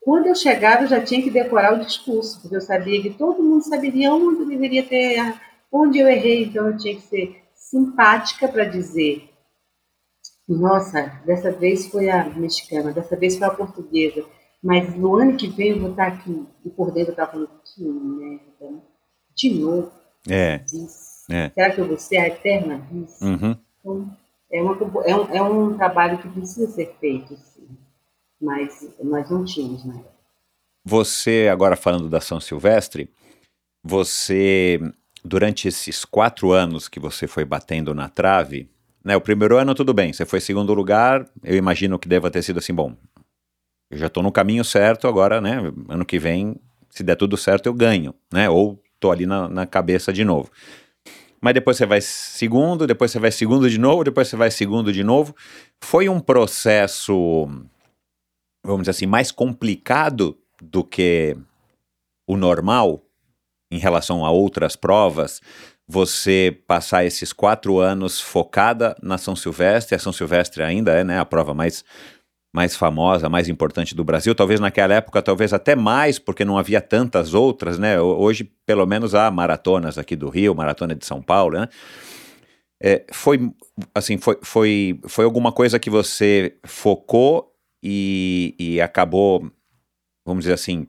Quando 0.00 0.26
eu 0.26 0.34
chegava, 0.34 0.84
eu 0.84 0.88
já 0.88 1.02
tinha 1.02 1.22
que 1.22 1.30
decorar 1.30 1.74
o 1.74 1.84
discurso, 1.84 2.40
porque 2.40 2.56
eu 2.56 2.60
sabia 2.60 3.02
que 3.02 3.10
todo 3.10 3.42
mundo 3.42 3.62
saberia 3.62 4.14
onde 4.14 4.42
eu 4.42 4.46
deveria 4.46 4.82
ter 4.82 5.18
onde 5.72 5.98
eu 5.98 6.08
errei, 6.08 6.44
então 6.44 6.66
eu 6.68 6.76
tinha 6.76 6.94
que 6.94 7.02
ser 7.02 7.42
simpática 7.54 8.48
para 8.48 8.64
dizer: 8.64 9.30
nossa, 10.48 11.20
dessa 11.24 11.52
vez 11.52 11.86
foi 11.86 12.10
a 12.10 12.24
mexicana, 12.24 12.92
dessa 12.92 13.16
vez 13.16 13.36
foi 13.36 13.46
a 13.46 13.54
portuguesa, 13.54 14.24
mas 14.62 14.94
no 14.94 15.16
ano 15.16 15.36
que 15.36 15.48
vem 15.48 15.70
eu 15.70 15.80
vou 15.80 15.90
estar 15.90 16.08
aqui. 16.08 16.46
E 16.64 16.70
por 16.70 16.90
dentro 16.90 17.10
eu 17.10 17.12
estava 17.12 17.32
falando: 17.32 17.50
que 17.64 17.84
merda, 17.84 18.70
né? 18.70 18.80
de 19.36 19.54
novo. 19.54 19.92
É. 20.28 20.60
é. 21.30 21.50
Será 21.50 21.70
que 21.70 21.80
eu 21.80 21.86
vou 21.86 21.98
ser 21.98 22.18
a 22.18 22.28
eterna 22.28 22.78
vice? 22.90 23.24
Uhum. 23.24 23.56
Então, 23.78 24.16
é, 24.52 24.62
uma, 24.62 24.76
é, 25.06 25.16
um, 25.16 25.34
é 25.34 25.42
um 25.42 25.76
trabalho 25.76 26.18
que 26.18 26.28
precisa 26.28 26.70
ser 26.70 26.96
feito, 27.00 27.36
sim. 27.36 27.68
Mas 28.40 28.88
nós 29.02 29.30
não 29.30 29.44
tínhamos 29.44 29.84
na 29.84 29.94
época. 29.94 30.20
Você, 30.84 31.48
agora 31.50 31.76
falando 31.76 32.08
da 32.08 32.20
São 32.20 32.40
Silvestre, 32.40 33.10
você 33.82 34.80
durante 35.24 35.68
esses 35.68 36.04
quatro 36.04 36.52
anos 36.52 36.88
que 36.88 37.00
você 37.00 37.26
foi 37.26 37.44
batendo 37.44 37.94
na 37.94 38.08
trave, 38.08 38.68
né? 39.04 39.16
O 39.16 39.20
primeiro 39.20 39.56
ano 39.56 39.74
tudo 39.74 39.92
bem, 39.92 40.12
você 40.12 40.24
foi 40.24 40.40
segundo 40.40 40.74
lugar, 40.74 41.26
eu 41.42 41.56
imagino 41.56 41.98
que 41.98 42.08
deva 42.08 42.30
ter 42.30 42.42
sido 42.42 42.58
assim, 42.58 42.74
bom, 42.74 42.94
eu 43.90 43.98
já 43.98 44.06
estou 44.06 44.22
no 44.22 44.30
caminho 44.30 44.64
certo, 44.64 45.08
agora, 45.08 45.40
né? 45.40 45.58
Ano 45.88 46.04
que 46.04 46.18
vem, 46.18 46.56
se 46.88 47.02
der 47.02 47.16
tudo 47.16 47.36
certo, 47.36 47.66
eu 47.66 47.74
ganho, 47.74 48.14
né? 48.32 48.48
Ou 48.48 48.80
estou 48.94 49.10
ali 49.10 49.26
na, 49.26 49.48
na 49.48 49.66
cabeça 49.66 50.12
de 50.12 50.24
novo. 50.24 50.50
Mas 51.40 51.54
depois 51.54 51.76
você 51.76 51.86
vai 51.86 52.00
segundo, 52.00 52.86
depois 52.86 53.10
você 53.10 53.18
vai 53.18 53.32
segundo 53.32 53.68
de 53.68 53.78
novo, 53.78 54.04
depois 54.04 54.28
você 54.28 54.36
vai 54.36 54.50
segundo 54.50 54.92
de 54.92 55.02
novo. 55.02 55.34
Foi 55.80 56.08
um 56.08 56.20
processo, 56.20 57.48
vamos 58.62 58.82
dizer 58.82 58.90
assim, 58.90 59.06
mais 59.06 59.32
complicado 59.32 60.36
do 60.62 60.84
que 60.84 61.36
o 62.26 62.36
normal 62.36 63.02
em 63.70 63.78
relação 63.78 64.24
a 64.24 64.30
outras 64.30 64.76
provas, 64.76 65.40
você 65.86 66.56
passar 66.66 67.04
esses 67.04 67.32
quatro 67.32 67.78
anos 67.78 68.20
focada 68.20 68.96
na 69.02 69.18
São 69.18 69.34
Silvestre, 69.34 69.94
a 69.94 69.98
São 69.98 70.12
Silvestre 70.12 70.62
ainda 70.62 70.92
é 70.92 71.02
né, 71.02 71.18
a 71.18 71.24
prova 71.24 71.52
mais, 71.52 71.84
mais 72.54 72.76
famosa, 72.76 73.28
mais 73.28 73.48
importante 73.48 73.94
do 73.94 74.04
Brasil, 74.04 74.34
talvez 74.34 74.60
naquela 74.60 74.94
época, 74.94 75.20
talvez 75.20 75.52
até 75.52 75.74
mais, 75.74 76.18
porque 76.18 76.44
não 76.44 76.56
havia 76.56 76.80
tantas 76.80 77.34
outras, 77.34 77.78
né? 77.78 78.00
Hoje, 78.00 78.44
pelo 78.64 78.86
menos, 78.86 79.14
há 79.14 79.30
maratonas 79.30 79.98
aqui 79.98 80.14
do 80.14 80.28
Rio, 80.28 80.54
maratona 80.54 80.94
de 80.94 81.04
São 81.04 81.20
Paulo, 81.20 81.58
né? 81.58 81.68
É, 82.82 83.04
foi 83.12 83.52
assim, 83.94 84.16
foi, 84.16 84.38
foi, 84.42 85.00
foi 85.06 85.24
alguma 85.24 85.52
coisa 85.52 85.78
que 85.78 85.90
você 85.90 86.56
focou 86.64 87.52
e, 87.82 88.54
e 88.58 88.80
acabou, 88.80 89.50
vamos 90.24 90.44
dizer 90.44 90.54
assim, 90.54 90.86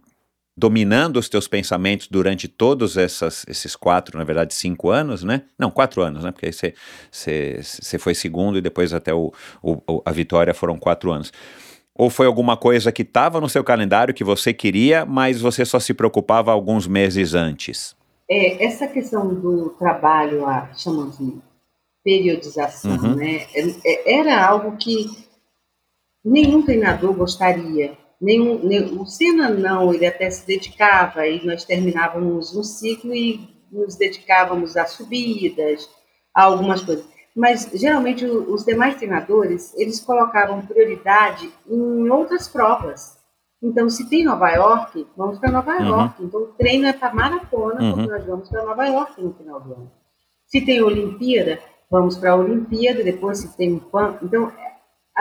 dominando 0.62 1.18
os 1.18 1.28
teus 1.28 1.48
pensamentos 1.48 2.08
durante 2.08 2.48
todos 2.48 2.96
essas, 2.96 3.44
esses 3.48 3.76
quatro, 3.76 4.16
na 4.16 4.24
verdade, 4.24 4.54
cinco 4.54 4.92
anos, 4.92 5.24
né? 5.24 5.42
Não, 5.58 5.72
quatro 5.72 6.04
anos, 6.04 6.24
né? 6.24 6.32
Porque 6.32 6.46
aí 6.46 6.54
você, 6.54 6.76
você, 7.10 7.60
você 7.64 7.98
foi 7.98 8.14
segundo 8.14 8.60
e 8.60 8.62
depois 8.62 8.94
até 8.94 9.12
o, 9.12 9.34
o, 9.64 10.04
a 10.06 10.12
vitória 10.12 10.54
foram 10.54 10.78
quatro 10.78 11.12
anos. 11.12 11.34
Ou 11.96 12.12
foi 12.12 12.28
alguma 12.28 12.56
coisa 12.56 12.92
que 12.92 13.02
estava 13.02 13.42
no 13.42 13.50
seu 13.50 13.64
calendário 13.64 14.14
que 14.14 14.24
você 14.24 14.54
queria, 14.54 15.04
mas 15.04 15.42
você 15.42 15.66
só 15.66 15.80
se 15.80 15.96
preocupava 15.96 16.52
alguns 16.52 16.86
meses 16.86 17.34
antes? 17.34 17.96
É, 18.30 18.64
essa 18.64 18.88
questão 18.88 19.34
do 19.34 19.72
trabalho, 19.80 20.46
a, 20.46 20.72
chamamos 20.76 21.18
de 21.18 21.42
periodização, 22.04 22.98
uhum. 22.98 23.16
né? 23.16 23.48
É, 23.56 23.66
é, 23.84 24.20
era 24.20 24.46
algo 24.46 24.78
que 24.78 25.08
nenhum 26.24 26.62
treinador 26.62 27.14
gostaria 27.16 27.98
nenhum, 28.22 28.60
nenhum, 28.64 29.02
o 29.02 29.06
Senna 29.06 29.50
não, 29.50 29.94
ele 29.94 30.06
até 30.06 30.30
se 30.30 30.46
dedicava 30.46 31.28
e 31.28 31.46
nós 31.46 31.66
terminávamos 31.66 32.56
um 32.56 32.64
ciclo 32.64 33.14
e 33.14 33.50
nos 33.72 33.96
dedicávamos 33.96 34.78
a 34.78 34.86
subidas, 34.86 35.90
a 36.36 36.44
algumas 36.44 36.82
coisas. 36.82 37.06
Mas 37.36 37.70
geralmente 37.74 38.26
os 38.26 38.64
demais 38.64 38.96
treinadores 38.96 39.74
eles 39.78 40.02
colocavam 40.02 40.66
prioridade 40.66 41.50
em 41.68 42.10
outras 42.10 42.48
provas. 42.48 43.20
Então, 43.64 43.90
se 43.90 44.10
tem 44.10 44.26
Nova 44.26 44.50
York, 44.50 45.08
vamos 45.16 45.38
para 45.38 45.52
Nova 45.52 45.78
uhum. 45.78 45.88
York. 45.88 46.24
Então, 46.24 46.42
o 46.42 46.48
treino 46.48 46.88
é 46.88 46.94
para 46.94 47.14
maratona, 47.14 47.82
uhum. 47.82 47.94
porque 47.94 48.10
nós 48.10 48.26
vamos 48.26 48.50
para 48.50 48.66
Nova 48.66 48.86
York 48.88 49.22
no 49.22 49.34
final 49.34 49.62
do 49.62 49.74
ano. 49.74 49.92
Se 50.48 50.66
tem 50.66 50.82
Olimpíada, 50.82 51.60
vamos 51.90 52.18
para 52.18 52.32
a 52.32 52.36
Olimpíada, 52.36 53.04
depois 53.04 53.38
se 53.38 53.56
tem 53.56 53.74
um 53.74 53.80
PAN. 53.80 54.18
Então, 54.24 54.52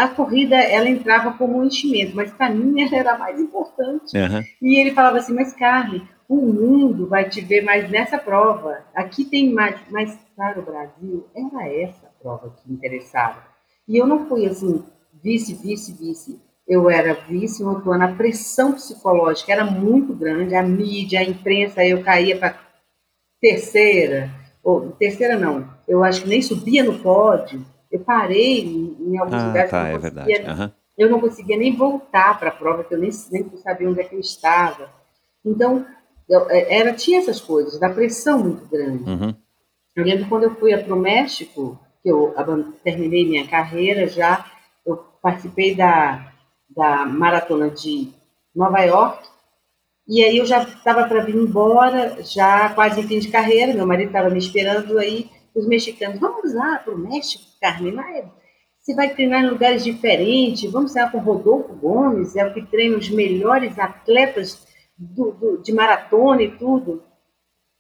a 0.01 0.09
corrida 0.09 0.57
ela 0.57 0.89
entrava 0.89 1.33
como 1.35 1.59
um 1.59 1.65
enchimento, 1.65 2.17
mas 2.17 2.33
para 2.33 2.49
mim 2.49 2.81
ela 2.81 2.97
era 2.97 3.19
mais 3.19 3.39
importante. 3.39 4.17
Uhum. 4.17 4.43
E 4.63 4.81
ele 4.81 4.93
falava 4.93 5.19
assim, 5.19 5.35
mas 5.35 5.53
Carly, 5.53 6.03
o 6.27 6.37
mundo 6.37 7.07
vai 7.07 7.29
te 7.29 7.43
ver 7.43 7.63
mais 7.63 7.91
nessa 7.91 8.17
prova. 8.17 8.79
Aqui 8.95 9.25
tem 9.25 9.53
mais, 9.53 9.79
mas 9.91 10.17
para 10.35 10.59
o 10.59 10.63
Brasil 10.63 11.27
era 11.35 11.69
essa 11.69 12.09
prova 12.23 12.55
que 12.57 12.69
me 12.69 12.77
interessava. 12.77 13.45
E 13.87 13.99
eu 13.99 14.07
não 14.07 14.27
fui 14.27 14.47
assim, 14.47 14.83
vice, 15.23 15.55
vice, 15.55 15.93
vice. 15.93 16.41
Eu 16.67 16.89
era 16.89 17.13
vice 17.13 17.63
no 17.63 17.77
ano, 17.91 18.05
a 18.05 18.09
pressão 18.09 18.73
psicológica 18.73 19.53
era 19.53 19.65
muito 19.65 20.15
grande, 20.15 20.55
a 20.55 20.63
mídia, 20.63 21.21
a 21.21 21.25
imprensa, 21.25 21.85
eu 21.85 22.03
caía 22.03 22.39
para 22.39 22.59
terceira, 23.41 24.31
ou 24.63 24.93
terceira 24.93 25.37
não, 25.37 25.69
eu 25.89 26.05
acho 26.05 26.23
que 26.23 26.29
nem 26.29 26.41
subia 26.41 26.85
no 26.85 27.01
pódio, 27.01 27.65
eu 27.91 28.01
parei 28.01 28.61
em, 28.65 29.19
alguns 29.19 29.35
Ah, 29.35 29.47
lugares. 29.47 29.71
tá, 29.71 29.89
é 29.89 29.93
não 29.95 30.01
verdade. 30.01 30.29
conseguia- 30.29 30.51
Aham. 30.53 30.73
eu 30.99 31.11
não 31.11 31.21
conseguia 31.21 31.57
nem 31.57 31.75
voltar 31.77 32.39
para 32.39 32.49
a 32.51 32.53
prova, 32.55 32.85
que 32.85 32.95
eu 32.95 32.99
nem, 32.99 33.11
nem 33.33 33.51
sabia 33.57 33.89
onde 33.89 34.01
é 34.01 34.05
que 34.05 34.15
eu 34.15 34.21
estava. 34.21 34.91
Então, 35.45 35.85
eu- 36.29 36.49
é, 36.51 36.79
era, 36.79 36.93
tinha 36.93 37.19
essas 37.19 37.41
coisas, 37.41 37.79
da 37.81 37.89
pressão 37.91 38.39
muito 38.39 38.65
grande. 38.67 39.09
Uhum. 39.11 39.35
Eu 39.97 40.05
lembro 40.05 40.29
quando 40.29 40.45
eu 40.45 40.55
fui 40.55 40.77
para 40.77 40.95
o 40.95 40.99
México, 40.99 41.79
que 42.03 42.09
eu 42.09 42.33
terminei 42.85 43.27
minha 43.27 43.47
carreira 43.47 44.07
já, 44.07 44.47
eu 44.87 44.97
participei 45.21 45.75
da, 45.75 46.33
da 46.75 47.05
maratona 47.07 47.69
de 47.71 48.09
Nova 48.55 48.81
York, 48.81 49.29
e 50.09 50.25
aí 50.25 50.39
eu 50.39 50.47
já 50.47 50.63
estava 50.63 51.05
para 51.07 51.23
vir 51.25 51.35
embora, 51.37 52.23
já 52.23 52.69
quase 52.71 53.01
em 53.01 53.07
fim 53.07 53.19
de 53.19 53.29
carreira, 53.29 53.75
meu 53.75 53.87
marido 53.87 54.09
estava 54.09 54.31
me 54.31 54.39
esperando 54.39 54.99
aí, 54.99 55.29
os 55.55 55.67
mexicanos, 55.67 56.21
vamos 56.21 56.55
lá 56.55 56.79
para 56.79 56.95
o 56.95 56.99
México, 56.99 57.45
Carmen, 57.61 57.93
mas 57.93 58.25
você 58.79 58.95
vai 58.95 59.11
treinar 59.11 59.45
em 59.45 59.51
lugares 59.51 59.85
diferentes, 59.85 60.71
vamos 60.71 60.93
treinar 60.93 61.13
com 61.13 61.19
Rodolfo 61.19 61.75
Gomes, 61.75 62.35
é 62.37 62.45
o 62.47 62.55
que 62.55 62.63
treina 62.67 62.97
os 62.97 63.11
melhores 63.11 63.79
atletas 63.79 64.67
do- 64.97 65.33
do- 65.33 65.59
de 65.59 65.73
maratona 65.73 66.43
e 66.43 66.51
tudo. 66.57 67.03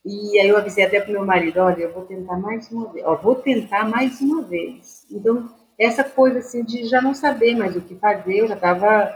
E 0.05 0.38
aí 0.38 0.48
eu 0.48 0.56
avisei 0.56 0.84
até 0.84 1.01
para 1.01 1.12
meu 1.12 1.24
marido, 1.26 1.59
olha, 1.60 1.82
eu 1.82 1.92
vou 1.92 2.05
tentar 2.05 2.38
mais 2.38 2.70
uma 2.70 2.90
vez, 2.92 3.05
ó, 3.06 3.16
vou 3.16 3.34
tentar 3.34 3.88
mais 3.88 4.20
uma 4.20 4.42
vez. 4.42 5.06
Então, 5.10 5.48
essa 5.78 6.02
coisa 6.05 6.38
assim 6.38 6.64
de 6.64 6.84
já 6.84 7.01
não 7.02 7.14
saber 7.14 7.55
mais 7.56 7.76
o 7.76 7.80
que 7.80 7.94
fazer, 7.97 8.38
eu 8.38 8.48
já 8.48 8.55
estava 8.55 9.14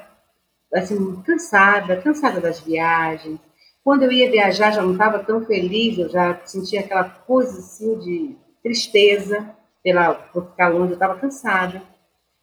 assim 0.75 1.23
cansada, 1.23 2.01
cansada 2.01 2.41
das 2.41 2.61
viagens. 2.61 3.39
Quando 3.83 4.03
eu 4.03 4.13
ia 4.13 4.31
viajar, 4.31 4.71
já 4.73 4.83
não 4.83 4.93
estava 4.93 5.19
tão 5.21 5.45
feliz, 5.45 5.99
eu 5.99 6.09
já 6.09 6.41
sentia 6.45 6.81
aquela 6.81 7.05
coisa 7.05 7.59
assim 7.59 7.99
de 7.99 8.37
tristeza 8.65 9.49
pela 9.85 10.15
por 10.15 10.47
ficar 10.51 10.69
longe, 10.69 10.93
eu 10.93 10.95
estava 10.95 11.15
cansada. 11.17 11.83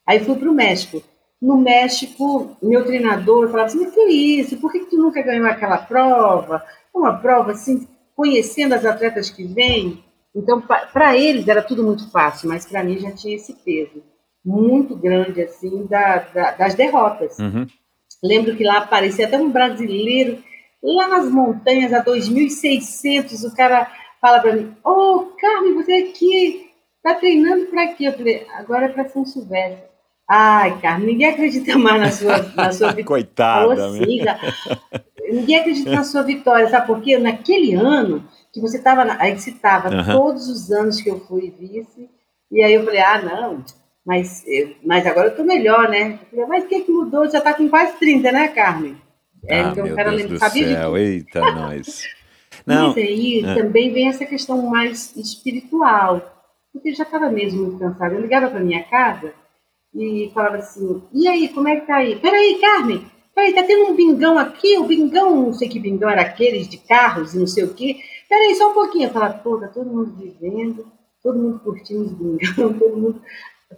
Aí 0.06 0.20
fui 0.24 0.36
para 0.36 0.48
o 0.50 0.54
México. 0.54 1.02
No 1.40 1.58
México, 1.58 2.56
meu 2.62 2.84
treinador 2.84 3.48
falava 3.50 3.66
assim, 3.66 3.80
mas 3.80 3.92
que 3.92 4.00
isso? 4.04 4.56
Por 4.58 4.70
que, 4.70 4.78
que 4.80 4.90
tu 4.90 4.96
nunca 4.96 5.20
ganhou 5.22 5.46
aquela 5.46 5.76
prova? 5.78 6.64
Uma 6.94 7.18
prova 7.18 7.50
assim, 7.50 7.88
conhecendo 8.14 8.74
as 8.74 8.84
atletas 8.84 9.28
que 9.28 9.42
vêm. 9.44 10.04
Então, 10.34 10.62
para 10.62 11.16
eles 11.18 11.48
era 11.48 11.60
tudo 11.60 11.82
muito 11.82 12.08
fácil, 12.10 12.48
mas 12.48 12.64
para 12.64 12.84
mim 12.84 12.98
já 12.98 13.10
tinha 13.10 13.34
esse 13.34 13.52
peso 13.54 14.02
muito 14.44 14.94
grande 14.96 15.42
assim 15.42 15.84
da, 15.86 16.18
da- 16.18 16.50
das 16.52 16.74
derrotas. 16.74 17.36
Uhum. 17.38 17.66
Lembro 18.22 18.56
que 18.56 18.62
lá 18.64 18.78
aparecia 18.78 19.26
até 19.26 19.36
um 19.36 19.50
brasileiro, 19.50 20.38
lá 20.82 21.08
nas 21.08 21.28
montanhas, 21.30 21.92
a 21.92 22.02
2.600, 22.04 23.44
o 23.44 23.54
cara 23.54 23.90
fala 24.22 24.40
para 24.40 24.54
mim, 24.54 24.74
ô, 24.84 24.90
oh, 24.90 25.20
Carmen, 25.38 25.74
você 25.74 25.92
aqui, 25.94 26.70
tá 27.02 27.14
treinando 27.14 27.66
para 27.66 27.88
quê? 27.88 28.06
Eu 28.06 28.12
falei, 28.12 28.46
agora 28.54 28.86
é 28.86 28.88
para 28.88 29.08
São 29.08 29.26
Silvestre. 29.26 29.82
Ai, 30.30 30.80
Carmen, 30.80 31.08
ninguém 31.08 31.28
acredita 31.28 31.76
mais 31.76 32.00
na 32.00 32.10
sua, 32.10 32.38
na 32.54 32.72
sua 32.72 32.88
vitória. 32.94 33.04
Coitada. 33.04 33.86
Assim, 33.86 34.22
já. 34.22 34.38
Ninguém 35.28 35.56
acredita 35.60 35.90
na 35.90 36.04
sua 36.04 36.22
vitória, 36.22 36.68
sabe 36.70 36.86
por 36.86 37.02
quê? 37.02 37.18
Naquele 37.18 37.74
ano 37.74 38.24
que 38.52 38.60
você 38.60 38.78
estava, 38.78 39.02
aí 39.18 39.38
citava 39.38 39.88
Aham. 39.88 40.12
todos 40.14 40.48
os 40.48 40.70
anos 40.70 41.00
que 41.00 41.10
eu 41.10 41.20
fui 41.20 41.50
vice, 41.58 42.08
e 42.50 42.62
aí 42.62 42.72
eu 42.74 42.84
falei, 42.84 43.00
ah, 43.00 43.20
não, 43.22 43.64
mas, 44.06 44.46
eu- 44.46 44.74
mas 44.84 45.06
agora 45.06 45.28
eu 45.28 45.36
tô 45.36 45.42
melhor, 45.42 45.88
né? 45.88 46.18
Eu 46.22 46.28
falei, 46.30 46.46
mas 46.46 46.64
o 46.64 46.68
que, 46.68 46.80
que 46.82 46.92
mudou? 46.92 47.28
Já 47.30 47.40
tá 47.40 47.54
com 47.54 47.68
quase 47.68 47.96
30, 47.98 48.30
né, 48.30 48.48
Carmen? 48.48 48.96
É, 49.46 49.60
ah, 49.60 49.68
então 49.70 49.84
meu 49.84 49.94
o 49.94 49.96
cara 49.96 50.10
lembra, 50.10 50.28
do 50.28 50.38
sabia 50.38 50.66
de 50.66 50.74
céu. 50.74 50.84
tudo. 50.90 50.98
Eita, 50.98 51.52
nós. 51.52 52.04
Não, 52.66 52.88
Mas 52.88 52.96
aí 52.96 53.44
é. 53.44 53.54
também 53.54 53.92
vem 53.92 54.08
essa 54.08 54.24
questão 54.24 54.62
mais 54.68 55.14
espiritual, 55.16 56.20
porque 56.72 56.90
eu 56.90 56.94
já 56.94 57.04
estava 57.04 57.30
mesmo 57.30 57.62
muito 57.64 57.78
cansada. 57.78 58.14
Eu 58.14 58.20
ligava 58.20 58.48
para 58.50 58.60
minha 58.60 58.82
casa 58.84 59.32
e 59.94 60.30
falava 60.34 60.56
assim: 60.56 61.02
e 61.12 61.28
aí, 61.28 61.48
como 61.48 61.68
é 61.68 61.80
que 61.80 61.86
tá 61.86 61.96
aí? 61.96 62.16
Peraí, 62.16 62.58
Carmen, 62.60 63.04
peraí, 63.34 63.54
tá 63.54 63.62
tendo 63.62 63.90
um 63.90 63.96
bingão 63.96 64.38
aqui, 64.38 64.78
o 64.78 64.84
bingão, 64.84 65.36
não 65.46 65.52
sei 65.52 65.68
que 65.68 65.78
bingão 65.78 66.08
era 66.08 66.22
aqueles 66.22 66.68
de 66.68 66.78
carros 66.78 67.34
e 67.34 67.38
não 67.38 67.46
sei 67.46 67.64
o 67.64 67.74
quê. 67.74 67.96
Peraí, 68.28 68.54
só 68.54 68.70
um 68.70 68.74
pouquinho. 68.74 69.08
Eu 69.08 69.12
falava: 69.12 69.38
pô, 69.38 69.58
tá 69.58 69.68
todo 69.68 69.90
mundo 69.90 70.14
vivendo, 70.16 70.86
todo 71.22 71.38
mundo 71.38 71.58
curtindo 71.60 72.02
os 72.04 72.12
bingão, 72.12 72.72
todo 72.78 72.96
mundo 72.96 73.22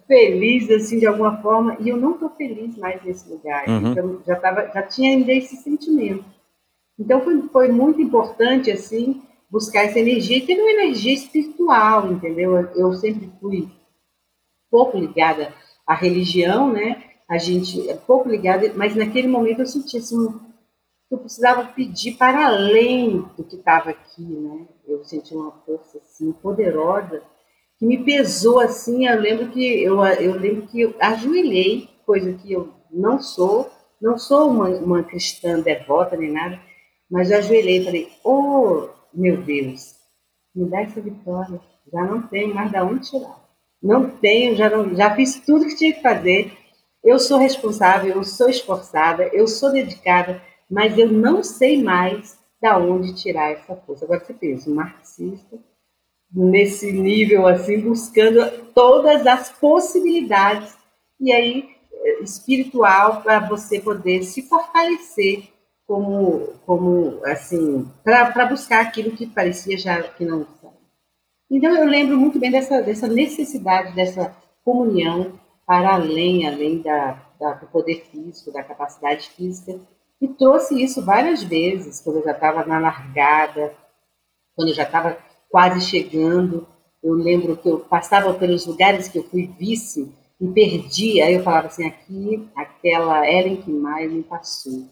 feliz 0.09 0.69
assim 0.71 0.99
de 0.99 1.07
alguma 1.07 1.41
forma 1.41 1.77
e 1.79 1.89
eu 1.89 1.97
não 1.97 2.15
estou 2.15 2.29
feliz 2.31 2.77
mais 2.77 3.01
nesse 3.05 3.31
lugar 3.31 3.65
Uhum. 3.69 3.93
então 3.93 4.21
já 4.27 4.35
tava 4.35 4.69
já 4.75 4.83
tinha 4.83 5.11
ainda 5.13 5.33
esse 5.33 5.55
sentimento 5.55 6.25
então 6.99 7.21
foi, 7.23 7.43
foi 7.49 7.69
muito 7.69 8.01
importante 8.01 8.71
assim 8.71 9.23
buscar 9.51 9.85
essa 9.85 9.99
energia 9.99 10.39
e 10.39 10.47
ter 10.47 10.61
uma 10.61 10.71
energia 10.71 11.15
espiritual 11.15 12.13
entendeu? 12.13 12.57
Eu, 12.75 12.93
sempre 12.95 13.31
fui 13.41 13.69
pouco 14.71 14.99
ligada 14.99 15.53
à 15.87 15.95
religião 15.95 16.73
né? 16.73 17.03
A 17.29 17.39
gente 17.39 17.89
é 17.89 17.95
pouco 17.95 18.29
ligada 18.29 18.73
mas 18.75 18.95
naquele 18.95 19.29
momento 19.29 19.61
eu 19.61 19.67
senti 19.67 19.97
assim 19.97 20.29
eu 21.11 21.19
precisava 21.19 21.65
pedir 21.65 22.17
para 22.17 22.47
além 22.47 23.21
do 23.37 23.45
que 23.45 23.57
estava 23.57 23.91
aqui 23.91 24.23
né? 24.23 24.67
Eu 24.87 25.05
senti 25.05 25.35
uma 25.35 25.53
força 25.65 25.99
assim 25.99 26.33
poderosa 26.33 27.23
que 27.79 27.87
me 27.87 28.03
pesou 28.05 28.61
assim. 28.61 29.07
Eu 29.07 29.21
lembro 29.21 29.49
que 29.49 29.83
eu, 29.83 30.05
eu 30.05 30.35
lembro 30.35 30.67
que 30.67 30.81
eu 30.81 30.95
ajoelhei, 31.01 31.89
coisa 32.07 32.33
que 32.33 32.53
eu 32.53 32.73
não 32.91 33.21
sou, 33.21 33.71
não 34.01 34.19
sou 34.19 34.49
uma, 34.49 34.69
uma 34.69 35.03
cristã 35.03 35.61
devota 35.61 36.17
nem 36.17 36.33
nada, 36.33 36.61
mas 37.11 37.31
eu 37.31 37.39
ajoelhei 37.39 37.79
e 37.79 37.85
falei: 37.85 38.13
Oh, 38.25 38.89
meu 39.13 39.37
Deus, 39.43 39.95
me 40.55 40.69
dá 40.69 40.83
essa 40.83 41.01
vitória. 41.01 41.61
Já 41.93 42.03
não 42.05 42.23
tenho 42.23 42.55
mais 42.55 42.73
da 42.73 42.85
onde 42.85 43.11
tirar. 43.11 43.45
Não 43.83 44.09
tenho, 44.09 44.57
já, 44.57 44.71
não, 44.71 44.95
já 44.95 45.15
fiz 45.15 45.41
tudo 45.41 45.67
que 45.67 45.77
tinha 45.77 45.93
que 45.93 46.03
fazer. 46.03 46.53
Eu 47.03 47.19
sou 47.19 47.39
responsável, 47.39 48.17
eu 48.17 48.25
sou 48.25 48.49
esforçada, 48.49 49.29
eu 49.33 49.47
sou 49.47 49.71
dedicada, 49.71 50.41
mas 50.71 50.97
eu 50.97 51.13
não 51.13 51.43
sei 51.43 51.83
mais 51.83 52.39
da 52.61 52.79
onde 52.79 53.15
tirar 53.15 53.53
essa 53.53 53.77
força. 53.77 54.07
Agora 54.07 54.25
você 54.25 54.33
pensa, 54.33 54.71
um 54.71 54.75
marxista 54.75 55.59
nesse 56.35 56.91
nível 56.91 57.47
assim, 57.47 57.79
buscando 57.79 58.41
todas 58.75 59.27
as 59.27 59.51
possibilidades 59.51 60.75
e 61.21 61.31
aí 61.31 61.69
eh, 61.93 62.23
espiritual 62.23 63.23
para 63.23 63.39
você 63.41 63.79
poder 63.79 64.25
se 64.25 64.43
fortalecer 64.43 65.54
como 65.87 66.49
como 66.67 67.21
assim 67.25 67.91
para 68.03 68.47
buscar 68.47 68.83
aquilo 68.83 69.17
que 69.17 69.27
parecia 69.27 69.77
já 69.77 70.03
que 70.03 70.25
não 70.25 70.43
estava. 70.43 70.75
Então 71.51 71.75
eu 71.77 71.87
lembro 71.87 72.17
muito 72.19 72.39
bem 72.39 72.51
dessa 72.51 72.83
dessa 72.83 73.07
necessidade 73.07 73.95
dessa 73.95 74.35
comunhão 74.65 75.39
para 75.67 75.95
além 75.95 76.47
além 76.47 76.81
da, 76.81 77.23
da 77.39 77.55
do 77.55 77.67
poder 77.67 78.05
físico 78.11 78.53
da 78.53 78.63
capacidade 78.63 79.29
física 79.31 79.79
e 80.21 80.29
trouxe 80.29 80.83
isso 80.83 81.05
várias 81.05 81.43
vezes 81.43 82.01
quando 82.01 82.17
eu 82.17 82.25
já 82.25 82.33
estava 82.33 82.65
na 82.65 82.79
largada 82.79 83.75
quando 84.55 84.69
eu 84.69 84.75
já 84.75 84.85
estava 84.85 85.19
quase 85.51 85.81
chegando. 85.83 86.67
Eu 87.03 87.13
lembro 87.13 87.57
que 87.57 87.69
eu 87.69 87.79
passava 87.79 88.35
pelos 88.35 88.67
lugares 88.67 89.09
que 89.09 89.19
eu 89.19 89.25
fui 89.25 89.47
vice 89.59 90.13
e 90.41 90.49
perdi. 90.49 91.21
Aí 91.21 91.35
eu 91.35 91.43
falava 91.43 91.69
assim: 91.69 91.87
aqui, 91.87 92.49
aquela 92.57 93.25
Ellen 93.31 93.63
Maia 93.69 94.09
me 94.09 94.23
passou. 94.23 94.89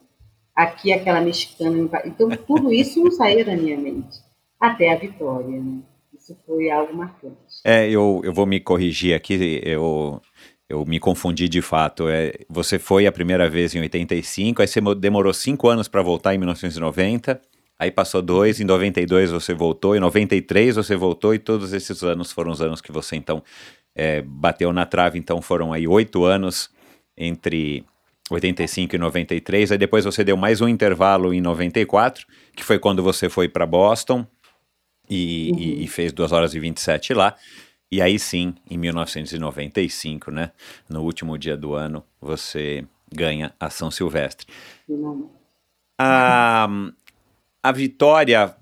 Aqui, 0.54 0.92
aquela 0.92 1.20
mexicana. 1.20 1.88
Então, 2.04 2.28
tudo 2.46 2.72
isso 2.72 3.02
não 3.02 3.10
saía 3.10 3.44
da 3.44 3.56
minha 3.56 3.76
mente. 3.78 4.18
Até 4.60 4.92
a 4.92 4.96
vitória, 4.96 5.60
né? 5.60 5.80
Isso 6.14 6.36
foi 6.46 6.70
algo 6.70 6.94
marcante. 6.94 7.36
É, 7.64 7.88
eu, 7.88 8.20
eu 8.22 8.32
vou 8.32 8.46
me 8.46 8.60
corrigir 8.60 9.14
aqui, 9.14 9.60
eu, 9.64 10.20
eu 10.68 10.84
me 10.84 11.00
confundi 11.00 11.48
de 11.48 11.60
fato. 11.62 12.08
É, 12.08 12.32
você 12.48 12.78
foi 12.78 13.06
a 13.06 13.12
primeira 13.12 13.48
vez 13.48 13.74
em 13.74 13.80
85, 13.80 14.62
aí 14.62 14.68
você 14.68 14.80
mo- 14.80 14.94
demorou 14.94 15.32
cinco 15.32 15.68
anos 15.68 15.88
para 15.88 16.02
voltar 16.02 16.34
em 16.34 16.38
1990, 16.38 17.40
aí 17.78 17.90
passou 17.90 18.22
dois, 18.22 18.60
em 18.60 18.64
92 18.64 19.30
você 19.32 19.52
voltou, 19.54 19.96
em 19.96 20.00
93 20.00 20.76
você 20.76 20.94
voltou, 20.94 21.34
e 21.34 21.38
todos 21.38 21.72
esses 21.72 22.02
anos 22.04 22.30
foram 22.30 22.52
os 22.52 22.60
anos 22.62 22.80
que 22.80 22.92
você 22.92 23.16
então 23.16 23.42
é, 23.96 24.22
bateu 24.22 24.72
na 24.72 24.86
trave, 24.86 25.18
então 25.18 25.42
foram 25.42 25.72
aí 25.72 25.88
oito 25.88 26.24
anos 26.24 26.70
entre 27.16 27.84
85 28.32 28.94
e 28.94 28.98
93, 28.98 29.72
aí 29.72 29.78
depois 29.78 30.04
você 30.04 30.24
deu 30.24 30.36
mais 30.36 30.60
um 30.60 30.68
intervalo 30.68 31.32
em 31.34 31.40
94, 31.40 32.26
que 32.56 32.64
foi 32.64 32.78
quando 32.78 33.02
você 33.02 33.28
foi 33.28 33.48
para 33.48 33.66
Boston, 33.66 34.26
e, 35.10 35.50
e- 35.56 35.84
e 35.84 35.86
fez 35.88 36.12
2 36.12 36.32
horas 36.32 36.54
e 36.54 36.58
27 36.60 37.12
lá. 37.14 37.36
E 37.90 38.00
aí 38.00 38.18
sim, 38.18 38.54
em 38.70 38.78
1995, 38.78 40.30
né, 40.30 40.52
no 40.88 41.02
último 41.02 41.36
dia 41.36 41.56
do 41.56 41.74
ano, 41.74 42.02
você 42.20 42.84
ganha 43.14 43.52
a 43.60 43.68
São 43.68 43.90
Silvestre. 43.90 44.46
A, 46.00 46.66
a 47.62 47.72
vitória 47.72 48.56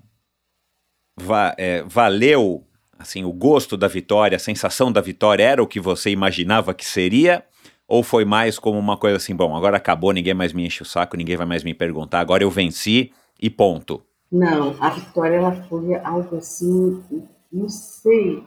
va- 1.17 1.55
é, 1.57 1.81
valeu 1.83 2.65
assim, 2.99 3.23
o 3.23 3.31
gosto 3.33 3.75
da 3.75 3.87
vitória, 3.87 4.35
a 4.35 4.39
sensação 4.39 4.91
da 4.91 5.01
vitória 5.01 5.43
era 5.43 5.63
o 5.63 5.67
que 5.67 5.79
você 5.79 6.11
imaginava 6.11 6.73
que 6.73 6.85
seria? 6.85 7.43
Ou 7.91 8.03
foi 8.03 8.23
mais 8.23 8.57
como 8.57 8.79
uma 8.79 8.95
coisa 8.95 9.17
assim, 9.17 9.35
bom, 9.35 9.53
agora 9.53 9.75
acabou, 9.75 10.13
ninguém 10.13 10.33
mais 10.33 10.53
me 10.53 10.65
enche 10.65 10.81
o 10.81 10.85
saco, 10.85 11.17
ninguém 11.17 11.35
vai 11.35 11.45
mais 11.45 11.61
me 11.61 11.73
perguntar, 11.73 12.21
agora 12.21 12.41
eu 12.41 12.49
venci 12.49 13.11
e 13.37 13.49
ponto? 13.49 14.01
Não, 14.31 14.81
a 14.81 14.91
vitória 14.91 15.35
ela 15.35 15.51
foi 15.63 15.93
algo 15.95 16.37
assim, 16.37 17.03
não 17.51 17.67
sei, 17.67 18.41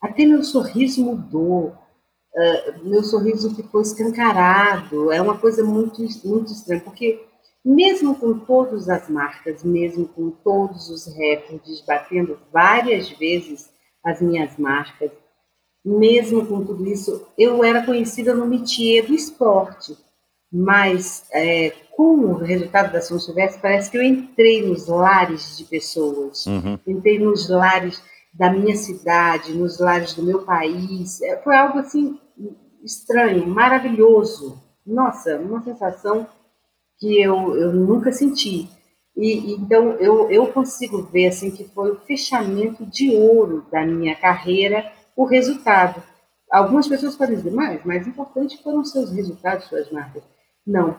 até 0.00 0.24
meu 0.24 0.44
sorriso 0.44 1.04
mudou, 1.04 1.74
uh, 2.36 2.88
meu 2.88 3.02
sorriso 3.02 3.52
ficou 3.56 3.80
escancarado, 3.80 5.10
é 5.10 5.20
uma 5.20 5.38
coisa 5.38 5.64
muito, 5.64 6.00
muito 6.24 6.52
estranha, 6.52 6.80
porque 6.80 7.20
mesmo 7.64 8.14
com 8.14 8.38
todas 8.38 8.88
as 8.88 9.08
marcas, 9.08 9.64
mesmo 9.64 10.06
com 10.06 10.30
todos 10.30 10.88
os 10.88 11.12
recordes, 11.16 11.84
batendo 11.84 12.38
várias 12.52 13.08
vezes 13.08 13.72
as 14.04 14.20
minhas 14.20 14.56
marcas, 14.56 15.10
mesmo 15.84 16.46
com 16.46 16.64
tudo 16.64 16.86
isso, 16.86 17.26
eu 17.36 17.62
era 17.62 17.84
conhecida 17.84 18.34
no 18.34 18.46
métier 18.46 19.06
do 19.06 19.14
esporte, 19.14 19.96
mas 20.50 21.26
é, 21.32 21.72
com 21.96 22.14
o 22.16 22.36
resultado 22.38 22.92
da 22.92 23.00
São 23.00 23.18
Silvestre, 23.18 23.60
parece 23.60 23.90
que 23.90 23.98
eu 23.98 24.02
entrei 24.02 24.66
nos 24.66 24.86
lares 24.86 25.58
de 25.58 25.64
pessoas, 25.64 26.46
uhum. 26.46 26.78
entrei 26.86 27.18
nos 27.18 27.48
lares 27.48 28.02
da 28.32 28.50
minha 28.50 28.76
cidade, 28.76 29.52
nos 29.52 29.78
lares 29.78 30.14
do 30.14 30.22
meu 30.22 30.42
país, 30.42 31.20
é, 31.22 31.36
foi 31.42 31.56
algo 31.56 31.78
assim 31.78 32.18
estranho, 32.82 33.46
maravilhoso, 33.46 34.60
nossa, 34.86 35.36
uma 35.38 35.62
sensação 35.62 36.26
que 36.98 37.20
eu, 37.20 37.56
eu 37.56 37.72
nunca 37.72 38.12
senti. 38.12 38.68
E, 39.16 39.52
então 39.54 39.92
eu, 39.92 40.30
eu 40.30 40.46
consigo 40.48 41.02
ver 41.02 41.28
assim 41.28 41.50
que 41.50 41.64
foi 41.64 41.92
o 41.92 42.00
fechamento 42.00 42.84
de 42.84 43.14
ouro 43.16 43.64
da 43.70 43.84
minha 43.86 44.14
carreira, 44.14 44.90
o 45.16 45.24
resultado. 45.24 46.02
Algumas 46.50 46.86
pessoas 46.86 47.16
podem 47.16 47.36
dizer, 47.36 47.52
mas 47.52 47.84
mais 47.84 48.06
importante 48.06 48.62
foram 48.62 48.84
seus 48.84 49.10
resultados, 49.10 49.66
suas 49.66 49.90
marcas. 49.90 50.22
Não. 50.66 50.98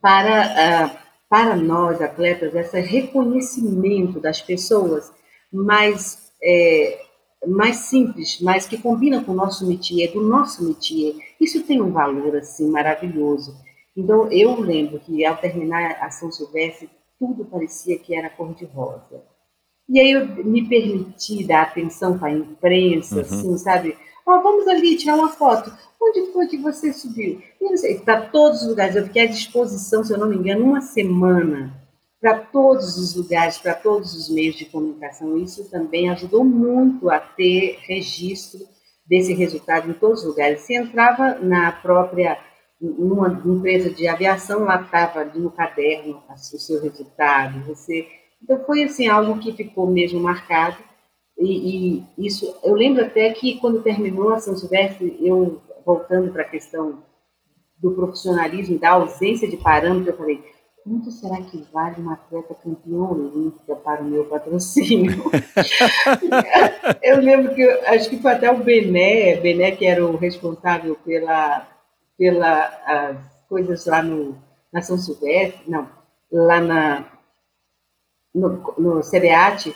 Para, 0.00 0.46
uh, 0.86 0.98
para 1.28 1.56
nós, 1.56 2.00
atletas, 2.00 2.54
esse 2.54 2.80
reconhecimento 2.80 4.20
das 4.20 4.40
pessoas 4.40 5.12
mais, 5.52 6.32
é, 6.42 7.00
mais 7.46 7.76
simples, 7.76 8.40
mas 8.40 8.66
que 8.66 8.78
combinam 8.78 9.22
com 9.24 9.32
o 9.32 9.36
nosso 9.36 9.66
métier, 9.66 10.12
do 10.12 10.22
nosso 10.22 10.66
métier, 10.66 11.14
isso 11.40 11.64
tem 11.64 11.80
um 11.80 11.92
valor 11.92 12.36
assim 12.36 12.68
maravilhoso. 12.68 13.56
Então, 13.96 14.30
eu 14.30 14.60
lembro 14.60 15.00
que 15.00 15.24
ao 15.24 15.36
terminar 15.36 15.98
a 16.00 16.10
São 16.10 16.30
Silvestre, 16.30 16.90
tudo 17.18 17.44
parecia 17.44 17.98
que 17.98 18.14
era 18.14 18.28
cor-de-rosa. 18.28 19.22
E 19.88 20.00
aí 20.00 20.10
eu 20.10 20.44
me 20.44 20.68
permiti 20.68 21.46
dar 21.46 21.62
atenção 21.62 22.18
para 22.18 22.28
a 22.28 22.32
imprensa, 22.32 23.16
uhum. 23.16 23.20
assim, 23.20 23.58
sabe? 23.58 23.96
Oh, 24.26 24.40
vamos 24.42 24.66
ali 24.66 24.96
tirar 24.96 25.14
uma 25.14 25.28
foto. 25.28 25.72
Onde 26.00 26.32
foi 26.32 26.46
que 26.46 26.56
você 26.56 26.92
subiu? 26.92 27.40
Para 28.04 28.22
todos 28.22 28.62
os 28.62 28.68
lugares. 28.68 28.96
Eu 28.96 29.04
fiquei 29.04 29.22
à 29.22 29.26
disposição, 29.26 30.04
se 30.04 30.12
eu 30.12 30.18
não 30.18 30.28
me 30.28 30.36
engano, 30.36 30.64
uma 30.64 30.80
semana 30.80 31.72
para 32.20 32.38
todos 32.38 32.96
os 32.96 33.14
lugares, 33.14 33.58
para 33.58 33.74
todos 33.74 34.14
os 34.14 34.28
meios 34.28 34.56
de 34.56 34.64
comunicação. 34.64 35.36
Isso 35.36 35.70
também 35.70 36.10
ajudou 36.10 36.44
muito 36.44 37.08
a 37.08 37.20
ter 37.20 37.78
registro 37.82 38.60
desse 39.06 39.32
resultado 39.32 39.88
em 39.88 39.94
todos 39.94 40.20
os 40.20 40.26
lugares. 40.26 40.62
Se 40.62 40.74
entrava 40.74 41.38
na 41.38 41.70
própria 41.70 42.38
numa 42.80 43.28
empresa 43.28 43.90
de 43.90 44.06
aviação, 44.06 44.64
lá 44.64 44.82
estava 44.82 45.24
no 45.24 45.50
caderno 45.50 46.22
o 46.28 46.36
seu 46.36 46.82
resultado. 46.82 47.64
Você, 47.66 48.06
então 48.42 48.64
foi 48.64 48.84
assim 48.84 49.08
algo 49.08 49.38
que 49.38 49.52
ficou 49.52 49.86
mesmo 49.86 50.20
marcado. 50.20 50.76
E, 51.38 52.04
e 52.16 52.26
isso, 52.26 52.54
eu 52.62 52.74
lembro 52.74 53.04
até 53.04 53.30
que 53.32 53.58
quando 53.58 53.82
terminou 53.82 54.30
a 54.30 54.38
São 54.38 54.56
Silvestre, 54.56 55.16
eu 55.20 55.60
voltando 55.84 56.32
para 56.32 56.42
a 56.42 56.48
questão 56.48 57.02
do 57.78 57.92
profissionalismo, 57.92 58.78
da 58.78 58.92
ausência 58.92 59.48
de 59.48 59.56
parâmetro, 59.56 60.10
eu 60.10 60.16
falei, 60.16 60.42
quanto 60.82 61.10
será 61.10 61.36
que 61.42 61.62
vale 61.72 62.00
uma 62.00 62.14
atleta 62.14 62.54
campeã 62.54 62.98
olímpica 62.98 63.76
para 63.76 64.02
o 64.02 64.04
meu 64.04 64.24
patrocínio? 64.24 65.24
eu 67.02 67.20
lembro 67.20 67.54
que, 67.54 67.62
acho 67.62 68.08
que 68.08 68.18
foi 68.18 68.32
até 68.32 68.50
o 68.50 68.64
Bené, 68.64 69.36
Bené 69.36 69.72
que 69.72 69.84
era 69.84 70.04
o 70.04 70.16
responsável 70.16 70.96
pela 71.04 71.68
pelas 72.18 73.18
coisas 73.48 73.84
lá 73.86 74.02
no, 74.02 74.36
na 74.72 74.80
São 74.80 74.96
Silvestre, 74.96 75.62
não, 75.68 75.86
lá 76.32 76.60
na, 76.60 77.04
no, 78.36 78.74
no 78.78 79.00
CBAT, 79.00 79.74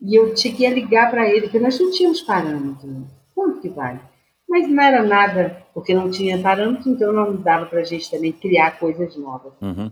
e 0.00 0.14
eu 0.14 0.34
tinha 0.34 0.54
que 0.54 0.68
ligar 0.68 1.10
para 1.10 1.28
ele, 1.28 1.42
porque 1.42 1.58
nós 1.58 1.78
não 1.78 1.90
tínhamos 1.90 2.20
parâmetro. 2.22 3.06
Quanto 3.34 3.60
que 3.60 3.68
vale? 3.68 4.00
Mas 4.48 4.68
não 4.68 4.82
era 4.82 5.02
nada, 5.02 5.64
porque 5.72 5.94
não 5.94 6.10
tinha 6.10 6.40
parâmetro, 6.40 6.90
então 6.90 7.12
não 7.12 7.36
dava 7.36 7.66
para 7.66 7.80
a 7.80 7.84
gente 7.84 8.10
também 8.10 8.32
criar 8.32 8.78
coisas 8.78 9.16
novas. 9.16 9.52
Uhum. 9.60 9.90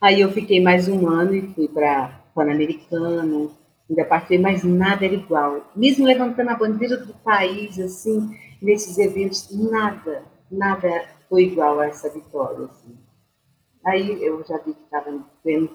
Aí 0.00 0.20
eu 0.20 0.30
fiquei 0.30 0.60
mais 0.62 0.86
um 0.88 1.08
ano 1.08 1.34
e 1.34 1.42
fui 1.54 1.68
para 1.68 2.20
Pan-Americano, 2.34 3.50
ainda 3.88 4.04
participei, 4.04 4.38
mas 4.38 4.62
nada 4.62 5.04
era 5.04 5.14
igual. 5.14 5.70
Mesmo 5.74 6.06
levantando 6.06 6.50
a 6.50 6.56
bandeira 6.56 6.96
do 6.98 7.14
país, 7.14 7.78
assim, 7.78 8.30
nesses 8.62 8.98
eventos, 8.98 9.48
nada 9.50 10.22
nada 10.50 11.04
foi 11.28 11.44
igual 11.44 11.80
a 11.80 11.86
essa 11.86 12.08
vitória. 12.08 12.66
Assim. 12.66 12.96
Aí 13.84 14.22
eu 14.22 14.44
já 14.44 14.56
vi 14.58 14.74
que 14.74 14.82
estava 14.82 15.24
tendo 15.42 15.70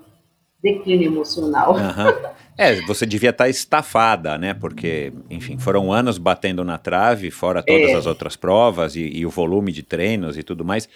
declínio 0.62 1.08
emocional. 1.08 1.74
Uhum. 1.74 2.34
É, 2.58 2.76
você 2.82 3.06
devia 3.06 3.30
estar 3.30 3.46
tá 3.46 3.50
estafada, 3.50 4.38
né? 4.38 4.54
Porque, 4.54 5.14
enfim, 5.30 5.58
foram 5.58 5.92
anos 5.94 6.18
batendo 6.18 6.64
na 6.64 6.78
trave, 6.78 7.32
fora 7.32 7.64
todas 7.64 7.90
é. 7.90 7.94
as 7.94 8.06
outras 8.06 8.36
provas 8.36 8.96
e, 8.96 9.02
e, 9.02 9.26
o 9.26 9.30
volume 9.30 9.72
de 9.72 9.82
treinos 9.82 10.38
e 10.38 10.44
tudo 10.44 10.66
mais. 10.66 10.90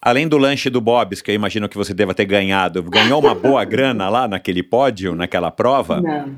Além 0.00 0.26
do 0.26 0.38
lanche 0.38 0.70
do 0.70 0.80
Bob's, 0.80 1.22
que 1.22 1.30
eu 1.30 1.34
imagino 1.34 1.68
que 1.68 1.76
você 1.76 1.94
deva 1.94 2.14
ter 2.14 2.24
ganhado, 2.24 2.82
ganhou 2.82 3.20
uma 3.20 3.34
boa 3.34 3.62
grana 3.66 4.08
lá 4.08 4.26
naquele 4.26 4.62
pódio, 4.62 5.14
naquela 5.14 5.50
prova? 5.50 6.00
Não. 6.00 6.36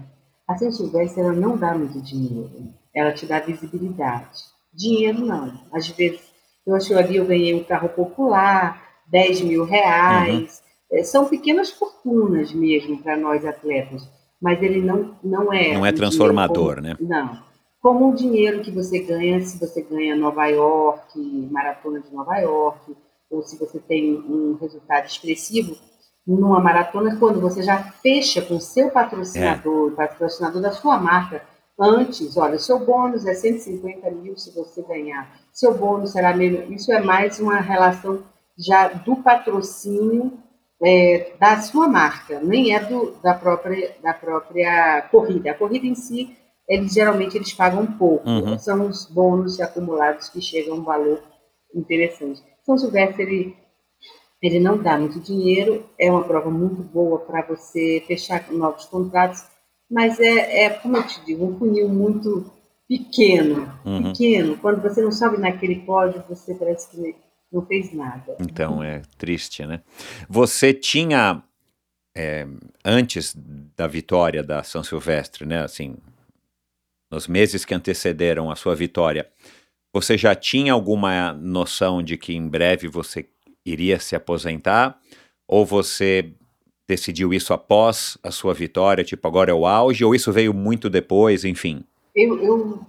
A 0.48 0.56
Silvestre, 0.56 1.20
ela 1.20 1.32
não 1.32 1.56
dá 1.56 1.74
muito 1.74 2.02
dinheiro. 2.02 2.50
Ela 2.94 3.12
te 3.12 3.24
dá 3.24 3.38
visibilidade. 3.38 4.42
Dinheiro 4.74 5.24
não. 5.24 5.52
Às 5.72 5.88
vezes, 5.88 6.20
eu 6.66 6.74
acho 6.74 6.88
que 6.88 6.94
ali 6.94 7.16
eu 7.16 7.24
ganhei 7.24 7.54
um 7.54 7.62
carro 7.62 7.88
popular, 7.88 8.82
10 9.06 9.42
mil 9.42 9.64
reais. 9.64 10.60
Uhum. 10.62 10.69
É, 10.92 11.02
são 11.04 11.26
pequenas 11.26 11.70
fortunas 11.70 12.52
mesmo 12.52 13.00
para 13.02 13.16
nós 13.16 13.44
atletas, 13.44 14.08
mas 14.40 14.60
ele 14.62 14.80
não, 14.80 15.14
não 15.22 15.52
é. 15.52 15.74
Não 15.74 15.86
é 15.86 15.92
transformador, 15.92 16.76
como, 16.76 16.86
né? 16.86 16.96
Não. 17.00 17.38
Como 17.80 18.10
o 18.10 18.14
dinheiro 18.14 18.60
que 18.60 18.70
você 18.70 18.98
ganha 18.98 19.40
se 19.40 19.58
você 19.58 19.82
ganha 19.82 20.16
Nova 20.16 20.46
York, 20.46 21.18
maratona 21.50 22.00
de 22.00 22.12
Nova 22.12 22.36
York, 22.38 22.96
ou 23.30 23.42
se 23.42 23.56
você 23.58 23.78
tem 23.78 24.16
um 24.16 24.58
resultado 24.60 25.06
expressivo 25.06 25.76
numa 26.26 26.60
maratona, 26.60 27.16
quando 27.16 27.40
você 27.40 27.62
já 27.62 27.82
fecha 27.82 28.42
com 28.42 28.56
o 28.56 28.60
seu 28.60 28.90
patrocinador, 28.90 29.92
é. 29.92 29.94
patrocinador 29.94 30.60
da 30.60 30.72
sua 30.72 30.98
marca, 30.98 31.42
antes, 31.78 32.36
olha, 32.36 32.58
seu 32.58 32.78
bônus 32.78 33.24
é 33.24 33.34
150 33.34 34.10
mil 34.10 34.36
se 34.36 34.54
você 34.54 34.82
ganhar, 34.82 35.32
seu 35.52 35.72
bônus 35.76 36.12
será 36.12 36.36
menos. 36.36 36.68
Isso 36.70 36.92
é 36.92 37.00
mais 37.00 37.40
uma 37.40 37.58
relação 37.60 38.22
já 38.58 38.88
do 38.88 39.16
patrocínio 39.16 40.32
é, 40.82 41.32
da 41.38 41.60
sua 41.60 41.88
marca, 41.88 42.40
nem 42.40 42.74
é 42.74 42.80
do, 42.80 43.12
da, 43.22 43.34
própria, 43.34 43.94
da 44.02 44.14
própria 44.14 45.02
corrida. 45.10 45.50
A 45.50 45.54
corrida 45.54 45.86
em 45.86 45.94
si, 45.94 46.36
eles 46.68 46.92
geralmente 46.92 47.36
eles 47.36 47.52
pagam 47.52 47.86
pouco, 47.86 48.28
uhum. 48.28 48.58
são 48.58 48.86
os 48.88 49.06
bônus 49.06 49.60
acumulados 49.60 50.28
que 50.28 50.40
chegam 50.40 50.74
a 50.74 50.78
um 50.78 50.84
valor 50.84 51.22
interessante. 51.74 52.42
São 52.62 52.78
Silvestre, 52.78 53.22
ele, 53.22 53.56
ele 54.40 54.60
não 54.60 54.78
dá 54.78 54.98
muito 54.98 55.20
dinheiro, 55.20 55.84
é 55.98 56.10
uma 56.10 56.24
prova 56.24 56.50
muito 56.50 56.82
boa 56.82 57.18
para 57.20 57.42
você 57.42 58.02
fechar 58.06 58.50
novos 58.50 58.86
contratos, 58.86 59.42
mas 59.90 60.18
é, 60.20 60.64
é, 60.64 60.70
como 60.70 60.96
eu 60.96 61.06
te 61.06 61.24
digo, 61.24 61.44
um 61.44 61.58
funil 61.58 61.88
muito 61.88 62.50
pequeno, 62.88 63.72
uhum. 63.84 64.04
pequeno. 64.04 64.56
Quando 64.56 64.80
você 64.80 65.02
não 65.02 65.12
sobe 65.12 65.38
naquele 65.38 65.80
pódio, 65.80 66.24
você 66.28 66.54
parece 66.54 66.90
que 66.90 67.16
não 67.52 67.64
fez 67.66 67.92
nada. 67.92 68.36
Então, 68.40 68.82
é 68.82 69.02
triste, 69.18 69.66
né? 69.66 69.82
Você 70.28 70.72
tinha, 70.72 71.42
é, 72.16 72.46
antes 72.84 73.34
da 73.76 73.86
vitória 73.86 74.42
da 74.42 74.62
São 74.62 74.82
Silvestre, 74.82 75.44
né, 75.44 75.62
assim, 75.62 75.96
nos 77.10 77.26
meses 77.26 77.64
que 77.64 77.74
antecederam 77.74 78.50
a 78.50 78.56
sua 78.56 78.74
vitória, 78.74 79.28
você 79.92 80.16
já 80.16 80.34
tinha 80.34 80.72
alguma 80.72 81.32
noção 81.32 82.02
de 82.02 82.16
que 82.16 82.32
em 82.32 82.46
breve 82.48 82.86
você 82.86 83.28
iria 83.66 83.98
se 83.98 84.14
aposentar? 84.14 84.98
Ou 85.48 85.66
você 85.66 86.32
decidiu 86.88 87.34
isso 87.34 87.52
após 87.52 88.16
a 88.22 88.30
sua 88.30 88.54
vitória, 88.54 89.02
tipo, 89.02 89.26
agora 89.26 89.50
é 89.50 89.54
o 89.54 89.66
auge, 89.66 90.04
ou 90.04 90.14
isso 90.14 90.32
veio 90.32 90.54
muito 90.54 90.88
depois, 90.88 91.44
enfim? 91.44 91.84
Eu, 92.14 92.38
eu 92.42 92.86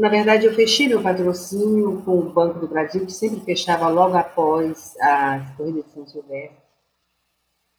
na 0.00 0.08
verdade, 0.08 0.46
eu 0.46 0.54
fechei 0.54 0.88
meu 0.88 1.02
patrocínio 1.02 2.00
com 2.06 2.18
o 2.18 2.22
Banco 2.22 2.58
do 2.58 2.66
Brasil, 2.66 3.04
que 3.04 3.12
sempre 3.12 3.40
fechava 3.40 3.86
logo 3.88 4.16
após 4.16 4.96
a 4.98 5.52
corrida 5.58 5.82
de 5.82 5.90
São 5.92 6.06
Silvestre. 6.06 6.56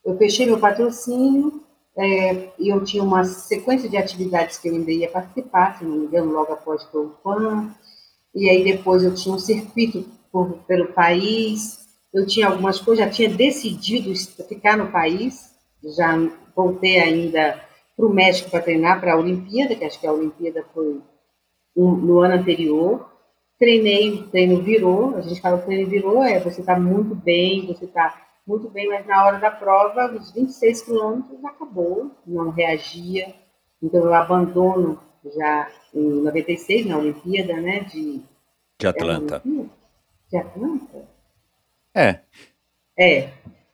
Eu 0.06 0.16
fechei 0.20 0.46
meu 0.46 0.60
patrocínio 0.60 1.64
é, 1.98 2.50
e 2.60 2.70
eu 2.70 2.84
tinha 2.84 3.04
uma 3.04 3.24
sequência 3.24 3.90
de 3.90 3.98
atividades 3.98 4.60
que 4.60 4.68
eu 4.68 4.76
ainda 4.76 4.92
ia 4.92 5.10
participar, 5.10 5.80
se 5.80 5.84
não 5.84 5.98
me 5.98 6.06
engano, 6.06 6.32
logo 6.32 6.54
após 6.54 6.88
o 6.94 7.10
PAN, 7.24 7.74
e 8.36 8.48
aí 8.48 8.64
depois 8.64 9.04
eu 9.04 9.16
tinha 9.16 9.34
um 9.34 9.40
circuito 9.40 10.06
por, 10.32 10.60
pelo 10.68 10.94
país, 10.94 11.80
eu 12.14 12.28
tinha 12.28 12.48
algumas 12.48 12.80
coisas, 12.80 13.04
já 13.04 13.12
tinha 13.12 13.30
decidido 13.30 14.14
ficar 14.48 14.78
no 14.78 14.92
país, 14.92 15.56
já 15.84 16.16
voltei 16.56 17.00
ainda 17.00 17.60
para 17.98 18.06
o 18.06 18.14
México 18.14 18.52
para 18.52 18.62
treinar 18.62 19.00
para 19.00 19.14
a 19.14 19.18
Olimpíada, 19.18 19.74
que 19.74 19.84
acho 19.84 20.00
que 20.00 20.06
a 20.06 20.14
Olimpíada 20.14 20.64
foi 20.72 21.02
no 21.76 22.20
ano 22.20 22.36
anterior. 22.36 23.10
Treinei, 23.60 24.12
o 24.12 24.28
treino 24.28 24.62
virou, 24.62 25.16
a 25.16 25.22
gente 25.22 25.40
fala 25.40 25.58
que 25.58 25.64
o 25.64 25.68
treino 25.68 25.90
virou, 25.90 26.24
é 26.24 26.40
você 26.40 26.62
está 26.62 26.80
muito 26.80 27.14
bem, 27.14 27.68
você 27.68 27.86
está 27.86 28.20
muito 28.48 28.68
bem, 28.70 28.88
mas 28.90 29.06
na 29.06 29.24
hora 29.24 29.38
da 29.38 29.52
prova, 29.52 30.12
os 30.14 30.32
26 30.32 30.82
quilômetros 30.82 31.46
acabou, 31.46 32.10
não 32.26 32.50
reagia, 32.50 33.36
então 33.82 34.04
eu 34.04 34.14
abandono 34.14 35.00
já 35.36 35.70
em 35.94 36.24
96, 36.24 36.88
na 36.88 36.98
Olimpíada, 36.98 37.54
né, 37.62 37.82
de... 37.82 38.22
De 38.80 38.88
Atlanta. 38.88 39.44
É, 39.46 39.66
de 40.32 40.38
Atlanta? 40.38 41.08
É. 41.94 42.20
É, 42.98 43.30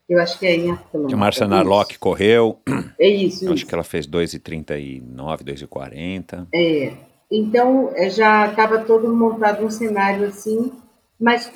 eu 0.10 0.20
acho 0.20 0.38
que 0.38 0.46
é 0.46 0.56
em 0.56 0.72
Atlanta. 0.72 1.08
Que 1.08 1.14
a 1.14 1.18
Marcia 1.18 1.48
Narlock 1.48 1.98
correu. 1.98 2.60
É 3.00 3.08
isso, 3.08 3.46
Eu 3.46 3.48
isso. 3.48 3.54
acho 3.54 3.66
que 3.66 3.74
ela 3.74 3.84
fez 3.84 4.06
2,39, 4.08 5.02
2,40. 5.44 6.48
É, 6.54 6.94
então 7.32 7.92
é, 7.94 8.10
já 8.10 8.48
estava 8.48 8.80
todo 8.80 9.14
montado 9.14 9.66
um 9.66 9.70
cenário 9.70 10.28
assim, 10.28 10.72
mas 11.20 11.52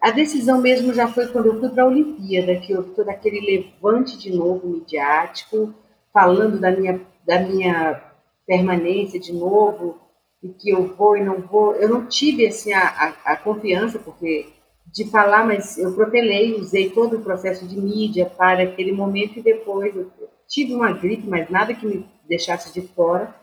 a 0.00 0.10
decisão 0.10 0.60
mesmo 0.60 0.92
já 0.94 1.06
foi 1.06 1.26
quando 1.28 1.46
eu 1.46 1.60
fui 1.60 1.68
para 1.68 1.84
a 1.84 1.86
Olimpíada, 1.86 2.56
que 2.56 2.74
houve 2.74 2.90
todo 2.90 3.08
aquele 3.08 3.40
levante 3.40 4.18
de 4.18 4.34
novo 4.34 4.66
midiático, 4.66 5.74
falando 6.12 6.58
da 6.58 6.70
minha, 6.70 7.00
da 7.26 7.40
minha 7.40 8.02
permanência 8.46 9.20
de 9.20 9.32
novo, 9.32 9.98
e 10.42 10.48
que 10.48 10.70
eu 10.70 10.94
vou 10.96 11.16
e 11.16 11.22
não 11.22 11.40
vou. 11.40 11.74
Eu 11.74 11.88
não 11.88 12.06
tive 12.06 12.46
assim, 12.46 12.72
a, 12.72 12.82
a, 12.82 13.32
a 13.32 13.36
confiança, 13.36 13.98
porque 13.98 14.48
de 14.92 15.08
falar, 15.10 15.46
mas 15.46 15.78
eu 15.78 15.94
protelei, 15.94 16.54
usei 16.54 16.90
todo 16.90 17.16
o 17.16 17.22
processo 17.22 17.66
de 17.66 17.80
mídia 17.80 18.26
para 18.26 18.62
aquele 18.62 18.92
momento 18.92 19.38
e 19.38 19.42
depois 19.42 19.94
eu 19.96 20.10
tive 20.48 20.74
uma 20.74 20.92
gripe, 20.92 21.26
mas 21.26 21.48
nada 21.48 21.72
que 21.72 21.86
me 21.86 22.06
deixasse 22.28 22.72
de 22.72 22.82
fora, 22.88 23.34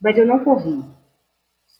mas 0.00 0.16
eu 0.16 0.26
não 0.26 0.42
corri. 0.42 0.82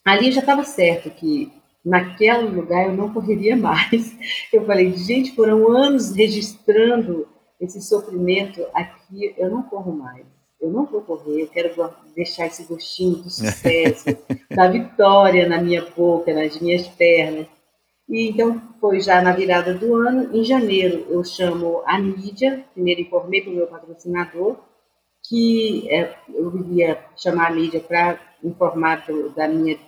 Ali 0.04 0.30
já 0.32 0.40
estava 0.40 0.64
certo 0.64 1.10
que 1.10 1.50
naquele 1.84 2.48
lugar 2.48 2.86
eu 2.86 2.92
não 2.92 3.12
correria 3.12 3.56
mais. 3.56 4.16
Eu 4.52 4.64
falei, 4.66 4.92
gente, 4.96 5.34
foram 5.34 5.68
anos 5.70 6.14
registrando 6.14 7.26
esse 7.60 7.80
sofrimento 7.80 8.64
aqui, 8.74 9.34
eu 9.38 9.50
não 9.50 9.62
corro 9.62 9.92
mais. 9.92 10.24
Eu 10.60 10.70
não 10.70 10.86
vou 10.86 11.02
correr, 11.02 11.42
eu 11.42 11.48
quero 11.48 11.74
deixar 12.14 12.46
esse 12.46 12.64
gostinho 12.64 13.16
do 13.16 13.30
sucesso, 13.30 14.06
da 14.50 14.68
vitória 14.68 15.48
na 15.48 15.60
minha 15.60 15.84
boca, 15.96 16.32
nas 16.32 16.58
minhas 16.60 16.86
pernas. 16.88 17.46
E 18.08 18.28
então 18.30 18.60
foi 18.80 19.00
já 19.00 19.20
na 19.22 19.32
virada 19.32 19.74
do 19.74 19.94
ano, 19.94 20.34
em 20.36 20.44
janeiro 20.44 21.06
eu 21.08 21.24
chamo 21.24 21.82
a 21.86 21.98
mídia, 21.98 22.64
primeiro 22.74 23.00
informei 23.00 23.40
para 23.40 23.50
o 23.52 23.56
meu 23.56 23.66
patrocinador 23.66 24.56
que 25.26 25.88
é, 25.90 26.14
eu 26.34 26.54
iria 26.58 27.02
chamar 27.16 27.46
a 27.50 27.54
mídia 27.54 27.80
para 27.80 28.20
informar 28.42 29.06
do- 29.06 29.30
da 29.30 29.48
minha 29.48 29.78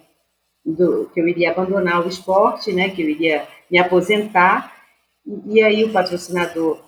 do- 0.67 1.09
que 1.15 1.21
eu 1.21 1.29
iria 1.29 1.53
abandonar 1.53 2.05
o 2.05 2.09
esporte, 2.09 2.73
né, 2.73 2.91
que 2.91 3.01
eu 3.03 3.09
iria 3.09 3.47
me 3.71 3.79
aposentar. 3.79 4.73
E, 5.25 5.55
e 5.59 5.63
aí 5.63 5.85
o 5.85 5.93
patrocinador, 5.93 6.79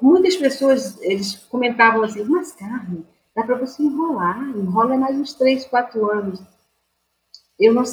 muitas 0.00 0.36
pessoas 0.36 1.00
eles 1.02 1.34
comentavam 1.50 2.02
assim, 2.02 2.24
mas 2.24 2.52
Carmen, 2.52 3.04
dá 3.34 3.42
para 3.42 3.56
você 3.56 3.82
enrolar, 3.82 4.40
enrola 4.56 4.96
mais 4.96 5.16
uns 5.16 5.34
três, 5.34 5.64
quatro 5.66 6.10
anos. 6.10 6.40
Eu 7.58 7.72
não 7.74 7.84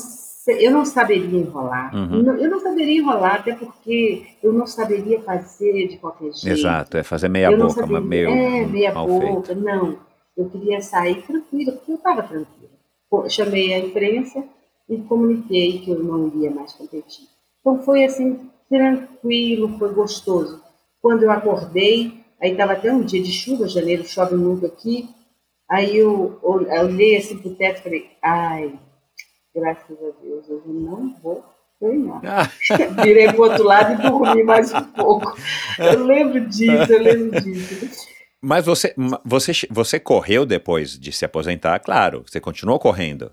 eu 0.47 0.71
não 0.71 0.83
saberia 0.85 1.39
enrolar. 1.39 1.95
Uhum. 1.95 2.35
Eu 2.35 2.49
não 2.49 2.59
saberia 2.59 2.97
enrolar, 2.99 3.35
até 3.35 3.53
porque 3.55 4.25
eu 4.41 4.51
não 4.51 4.65
saberia 4.65 5.21
fazer 5.21 5.87
de 5.87 5.97
qualquer 5.97 6.33
jeito. 6.33 6.57
Exato, 6.57 6.97
é 6.97 7.03
fazer 7.03 7.29
meia 7.29 7.51
Eu 7.51 7.59
boca, 7.59 7.85
mas 7.85 8.03
meio 8.03 8.29
é, 8.29 8.65
meia 8.65 8.91
boca, 8.91 9.45
feito. 9.47 9.61
não. 9.61 9.99
Eu 10.35 10.49
queria 10.49 10.81
sair 10.81 11.21
tranquila, 11.21 11.73
porque 11.73 11.91
eu 11.91 11.95
estava 11.95 12.23
tranquila. 12.23 13.29
Chamei 13.29 13.71
a 13.73 13.79
imprensa 13.79 14.43
e 14.91 14.97
comuniquei 15.03 15.79
que 15.79 15.89
eu 15.91 16.03
não 16.03 16.27
iria 16.27 16.51
mais 16.51 16.73
competir. 16.73 17.25
Então 17.61 17.81
foi 17.81 18.03
assim, 18.03 18.49
tranquilo, 18.69 19.77
foi 19.79 19.93
gostoso. 19.93 20.61
Quando 21.01 21.23
eu 21.23 21.31
acordei, 21.31 22.13
aí 22.41 22.51
estava 22.51 22.73
até 22.73 22.91
um 22.91 23.01
dia 23.01 23.21
de 23.23 23.31
chuva, 23.31 23.67
janeiro 23.67 24.03
chove 24.05 24.35
muito 24.35 24.65
aqui, 24.65 25.09
aí 25.69 25.95
eu, 25.97 26.37
ol- 26.43 26.63
eu 26.63 26.85
olhei 26.85 27.17
assim 27.17 27.37
pro 27.37 27.55
teto 27.55 27.79
e 27.79 27.83
falei, 27.83 28.09
ai, 28.21 28.77
graças 29.55 29.97
a 29.97 30.21
Deus, 30.21 30.45
hoje 30.49 30.61
eu 30.67 30.73
não 30.73 31.15
vou 31.21 31.43
treinar. 31.79 32.21
Ah, 32.25 32.51
Virei 33.01 33.27
pro 33.31 33.43
outro 33.43 33.63
lado 33.63 33.93
e 33.93 34.09
dormi 34.09 34.43
mais 34.43 34.71
um 34.73 34.83
pouco. 34.91 35.35
Eu 35.79 36.03
lembro 36.05 36.47
disso, 36.47 36.91
eu 36.91 37.01
lembro 37.01 37.41
disso. 37.41 38.07
mas 38.41 38.65
você, 38.65 38.93
você, 39.25 39.51
você 39.69 39.99
correu 39.99 40.45
depois 40.45 40.97
de 40.99 41.11
se 41.11 41.25
aposentar, 41.25 41.79
claro, 41.79 42.23
você 42.27 42.39
continuou 42.39 42.77
correndo. 42.79 43.31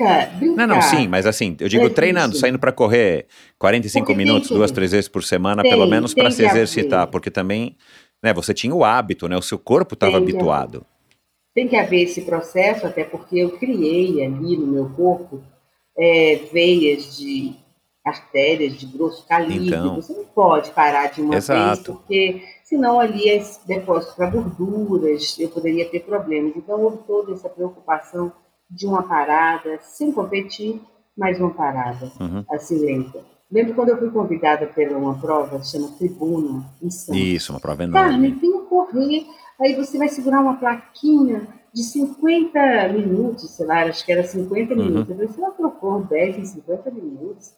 Brincar, 0.00 0.38
brincar. 0.38 0.66
Não, 0.66 0.74
não, 0.74 0.82
sim, 0.82 1.06
mas 1.08 1.26
assim, 1.26 1.56
eu 1.60 1.68
digo 1.68 1.86
É 1.86 1.90
treinando, 1.90 2.34
saindo 2.34 2.58
para 2.58 2.72
correr 2.72 3.26
45 3.58 4.06
Porque 4.06 4.16
minutos, 4.16 4.48
que- 4.48 4.54
duas, 4.54 4.70
três 4.70 4.92
vezes 4.92 5.08
por 5.08 5.22
semana, 5.22 5.62
Tem, 5.62 5.70
pelo 5.70 5.86
menos 5.86 6.14
para 6.14 6.30
se 6.30 6.38
que 6.38 6.44
haver. 6.44 6.62
exercitar, 6.62 7.06
porque 7.08 7.30
também, 7.30 7.76
né, 8.22 8.32
você 8.32 8.54
tinha 8.54 8.74
o 8.74 8.84
hábito, 8.84 9.28
né, 9.28 9.36
o 9.36 9.42
seu 9.42 9.58
corpo 9.58 9.94
estava 9.94 10.16
habituado. 10.16 10.84
Tem 11.54 11.68
que 11.68 11.76
haver 11.76 12.02
esse 12.04 12.22
processo, 12.22 12.86
até 12.86 13.04
porque 13.04 13.38
eu 13.38 13.58
criei 13.58 14.24
ali 14.24 14.56
no 14.56 14.66
meu 14.66 14.88
corpo 14.90 15.42
é, 15.98 16.36
veias 16.52 17.16
de 17.18 17.52
artérias 18.04 18.78
de 18.78 18.86
grosso 18.86 19.26
calibre. 19.26 19.68
Então. 19.68 19.96
Você 19.96 20.12
não 20.14 20.24
pode 20.24 20.70
parar 20.70 21.08
de 21.08 21.20
uma 21.20 21.36
Exato. 21.36 21.82
vez, 21.92 21.96
porque 21.98 22.42
senão 22.64 22.98
ali 22.98 23.28
é 23.28 23.42
depósito 23.66 24.14
para 24.16 24.30
gorduras, 24.30 25.36
eu 25.38 25.48
poderia 25.50 25.84
ter 25.90 26.00
problemas. 26.00 26.52
Então 26.56 26.80
houve 26.80 26.98
toda 27.06 27.32
essa 27.32 27.48
preocupação 27.48 28.32
de 28.70 28.86
uma 28.86 29.02
parada, 29.02 29.78
sem 29.82 30.12
competir, 30.12 30.80
mas 31.16 31.38
uma 31.40 31.50
parada, 31.50 32.10
Uhum. 32.20 32.44
assim, 32.50 32.78
lenta. 32.78 33.24
Lembro 33.50 33.74
quando 33.74 33.88
eu 33.88 33.98
fui 33.98 34.10
convidada 34.10 34.66
para 34.66 34.96
uma 34.96 35.18
prova, 35.18 35.58
que 35.58 35.66
chama 35.66 35.88
Tribuna, 35.98 36.64
em 36.80 36.88
Santos. 36.88 37.20
Isso, 37.20 37.52
uma 37.52 37.58
prova 37.60 37.82
enorme. 37.82 38.08
Carmen, 38.10 38.34
venha 38.38 38.60
correr. 38.62 39.26
Aí 39.60 39.74
você 39.74 39.98
vai 39.98 40.08
segurar 40.08 40.40
uma 40.40 40.56
plaquinha 40.56 41.48
de 41.74 41.82
50 41.82 42.88
minutos, 42.92 43.50
sei 43.50 43.66
lá, 43.66 43.82
acho 43.84 44.04
que 44.04 44.12
era 44.12 44.22
50 44.24 44.74
Uhum. 44.74 44.84
minutos. 44.84 45.10
Eu 45.18 45.28
falei, 45.28 45.50
eu 45.58 45.70
corro 45.72 46.04
10 46.04 46.38
em 46.38 46.44
50 46.44 46.90
minutos? 46.92 47.52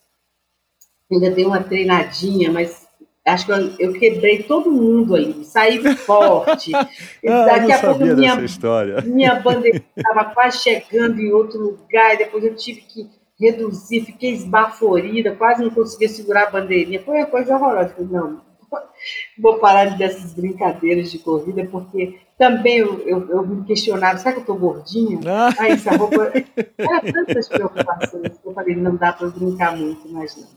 Ainda 1.11 1.31
dei 1.31 1.45
uma 1.45 1.63
treinadinha, 1.63 2.51
mas 2.51 2.87
acho 3.27 3.47
que 3.47 3.53
eu, 3.53 3.71
eu 3.79 3.93
quebrei 3.93 4.43
todo 4.43 4.71
mundo 4.71 5.15
ali, 5.15 5.45
saí 5.45 5.79
forte. 5.97 6.73
Ah, 7.25 7.45
Daqui 7.47 7.73
a 7.73 7.79
pouco 7.79 8.05
minha, 8.05 8.35
história. 8.45 9.01
minha 9.03 9.35
bandeira 9.41 9.83
estava 9.97 10.25
quase 10.35 10.59
chegando 10.59 11.21
em 11.21 11.33
outro 11.33 11.59
lugar, 11.61 12.15
e 12.15 12.19
depois 12.19 12.43
eu 12.45 12.55
tive 12.57 12.81
que 12.81 13.09
reduzir, 13.41 14.05
fiquei 14.05 14.33
esbaforida, 14.33 15.35
quase 15.37 15.63
não 15.63 15.71
conseguia 15.71 16.09
segurar 16.09 16.49
a 16.49 16.51
bandeirinha. 16.51 17.01
Foi 17.03 17.19
uma 17.19 17.27
coisa 17.27 17.55
horrorosa. 17.57 17.91
Falei, 17.91 18.11
não, 18.11 18.41
vou 19.39 19.59
parar 19.59 19.97
dessas 19.97 20.33
brincadeiras 20.35 21.11
de 21.13 21.19
corrida, 21.21 21.65
porque 21.71 22.19
também 22.39 22.79
eu, 22.79 22.99
eu, 23.07 23.29
eu 23.31 23.47
me 23.47 23.65
questionava, 23.65 24.19
será 24.19 24.33
que 24.33 24.39
eu 24.39 24.43
estou 24.43 24.57
gordinha? 24.59 25.21
Ah, 25.27 25.51
Ah, 25.59 25.69
essa 25.69 25.97
roupa. 25.97 26.33
Era 26.79 27.13
tantas 27.13 27.49
preocupações 27.49 28.37
que 28.39 28.49
eu 28.49 28.53
falei, 28.53 28.75
não 28.77 28.97
dá 28.97 29.13
para 29.13 29.29
brincar 29.29 29.77
muito, 29.77 30.09
mas 30.09 30.37
não. 30.37 30.49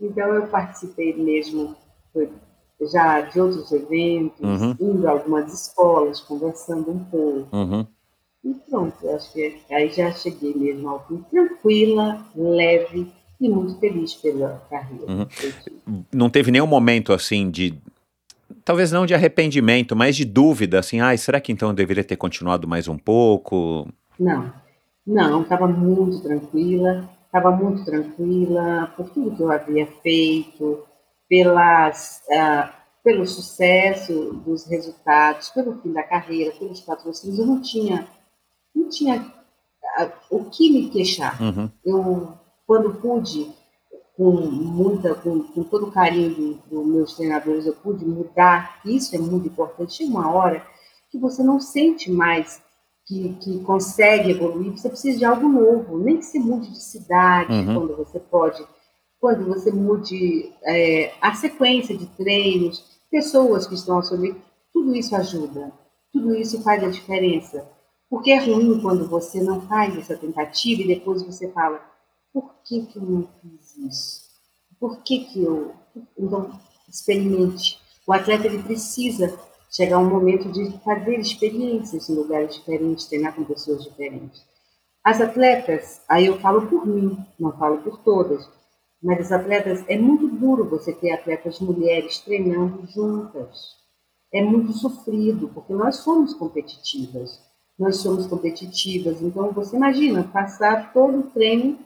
Então 0.00 0.34
eu 0.34 0.46
participei 0.48 1.14
mesmo 1.14 1.76
já 2.90 3.20
de 3.20 3.40
outros 3.40 3.70
eventos, 3.72 4.40
Uhum. 4.40 4.76
indo 4.80 5.06
a 5.08 5.12
algumas 5.12 5.52
escolas, 5.52 6.20
conversando 6.20 6.90
um 6.90 6.98
pouco. 7.04 7.56
uhum. 7.56 7.86
E 8.44 8.54
pronto, 8.68 9.08
acho 9.10 9.32
que 9.32 9.56
aí 9.70 9.88
já 9.90 10.10
cheguei 10.10 10.52
mesmo 10.54 10.88
ao 10.88 11.06
fim, 11.06 11.24
tranquila, 11.30 12.26
leve 12.34 13.06
e 13.40 13.48
muito 13.48 13.78
feliz 13.78 14.14
pela 14.14 14.60
carreira. 14.68 15.06
Uhum. 15.06 16.04
Não 16.12 16.28
teve 16.28 16.50
nenhum 16.50 16.66
momento 16.66 17.12
assim 17.12 17.48
de. 17.50 17.78
Talvez 18.64 18.90
não 18.90 19.06
de 19.06 19.14
arrependimento, 19.14 19.94
mas 19.94 20.16
de 20.16 20.24
dúvida, 20.24 20.78
assim, 20.80 21.00
ai, 21.00 21.16
será 21.18 21.40
que 21.40 21.52
então 21.52 21.68
eu 21.68 21.74
deveria 21.74 22.02
ter 22.04 22.16
continuado 22.16 22.66
mais 22.66 22.88
um 22.88 22.98
pouco? 22.98 23.88
Não, 24.18 24.52
não, 25.06 25.42
estava 25.42 25.66
muito 25.68 26.20
tranquila, 26.20 27.08
estava 27.26 27.50
muito 27.52 27.84
tranquila 27.84 28.92
por 28.96 29.08
tudo 29.10 29.36
que 29.36 29.42
eu 29.42 29.50
havia 29.52 29.86
feito, 30.02 30.80
pelas, 31.32 32.20
ah, 32.30 32.70
pelo 33.02 33.26
sucesso 33.26 34.34
dos 34.44 34.66
resultados, 34.66 35.48
pelo 35.48 35.80
fim 35.80 35.90
da 35.90 36.02
carreira, 36.02 36.54
pelos 36.58 36.82
patrocínios. 36.82 37.38
Eu 37.38 37.46
não 37.46 37.62
tinha, 37.62 38.06
não 38.76 38.90
tinha 38.90 39.32
ah, 39.96 40.10
o 40.30 40.44
que 40.50 40.70
me 40.70 40.90
queixar. 40.90 41.40
Uhum. 41.42 41.70
eu 41.86 42.34
quando 42.66 42.92
pude 42.96 43.50
com 44.14 44.30
muita 44.30 45.14
com, 45.14 45.42
com 45.42 45.62
todo 45.64 45.86
o 45.86 45.90
carinho 45.90 46.34
dos 46.34 46.56
do 46.70 46.84
meus 46.84 47.16
treinadores 47.16 47.64
eu 47.66 47.74
pude 47.74 48.04
mudar 48.04 48.78
isso 48.84 49.16
é 49.16 49.18
muito 49.18 49.48
importante 49.48 49.94
chega 49.94 50.10
uma 50.10 50.30
hora 50.30 50.62
que 51.10 51.18
você 51.18 51.42
não 51.42 51.58
sente 51.58 52.10
mais 52.10 52.62
que, 53.06 53.34
que 53.40 53.58
consegue 53.60 54.30
evoluir, 54.30 54.72
você 54.72 54.88
precisa 54.88 55.18
de 55.18 55.24
algo 55.24 55.48
novo, 55.48 55.98
nem 55.98 56.18
que 56.18 56.24
se 56.24 56.38
mude 56.38 56.70
de 56.70 56.82
cidade, 56.82 57.52
Uhum. 57.52 57.74
quando 57.74 57.96
você 57.96 58.20
pode, 58.20 58.64
quando 59.22 59.46
você 59.46 59.70
mude 59.70 60.52
é, 60.64 61.14
a 61.20 61.32
sequência 61.32 61.96
de 61.96 62.06
treinos, 62.06 62.84
pessoas 63.08 63.68
que 63.68 63.74
estão 63.76 63.94
lado, 63.94 64.42
tudo 64.72 64.96
isso 64.96 65.14
ajuda, 65.14 65.72
tudo 66.12 66.34
isso 66.34 66.60
faz 66.60 66.82
a 66.82 66.88
diferença. 66.88 67.64
Porque 68.10 68.32
é 68.32 68.44
ruim 68.44 68.80
quando 68.80 69.08
você 69.08 69.40
não 69.40 69.60
faz 69.68 69.96
essa 69.96 70.16
tentativa 70.16 70.82
e 70.82 70.88
depois 70.88 71.22
você 71.22 71.48
fala, 71.52 71.80
por 72.32 72.52
que, 72.64 72.84
que 72.86 72.96
eu 72.98 73.02
não 73.02 73.28
fiz 73.40 73.76
isso? 73.76 74.22
Por 74.80 75.00
que, 75.04 75.20
que 75.26 75.44
eu. 75.44 75.70
Então, 76.18 76.50
experimente. 76.88 77.78
O 78.04 78.12
atleta 78.12 78.48
ele 78.48 78.60
precisa 78.60 79.38
chegar 79.70 79.98
um 79.98 80.10
momento 80.10 80.50
de 80.50 80.76
fazer 80.80 81.20
experiências 81.20 82.10
em 82.10 82.14
lugares 82.16 82.56
diferentes, 82.56 83.06
treinar 83.06 83.36
com 83.36 83.44
pessoas 83.44 83.84
diferentes. 83.84 84.42
As 85.04 85.20
atletas, 85.20 86.00
aí 86.08 86.26
eu 86.26 86.40
falo 86.40 86.66
por 86.66 86.84
mim, 86.84 87.16
não 87.38 87.56
falo 87.56 87.78
por 87.78 87.98
todas, 87.98 88.50
mas 89.02 89.20
as 89.20 89.32
atletas, 89.32 89.84
é 89.88 89.98
muito 89.98 90.28
duro 90.28 90.68
você 90.68 90.92
ter 90.92 91.10
atletas 91.10 91.58
mulheres 91.60 92.18
treinando 92.20 92.86
juntas. 92.86 93.76
É 94.32 94.42
muito 94.42 94.72
sofrido, 94.72 95.48
porque 95.48 95.72
nós 95.72 95.96
somos 95.96 96.34
competitivas. 96.34 97.40
Nós 97.78 97.96
somos 97.96 98.26
competitivas, 98.26 99.20
então 99.22 99.50
você 99.50 99.76
imagina 99.76 100.22
passar 100.22 100.92
todo 100.92 101.18
o 101.18 101.30
treino 101.30 101.78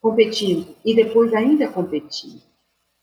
competindo 0.00 0.76
e 0.84 0.94
depois 0.94 1.32
ainda 1.34 1.66
competir. 1.66 2.42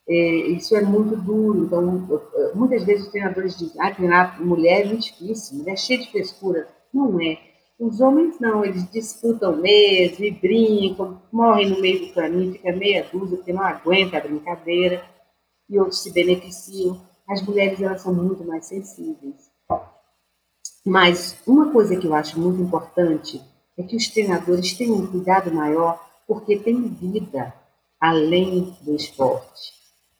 É, 0.07 0.47
isso 0.47 0.75
é 0.75 0.81
muito 0.81 1.17
duro. 1.17 1.65
Então, 1.65 2.07
muitas 2.55 2.83
vezes 2.83 3.05
os 3.05 3.11
treinadores 3.11 3.57
dizem: 3.57 3.81
ah, 3.81 3.93
treinar 3.93 4.41
mulher 4.41 4.81
é 4.81 4.85
muito 4.85 5.03
difícil, 5.03 5.57
mulher 5.57 5.73
é 5.73 5.75
cheia 5.75 5.99
de 5.99 6.09
frescura. 6.09 6.67
Não 6.93 7.19
é. 7.19 7.37
Os 7.79 8.01
homens 8.01 8.39
não, 8.39 8.65
eles 8.65 8.89
disputam 8.89 9.55
mesmo 9.55 10.25
e 10.25 10.31
brincam, 10.31 11.21
morrem 11.31 11.69
no 11.69 11.79
meio 11.79 12.07
do 12.07 12.13
caminho, 12.13 12.53
fica 12.53 12.75
meia 12.75 13.07
dúzia 13.11 13.37
porque 13.37 13.53
não 13.53 13.61
aguenta 13.61 14.17
a 14.17 14.21
brincadeira 14.21 15.05
e 15.69 15.77
outros 15.77 16.01
se 16.01 16.11
beneficiam. 16.11 16.99
As 17.29 17.45
mulheres 17.45 17.79
elas 17.79 18.01
são 18.01 18.13
muito 18.13 18.43
mais 18.43 18.65
sensíveis. 18.65 19.51
Mas 20.83 21.39
uma 21.45 21.71
coisa 21.71 21.95
que 21.95 22.07
eu 22.07 22.15
acho 22.15 22.39
muito 22.39 22.61
importante 22.61 23.41
é 23.77 23.83
que 23.83 23.95
os 23.95 24.07
treinadores 24.07 24.73
tenham 24.73 24.95
um 24.95 25.05
cuidado 25.05 25.53
maior, 25.53 26.03
porque 26.25 26.57
tem 26.57 26.81
vida 26.87 27.53
além 28.01 28.75
do 28.81 28.95
esporte. 28.95 29.73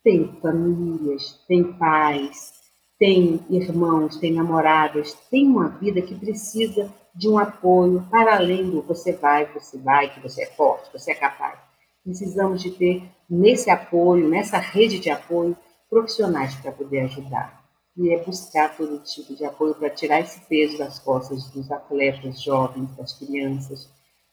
Tem 0.04 0.32
famílias, 0.42 1.40
tem 1.48 1.74
pais, 1.74 2.54
tem 3.00 3.40
irmãos, 3.50 4.18
tem 4.18 4.32
namoradas, 4.34 5.14
tem 5.32 5.48
uma 5.48 5.70
vida 5.70 6.02
que 6.02 6.14
precisa 6.14 6.94
de 7.18 7.28
um 7.28 7.40
apoio 7.40 8.06
para 8.12 8.36
além 8.36 8.70
do 8.70 8.82
você 8.84 9.12
vai, 9.12 9.46
você 9.52 9.78
vai, 9.80 10.14
que 10.14 10.20
você 10.20 10.44
é 10.44 10.46
forte, 10.46 10.92
você 10.94 11.12
é 11.12 11.16
capaz. 11.16 11.58
Precisamos 12.04 12.62
de 12.62 12.70
ter 12.72 13.10
nesse 13.28 13.72
apoio, 13.72 14.30
nessa 14.30 14.60
rede 14.60 15.00
de 15.00 15.10
apoio, 15.10 15.58
profissionais 15.90 16.56
para 16.56 16.72
poder 16.72 17.00
ajudar. 17.02 17.66
E 17.98 18.14
é 18.14 18.24
buscar 18.24 18.78
todo 18.78 19.00
tipo 19.00 19.36
de 19.36 19.44
apoio 19.44 19.74
para 19.74 19.90
tirar 19.90 20.20
esse 20.20 20.40
peso 20.42 20.78
das 20.78 21.00
costas 21.00 21.50
dos 21.50 21.72
atletas 21.72 22.40
jovens, 22.40 22.96
das 22.96 23.14
crianças, 23.14 23.90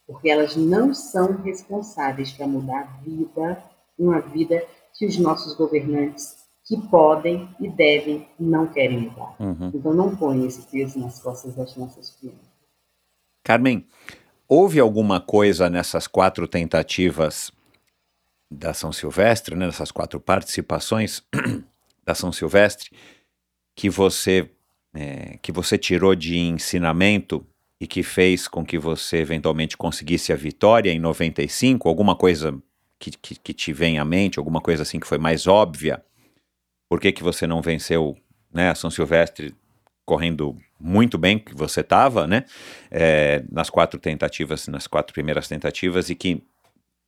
porque 0.06 0.28
elas 0.28 0.54
não 0.54 0.92
são 0.92 1.40
responsáveis 1.42 2.32
para 2.32 2.46
mudar 2.46 2.80
a 2.80 3.02
vida, 3.02 3.64
uma 3.98 4.20
vida 4.20 4.62
que 4.92 5.06
os 5.06 5.16
nossos 5.18 5.54
governantes, 5.56 6.36
que 6.66 6.76
podem 6.88 7.48
e 7.58 7.70
devem, 7.70 8.28
não 8.38 8.66
querem 8.66 9.08
mudar. 9.08 9.34
Uhum. 9.40 9.70
Então 9.72 9.94
não 9.94 10.14
põe 10.14 10.46
esse 10.46 10.62
peso 10.66 10.98
nas 10.98 11.20
costas 11.22 11.54
das 11.54 11.74
nossas 11.76 12.10
crianças. 12.10 12.53
Carmen, 13.44 13.86
houve 14.48 14.80
alguma 14.80 15.20
coisa 15.20 15.68
nessas 15.68 16.06
quatro 16.06 16.48
tentativas 16.48 17.52
da 18.50 18.72
São 18.72 18.90
Silvestre, 18.90 19.54
né, 19.54 19.66
nessas 19.66 19.92
quatro 19.92 20.18
participações 20.18 21.22
da 22.02 22.14
São 22.14 22.32
Silvestre, 22.32 22.90
que 23.76 23.90
você 23.90 24.50
é, 24.94 25.38
que 25.42 25.52
você 25.52 25.76
tirou 25.76 26.14
de 26.14 26.38
ensinamento 26.38 27.46
e 27.80 27.86
que 27.86 28.02
fez 28.02 28.48
com 28.48 28.64
que 28.64 28.78
você 28.78 29.18
eventualmente 29.18 29.76
conseguisse 29.76 30.32
a 30.32 30.36
vitória 30.36 30.90
em 30.90 30.98
95? 30.98 31.88
Alguma 31.88 32.16
coisa 32.16 32.56
que, 32.98 33.10
que, 33.10 33.34
que 33.34 33.52
te 33.52 33.72
vem 33.72 33.98
à 33.98 34.04
mente, 34.04 34.38
alguma 34.38 34.60
coisa 34.60 34.84
assim 34.84 35.00
que 35.00 35.06
foi 35.06 35.18
mais 35.18 35.46
óbvia? 35.46 36.02
Por 36.88 37.00
que, 37.00 37.12
que 37.12 37.22
você 37.22 37.46
não 37.46 37.60
venceu 37.60 38.16
né, 38.52 38.70
a 38.70 38.74
São 38.74 38.90
Silvestre 38.90 39.54
correndo 40.06 40.56
muito 40.78 41.16
bem 41.16 41.38
que 41.38 41.54
você 41.54 41.80
estava, 41.80 42.26
né? 42.26 42.44
É, 42.90 43.42
nas 43.50 43.70
quatro 43.70 43.98
tentativas, 43.98 44.68
nas 44.68 44.86
quatro 44.86 45.12
primeiras 45.12 45.48
tentativas, 45.48 46.10
e 46.10 46.14
que 46.14 46.42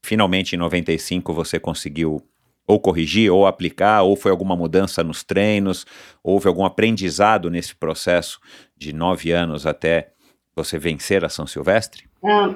finalmente 0.04 0.54
em 0.54 0.58
95 0.58 1.32
você 1.32 1.58
conseguiu 1.58 2.22
ou 2.66 2.80
corrigir, 2.80 3.30
ou 3.30 3.46
aplicar, 3.46 4.02
ou 4.02 4.16
foi 4.16 4.30
alguma 4.30 4.56
mudança 4.56 5.04
nos 5.04 5.22
treinos, 5.22 5.86
houve 6.22 6.48
algum 6.48 6.64
aprendizado 6.64 7.48
nesse 7.48 7.74
processo 7.76 8.40
de 8.76 8.92
nove 8.92 9.30
anos 9.30 9.66
até 9.66 10.12
você 10.54 10.78
vencer 10.78 11.24
a 11.24 11.28
São 11.28 11.46
Silvestre? 11.46 12.08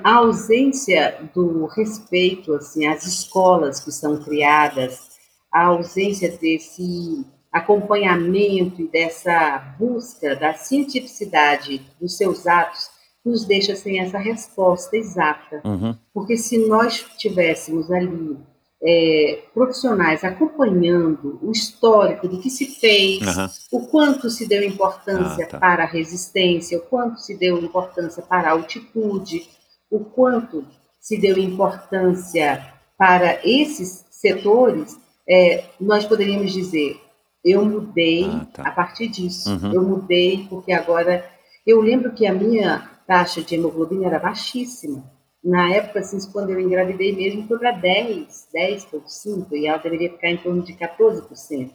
A 0.02 0.14
ausência 0.16 1.16
do 1.32 1.66
respeito 1.66 2.54
assim 2.54 2.86
às 2.86 3.06
escolas 3.06 3.78
que 3.78 3.92
são 3.92 4.20
criadas, 4.20 5.10
a 5.52 5.66
ausência 5.66 6.36
desse 6.38 7.24
acompanhamento 7.52 8.80
e 8.80 8.88
dessa 8.88 9.58
busca 9.78 10.36
da 10.36 10.54
cientificidade 10.54 11.80
dos 12.00 12.16
seus 12.16 12.46
atos 12.46 12.88
nos 13.24 13.44
deixa 13.44 13.74
sem 13.74 13.98
essa 14.00 14.18
resposta 14.18 14.96
exata. 14.96 15.60
Uhum. 15.64 15.94
Porque 16.14 16.36
se 16.36 16.58
nós 16.66 17.04
tivéssemos 17.18 17.90
ali 17.90 18.38
é, 18.82 19.42
profissionais 19.52 20.24
acompanhando 20.24 21.38
o 21.42 21.50
histórico 21.50 22.26
do 22.26 22.40
que 22.40 22.48
se 22.48 22.66
fez, 22.66 23.20
Aham. 23.26 23.50
o 23.72 23.86
quanto 23.88 24.30
se 24.30 24.46
deu 24.46 24.62
importância 24.62 25.44
Ah, 25.44 25.48
tá. 25.48 25.58
para 25.58 25.82
a 25.82 25.86
resistência, 25.86 26.78
o 26.78 26.82
quanto 26.82 27.20
se 27.20 27.36
deu 27.36 27.58
importância 27.58 28.22
para 28.22 28.48
a 28.48 28.52
altitude, 28.52 29.46
o 29.90 30.00
quanto 30.00 30.64
se 30.98 31.18
deu 31.18 31.36
importância 31.36 32.74
para 32.96 33.38
esses 33.46 34.06
setores, 34.10 34.98
é, 35.28 35.64
nós 35.80 36.06
poderíamos 36.06 36.52
dizer: 36.52 36.98
eu 37.44 37.64
mudei 37.64 38.24
Ah, 38.26 38.46
tá. 38.52 38.62
a 38.68 38.70
partir 38.72 39.08
disso, 39.08 39.48
Uhum. 39.50 39.72
eu 39.72 39.82
mudei 39.82 40.46
porque 40.48 40.72
agora. 40.72 41.24
Eu 41.66 41.80
lembro 41.80 42.12
que 42.12 42.26
a 42.26 42.32
minha 42.32 42.88
taxa 43.06 43.42
de 43.42 43.54
hemoglobina 43.54 44.06
era 44.06 44.18
baixíssima. 44.18 45.04
Na 45.42 45.72
época, 45.74 46.00
assim, 46.00 46.18
quando 46.32 46.50
eu 46.50 46.60
engravidei 46.60 47.14
mesmo, 47.14 47.46
foi 47.46 47.58
para 47.58 47.72
10, 47.72 48.48
10,5, 48.52 49.52
e 49.56 49.66
ela 49.66 49.78
deveria 49.78 50.10
ficar 50.10 50.30
em 50.30 50.36
torno 50.38 50.62
de 50.62 50.72
14%. 50.74 51.70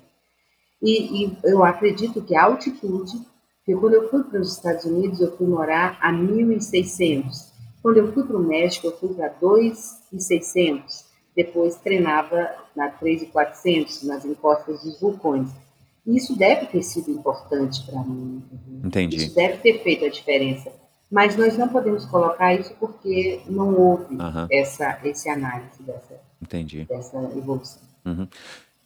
E, 0.81 1.23
e 1.25 1.37
eu 1.43 1.63
acredito 1.63 2.21
que 2.21 2.35
a 2.35 2.43
altitude, 2.43 3.13
porque 3.57 3.79
quando 3.79 3.93
eu 3.95 4.09
fui 4.09 4.23
para 4.23 4.39
os 4.39 4.53
Estados 4.53 4.85
Unidos, 4.85 5.19
eu 5.21 5.35
fui 5.37 5.47
morar 5.47 5.97
a 6.01 6.11
1.600. 6.11 7.53
Quando 7.81 7.97
eu 7.97 8.11
fui 8.13 8.23
para 8.23 8.37
o 8.37 8.43
México, 8.43 8.87
eu 8.87 8.97
fui 8.97 9.09
para 9.13 9.29
2.600. 9.39 11.04
Depois 11.35 11.75
treinava 11.75 12.49
na 12.75 12.89
3.400, 12.91 14.03
nas 14.03 14.23
encostas 14.23 14.83
dos 14.83 14.99
vulcões. 14.99 15.49
E 16.05 16.15
isso 16.15 16.37
deve 16.37 16.67
ter 16.67 16.83
sido 16.83 17.11
importante 17.11 17.83
para 17.85 17.99
mim. 18.03 18.43
Entendi. 18.83 19.17
Isso 19.17 19.35
deve 19.35 19.57
ter 19.57 19.83
feito 19.83 20.05
a 20.05 20.09
diferença. 20.09 20.71
Mas 21.11 21.35
nós 21.35 21.57
não 21.57 21.67
podemos 21.67 22.05
colocar 22.05 22.53
isso 22.53 22.73
porque 22.79 23.41
não 23.47 23.75
houve 23.75 24.17
essa, 24.51 24.99
esse 25.03 25.29
análise 25.29 25.81
dessa, 25.83 26.19
Entendi. 26.41 26.85
dessa 26.85 27.17
evolução. 27.35 27.81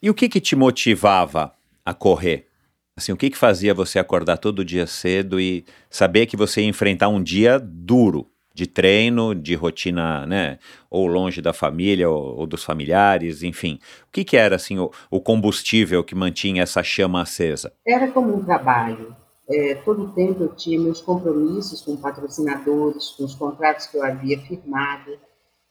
E 0.01 0.09
o 0.09 0.13
que 0.13 0.29
que 0.29 0.39
te 0.39 0.55
motivava 0.55 1.53
a 1.85 1.93
correr? 1.93 2.47
Assim, 2.95 3.11
o 3.11 3.17
que 3.17 3.29
que 3.29 3.37
fazia 3.37 3.73
você 3.73 3.97
acordar 3.97 4.37
todo 4.37 4.65
dia 4.65 4.85
cedo 4.85 5.39
e 5.39 5.65
saber 5.89 6.25
que 6.25 6.35
você 6.35 6.61
ia 6.61 6.67
enfrentar 6.67 7.07
um 7.07 7.23
dia 7.23 7.57
duro 7.57 8.27
de 8.53 8.67
treino, 8.67 9.33
de 9.33 9.55
rotina, 9.55 10.25
né? 10.25 10.59
Ou 10.89 11.07
longe 11.07 11.41
da 11.41 11.53
família 11.53 12.09
ou, 12.09 12.39
ou 12.39 12.47
dos 12.47 12.63
familiares, 12.63 13.43
enfim. 13.43 13.79
O 14.07 14.11
que 14.11 14.23
que 14.23 14.37
era 14.37 14.55
assim 14.55 14.79
o, 14.79 14.91
o 15.09 15.21
combustível 15.21 16.03
que 16.03 16.15
mantinha 16.15 16.63
essa 16.63 16.83
chama 16.83 17.21
acesa? 17.21 17.71
Era 17.85 18.11
como 18.11 18.35
um 18.35 18.43
trabalho. 18.43 19.15
É, 19.49 19.75
todo 19.75 20.03
o 20.03 20.11
tempo 20.11 20.43
eu 20.43 20.55
tinha 20.55 20.79
meus 20.79 21.01
compromissos 21.01 21.81
com 21.81 21.97
patrocinadores, 21.97 23.09
com 23.11 23.23
os 23.23 23.33
contratos 23.33 23.87
que 23.87 23.97
eu 23.97 24.03
havia 24.03 24.39
firmado. 24.41 25.17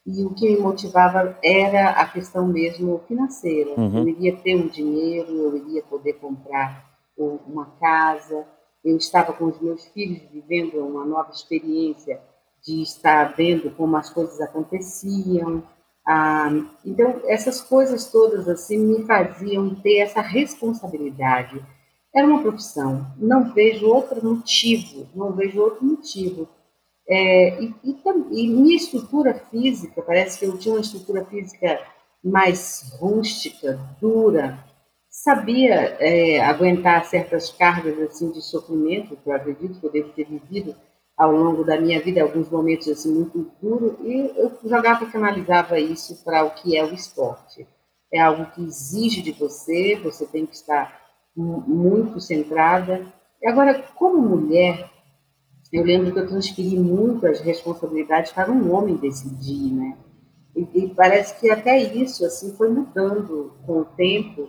E 0.06 0.24
o 0.24 0.30
que 0.34 0.48
me 0.48 0.58
motivava 0.58 1.38
era 1.44 1.90
a 1.90 2.08
questão 2.08 2.46
mesmo 2.48 3.02
financeira. 3.06 3.70
Uhum. 3.78 3.98
Eu 4.00 4.08
iria 4.08 4.36
ter 4.36 4.56
um 4.56 4.66
dinheiro, 4.66 5.30
eu 5.30 5.56
iria 5.56 5.82
poder 5.82 6.14
comprar 6.14 6.88
um- 7.16 7.38
uma 7.46 7.66
casa. 7.78 8.46
Eu 8.82 8.96
estava 8.96 9.32
com 9.32 9.44
os 9.44 9.60
meus 9.60 9.84
filhos 9.88 10.22
vivendo 10.32 10.78
uma 10.78 11.04
nova 11.04 11.30
experiência 11.30 12.18
de 12.68 12.82
estar 12.82 13.34
vendo 13.34 13.70
como 13.70 13.96
as 13.96 14.10
coisas 14.10 14.38
aconteciam. 14.42 15.62
Ah, 16.06 16.50
então, 16.84 17.22
essas 17.24 17.62
coisas 17.62 18.10
todas 18.10 18.46
assim 18.46 18.78
me 18.78 19.06
faziam 19.06 19.74
ter 19.76 19.98
essa 20.00 20.20
responsabilidade 20.20 21.64
era 22.14 22.26
uma 22.26 22.42
profissão. 22.42 23.06
Não 23.16 23.52
vejo 23.54 23.86
outro 23.86 24.22
motivo, 24.24 25.06
não 25.14 25.32
vejo 25.32 25.60
outro 25.60 25.84
motivo. 25.84 26.46
É, 27.08 27.62
e, 27.62 27.74
e, 27.82 27.96
e, 28.32 28.48
minha 28.48 28.76
estrutura 28.76 29.32
física, 29.50 30.02
parece 30.02 30.38
que 30.38 30.44
eu 30.44 30.58
tinha 30.58 30.74
uma 30.74 30.80
estrutura 30.82 31.24
física 31.24 31.80
mais 32.22 32.92
rústica, 32.98 33.80
dura, 33.98 34.62
sabia 35.08 35.96
é, 36.00 36.40
aguentar 36.40 37.06
certas 37.06 37.50
cargas 37.50 37.98
assim 38.00 38.30
de 38.30 38.42
sofrimento, 38.42 39.16
que 39.16 39.30
eu 39.30 39.34
acredito 39.34 39.90
devo 39.90 40.10
ter 40.10 40.26
vivido 40.26 40.76
ao 41.18 41.32
longo 41.32 41.64
da 41.64 41.80
minha 41.80 42.00
vida, 42.00 42.22
alguns 42.22 42.48
momentos 42.48 42.86
assim 42.86 43.12
muito 43.12 43.50
duros, 43.60 43.94
e 44.04 44.32
eu 44.36 44.52
jogava 44.64 45.04
e 45.04 45.10
canalizava 45.10 45.80
isso 45.80 46.22
para 46.24 46.44
o 46.44 46.50
que 46.52 46.76
é 46.76 46.84
o 46.84 46.94
esporte. 46.94 47.66
É 48.12 48.20
algo 48.20 48.46
que 48.52 48.62
exige 48.62 49.20
de 49.20 49.32
você, 49.32 49.96
você 49.96 50.24
tem 50.24 50.46
que 50.46 50.54
estar 50.54 51.08
muito 51.36 52.20
centrada. 52.20 53.04
E 53.42 53.48
agora, 53.48 53.82
como 53.96 54.16
mulher, 54.16 54.88
eu 55.72 55.84
lembro 55.84 56.12
que 56.12 56.18
eu 56.18 56.26
transferi 56.26 56.78
muito 56.78 57.26
as 57.26 57.40
responsabilidades 57.40 58.32
para 58.32 58.50
um 58.50 58.72
homem 58.72 58.96
decidir, 58.96 59.74
né? 59.74 59.96
E, 60.56 60.66
e 60.74 60.88
parece 60.94 61.38
que 61.38 61.50
até 61.50 61.78
isso 61.78 62.24
assim 62.24 62.52
foi 62.52 62.68
mudando 62.70 63.52
com 63.66 63.80
o 63.80 63.84
tempo. 63.84 64.48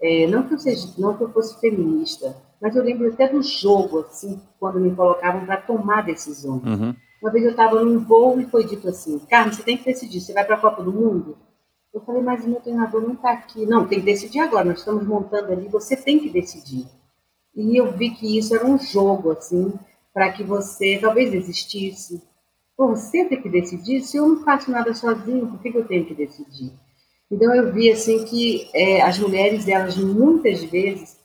É, 0.00 0.26
não 0.26 0.46
que 0.46 0.54
eu 0.54 0.58
seja, 0.58 0.88
não 0.98 1.16
que 1.16 1.24
eu 1.24 1.32
fosse 1.32 1.58
feminista, 1.60 2.36
mas 2.62 2.76
eu 2.76 2.84
lembro 2.84 3.12
até 3.12 3.26
do 3.26 3.42
jogo 3.42 4.06
assim, 4.08 4.40
quando 4.60 4.78
me 4.78 4.94
colocavam 4.94 5.44
para 5.44 5.56
tomar 5.56 6.02
decisões. 6.02 6.62
Uhum. 6.62 6.94
Uma 7.20 7.32
vez 7.32 7.44
eu 7.44 7.50
estava 7.50 7.84
num 7.84 7.98
voo 7.98 8.40
e 8.40 8.44
foi 8.44 8.64
dito 8.64 8.88
assim: 8.88 9.18
Carmen, 9.18 9.52
você 9.52 9.64
tem 9.64 9.76
que 9.76 9.84
decidir, 9.84 10.20
você 10.20 10.32
vai 10.32 10.44
para 10.44 10.54
a 10.54 10.60
Copa 10.60 10.80
do 10.80 10.92
Mundo? 10.92 11.36
Eu 11.92 12.00
falei, 12.02 12.22
mas 12.22 12.46
meu 12.46 12.60
treinador 12.60 13.02
não 13.02 13.14
está 13.14 13.32
aqui. 13.32 13.66
Não, 13.66 13.86
tem 13.86 13.98
que 13.98 14.06
decidir 14.06 14.38
agora, 14.38 14.64
nós 14.64 14.78
estamos 14.78 15.04
montando 15.04 15.52
ali, 15.52 15.68
você 15.68 15.96
tem 15.96 16.20
que 16.20 16.30
decidir. 16.30 16.86
E 17.54 17.76
eu 17.76 17.90
vi 17.92 18.10
que 18.10 18.38
isso 18.38 18.54
era 18.54 18.64
um 18.64 18.78
jogo, 18.78 19.32
assim, 19.32 19.74
para 20.14 20.30
que 20.30 20.44
você 20.44 20.98
talvez 21.00 21.32
desistisse. 21.32 22.22
Pô, 22.76 22.88
você 22.88 23.24
tem 23.24 23.42
que 23.42 23.48
decidir, 23.48 24.02
se 24.02 24.16
eu 24.16 24.26
não 24.26 24.44
faço 24.44 24.70
nada 24.70 24.94
sozinho, 24.94 25.48
por 25.48 25.60
que, 25.60 25.70
que 25.70 25.78
eu 25.78 25.86
tenho 25.86 26.06
que 26.06 26.14
decidir? 26.14 26.72
Então 27.30 27.54
eu 27.54 27.72
vi, 27.72 27.90
assim, 27.90 28.24
que 28.24 28.70
é, 28.72 29.02
as 29.02 29.18
mulheres, 29.18 29.68
elas 29.68 29.96
muitas 29.96 30.62
vezes, 30.64 31.18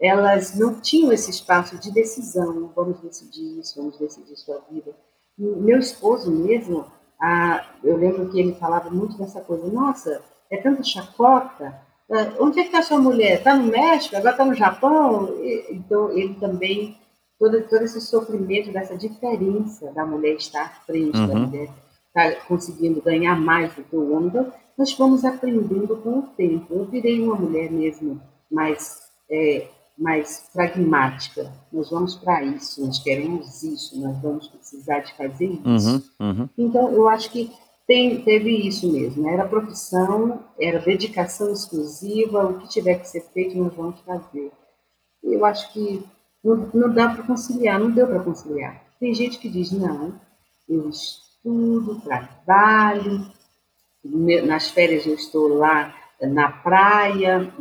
elas 0.00 0.56
não 0.56 0.80
tinham 0.80 1.12
esse 1.12 1.30
espaço 1.30 1.76
de 1.78 1.90
decisão, 1.90 2.70
vamos 2.74 3.00
decidir 3.00 3.58
isso, 3.58 3.76
vamos 3.76 3.98
decidir 3.98 4.36
sua 4.36 4.60
vida. 4.70 4.94
E 5.38 5.42
meu 5.42 5.78
esposo 5.78 6.30
mesmo, 6.30 6.84
ah, 7.20 7.64
eu 7.82 7.96
lembro 7.96 8.28
que 8.30 8.38
ele 8.38 8.54
falava 8.54 8.90
muito 8.90 9.16
dessa 9.18 9.40
coisa, 9.40 9.66
nossa, 9.68 10.22
é 10.50 10.56
tanta 10.56 10.82
chacota, 10.84 11.80
ah, 12.10 12.32
onde 12.40 12.60
é 12.60 12.62
que 12.62 12.68
está 12.68 12.82
sua 12.82 12.98
mulher? 12.98 13.38
Está 13.38 13.54
no 13.56 13.64
México? 13.64 14.16
Agora 14.16 14.32
está 14.32 14.44
no 14.44 14.54
Japão? 14.54 15.34
Então, 15.70 16.10
ele 16.10 16.34
também, 16.34 16.96
todo, 17.38 17.60
todo 17.68 17.82
esse 17.82 18.00
sofrimento 18.00 18.72
dessa 18.72 18.96
diferença 18.96 19.92
da 19.92 20.06
mulher 20.06 20.34
estar 20.36 20.62
à 20.62 20.68
frente, 20.86 21.18
Uhum. 21.18 21.26
da 21.26 21.34
mulher 21.34 21.68
estar 22.06 22.46
conseguindo 22.46 23.02
ganhar 23.02 23.38
mais 23.38 23.74
do 23.74 23.82
que 23.82 23.94
o 23.96 24.12
homem, 24.12 24.32
nós 24.76 24.92
fomos 24.92 25.24
aprendendo 25.24 25.96
com 25.96 26.20
o 26.20 26.22
tempo. 26.22 26.72
Eu 26.72 26.84
virei 26.84 27.20
uma 27.20 27.34
mulher 27.34 27.70
mesmo 27.70 28.20
mais, 28.50 29.00
é, 29.30 29.66
mais 29.98 30.48
pragmática. 30.52 31.52
Nós 31.72 31.90
vamos 31.90 32.14
para 32.14 32.42
isso, 32.44 32.84
nós 32.86 32.98
queremos 33.00 33.62
isso, 33.62 34.00
nós 34.00 34.16
vamos 34.22 34.46
precisar 34.48 35.00
de 35.00 35.12
fazer 35.16 35.46
isso. 35.64 36.02
Uhum, 36.20 36.30
uhum. 36.30 36.48
Então, 36.56 36.92
eu 36.92 37.08
acho 37.08 37.30
que 37.30 37.52
tem, 37.86 38.22
teve 38.22 38.50
isso 38.68 38.90
mesmo. 38.92 39.28
Era 39.28 39.48
profissão, 39.48 40.44
era 40.60 40.78
dedicação 40.78 41.52
exclusiva, 41.52 42.46
o 42.46 42.60
que 42.60 42.68
tiver 42.68 42.94
que 43.00 43.08
ser 43.08 43.22
feito, 43.32 43.58
nós 43.58 43.74
vamos 43.74 43.98
fazer. 44.00 44.52
Eu 45.22 45.44
acho 45.44 45.72
que 45.72 46.04
não, 46.44 46.70
não 46.72 46.92
dá 46.94 47.08
para 47.08 47.24
conciliar, 47.24 47.80
não 47.80 47.90
deu 47.90 48.06
para 48.06 48.20
conciliar. 48.20 48.82
Tem 49.00 49.12
gente 49.14 49.38
que 49.38 49.48
diz, 49.48 49.72
não, 49.72 50.14
eu 50.68 50.88
estudo, 50.88 52.00
trabalho, 52.02 53.26
nas 54.46 54.70
férias 54.70 55.06
eu 55.06 55.14
estou 55.14 55.48
lá 55.48 55.94
na 56.20 56.50
praia, 56.50 57.52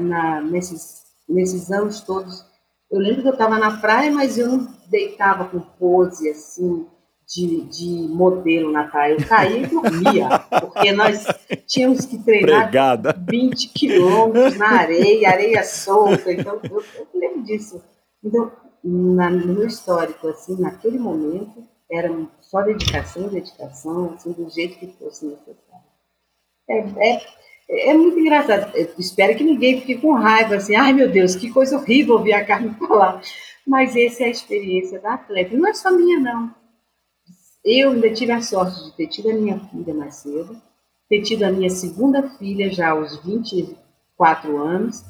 na- 0.00 0.40
nesses, 0.40 1.03
nesses 1.28 1.70
anos 1.70 2.00
todos. 2.00 2.44
Eu 2.90 3.00
lembro 3.00 3.22
que 3.22 3.28
eu 3.28 3.32
estava 3.32 3.58
na 3.58 3.78
praia, 3.78 4.10
mas 4.12 4.38
eu 4.38 4.48
não 4.48 4.68
deitava 4.88 5.46
com 5.46 5.58
pose 5.60 6.28
assim, 6.30 6.86
de, 7.26 7.62
de 7.62 8.08
modelo 8.08 8.70
na 8.70 8.84
praia. 8.88 9.14
Eu 9.14 9.26
caía 9.26 9.58
e 9.62 9.66
dormia, 9.66 10.28
porque 10.60 10.92
nós 10.92 11.24
tínhamos 11.66 12.04
que 12.06 12.18
treinar 12.22 12.64
Pregada. 12.70 13.12
20 13.28 13.68
quilômetros 13.70 14.56
na 14.58 14.68
areia, 14.80 15.30
areia 15.30 15.64
solta. 15.64 16.32
Então, 16.32 16.60
eu, 16.70 16.84
eu 16.98 17.08
lembro 17.14 17.42
disso. 17.42 17.82
Então, 18.22 18.52
na- 18.82 19.30
no 19.30 19.54
meu 19.54 19.66
histórico, 19.66 20.28
assim, 20.28 20.60
naquele 20.60 20.98
momento, 20.98 21.64
era 21.90 22.10
só 22.42 22.60
dedicação, 22.62 23.28
dedicação, 23.28 24.12
assim, 24.14 24.32
do 24.32 24.48
jeito 24.50 24.78
que 24.78 24.86
fosse 24.98 25.24
necessário. 25.26 25.84
É, 26.68 26.78
é, 26.78 27.26
é 27.68 27.94
muito 27.94 28.18
engraçado. 28.18 28.74
Eu 28.76 28.88
espero 28.98 29.36
que 29.36 29.44
ninguém 29.44 29.80
fique 29.80 29.96
com 29.96 30.12
raiva, 30.12 30.56
assim, 30.56 30.76
ai 30.76 30.92
meu 30.92 31.10
Deus, 31.10 31.34
que 31.34 31.50
coisa 31.50 31.76
horrível 31.76 32.14
ouvir 32.14 32.32
a 32.34 32.44
Carmen 32.44 32.74
falar. 32.78 33.20
Mas 33.66 33.96
essa 33.96 34.24
é 34.24 34.26
a 34.26 34.30
experiência 34.30 35.00
da 35.00 35.14
atleta. 35.14 35.56
Não 35.56 35.66
é 35.66 35.72
só 35.72 35.90
minha, 35.90 36.20
não. 36.20 36.54
Eu 37.64 37.92
ainda 37.92 38.12
tive 38.12 38.30
a 38.32 38.42
sorte 38.42 38.84
de 38.84 38.92
ter 38.94 39.06
tido 39.06 39.30
a 39.30 39.34
minha 39.34 39.58
filha 39.58 39.94
mais 39.94 40.16
cedo, 40.16 40.54
ter 41.08 41.22
tido 41.22 41.44
a 41.44 41.50
minha 41.50 41.70
segunda 41.70 42.22
filha 42.36 42.70
já 42.70 42.90
aos 42.90 43.16
24 43.24 44.58
anos. 44.58 45.02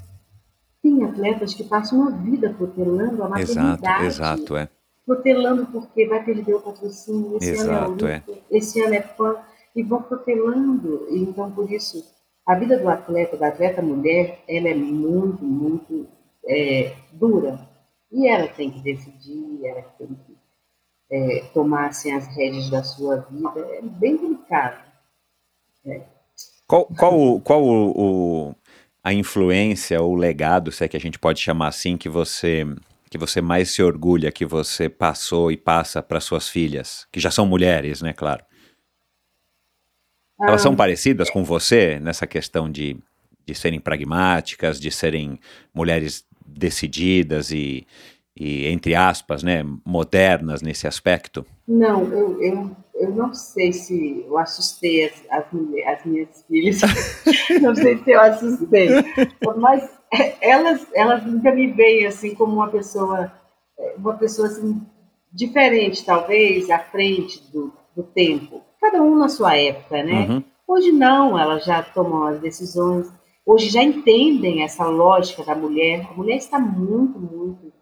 Tem 0.81 1.03
atletas 1.03 1.53
que 1.55 1.65
passam 1.65 1.99
uma 1.99 2.11
vida 2.13 2.55
protelando 2.57 3.25
a 3.25 3.41
Exato, 3.41 3.59
maternidade. 3.61 4.05
exato, 4.07 4.57
é. 4.57 4.69
Protelando 5.05 5.67
porque 5.67 6.07
vai 6.07 6.23
perder 6.23 6.55
o 6.55 6.61
patrocínio, 6.61 7.37
esse 7.39 7.51
Exato, 7.51 8.05
ano 8.05 8.07
é 8.07 8.15
é. 8.15 8.23
Esse 8.51 8.81
ano 8.81 8.95
é 8.95 9.03
fã, 9.03 9.37
e 9.75 9.83
vão 9.83 10.03
protelando. 10.03 11.07
Então, 11.11 11.51
por 11.51 11.71
isso, 11.71 12.05
a 12.47 12.55
vida 12.57 12.79
do 12.79 12.89
atleta, 12.89 13.37
da 13.37 13.49
atleta 13.49 13.81
mulher, 13.83 14.43
ela 14.49 14.69
é 14.69 14.75
muito, 14.75 15.45
muito 15.45 16.07
é, 16.47 16.95
dura. 17.13 17.69
E 18.13 18.29
ela 18.29 18.49
tem 18.49 18.71
que 18.71 18.81
decidir, 18.81 19.65
ela 19.65 19.83
tem 19.99 20.09
que 20.09 20.37
é, 21.11 21.45
tomar 21.55 21.89
assim, 21.89 22.13
as 22.13 22.27
rédeas 22.37 22.71
da 22.71 22.83
sua 22.83 23.17
vida. 23.31 23.61
É 23.61 23.83
bem 23.83 24.17
delicado. 24.17 24.83
Qual, 26.67 26.87
qual, 26.87 27.19
o- 27.21 27.41
qual 27.41 27.63
o, 27.63 28.49
o- 28.51 28.55
a 29.03 29.13
influência 29.13 30.01
ou 30.01 30.15
legado, 30.15 30.73
se 30.73 30.85
é 30.85 30.89
que 30.89 30.97
a 30.97 31.01
gente 31.01 31.19
pode 31.19 31.41
chamar 31.41 31.69
assim, 31.69 31.97
que 31.97 32.09
você 32.09 32.65
que 33.11 33.19
você 33.19 33.41
mais 33.41 33.71
se 33.71 33.81
orgulha 33.81 34.33
que 34.33 34.45
você 34.45 34.89
passou 34.89 35.53
e 35.53 35.57
passa 35.57 36.03
para 36.03 36.19
suas 36.19 36.49
filhas, 36.49 37.07
que 37.13 37.21
já 37.21 37.31
são 37.31 37.47
mulheres, 37.47 38.03
né, 38.03 38.13
claro. 38.13 38.45
Elas 40.49 40.63
são 40.63 40.75
parecidas 40.75 41.31
com 41.31 41.45
você 41.45 41.99
nessa 42.01 42.27
questão 42.27 42.71
de, 42.71 42.97
de 43.47 43.55
serem 43.55 43.81
pragmáticas, 43.81 44.81
de 44.81 44.91
serem 44.91 45.39
mulheres 45.73 46.25
decididas 46.47 47.51
e, 47.51 47.87
e, 48.37 48.67
entre 48.67 48.95
aspas, 48.95 49.43
né, 49.43 49.65
modernas 49.85 50.61
nesse 50.61 50.87
aspecto? 50.87 51.47
Não, 51.67 52.05
eu, 52.13 52.43
eu, 52.43 52.77
eu 52.95 53.11
não 53.11 53.33
sei 53.33 53.73
se 53.73 54.25
eu 54.27 54.37
assustei 54.39 55.07
as, 55.07 55.13
as, 55.31 55.45
as 55.87 56.05
minhas 56.05 56.45
filhas. 56.49 56.81
não 57.63 57.75
sei 57.75 57.99
se 57.99 58.11
eu 58.11 58.21
assustei. 58.21 58.89
Mas 59.57 59.89
é, 60.13 60.37
elas, 60.41 60.87
elas 60.95 61.25
nunca 61.25 61.53
me 61.53 61.69
veem 61.69 62.07
assim 62.07 62.35
como 62.35 62.55
uma 62.55 62.69
pessoa, 62.69 63.33
é, 63.79 63.95
uma 63.97 64.15
pessoa 64.15 64.49
assim, 64.49 64.81
diferente, 65.33 66.05
talvez, 66.05 66.69
à 66.71 66.79
frente 66.79 67.41
do, 67.53 67.73
do 67.97 68.03
tempo. 68.03 68.64
Cada 68.85 69.03
um 69.03 69.15
na 69.17 69.31
sua 69.31 69.57
época, 69.57 70.03
né? 70.03 70.27
Uhum. 70.29 70.45
Hoje 70.69 70.93
não, 70.93 71.39
elas 71.39 71.65
já 71.65 71.83
tomam 71.83 72.25
as 72.27 72.39
decisões, 72.39 73.11
hoje 73.47 73.71
já 73.71 73.83
entendem 73.83 74.63
essa 74.63 74.85
lógica 74.85 75.43
da 75.43 75.55
mulher. 75.55 76.07
A 76.11 76.13
mulher 76.13 76.37
está 76.37 76.59
muito, 76.59 77.19
muito 77.19 77.73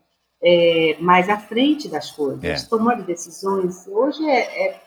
é, 0.41 0.97
mais 1.01 1.29
à 1.29 1.37
frente 1.37 1.89
das 1.89 2.13
coisas, 2.13 2.45
É. 2.45 2.69
tomando 2.69 3.03
decisões. 3.05 3.85
Hoje 3.89 4.25
é, 4.29 4.69
é- 4.69 4.81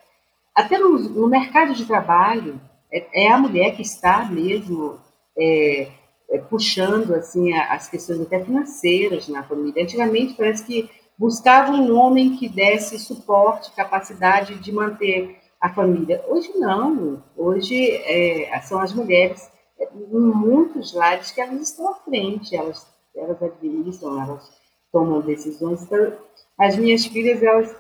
até 0.56 0.78
no, 0.78 0.98
no 0.98 1.28
mercado 1.28 1.74
de 1.74 1.86
trabalho 1.86 2.62
é, 2.90 3.26
é 3.26 3.32
a 3.32 3.38
mulher 3.38 3.76
que 3.76 3.82
está 3.82 4.24
mesmo 4.24 4.98
é, 5.38 5.90
é, 6.30 6.38
puxando 6.40 7.14
assim 7.14 7.52
a- 7.52 7.74
as 7.74 7.90
questões 7.90 8.22
até 8.22 8.40
financeiras 8.42 9.28
na 9.28 9.44
família. 9.44 9.84
Antigamente 9.84 10.34
parece 10.34 10.66
que 10.66 10.90
buscavam 11.20 11.76
um 11.82 11.94
homem 11.98 12.38
que 12.38 12.48
desse 12.48 12.98
suporte, 13.00 13.74
capacidade 13.76 14.56
de 14.56 14.72
manter 14.72 15.44
a 15.60 15.74
família. 15.74 16.24
Hoje 16.28 16.52
não. 16.56 17.24
Hoje 17.36 17.92
é, 17.92 18.60
são 18.62 18.80
as 18.80 18.94
mulheres 18.94 19.50
é, 19.80 19.90
em 19.94 20.20
muitos 20.20 20.94
lares 20.94 21.32
que 21.32 21.42
elas 21.42 21.62
estão 21.62 21.90
à 21.90 21.96
frente, 21.96 22.56
elas, 22.56 22.88
elas 23.16 23.42
administram, 23.42 24.22
elas 24.22 24.52
tomam 24.92 25.22
decisões. 25.22 25.84
Então, 25.84 26.14
as 26.60 26.78
minhas 26.78 27.06
filhas, 27.06 27.42
elas, 27.44 27.76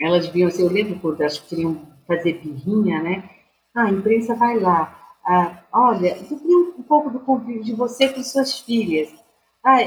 elas 0.00 0.28
viam, 0.28 0.48
assim, 0.48 0.62
eu 0.62 0.70
lembro 0.70 0.98
quando 1.00 1.20
elas 1.20 1.38
queriam 1.38 1.80
fazer 2.06 2.34
birrinha, 2.34 3.02
né? 3.02 3.28
Ah, 3.74 3.84
a 3.84 3.90
imprensa 3.90 4.34
vai 4.34 4.58
lá. 4.58 4.96
Ah, 5.24 5.62
olha, 5.72 6.16
eu 6.16 6.38
queria 6.38 6.58
um 6.78 6.82
pouco 6.82 7.10
do 7.10 7.20
convívio 7.20 7.64
de 7.64 7.74
você 7.74 8.08
com 8.08 8.22
suas 8.22 8.60
filhas. 8.60 9.12
Ah, 9.64 9.78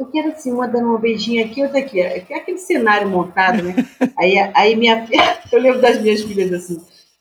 eu 0.00 0.06
quero 0.06 0.30
assim, 0.30 0.50
uma 0.50 0.66
dando 0.66 0.94
um 0.94 0.98
beijinho 0.98 1.44
aqui, 1.44 1.62
outra 1.62 1.78
aqui. 1.78 2.00
É 2.00 2.16
aquele 2.34 2.56
cenário 2.56 3.06
montado, 3.06 3.62
né? 3.62 3.74
Aí, 4.18 4.38
aí 4.54 4.74
minha 4.74 5.06
filha, 5.06 5.38
eu 5.52 5.60
lembro 5.60 5.80
das 5.80 6.00
minhas 6.00 6.22
filhas 6.22 6.50
assim, 6.52 6.80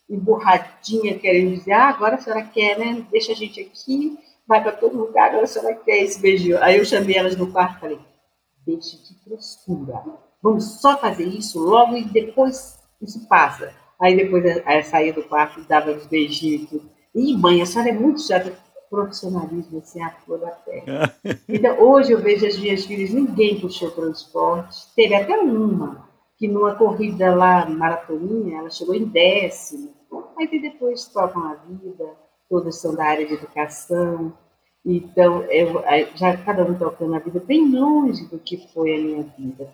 emburradinha, 0.09 1.19
querendo 1.19 1.57
dizer, 1.57 1.73
ah, 1.73 1.89
agora 1.89 2.15
a 2.15 2.19
senhora 2.19 2.41
quer, 2.43 2.79
né? 2.79 3.05
Deixa 3.11 3.33
a 3.33 3.35
gente 3.35 3.59
aqui, 3.59 4.17
vai 4.47 4.63
para 4.63 4.71
todo 4.71 4.97
lugar, 4.97 5.27
agora 5.27 5.43
a 5.43 5.47
senhora 5.47 5.75
quer 5.75 5.97
esse 6.03 6.21
beijinho. 6.21 6.57
Aí 6.63 6.77
eu 6.77 6.85
chamei 6.85 7.17
elas 7.17 7.35
no 7.35 7.51
quarto 7.51 7.75
e 7.75 7.79
falei, 7.81 7.99
deixe 8.65 8.97
de 8.97 9.13
frescura. 9.25 10.01
Vamos 10.41 10.79
só 10.79 10.97
fazer 10.97 11.25
isso 11.25 11.59
logo 11.59 11.97
e 11.97 12.05
depois 12.05 12.79
isso 13.01 13.27
passa. 13.27 13.73
Aí 14.01 14.15
depois 14.15 14.43
eu 14.45 14.83
saía 14.85 15.11
do 15.11 15.23
quarto, 15.23 15.61
dava 15.67 15.91
os 15.91 16.07
beijinhos 16.07 16.63
e 16.63 16.67
tudo. 16.67 16.89
E 17.13 17.35
mãe, 17.35 17.61
a 17.61 17.65
senhora 17.65 17.89
é 17.89 17.93
muito 17.93 18.25
chata 18.25 18.53
profissionalismo 18.89 19.79
assim, 19.79 20.01
a 20.01 20.09
flor 20.11 20.39
da 20.39 20.51
terra. 20.51 21.15
Então, 21.47 21.79
hoje 21.81 22.11
eu 22.11 22.21
vejo 22.21 22.45
as 22.45 22.57
minhas 22.57 22.85
filhas, 22.85 23.11
ninguém 23.11 23.59
puxou 23.59 23.91
transporte. 23.91 24.77
Teve 24.95 25.15
até 25.15 25.37
uma, 25.37 26.07
que 26.37 26.47
numa 26.47 26.75
corrida 26.75 27.33
lá, 27.35 27.67
maratoninha, 27.67 28.59
ela 28.59 28.69
chegou 28.69 28.95
em 28.95 29.05
décimo. 29.05 29.91
Aí 30.37 30.47
depois 30.61 31.05
tocam 31.05 31.43
a 31.43 31.55
vida, 31.55 32.05
todas 32.49 32.77
são 32.77 32.95
da 32.95 33.05
área 33.05 33.25
de 33.25 33.33
educação. 33.33 34.33
Então, 34.85 35.43
eu, 35.43 35.83
já 36.15 36.37
cada 36.37 36.63
um 36.63 36.73
tocando 36.73 37.15
a 37.15 37.19
vida 37.19 37.39
bem 37.39 37.69
longe 37.69 38.25
do 38.27 38.39
que 38.39 38.71
foi 38.73 38.95
a 38.95 38.97
minha 38.97 39.23
vida. 39.37 39.69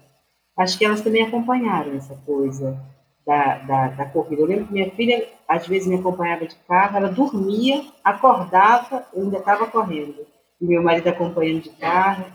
Acho 0.58 0.78
que 0.78 0.86
elas 0.86 1.02
também 1.02 1.24
acompanharam 1.24 1.94
essa 1.94 2.16
coisa 2.26 2.78
da, 3.26 3.58
da, 3.60 3.88
da, 3.88 4.06
corrida. 4.06 4.42
Eu 4.42 4.48
lembro 4.48 4.68
que 4.68 4.74
minha 4.74 4.92
filha, 4.92 5.28
às 5.48 5.68
vezes, 5.68 5.88
me 5.88 5.96
acompanhava 5.96 6.46
de 6.46 6.56
carro, 6.68 6.98
ela 6.98 7.10
dormia, 7.10 7.84
acordava, 8.04 9.06
eu 9.14 9.24
ainda 9.24 9.38
estava 9.38 9.68
correndo. 9.68 10.26
E 10.62 10.66
meu 10.66 10.84
marido 10.84 11.08
acompanhando 11.08 11.64
de 11.64 11.70
carro, 11.72 12.26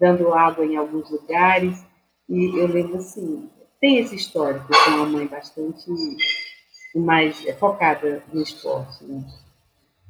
dando 0.00 0.32
água 0.32 0.64
em 0.64 0.76
alguns 0.76 1.10
lugares. 1.10 1.84
E 2.28 2.58
eu 2.58 2.66
lembro 2.66 2.96
assim, 2.96 3.48
tem 3.80 3.98
esse 3.98 4.16
histórico, 4.16 4.74
sou 4.74 4.94
uma 4.94 5.06
mãe 5.06 5.26
bastante 5.26 5.90
mais 6.94 7.42
focada 7.58 8.22
no 8.32 8.42
esporte. 8.42 9.04
Né? 9.04 9.24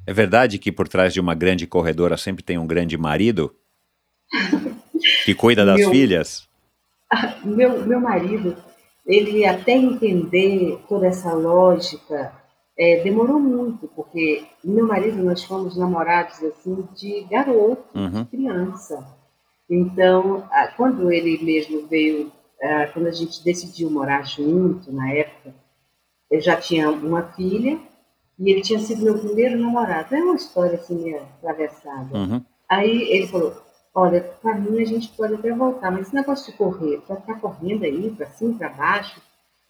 É 0.05 0.13
verdade 0.13 0.57
que 0.57 0.71
por 0.71 0.87
trás 0.87 1.13
de 1.13 1.19
uma 1.19 1.35
grande 1.35 1.67
corredora 1.67 2.17
sempre 2.17 2.43
tem 2.43 2.57
um 2.57 2.65
grande 2.65 2.97
marido 2.97 3.55
que 5.25 5.35
cuida 5.35 5.65
das 5.65 5.77
meu, 5.77 5.91
filhas? 5.91 6.49
Meu, 7.43 7.85
meu 7.85 7.99
marido, 7.99 8.55
ele 9.05 9.45
até 9.45 9.73
entender 9.73 10.79
toda 10.87 11.07
essa 11.07 11.33
lógica 11.33 12.33
é, 12.77 13.03
demorou 13.03 13.39
muito, 13.39 13.87
porque 13.89 14.43
meu 14.63 14.87
marido 14.87 15.23
nós 15.23 15.43
fomos 15.43 15.77
namorados 15.77 16.41
assim 16.43 16.87
de 16.95 17.21
garoto, 17.29 17.83
uhum. 17.93 18.23
de 18.23 18.25
criança. 18.25 19.05
Então, 19.69 20.43
quando 20.75 21.11
ele 21.11 21.43
mesmo 21.43 21.87
veio, 21.87 22.31
quando 22.93 23.07
a 23.07 23.11
gente 23.11 23.43
decidiu 23.43 23.89
morar 23.89 24.23
junto 24.23 24.91
na 24.91 25.11
época, 25.13 25.53
eu 26.29 26.41
já 26.41 26.55
tinha 26.55 26.89
uma 26.89 27.23
filha 27.33 27.79
e 28.39 28.51
ele 28.51 28.61
tinha 28.61 28.79
sido 28.79 29.03
meu 29.03 29.17
primeiro 29.17 29.57
namorado. 29.57 30.15
É 30.15 30.19
uma 30.19 30.35
história 30.35 30.75
assim 30.75 31.01
meio 31.03 31.21
atravessada. 31.21 32.17
Uhum. 32.17 32.41
Aí 32.67 33.01
ele 33.11 33.27
falou: 33.27 33.53
Olha, 33.93 34.21
para 34.21 34.57
mim 34.57 34.81
a 34.81 34.85
gente 34.85 35.09
pode 35.09 35.33
até 35.33 35.51
voltar, 35.53 35.91
mas 35.91 36.07
esse 36.07 36.15
negócio 36.15 36.49
de 36.49 36.57
correr, 36.57 37.01
para 37.01 37.17
ficar 37.17 37.39
correndo 37.41 37.83
aí, 37.83 38.09
para 38.11 38.29
cima, 38.31 38.57
para 38.57 38.69
baixo, 38.69 39.21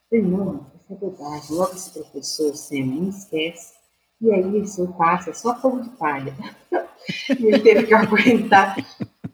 falei, 0.10 0.24
não, 0.26 0.68
isso 0.76 0.94
é 0.94 0.96
bobagem. 0.96 1.56
Logo 1.56 1.74
esse 1.74 1.92
professor, 1.92 2.56
Sam, 2.56 2.86
não 2.86 3.10
esquece. 3.10 3.74
E 4.22 4.32
aí 4.32 4.62
isso 4.62 4.88
passa, 4.96 5.32
é 5.32 5.34
só 5.34 5.60
fogo 5.60 5.82
de 5.82 5.90
palha. 5.92 6.36
e 7.40 7.46
ele 7.48 7.60
teve 7.60 7.88
que 7.88 7.94
aguentar 7.94 8.76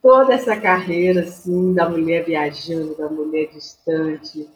toda 0.02 0.34
essa 0.34 0.56
carreira, 0.56 1.22
assim, 1.22 1.74
da 1.74 1.90
mulher 1.90 2.24
viajando, 2.24 2.96
da 2.96 3.10
mulher 3.10 3.50
distante. 3.52 4.48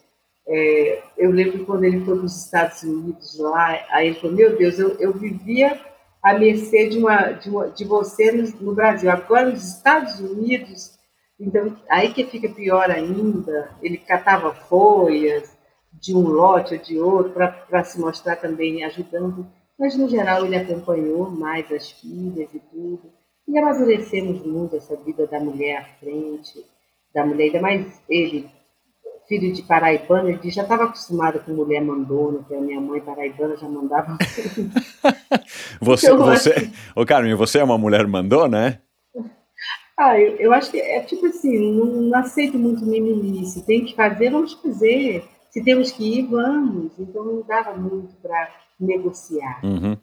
É, 0.48 1.04
eu 1.18 1.30
lembro 1.30 1.66
quando 1.66 1.84
ele 1.84 2.06
foi 2.06 2.16
para 2.16 2.26
os 2.26 2.46
Estados 2.46 2.84
Unidos 2.84 3.38
lá, 3.38 3.86
aí 3.90 4.08
ele 4.08 4.20
falou, 4.20 4.36
meu 4.36 4.58
Deus, 4.58 4.80
eu, 4.80 4.92
eu 4.98 5.12
vivia 5.12 5.78
à 6.22 6.38
mercê 6.38 6.88
de, 6.88 6.98
uma, 6.98 7.32
de, 7.32 7.50
uma, 7.50 7.70
de 7.70 7.84
você 7.86 8.32
no, 8.32 8.50
no, 8.62 8.76
Brasil. 8.76 9.10
Agora, 9.10 9.50
nos 9.50 9.64
Estados 9.64 10.20
Unidos, 10.20 10.98
então, 11.40 11.76
aí 11.90 12.14
que 12.14 12.26
fica 12.26 12.50
pior 12.50 12.90
ainda, 12.92 13.72
ele 13.82 13.98
catava 13.98 14.54
folhas 14.54 15.58
de 15.94 16.16
um 16.16 16.22
lote 16.22 16.76
ou 16.76 16.80
de 16.80 17.00
outro 17.00 17.34
para 17.34 17.84
se 17.84 18.00
mostrar 18.00 18.36
também 18.36 18.84
ajudando, 18.84 19.48
mas, 19.78 19.98
no 19.98 20.08
geral, 20.08 20.46
ele 20.46 20.56
acompanhou 20.56 21.30
mais 21.30 21.72
as 21.72 21.90
filhas 21.90 22.54
e 22.54 22.60
tudo. 22.60 23.12
E 23.48 23.58
amadurecemos 23.58 24.46
muito 24.46 24.76
essa 24.76 24.96
vida 24.96 25.26
da 25.26 25.40
mulher 25.40 25.78
à 25.78 25.84
frente, 26.00 26.64
da 27.14 27.26
mulher, 27.26 27.46
ainda 27.46 27.62
mais 27.62 28.02
ele, 28.08 28.48
filho 29.32 29.54
de 29.54 29.64
paraibano, 29.64 30.28
ele 30.28 30.50
já 30.50 30.64
estava 30.64 30.84
acostumado 30.84 31.40
com 31.40 31.54
mulher 31.54 31.82
mandona, 31.82 32.44
que 32.44 32.54
a 32.54 32.60
minha 32.60 32.82
mãe 32.82 33.00
paraibana 33.00 33.56
já 33.56 33.70
mandava. 33.70 34.18
você, 35.80 36.08
então, 36.08 36.26
você, 36.26 36.70
ô 36.94 37.06
Carmen, 37.06 37.34
você 37.36 37.60
é 37.60 37.64
uma 37.64 37.78
mulher 37.78 38.06
mandona, 38.08 38.68
é? 38.68 38.82
Ah, 39.98 40.20
eu, 40.20 40.36
eu 40.36 40.54
acho 40.54 40.70
que 40.70 40.82
é 40.82 41.00
tipo 41.02 41.26
assim, 41.28 41.58
não, 41.72 41.86
não 41.86 42.20
aceito 42.20 42.60
muito 42.60 42.86
mimimi. 42.86 43.46
Se 43.46 43.66
tem 43.66 43.86
que 43.86 43.96
fazer, 43.96 44.32
vamos 44.32 44.52
fazer. 44.54 45.24
Se 45.50 45.64
temos 45.64 45.94
que 45.94 46.20
ir, 46.20 46.28
vamos. 46.28 46.92
Então 47.00 47.24
não 47.24 47.42
dava 47.44 47.74
muito 47.74 48.14
para 48.16 48.54
negociar. 48.78 49.62
Uhum. 49.64 49.96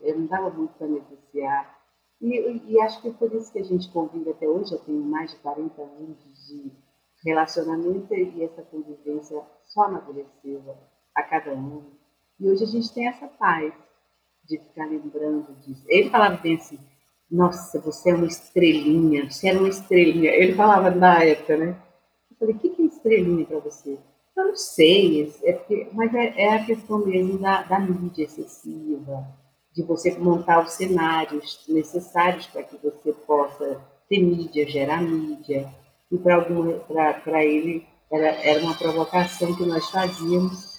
Eu 0.00 0.18
não 0.20 0.26
dava 0.26 0.50
muito 0.50 0.74
para 0.74 0.86
negociar. 0.86 1.74
E, 2.20 2.62
e, 2.68 2.80
acho 2.82 3.02
que 3.02 3.08
é 3.08 3.12
por 3.12 3.34
isso 3.34 3.52
que 3.52 3.58
a 3.58 3.64
gente 3.64 3.90
convive 3.90 4.30
até 4.30 4.46
hoje. 4.46 4.72
Eu 4.72 4.78
tenho 4.78 5.02
mais 5.02 5.32
de 5.32 5.38
40 5.38 5.82
anos 5.82 6.16
de 6.46 6.70
relacionamento 7.24 8.14
e 8.14 8.44
essa 8.44 8.62
convivência 8.62 9.40
só 9.64 9.84
amadureceu 9.84 10.62
a 11.14 11.22
cada 11.22 11.52
ano. 11.52 11.86
E 12.38 12.48
hoje 12.48 12.64
a 12.64 12.66
gente 12.66 12.92
tem 12.92 13.08
essa 13.08 13.26
paz 13.26 13.72
de 14.44 14.58
ficar 14.58 14.86
lembrando 14.86 15.54
disso. 15.60 15.84
Ele 15.88 16.10
falava 16.10 16.36
bem 16.36 16.56
assim, 16.56 16.78
nossa, 17.30 17.80
você 17.80 18.10
é 18.10 18.14
uma 18.14 18.26
estrelinha, 18.26 19.30
você 19.30 19.48
era 19.48 19.58
uma 19.58 19.68
estrelinha. 19.68 20.30
Ele 20.30 20.54
falava 20.54 20.90
na 20.90 21.22
época, 21.24 21.56
né? 21.56 21.76
Eu 22.30 22.36
falei, 22.36 22.54
o 22.54 22.58
que 22.58 22.82
é 22.82 22.84
estrelinha 22.86 23.46
para 23.46 23.60
você? 23.60 23.98
Eu 24.36 24.48
não 24.48 24.56
sei, 24.56 25.32
é 25.44 25.52
porque, 25.52 25.88
mas 25.92 26.12
é, 26.12 26.42
é 26.42 26.54
a 26.54 26.64
questão 26.64 26.98
mesmo 26.98 27.38
da, 27.38 27.62
da 27.62 27.78
mídia 27.78 28.24
excessiva, 28.24 29.26
de 29.72 29.82
você 29.82 30.18
montar 30.18 30.62
os 30.62 30.72
cenários 30.72 31.64
necessários 31.68 32.46
para 32.48 32.64
que 32.64 32.76
você 32.76 33.12
possa 33.12 33.80
ter 34.08 34.20
mídia, 34.20 34.68
gerar 34.68 35.00
mídia 35.00 35.72
e 36.14 36.18
para 36.18 37.44
ele 37.44 37.86
era, 38.10 38.26
era 38.26 38.60
uma 38.60 38.74
provocação 38.74 39.54
que 39.54 39.64
nós 39.64 39.88
fazíamos 39.90 40.74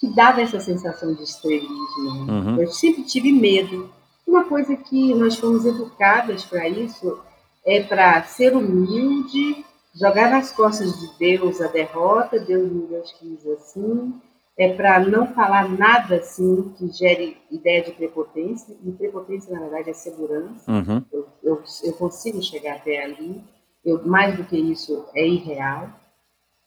que 0.00 0.08
dava 0.14 0.40
essa 0.40 0.58
sensação 0.58 1.14
de 1.14 1.22
estrelismo. 1.22 2.26
Uhum. 2.26 2.60
Eu 2.60 2.68
sempre 2.68 3.02
tive 3.02 3.30
medo. 3.30 3.90
Uma 4.26 4.44
coisa 4.44 4.74
que 4.74 5.14
nós 5.14 5.36
fomos 5.36 5.66
educadas 5.66 6.44
para 6.44 6.66
isso 6.66 7.20
é 7.66 7.82
para 7.82 8.22
ser 8.22 8.56
humilde, 8.56 9.64
jogar 9.94 10.30
nas 10.30 10.50
costas 10.52 10.98
de 10.98 11.18
Deus 11.18 11.60
a 11.60 11.66
derrota, 11.66 12.38
Deus 12.38 12.72
me 12.72 12.86
Deus 12.86 13.12
quis 13.12 13.46
assim, 13.48 14.14
é 14.56 14.72
para 14.72 15.00
não 15.00 15.26
falar 15.34 15.68
nada 15.68 16.16
assim 16.16 16.72
que 16.78 16.90
gere 16.92 17.36
ideia 17.50 17.82
de 17.82 17.92
prepotência, 17.92 18.74
e 18.84 18.90
prepotência 18.92 19.52
na 19.52 19.60
verdade 19.60 19.90
é 19.90 19.94
segurança, 19.94 20.70
uhum. 20.70 21.04
eu, 21.12 21.26
eu, 21.42 21.62
eu 21.84 21.92
consigo 21.94 22.42
chegar 22.42 22.76
até 22.76 23.04
ali, 23.04 23.42
eu, 23.84 24.04
mais 24.06 24.36
do 24.36 24.44
que 24.44 24.56
isso, 24.56 25.06
é 25.14 25.26
irreal. 25.26 25.88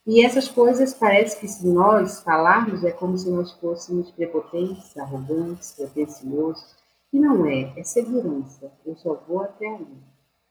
E 0.05 0.25
essas 0.25 0.47
coisas 0.47 0.93
parece 0.93 1.39
que 1.39 1.47
se 1.47 1.65
nós 1.67 2.21
falarmos 2.23 2.83
é 2.83 2.91
como 2.91 3.17
se 3.17 3.29
nós 3.29 3.53
fôssemos 3.53 4.11
prepotentes, 4.11 4.97
arrogantes, 4.97 5.71
pretensiosos. 5.71 6.75
E 7.11 7.19
não 7.19 7.45
é, 7.45 7.71
é 7.77 7.83
segurança. 7.83 8.71
Eu 8.85 8.95
só 8.97 9.13
vou 9.27 9.41
até 9.41 9.67
ali. 9.67 9.97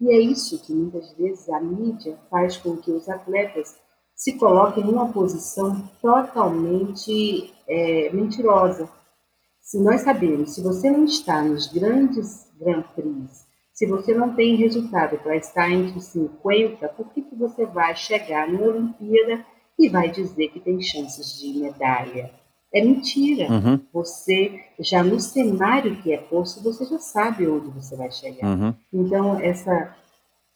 E 0.00 0.10
é 0.10 0.18
isso 0.18 0.60
que 0.64 0.72
muitas 0.72 1.12
vezes 1.12 1.48
a 1.48 1.60
mídia 1.60 2.18
faz 2.30 2.56
com 2.56 2.76
que 2.76 2.90
os 2.90 3.08
atletas 3.08 3.76
se 4.14 4.38
coloquem 4.38 4.84
numa 4.84 5.12
posição 5.12 5.88
totalmente 6.00 7.52
é, 7.68 8.10
mentirosa. 8.12 8.88
Se 9.60 9.78
nós 9.78 10.02
sabemos, 10.02 10.54
se 10.54 10.62
você 10.62 10.90
não 10.90 11.04
está 11.04 11.42
nos 11.42 11.66
grandes 11.66 12.48
Grand 12.58 12.82
Prix 12.94 13.51
se 13.72 13.86
você 13.86 14.14
não 14.14 14.34
tem 14.34 14.56
resultado 14.56 15.18
para 15.18 15.36
estar 15.36 15.70
entre 15.70 15.98
os 15.98 16.04
50, 16.06 16.88
por 16.90 17.10
que, 17.12 17.22
que 17.22 17.34
você 17.34 17.64
vai 17.64 17.96
chegar 17.96 18.46
na 18.46 18.60
Olimpíada 18.60 19.44
e 19.78 19.88
vai 19.88 20.10
dizer 20.10 20.48
que 20.48 20.60
tem 20.60 20.80
chances 20.80 21.40
de 21.40 21.58
medalha? 21.58 22.30
É 22.72 22.82
mentira. 22.82 23.50
Uhum. 23.50 23.80
Você, 23.92 24.60
já 24.80 25.02
no 25.02 25.20
cenário 25.20 26.00
que 26.02 26.12
é 26.12 26.18
posto, 26.18 26.62
você 26.62 26.84
já 26.84 26.98
sabe 26.98 27.46
onde 27.46 27.68
você 27.68 27.96
vai 27.96 28.10
chegar. 28.10 28.46
Uhum. 28.46 28.74
Então, 28.92 29.40
essa, 29.40 29.94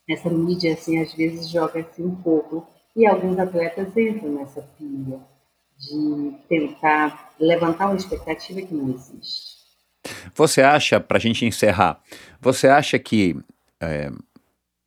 essa 0.09 0.31
mídia, 0.31 0.75
assim, 0.75 1.01
às 1.01 1.13
vezes 1.13 1.51
joga 1.51 1.81
assim 1.81 2.05
um 2.05 2.15
pouco. 2.17 2.67
E 2.95 3.07
alguns 3.07 3.39
atletas 3.39 3.95
entram 3.97 4.33
nessa 4.33 4.63
pilha 4.79 5.21
de 5.79 6.33
tentar 6.49 7.35
levantar 7.39 7.87
uma 7.87 7.97
expectativa 7.97 8.63
que 8.63 8.75
não 8.75 8.91
existe. 8.95 9.56
Você 10.35 10.63
acha, 10.63 11.01
para 11.01 11.19
a 11.19 11.21
gente 11.21 11.45
encerrar, 11.45 12.01
você 12.41 12.69
acha 12.69 12.99
que 12.99 13.37
é, 13.81 14.11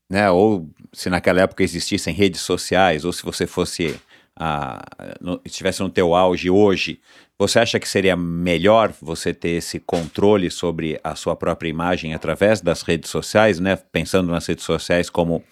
né? 0.10 0.30
Ou 0.32 0.68
se 0.92 1.10
naquela 1.10 1.42
época 1.42 1.64
existissem 1.64 2.14
redes 2.14 2.42
sociais, 2.42 3.06
ou 3.06 3.14
se 3.14 3.24
você 3.24 3.46
fosse 3.46 4.00
a, 4.36 4.82
no, 5.22 5.40
estivesse 5.46 5.82
no 5.82 5.90
teu 5.90 6.16
auge 6.16 6.50
hoje, 6.50 7.00
você 7.38 7.60
acha 7.60 7.80
que 7.80 7.88
seria 7.88 8.16
melhor 8.16 8.94
você 9.02 9.34
ter 9.34 9.50
esse 9.50 9.80
controle 9.80 10.50
sobre 10.50 11.00
a 11.04 11.16
sua 11.16 11.36
própria 11.36 11.70
imagem 11.70 12.14
através 12.14 12.60
das 12.60 12.82
redes 12.82 13.10
sociais, 13.10 13.60
né? 13.60 13.76
Pensando 13.76 14.32
nas 14.32 14.48
redes 14.48 14.66
sociais 14.66 15.10
como 15.10 15.44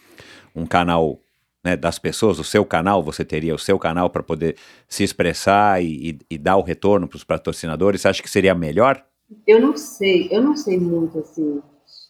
um 0.55 0.65
canal 0.65 1.19
né, 1.63 1.75
das 1.75 1.99
pessoas, 1.99 2.39
o 2.39 2.43
seu 2.43 2.65
canal, 2.65 3.03
você 3.03 3.23
teria 3.25 3.53
o 3.53 3.59
seu 3.59 3.77
canal 3.77 4.09
para 4.09 4.23
poder 4.23 4.55
se 4.87 5.03
expressar 5.03 5.83
e, 5.83 6.11
e, 6.11 6.19
e 6.31 6.37
dar 6.37 6.55
o 6.55 6.61
retorno 6.61 7.07
para 7.07 7.17
os 7.17 7.23
patrocinadores. 7.23 8.01
Você 8.01 8.07
acha 8.07 8.23
que 8.23 8.29
seria 8.29 8.55
melhor? 8.55 9.03
Eu 9.45 9.59
não 9.59 9.75
sei, 9.75 10.27
eu 10.31 10.41
não 10.41 10.55
sei 10.55 10.79
muito 10.79 11.19
assim 11.19 11.61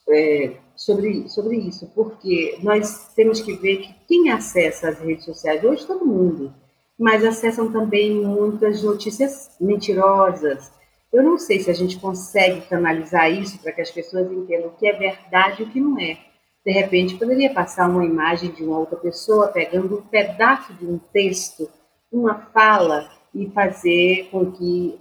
é, 0.10 0.58
sobre, 0.76 1.28
sobre 1.30 1.58
isso, 1.58 1.92
porque 1.96 2.60
nós 2.62 3.14
temos 3.16 3.42
que 3.42 3.54
ver 3.54 3.78
que 3.78 3.96
quem 4.08 4.32
acessa 4.32 4.90
as 4.90 5.00
redes 5.00 5.26
sociais 5.26 5.64
hoje 5.64 5.86
todo 5.86 6.06
mundo 6.06 6.54
mas 6.98 7.24
acessam 7.24 7.72
também 7.72 8.12
muitas 8.12 8.82
notícias 8.82 9.56
mentirosas. 9.62 10.72
Eu 11.14 11.22
não 11.22 11.38
sei 11.38 11.60
se 11.60 11.70
a 11.70 11.74
gente 11.74 12.00
consegue 12.00 12.62
canalizar 12.62 13.32
isso 13.32 13.60
para 13.60 13.72
que 13.72 13.82
as 13.82 13.92
pessoas 13.92 14.32
entendam 14.32 14.70
o 14.70 14.74
que 14.74 14.88
é 14.88 14.94
verdade 14.94 15.62
e 15.62 15.66
o 15.66 15.70
que 15.70 15.80
não 15.80 16.00
é. 16.00 16.18
De 16.66 16.72
repente, 16.72 17.16
poderia 17.16 17.54
passar 17.54 17.90
uma 17.90 18.04
imagem 18.04 18.52
de 18.52 18.64
uma 18.64 18.80
outra 18.80 18.98
pessoa 18.98 19.48
pegando 19.48 20.00
um 20.00 20.02
pedaço 20.02 20.74
de 20.74 20.86
um 20.86 20.98
texto, 20.98 21.70
uma 22.12 22.36
fala, 22.52 23.10
e 23.38 23.52
fazer 23.52 24.30
com 24.32 24.52
que 24.52 25.00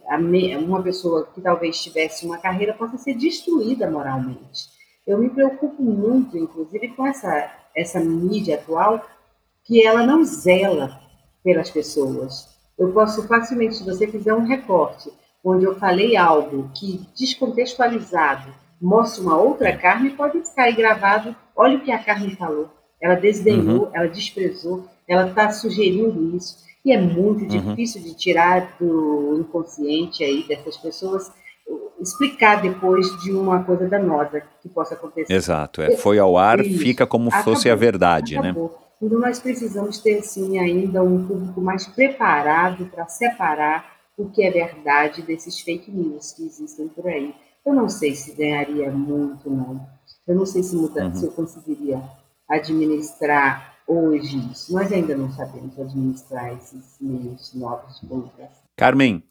uma 0.66 0.82
pessoa 0.82 1.26
que 1.34 1.40
talvez 1.40 1.80
tivesse 1.82 2.26
uma 2.26 2.36
carreira 2.36 2.74
possa 2.74 2.98
ser 2.98 3.14
destruída 3.14 3.90
moralmente. 3.90 4.68
Eu 5.06 5.18
me 5.18 5.30
preocupo 5.30 5.82
muito, 5.82 6.36
inclusive, 6.36 6.88
com 6.88 7.06
essa, 7.06 7.50
essa 7.74 7.98
mídia 7.98 8.56
atual, 8.56 9.04
que 9.64 9.84
ela 9.84 10.04
não 10.04 10.22
zela 10.24 11.00
pelas 11.42 11.70
pessoas. 11.70 12.54
Eu 12.78 12.92
posso 12.92 13.26
facilmente, 13.26 13.76
se 13.76 13.84
você 13.84 14.06
fizer 14.06 14.34
um 14.34 14.44
recorte, 14.44 15.10
onde 15.42 15.64
eu 15.64 15.78
falei 15.78 16.16
algo 16.16 16.70
que 16.74 17.06
descontextualizado 17.18 18.52
mostra 18.80 19.22
uma 19.22 19.38
outra 19.38 19.74
carne, 19.76 20.10
pode 20.10 20.42
cair 20.54 20.76
gravado. 20.76 21.34
Olha 21.54 21.78
o 21.78 21.80
que 21.80 21.90
a 21.90 22.02
carne 22.02 22.36
falou. 22.36 22.68
Ela 23.00 23.14
desdenhou, 23.14 23.84
uhum. 23.84 23.90
ela 23.94 24.08
desprezou, 24.08 24.86
ela 25.08 25.28
está 25.28 25.50
sugerindo 25.50 26.36
isso. 26.36 26.65
E 26.86 26.92
é 26.92 27.00
muito 27.00 27.42
uhum. 27.42 27.48
difícil 27.48 28.00
de 28.00 28.14
tirar 28.14 28.76
do 28.78 29.38
inconsciente 29.40 30.22
aí 30.22 30.46
dessas 30.46 30.76
pessoas 30.76 31.32
explicar 32.00 32.62
depois 32.62 33.08
de 33.22 33.32
uma 33.32 33.64
coisa 33.64 33.88
danosa 33.88 34.40
que 34.62 34.68
possa 34.68 34.94
acontecer. 34.94 35.32
Exato, 35.32 35.82
é, 35.82 35.96
foi 35.96 36.20
ao 36.20 36.38
ar, 36.38 36.60
isso. 36.60 36.78
fica 36.78 37.04
como 37.04 37.28
acabou, 37.28 37.54
fosse 37.54 37.68
a 37.68 37.74
verdade, 37.74 38.34
né? 38.34 38.50
acabou. 38.50 38.68
né? 38.68 38.86
Então, 39.02 39.18
nós 39.18 39.40
precisamos 39.40 39.98
ter, 39.98 40.22
sim, 40.22 40.60
ainda 40.60 41.02
um 41.02 41.26
público 41.26 41.60
mais 41.60 41.86
preparado 41.86 42.86
para 42.86 43.08
separar 43.08 43.96
o 44.16 44.30
que 44.30 44.44
é 44.44 44.50
verdade 44.52 45.22
desses 45.22 45.58
fake 45.58 45.90
news 45.90 46.32
que 46.32 46.46
existem 46.46 46.86
por 46.86 47.08
aí. 47.08 47.34
Eu 47.64 47.74
não 47.74 47.88
sei 47.88 48.14
se 48.14 48.32
ganharia 48.32 48.90
muito, 48.92 49.50
não. 49.50 49.84
Eu 50.26 50.36
não 50.36 50.46
sei 50.46 50.62
se, 50.62 50.76
muda, 50.76 51.06
uhum. 51.06 51.14
se 51.14 51.26
eu 51.26 51.32
conseguiria 51.32 52.00
administrar 52.48 53.75
hoje. 53.86 54.38
Nós 54.70 54.92
ainda 54.92 55.16
não 55.16 55.30
sabemos 55.32 55.78
administrar 55.78 56.52
esses 56.54 56.96
meios 57.00 57.52
novos 57.54 58.00
de 58.00 58.06
comunicação. 58.06 58.64
Carmen, 58.76 59.22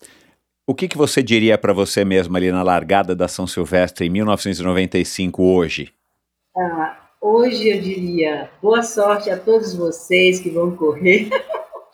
o 0.68 0.73
que, 0.73 0.88
que 0.88 0.98
você 0.98 1.22
diria 1.22 1.57
para 1.57 1.73
você 1.73 2.03
mesma 2.06 2.38
ali 2.38 2.52
na 2.52 2.64
largada 2.64 3.15
da 3.15 3.27
São 3.27 3.45
Silvestre 3.45 4.07
em 4.07 4.10
1995 4.10 5.44
hoje? 5.44 5.94
Ah, 6.57 7.06
Hoje 7.27 7.69
eu 7.69 7.82
diria 7.82 8.52
boa 8.61 8.84
sorte 8.84 9.32
a 9.32 9.38
todos 9.38 9.73
vocês 9.73 10.40
que 10.40 10.52
vão 10.52 10.76
correr. 10.76 11.27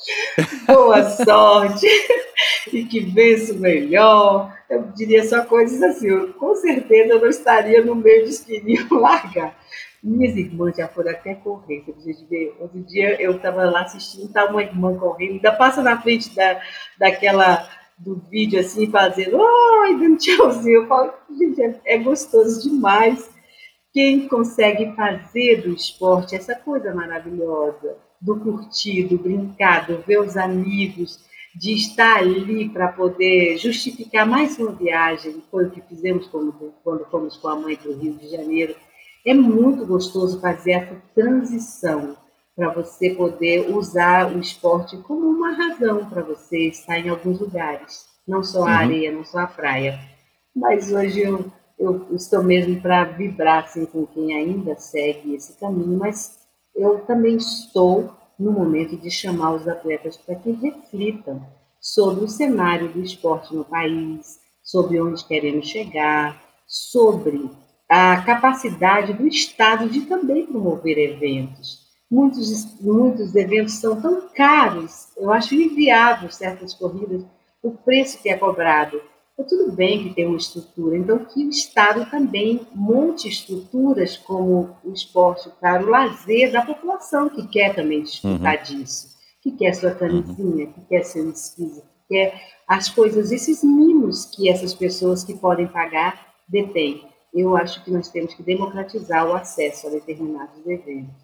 boa 0.68 1.10
sorte 1.10 1.88
e 2.74 2.84
que 2.84 3.00
vença 3.00 3.54
o 3.54 3.56
melhor. 3.56 4.54
Eu 4.70 4.92
diria 4.94 5.24
só 5.24 5.46
coisas 5.46 5.82
assim. 5.82 6.10
Eu, 6.10 6.34
com 6.34 6.54
certeza 6.56 7.14
eu 7.14 7.22
não 7.22 7.30
estaria 7.30 7.82
no 7.82 7.96
meio 7.96 8.26
que 8.26 8.56
iriam 8.58 8.90
largar. 9.00 9.58
Minhas 10.04 10.36
irmãs 10.36 10.76
já 10.76 10.88
foram 10.88 11.12
até 11.12 11.36
correr. 11.36 11.84
Outro 12.60 12.80
dia 12.82 13.22
eu 13.22 13.36
estava 13.36 13.70
lá 13.70 13.82
assistindo, 13.84 14.32
tá 14.32 14.46
uma 14.46 14.64
irmã 14.64 14.98
correndo, 14.98 15.34
ainda 15.34 15.52
passa 15.52 15.84
na 15.84 16.02
frente 16.02 16.34
da, 16.36 16.60
daquela 16.98 17.70
do 17.98 18.16
vídeo 18.32 18.60
assim, 18.60 18.90
fazendo, 18.90 19.38
oi, 19.38 20.00
dando 20.00 20.18
tchauzinho. 20.18 20.82
Eu 20.82 20.88
falo, 20.88 21.14
gente, 21.38 21.62
é, 21.62 21.80
é 21.86 21.98
gostoso 22.00 22.68
demais 22.68 23.30
quem 23.94 24.28
consegue 24.28 24.96
fazer 24.96 25.62
do 25.62 25.74
esporte 25.74 26.36
essa 26.36 26.56
coisa 26.56 26.94
maravilhosa, 26.94 27.98
do 28.20 28.40
curtir, 28.40 29.04
do 29.04 29.18
brincar, 29.18 29.86
do 29.86 30.02
ver 30.02 30.20
os 30.20 30.38
amigos, 30.38 31.20
de 31.54 31.74
estar 31.74 32.18
ali 32.18 32.70
para 32.70 32.88
poder 32.88 33.58
justificar 33.58 34.26
mais 34.26 34.58
uma 34.58 34.72
viagem, 34.72 35.44
foi 35.52 35.66
o 35.66 35.72
que 35.72 35.82
fizemos 35.82 36.28
quando, 36.28 36.74
quando 36.84 37.06
fomos 37.10 37.36
com 37.36 37.50
a 37.50 37.56
mãe 37.56 37.76
para 37.76 37.92
o 37.92 37.98
Rio 37.98 38.14
de 38.14 38.30
Janeiro. 38.30 38.76
É 39.26 39.34
muito 39.34 39.86
gostoso 39.86 40.40
fazer 40.40 40.72
essa 40.72 40.96
transição 41.14 42.16
para 42.56 42.70
você 42.70 43.12
poder 43.12 43.74
usar 43.74 44.34
o 44.36 44.40
esporte 44.40 44.98
como 44.98 45.28
uma 45.28 45.52
razão 45.52 46.10
para 46.10 46.22
você 46.22 46.68
estar 46.68 47.00
em 47.00 47.10
alguns 47.10 47.40
lugares, 47.40 48.06
não 48.28 48.44
só 48.44 48.60
a 48.60 48.62
uhum. 48.64 48.68
areia, 48.68 49.12
não 49.12 49.24
só 49.24 49.40
a 49.40 49.48
praia. 49.48 50.00
Mas 50.56 50.92
hoje 50.92 51.22
eu 51.22 51.52
eu 51.82 52.06
estou 52.16 52.44
mesmo 52.44 52.80
para 52.80 53.04
vibrar 53.06 53.64
assim, 53.64 53.86
com 53.86 54.06
quem 54.06 54.36
ainda 54.36 54.76
segue 54.76 55.34
esse 55.34 55.60
caminho, 55.60 55.98
mas 55.98 56.38
eu 56.76 57.00
também 57.00 57.38
estou 57.38 58.14
no 58.38 58.52
momento 58.52 58.96
de 58.96 59.10
chamar 59.10 59.54
os 59.56 59.68
atletas 59.68 60.16
para 60.16 60.36
que 60.36 60.52
reflitam 60.52 61.44
sobre 61.80 62.24
o 62.24 62.28
cenário 62.28 62.88
do 62.90 63.02
esporte 63.02 63.56
no 63.56 63.66
país, 63.66 64.40
sobre 64.64 65.02
onde 65.02 65.26
queremos 65.26 65.68
chegar, 65.68 66.40
sobre 66.68 67.50
a 67.92 68.22
capacidade 68.22 69.12
do 69.12 69.28
Estado 69.28 69.90
de 69.90 70.02
também 70.02 70.46
promover 70.46 70.98
eventos. 70.98 71.82
Muitos, 72.10 72.80
muitos 72.80 73.36
eventos 73.36 73.74
são 73.74 74.00
tão 74.00 74.30
caros, 74.34 75.10
eu 75.18 75.30
acho 75.30 75.54
inviável 75.54 76.32
certas 76.32 76.74
corridas, 76.74 77.22
o 77.62 77.72
preço 77.72 78.22
que 78.22 78.30
é 78.30 78.38
cobrado. 78.38 79.02
Então, 79.34 79.46
tudo 79.46 79.74
bem 79.74 80.04
que 80.04 80.14
tem 80.14 80.26
uma 80.26 80.38
estrutura, 80.38 80.96
então 80.96 81.26
que 81.26 81.46
o 81.46 81.50
Estado 81.50 82.10
também 82.10 82.62
monte 82.74 83.28
estruturas 83.28 84.16
como 84.16 84.74
o 84.86 84.94
esporte 84.94 85.50
para 85.60 85.84
o 85.84 85.90
lazer 85.90 86.50
da 86.50 86.62
população 86.62 87.28
que 87.28 87.46
quer 87.48 87.76
também 87.76 88.04
desfrutar 88.04 88.58
uhum. 88.58 88.64
disso, 88.64 89.18
que 89.42 89.52
quer 89.52 89.74
sua 89.74 89.92
camisinha, 89.92 90.68
uhum. 90.68 90.72
que 90.72 90.82
quer 90.86 91.04
seu 91.04 91.30
esquizo, 91.30 91.82
que 91.82 92.16
quer 92.16 92.42
as 92.66 92.88
coisas, 92.88 93.34
esses 93.34 93.62
mimos 93.62 94.24
que 94.28 94.50
essas 94.50 94.74
pessoas 94.74 95.26
que 95.26 95.34
podem 95.34 95.68
pagar 95.68 96.32
detêm. 96.48 97.11
Eu 97.34 97.56
acho 97.56 97.84
que 97.84 97.92
nós 97.92 98.10
temos 98.10 98.34
que 98.34 98.44
democratizar 98.44 99.26
o 99.26 99.34
acesso 99.34 99.88
a 99.88 99.90
determinados 99.90 100.66
eventos. 100.66 101.22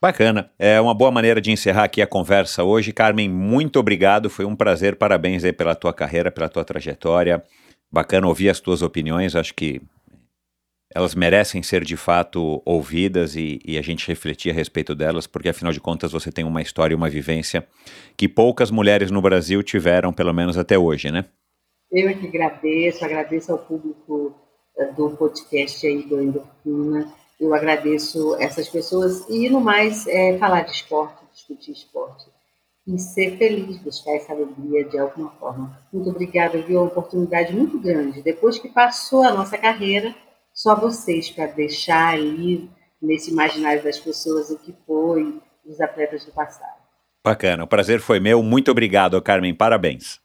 Bacana. 0.00 0.50
É 0.58 0.78
uma 0.80 0.92
boa 0.92 1.10
maneira 1.10 1.40
de 1.40 1.50
encerrar 1.50 1.84
aqui 1.84 2.02
a 2.02 2.06
conversa 2.06 2.62
hoje. 2.62 2.92
Carmen, 2.92 3.26
muito 3.28 3.78
obrigado. 3.80 4.28
Foi 4.28 4.44
um 4.44 4.54
prazer. 4.54 4.96
Parabéns 4.96 5.44
aí 5.44 5.52
pela 5.52 5.74
tua 5.74 5.94
carreira, 5.94 6.30
pela 6.30 6.46
tua 6.46 6.62
trajetória. 6.62 7.42
Bacana 7.90 8.28
ouvir 8.28 8.50
as 8.50 8.60
tuas 8.60 8.82
opiniões. 8.82 9.34
Acho 9.34 9.54
que 9.54 9.80
elas 10.94 11.14
merecem 11.14 11.62
ser 11.62 11.84
de 11.84 11.96
fato 11.96 12.62
ouvidas 12.66 13.34
e, 13.34 13.58
e, 13.64 13.78
a 13.78 13.82
gente 13.82 14.06
refletir 14.06 14.50
a 14.50 14.54
respeito 14.54 14.94
delas, 14.94 15.26
porque 15.26 15.48
afinal 15.48 15.72
de 15.72 15.80
contas 15.80 16.12
você 16.12 16.30
tem 16.30 16.44
uma 16.44 16.60
história 16.60 16.92
e 16.92 16.96
uma 16.96 17.08
vivência 17.08 17.66
que 18.16 18.28
poucas 18.28 18.70
mulheres 18.70 19.10
no 19.10 19.22
Brasil 19.22 19.62
tiveram, 19.62 20.12
pelo 20.12 20.32
menos 20.32 20.56
até 20.58 20.78
hoje, 20.78 21.10
né? 21.10 21.24
Eu 21.90 22.08
é 22.08 22.14
que 22.14 22.26
agradeço, 22.26 23.04
agradeço 23.04 23.52
ao 23.52 23.58
público 23.58 24.34
do 24.96 25.10
podcast 25.10 25.86
aí 25.86 26.02
do 26.02 26.20
Endorfina 26.22 27.12
eu 27.40 27.52
agradeço 27.52 28.36
essas 28.36 28.68
pessoas 28.68 29.28
e, 29.28 29.48
no 29.48 29.60
mais, 29.60 30.06
é, 30.06 30.38
falar 30.38 30.62
de 30.62 30.72
esporte, 30.72 31.24
discutir 31.32 31.72
esporte 31.72 32.26
e 32.86 32.98
ser 32.98 33.36
feliz, 33.36 33.76
buscar 33.78 34.12
essa 34.12 34.32
alegria 34.32 34.84
de 34.84 34.98
alguma 34.98 35.30
forma. 35.32 35.78
Muito 35.92 36.10
obrigada, 36.10 36.60
viu? 36.60 36.80
Uma 36.80 36.86
oportunidade 36.86 37.54
muito 37.54 37.78
grande. 37.78 38.22
Depois 38.22 38.58
que 38.58 38.68
passou 38.68 39.24
a 39.24 39.32
nossa 39.32 39.58
carreira, 39.58 40.14
só 40.52 40.74
vocês 40.74 41.30
para 41.30 41.46
deixar 41.46 42.14
ali 42.14 42.70
nesse 43.00 43.30
imaginário 43.30 43.82
das 43.82 43.98
pessoas 43.98 44.50
o 44.50 44.58
que 44.58 44.74
foi 44.86 45.40
os 45.64 45.80
atletas 45.80 46.24
do 46.24 46.32
passado. 46.32 46.84
Bacana, 47.24 47.64
o 47.64 47.66
prazer 47.66 48.00
foi 48.00 48.20
meu. 48.20 48.42
Muito 48.42 48.70
obrigado, 48.70 49.20
Carmen. 49.20 49.54
Parabéns. 49.54 50.20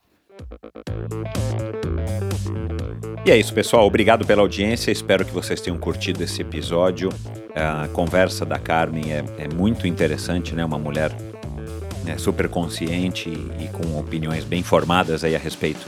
E 3.26 3.32
é 3.32 3.38
isso, 3.38 3.54
pessoal. 3.54 3.86
Obrigado 3.86 4.26
pela 4.26 4.42
audiência. 4.42 4.92
Espero 4.92 5.26
que 5.26 5.32
vocês 5.32 5.60
tenham 5.60 5.78
curtido 5.78 6.24
esse 6.24 6.42
episódio. 6.42 7.10
A 7.54 7.88
conversa 7.90 8.46
da 8.46 8.58
Carmen 8.58 9.12
é, 9.12 9.24
é 9.38 9.54
muito 9.54 9.86
interessante, 9.86 10.56
né? 10.56 10.64
Uma 10.64 10.80
mulher 10.80 11.12
né, 12.06 12.18
super 12.18 12.48
consciente 12.48 13.30
e, 13.30 13.68
com 13.68 14.00
opiniões 14.00 14.46
bem 14.46 14.64
formadas 14.64 15.24
aí 15.24 15.36
a 15.36 15.40
respeito 15.40 15.86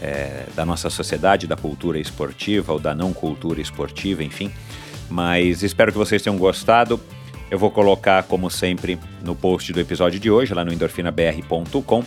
é, 0.00 0.44
da 0.54 0.64
nossa 0.64 0.88
sociedade, 0.88 1.48
da 1.48 1.56
cultura 1.56 1.98
esportiva 1.98 2.72
ou 2.72 2.78
da 2.78 2.94
não 2.94 3.12
cultura 3.12 3.60
esportiva, 3.60 4.22
enfim. 4.22 4.50
Mas 5.10 5.64
espero 5.64 5.90
que 5.90 5.98
vocês 5.98 6.22
tenham 6.22 6.38
gostado. 6.38 6.98
Eu 7.50 7.58
vou 7.58 7.70
colocar, 7.70 8.22
como 8.22 8.48
sempre, 8.48 8.98
no 9.22 9.34
post 9.34 9.72
do 9.72 9.80
episódio 9.80 10.18
de 10.18 10.30
hoje, 10.30 10.54
lá 10.54 10.64
no 10.64 10.72
endorfinabr.com, 10.72 12.04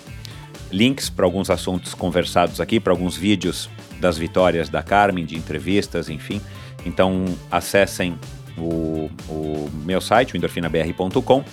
links 0.71 1.09
para 1.09 1.25
alguns 1.25 1.49
assuntos 1.49 1.93
conversados 1.93 2.59
aqui, 2.59 2.79
para 2.79 2.93
alguns 2.93 3.15
vídeos 3.15 3.69
das 4.05 4.19
vitórias 4.19 4.69
da 4.69 4.83
Carmen, 4.83 5.25
de 5.25 5.35
entrevistas, 5.35 6.09
enfim. 6.09 6.39
Então 6.85 7.25
acessem 7.49 8.15
o, 8.55 9.09
o 9.27 9.69
meu 9.83 9.99
site, 9.99 10.35
o 10.35 10.37
endorfinabr.com. 10.37 11.43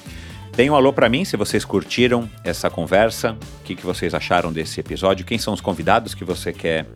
Deem 0.55 0.69
um 0.69 0.75
alô 0.75 0.93
para 0.93 1.09
mim 1.09 1.25
se 1.25 1.35
vocês 1.35 1.65
curtiram 1.65 2.29
essa 2.45 2.69
conversa, 2.69 3.33
o 3.33 3.65
que, 3.65 3.75
que 3.75 3.87
vocês 3.87 4.13
acharam 4.13 4.53
desse 4.53 4.79
episódio, 4.81 5.25
quem 5.25 5.39
são 5.39 5.55
os 5.55 5.63
convidados 5.63 6.15
que 6.15 6.25
você 6.27 6.53
quer 6.53 6.87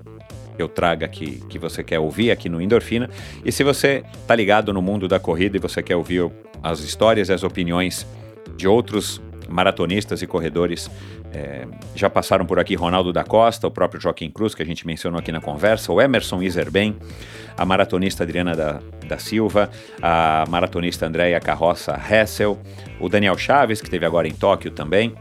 que 0.55 0.63
eu 0.63 0.69
traga 0.69 1.07
aqui, 1.07 1.43
que 1.49 1.59
você 1.59 1.83
quer 1.83 1.99
ouvir 1.99 2.31
aqui 2.31 2.51
no 2.51 2.61
Endorfina. 2.61 3.09
E 3.43 3.51
se 3.51 3.65
você 3.65 4.05
tá 4.27 4.35
ligado 4.35 4.75
no 4.75 4.83
mundo 4.83 5.09
da 5.09 5.19
corrida 5.19 5.57
e 5.57 5.61
você 5.61 5.83
quer 5.83 5.97
ouvir 5.97 6.31
as 6.63 6.81
histórias 6.81 7.31
e 7.31 7.33
as 7.33 7.43
opiniões 7.43 8.07
de 8.57 8.69
outros 8.69 9.23
maratonistas 9.49 10.23
e 10.23 10.27
corredores 10.27 10.91
é, 11.33 11.67
já 11.95 12.09
passaram 12.09 12.47
por 12.47 12.59
aqui 12.59 12.75
Ronaldo 12.75 13.13
da 13.13 13.25
Costa, 13.25 13.67
o 13.67 13.71
próprio 13.71 14.01
Joaquim 14.01 14.31
Cruz, 14.31 14.55
que 14.55 14.63
a 14.63 14.67
gente 14.67 14.87
mencionou 14.87 15.19
aqui 15.19 15.33
na 15.33 15.41
conversa, 15.41 15.93
o 15.93 16.01
Emerson 16.01 16.43
Iserben, 16.43 16.97
a 17.57 17.65
maratonista 17.65 18.25
Adriana 18.25 18.55
da, 18.55 18.81
da 19.07 19.19
Silva, 19.19 19.71
a 20.01 20.45
maratonista 20.49 21.07
Andréia 21.07 21.41
Carroça 21.41 22.01
Hessel, 22.11 22.59
o 23.01 23.09
Daniel 23.09 23.37
Chaves, 23.37 23.81
que 23.81 23.91
teve 23.91 24.05
agora 24.07 24.29
em 24.29 24.33
Tóquio 24.33 24.71
também, 24.71 25.15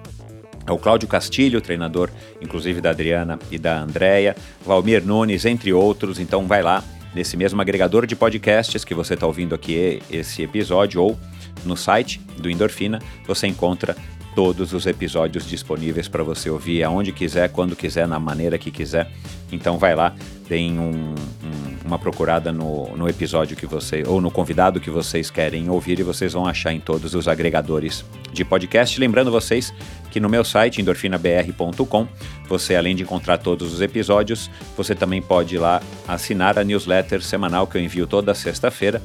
o 0.70 0.78
Cláudio 0.78 1.08
Castilho, 1.08 1.62
treinador 1.62 2.10
inclusive 2.42 2.82
da 2.82 2.90
Adriana 2.90 3.38
e 3.52 3.58
da 3.58 3.80
Andréia, 3.80 4.36
Valmir 4.66 5.06
Nunes, 5.06 5.46
entre 5.46 5.72
outros. 5.72 6.20
Então 6.20 6.48
vai 6.48 6.64
lá 6.64 6.84
nesse 7.14 7.38
mesmo 7.38 7.62
agregador 7.62 8.06
de 8.06 8.16
podcasts 8.16 8.84
que 8.84 8.94
você 8.94 9.14
está 9.14 9.26
ouvindo 9.26 9.56
aqui 9.56 10.02
esse 10.10 10.44
episódio 10.44 11.02
ou 11.02 11.18
no 11.64 11.78
site 11.78 12.20
do 12.38 12.50
Endorfina, 12.50 13.00
você 13.26 13.48
encontra 13.48 13.96
todos 14.36 14.74
os 14.74 14.86
episódios 14.86 15.48
disponíveis 15.48 16.08
para 16.10 16.22
você 16.22 16.50
ouvir 16.50 16.84
aonde 16.84 17.14
quiser, 17.14 17.50
quando 17.50 17.76
quiser, 17.76 18.08
na 18.08 18.20
maneira 18.20 18.58
que 18.58 18.70
quiser. 18.70 19.10
Então 19.52 19.78
vai 19.78 19.96
lá, 19.96 20.14
deem 20.50 20.78
um, 20.78 21.16
um, 21.16 21.76
uma 21.86 21.98
procurada 21.98 22.52
no, 22.52 22.96
no 22.98 23.08
episódio 23.08 23.56
que 23.56 23.66
você 23.66 24.04
ou 24.06 24.20
no 24.20 24.30
convidado 24.30 24.80
que 24.80 24.90
vocês 24.90 25.32
querem 25.32 25.70
ouvir 25.70 26.00
e 26.00 26.04
vocês 26.04 26.34
vão 26.34 26.46
achar 26.46 26.74
em 26.74 26.80
todos 26.80 27.16
os 27.16 27.28
agregadores 27.28 28.04
de 28.34 28.44
podcast. 28.44 29.00
Lembrando 29.00 29.32
vocês 29.32 29.74
que 30.12 30.20
no 30.20 30.28
meu 30.28 30.44
site 30.44 30.82
endorfinabr.com, 30.82 32.08
você 32.50 32.76
além 32.76 32.96
de 32.96 33.04
encontrar 33.04 33.38
todos 33.38 33.74
os 33.74 33.82
episódios, 33.82 34.50
você 34.76 34.94
também 34.94 35.22
pode 35.22 35.56
ir 35.56 35.60
lá 35.60 35.82
assinar 36.08 36.60
a 36.60 36.64
newsletter 36.64 37.22
semanal 37.22 37.68
que 37.68 37.78
eu 37.78 37.82
envio 37.82 38.06
toda 38.06 38.34
sexta-feira 38.34 39.02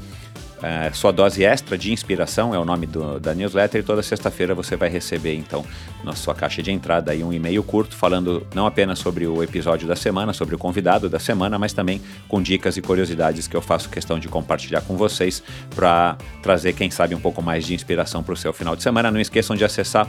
é, 0.62 0.90
sua 0.92 1.10
dose 1.10 1.44
extra 1.44 1.78
de 1.78 1.92
inspiração 1.92 2.54
é 2.54 2.58
o 2.58 2.64
nome 2.64 2.86
do, 2.86 3.18
da 3.18 3.34
newsletter 3.34 3.80
e 3.80 3.84
toda 3.84 4.02
sexta-feira 4.02 4.54
você 4.54 4.76
vai 4.76 4.88
receber 4.88 5.34
então 5.34 5.64
na 6.04 6.14
sua 6.14 6.34
caixa 6.34 6.62
de 6.62 6.70
entrada 6.70 7.12
aí 7.12 7.24
um 7.24 7.32
e-mail 7.32 7.62
curto 7.62 7.96
falando 7.96 8.46
não 8.54 8.66
apenas 8.66 8.98
sobre 8.98 9.26
o 9.26 9.42
episódio 9.42 9.88
da 9.88 9.96
semana, 9.96 10.32
sobre 10.32 10.54
o 10.54 10.58
convidado 10.58 11.08
da 11.08 11.18
semana, 11.18 11.58
mas 11.58 11.72
também 11.72 12.00
com 12.28 12.42
dicas 12.42 12.76
e 12.76 12.82
curiosidades 12.82 13.48
que 13.48 13.56
eu 13.56 13.62
faço 13.62 13.88
questão 13.88 14.18
de 14.18 14.28
compartilhar 14.28 14.82
com 14.82 14.96
vocês 14.96 15.42
para 15.74 16.18
trazer 16.42 16.74
quem 16.74 16.90
sabe 16.90 17.14
um 17.14 17.20
pouco 17.20 17.42
mais 17.42 17.64
de 17.64 17.74
inspiração 17.74 18.22
para 18.22 18.34
o 18.34 18.36
seu 18.36 18.52
final 18.52 18.76
de 18.76 18.82
semana. 18.82 19.10
Não 19.10 19.20
esqueçam 19.20 19.56
de 19.56 19.64
acessar 19.64 20.08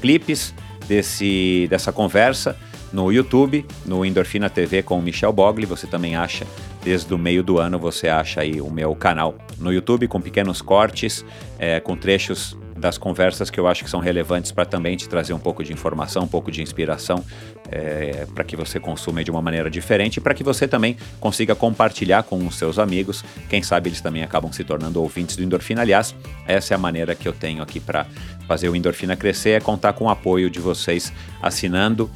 clipes 0.00 0.54
desse 0.88 1.66
dessa 1.70 1.92
conversa 1.92 2.56
no 2.94 3.10
YouTube, 3.10 3.66
no 3.84 4.04
Endorfina 4.04 4.48
TV 4.48 4.80
com 4.80 5.00
o 5.00 5.02
Michel 5.02 5.32
Bogli. 5.32 5.66
Você 5.66 5.84
também 5.84 6.14
acha, 6.14 6.46
desde 6.82 7.12
o 7.12 7.18
meio 7.18 7.42
do 7.42 7.58
ano, 7.58 7.76
você 7.76 8.08
acha 8.08 8.40
aí 8.40 8.60
o 8.60 8.70
meu 8.70 8.94
canal 8.94 9.34
no 9.58 9.72
YouTube 9.72 10.06
com 10.06 10.20
pequenos 10.20 10.62
cortes, 10.62 11.24
é, 11.58 11.80
com 11.80 11.96
trechos 11.96 12.56
das 12.76 12.96
conversas 12.96 13.50
que 13.50 13.58
eu 13.58 13.66
acho 13.66 13.82
que 13.82 13.90
são 13.90 13.98
relevantes 13.98 14.52
para 14.52 14.64
também 14.64 14.96
te 14.96 15.08
trazer 15.08 15.32
um 15.32 15.38
pouco 15.38 15.64
de 15.64 15.72
informação, 15.72 16.24
um 16.24 16.28
pouco 16.28 16.52
de 16.52 16.62
inspiração, 16.62 17.24
é, 17.70 18.26
para 18.32 18.44
que 18.44 18.56
você 18.56 18.78
consuma 18.78 19.24
de 19.24 19.30
uma 19.30 19.42
maneira 19.42 19.68
diferente 19.68 20.18
e 20.18 20.20
para 20.20 20.34
que 20.34 20.44
você 20.44 20.68
também 20.68 20.96
consiga 21.18 21.54
compartilhar 21.54 22.22
com 22.22 22.46
os 22.46 22.56
seus 22.56 22.78
amigos. 22.78 23.24
Quem 23.48 23.62
sabe 23.62 23.88
eles 23.88 24.00
também 24.00 24.22
acabam 24.22 24.52
se 24.52 24.62
tornando 24.62 25.00
ouvintes 25.00 25.34
do 25.34 25.42
Endorfina. 25.42 25.82
Aliás, 25.82 26.14
essa 26.46 26.74
é 26.74 26.76
a 26.76 26.78
maneira 26.78 27.14
que 27.14 27.26
eu 27.26 27.32
tenho 27.32 27.62
aqui 27.62 27.80
para 27.80 28.06
fazer 28.46 28.68
o 28.68 28.76
Endorfina 28.76 29.16
crescer, 29.16 29.50
é 29.50 29.60
contar 29.60 29.94
com 29.94 30.04
o 30.04 30.10
apoio 30.10 30.48
de 30.48 30.60
vocês 30.60 31.12
assinando 31.42 32.10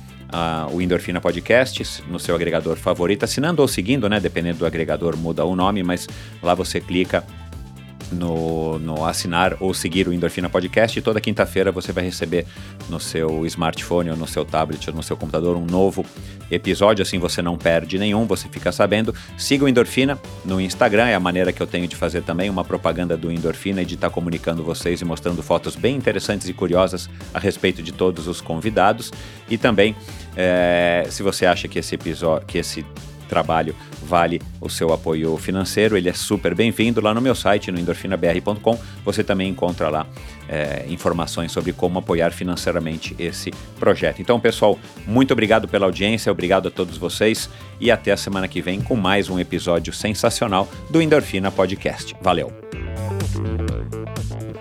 o 0.73 0.81
Endorfina 0.81 1.21
Podcast 1.21 2.03
no 2.09 2.19
seu 2.19 2.35
agregador 2.35 2.77
favorito, 2.77 3.25
assinando 3.25 3.63
ou 3.63 3.69
seguindo, 3.69 4.09
né? 4.09 4.21
Dependendo 4.21 4.59
do 4.59 4.67
agregador, 4.67 5.17
muda 5.17 5.45
o 5.45 5.57
nome, 5.57 5.83
mas 5.83 6.07
lá 6.43 6.55
você 6.55 6.81
clica 6.81 7.25
no, 8.13 8.79
no 8.79 9.05
assinar 9.05 9.57
ou 9.61 9.75
seguir 9.75 10.09
o 10.09 10.13
Endorfina 10.13 10.49
Podcast 10.49 10.99
e 10.99 11.03
toda 11.03 11.21
quinta-feira 11.21 11.71
você 11.71 11.93
vai 11.93 12.05
receber 12.05 12.47
no 12.89 12.99
seu 12.99 13.45
smartphone 13.47 14.11
ou 14.11 14.17
no 14.17 14.27
seu 14.27 14.45
tablet 14.45 14.89
ou 14.89 14.97
no 14.97 15.03
seu 15.03 15.17
computador 15.17 15.57
um 15.57 15.65
novo 15.65 16.05
episódio, 16.51 17.03
assim 17.03 17.19
você 17.19 17.43
não 17.43 17.57
perde 17.57 17.99
nenhum, 17.99 18.27
você 18.27 18.49
fica 18.49 18.73
sabendo. 18.73 19.15
Siga 19.37 19.65
o 19.65 19.69
Endorfina 19.69 20.19
no 20.45 20.61
Instagram, 20.61 21.07
é 21.07 21.15
a 21.15 21.21
maneira 21.21 21.53
que 21.53 21.63
eu 21.63 21.67
tenho 21.67 21.87
de 21.87 21.97
fazer 21.97 22.23
também 22.23 22.49
uma 22.49 22.65
propaganda 22.65 23.17
do 23.17 23.31
Endorfina 23.31 23.83
e 23.83 23.85
de 23.85 23.95
estar 23.95 24.11
comunicando 24.11 24.63
vocês 24.63 25.01
e 25.01 25.05
mostrando 25.05 25.43
fotos 25.43 25.77
bem 25.77 25.97
interessantes 25.97 26.49
e 26.49 26.53
curiosas 26.53 27.09
a 27.33 27.39
respeito 27.39 27.83
de 27.83 27.93
todos 27.93 28.27
os 28.27 28.41
convidados. 28.41 29.13
E 29.49 29.59
também, 29.59 29.95
é, 30.37 31.07
se 31.11 31.23
você 31.23 31.47
acha 31.47 31.69
que 31.69 31.79
esse 31.79 31.95
episódio, 31.95 32.47
que 32.47 32.59
esse 32.59 32.85
trabalho 33.29 33.75
vale 34.09 34.41
o 34.61 34.71
seu 34.71 34.93
apoio 34.93 35.37
financeiro, 35.37 35.97
ele 35.97 36.09
é 36.09 36.13
super 36.13 36.55
bem-vindo. 36.55 37.01
Lá 37.01 37.13
no 37.13 37.21
meu 37.21 37.35
site, 37.35 37.71
no 37.71 37.79
endorfinabr.com, 37.79 38.79
você 39.05 39.23
também 39.23 39.51
encontra 39.51 39.91
lá 39.91 40.07
é, 40.49 40.87
informações 40.89 41.53
sobre 41.53 41.73
como 41.73 41.99
apoiar 41.99 42.31
financeiramente 42.31 43.15
esse 43.19 43.53
projeto. 43.79 44.23
Então, 44.23 44.41
pessoal, 44.41 44.79
muito 45.07 45.33
obrigado 45.33 45.69
pela 45.69 45.85
audiência, 45.85 46.33
obrigado 46.33 46.69
a 46.69 46.71
todos 46.71 46.97
vocês 46.97 47.51
e 47.79 47.91
até 47.91 48.11
a 48.11 48.17
semana 48.17 48.49
que 48.49 48.63
vem 48.63 48.81
com 48.81 48.97
mais 48.97 49.29
um 49.29 49.39
episódio 49.39 49.93
sensacional 49.93 50.67
do 50.91 51.03
Endorfina 51.03 51.51
Podcast. 51.51 52.17
Valeu! 52.23 52.51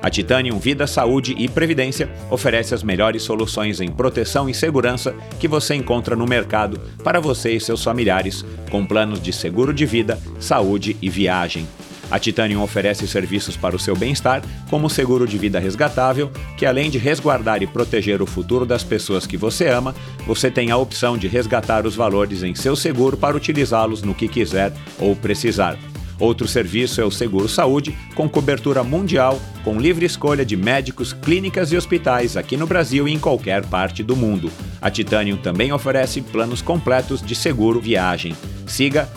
A 0.02 0.10
Titanium 0.10 0.60
Vida, 0.60 0.86
Saúde 0.86 1.36
e 1.38 1.48
Previdência 1.48 2.10
oferece 2.30 2.74
as 2.74 2.84
melhores 2.84 3.24
soluções 3.24 3.82
em 3.82 3.91
proteção 3.91 4.48
e 4.48 4.53
segurança 4.53 5.15
que 5.40 5.48
você 5.48 5.76
encontra 5.76 6.15
no 6.15 6.28
mercado 6.28 6.80
para 7.03 7.19
você 7.19 7.52
e 7.53 7.60
seus 7.60 7.84
familiares, 7.84 8.45
com 8.69 8.86
planos 8.86 9.22
de 9.22 9.34
seguro 9.34 9.74
de 9.74 9.86
vida, 9.86 10.19
saúde 10.40 10.95
e 11.02 11.10
viagem. 11.10 11.68
A 12.10 12.18
Titanium 12.18 12.61
oferece 12.61 13.06
serviços 13.06 13.57
para 13.57 13.76
o 13.76 13.80
seu 13.80 13.95
bem-estar, 13.95 14.41
como 14.69 14.90
seguro 14.90 15.28
de 15.28 15.38
vida 15.38 15.60
resgatável, 15.60 16.32
que 16.56 16.65
além 16.65 16.90
de 16.90 16.98
resguardar 16.98 17.61
e 17.61 17.68
proteger 17.68 18.22
o 18.22 18.26
futuro 18.26 18.65
das 18.65 18.84
pessoas 18.84 19.28
que 19.28 19.36
você 19.36 19.68
ama, 19.68 19.94
você 20.26 20.49
tem 20.49 20.72
a 20.72 20.78
opção 20.78 21.18
de 21.18 21.28
resgatar 21.28 21.86
os 21.86 21.95
valores 21.95 22.44
em 22.44 22.56
seu 22.56 22.76
seguro 22.76 23.18
para 23.18 23.36
utilizá-los 23.36 24.02
no 24.03 24.15
que 24.15 24.30
quiser 24.30 24.72
ou 24.99 25.15
precisar. 25.15 25.78
Outro 26.19 26.48
serviço 26.48 26.99
é 26.99 27.06
o 27.06 27.11
Seguro 27.11 27.48
Saúde, 27.48 27.95
com 28.15 28.27
cobertura 28.27 28.84
mundial, 28.84 29.39
com 29.64 29.80
livre 29.80 30.06
escolha 30.06 30.44
de 30.44 30.57
médicos, 30.57 31.14
clínicas 31.14 31.72
e 31.72 31.77
hospitais 31.77 32.35
aqui 32.35 32.57
no 32.57 32.65
Brasil 32.65 33.07
e 33.07 33.14
em 33.14 33.19
qualquer 33.19 33.64
parte 33.65 34.02
do 34.02 34.15
mundo. 34.15 34.52
A 34.81 34.89
Titanium 34.89 35.38
também 35.38 35.72
oferece 35.72 36.22
planos 36.22 36.60
completos 36.61 37.22
de 37.22 37.35
seguro 37.35 37.80
viagem. 37.80 38.35
Siga 38.65 39.07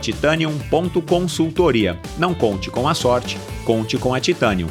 titanium.consultoria. 0.00 1.96
Não 2.18 2.34
conte 2.34 2.70
com 2.70 2.88
a 2.88 2.94
sorte, 2.94 3.38
conte 3.64 3.96
com 3.96 4.12
a 4.12 4.20
Titanium. 4.20 4.68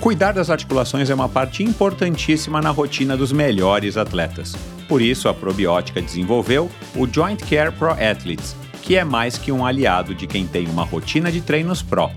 Cuidar 0.00 0.32
das 0.32 0.50
articulações 0.50 1.08
é 1.08 1.14
uma 1.14 1.30
parte 1.30 1.62
importantíssima 1.62 2.60
na 2.60 2.68
rotina 2.70 3.16
dos 3.16 3.32
melhores 3.32 3.96
atletas. 3.96 4.54
Por 4.86 5.00
isso, 5.00 5.30
a 5.30 5.34
probiótica 5.34 6.02
desenvolveu 6.02 6.70
o 6.94 7.06
Joint 7.06 7.42
Care 7.48 7.72
Pro 7.72 7.92
Athletes 7.92 8.54
que 8.84 8.96
é 8.96 9.02
mais 9.02 9.38
que 9.38 9.50
um 9.50 9.64
aliado 9.64 10.14
de 10.14 10.26
quem 10.26 10.46
tem 10.46 10.68
uma 10.68 10.84
rotina 10.84 11.32
de 11.32 11.40
treinos 11.40 11.80
pró. 11.82 12.10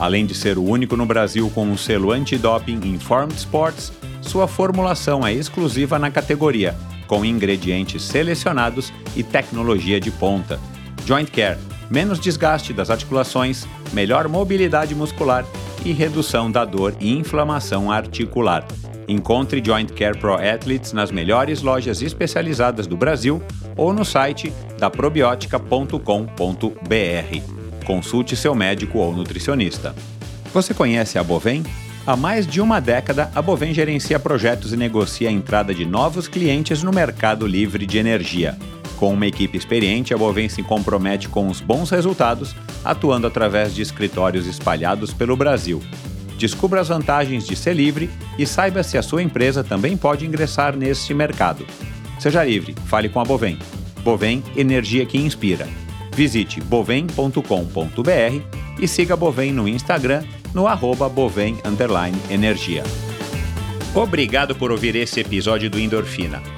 Além 0.00 0.24
de 0.24 0.34
ser 0.34 0.56
o 0.56 0.64
único 0.64 0.96
no 0.96 1.04
Brasil 1.04 1.50
com 1.54 1.66
um 1.66 1.76
selo 1.76 2.12
antidoping 2.12 2.80
Informed 2.84 3.36
Sports, 3.36 3.92
sua 4.22 4.48
formulação 4.48 5.26
é 5.26 5.34
exclusiva 5.34 5.98
na 5.98 6.10
categoria, 6.10 6.74
com 7.06 7.26
ingredientes 7.26 8.02
selecionados 8.02 8.90
e 9.14 9.22
tecnologia 9.22 10.00
de 10.00 10.10
ponta. 10.10 10.58
Joint 11.04 11.30
Care 11.30 11.58
menos 11.90 12.18
desgaste 12.18 12.72
das 12.72 12.88
articulações, 12.88 13.66
melhor 13.92 14.28
mobilidade 14.28 14.94
muscular 14.94 15.44
e 15.84 15.92
redução 15.92 16.50
da 16.50 16.64
dor 16.64 16.94
e 17.00 17.12
inflamação 17.12 17.90
articular. 17.90 18.66
Encontre 19.08 19.62
Joint 19.64 19.90
Care 19.94 20.18
Pro 20.18 20.34
Athletes 20.34 20.92
nas 20.92 21.10
melhores 21.10 21.62
lojas 21.62 22.02
especializadas 22.02 22.86
do 22.86 22.96
Brasil 22.96 23.42
ou 23.74 23.92
no 23.92 24.04
site 24.04 24.52
da 24.78 24.90
probiotica.com.br. 24.90 27.86
Consulte 27.86 28.36
seu 28.36 28.54
médico 28.54 28.98
ou 28.98 29.16
nutricionista. 29.16 29.94
Você 30.52 30.74
conhece 30.74 31.18
a 31.18 31.24
Bovem? 31.24 31.64
Há 32.06 32.16
mais 32.16 32.46
de 32.46 32.60
uma 32.60 32.80
década, 32.80 33.30
a 33.34 33.40
Bovem 33.40 33.72
gerencia 33.72 34.18
projetos 34.18 34.72
e 34.72 34.76
negocia 34.76 35.28
a 35.28 35.32
entrada 35.32 35.74
de 35.74 35.86
novos 35.86 36.28
clientes 36.28 36.82
no 36.82 36.92
mercado 36.92 37.46
livre 37.46 37.86
de 37.86 37.98
energia. 37.98 38.58
Com 38.98 39.12
uma 39.12 39.26
equipe 39.26 39.56
experiente, 39.56 40.12
a 40.12 40.18
Bovem 40.18 40.48
se 40.48 40.62
compromete 40.62 41.28
com 41.28 41.48
os 41.48 41.60
bons 41.60 41.90
resultados, 41.90 42.54
atuando 42.84 43.26
através 43.26 43.74
de 43.74 43.80
escritórios 43.80 44.46
espalhados 44.46 45.14
pelo 45.14 45.36
Brasil. 45.36 45.82
Descubra 46.38 46.80
as 46.80 46.88
vantagens 46.88 47.44
de 47.44 47.56
ser 47.56 47.74
livre 47.74 48.08
e 48.38 48.46
saiba 48.46 48.84
se 48.84 48.96
a 48.96 49.02
sua 49.02 49.22
empresa 49.22 49.64
também 49.64 49.96
pode 49.96 50.24
ingressar 50.24 50.76
neste 50.76 51.12
mercado. 51.12 51.66
Seja 52.20 52.44
livre, 52.44 52.76
fale 52.86 53.08
com 53.08 53.20
a 53.20 53.24
Bovem. 53.24 53.58
Bovem, 54.04 54.42
energia 54.56 55.04
que 55.04 55.18
inspira. 55.18 55.68
Visite 56.14 56.60
bovem.com.br 56.60 57.40
e 58.80 58.88
siga 58.88 59.14
a 59.14 59.16
Bovem 59.16 59.52
no 59.52 59.68
Instagram 59.68 60.22
no 60.54 60.66
arroba 60.66 61.08
bovem 61.08 61.58
energia. 62.30 62.84
Obrigado 63.94 64.54
por 64.54 64.70
ouvir 64.70 64.94
esse 64.94 65.20
episódio 65.20 65.68
do 65.68 65.78
Endorfina. 65.78 66.57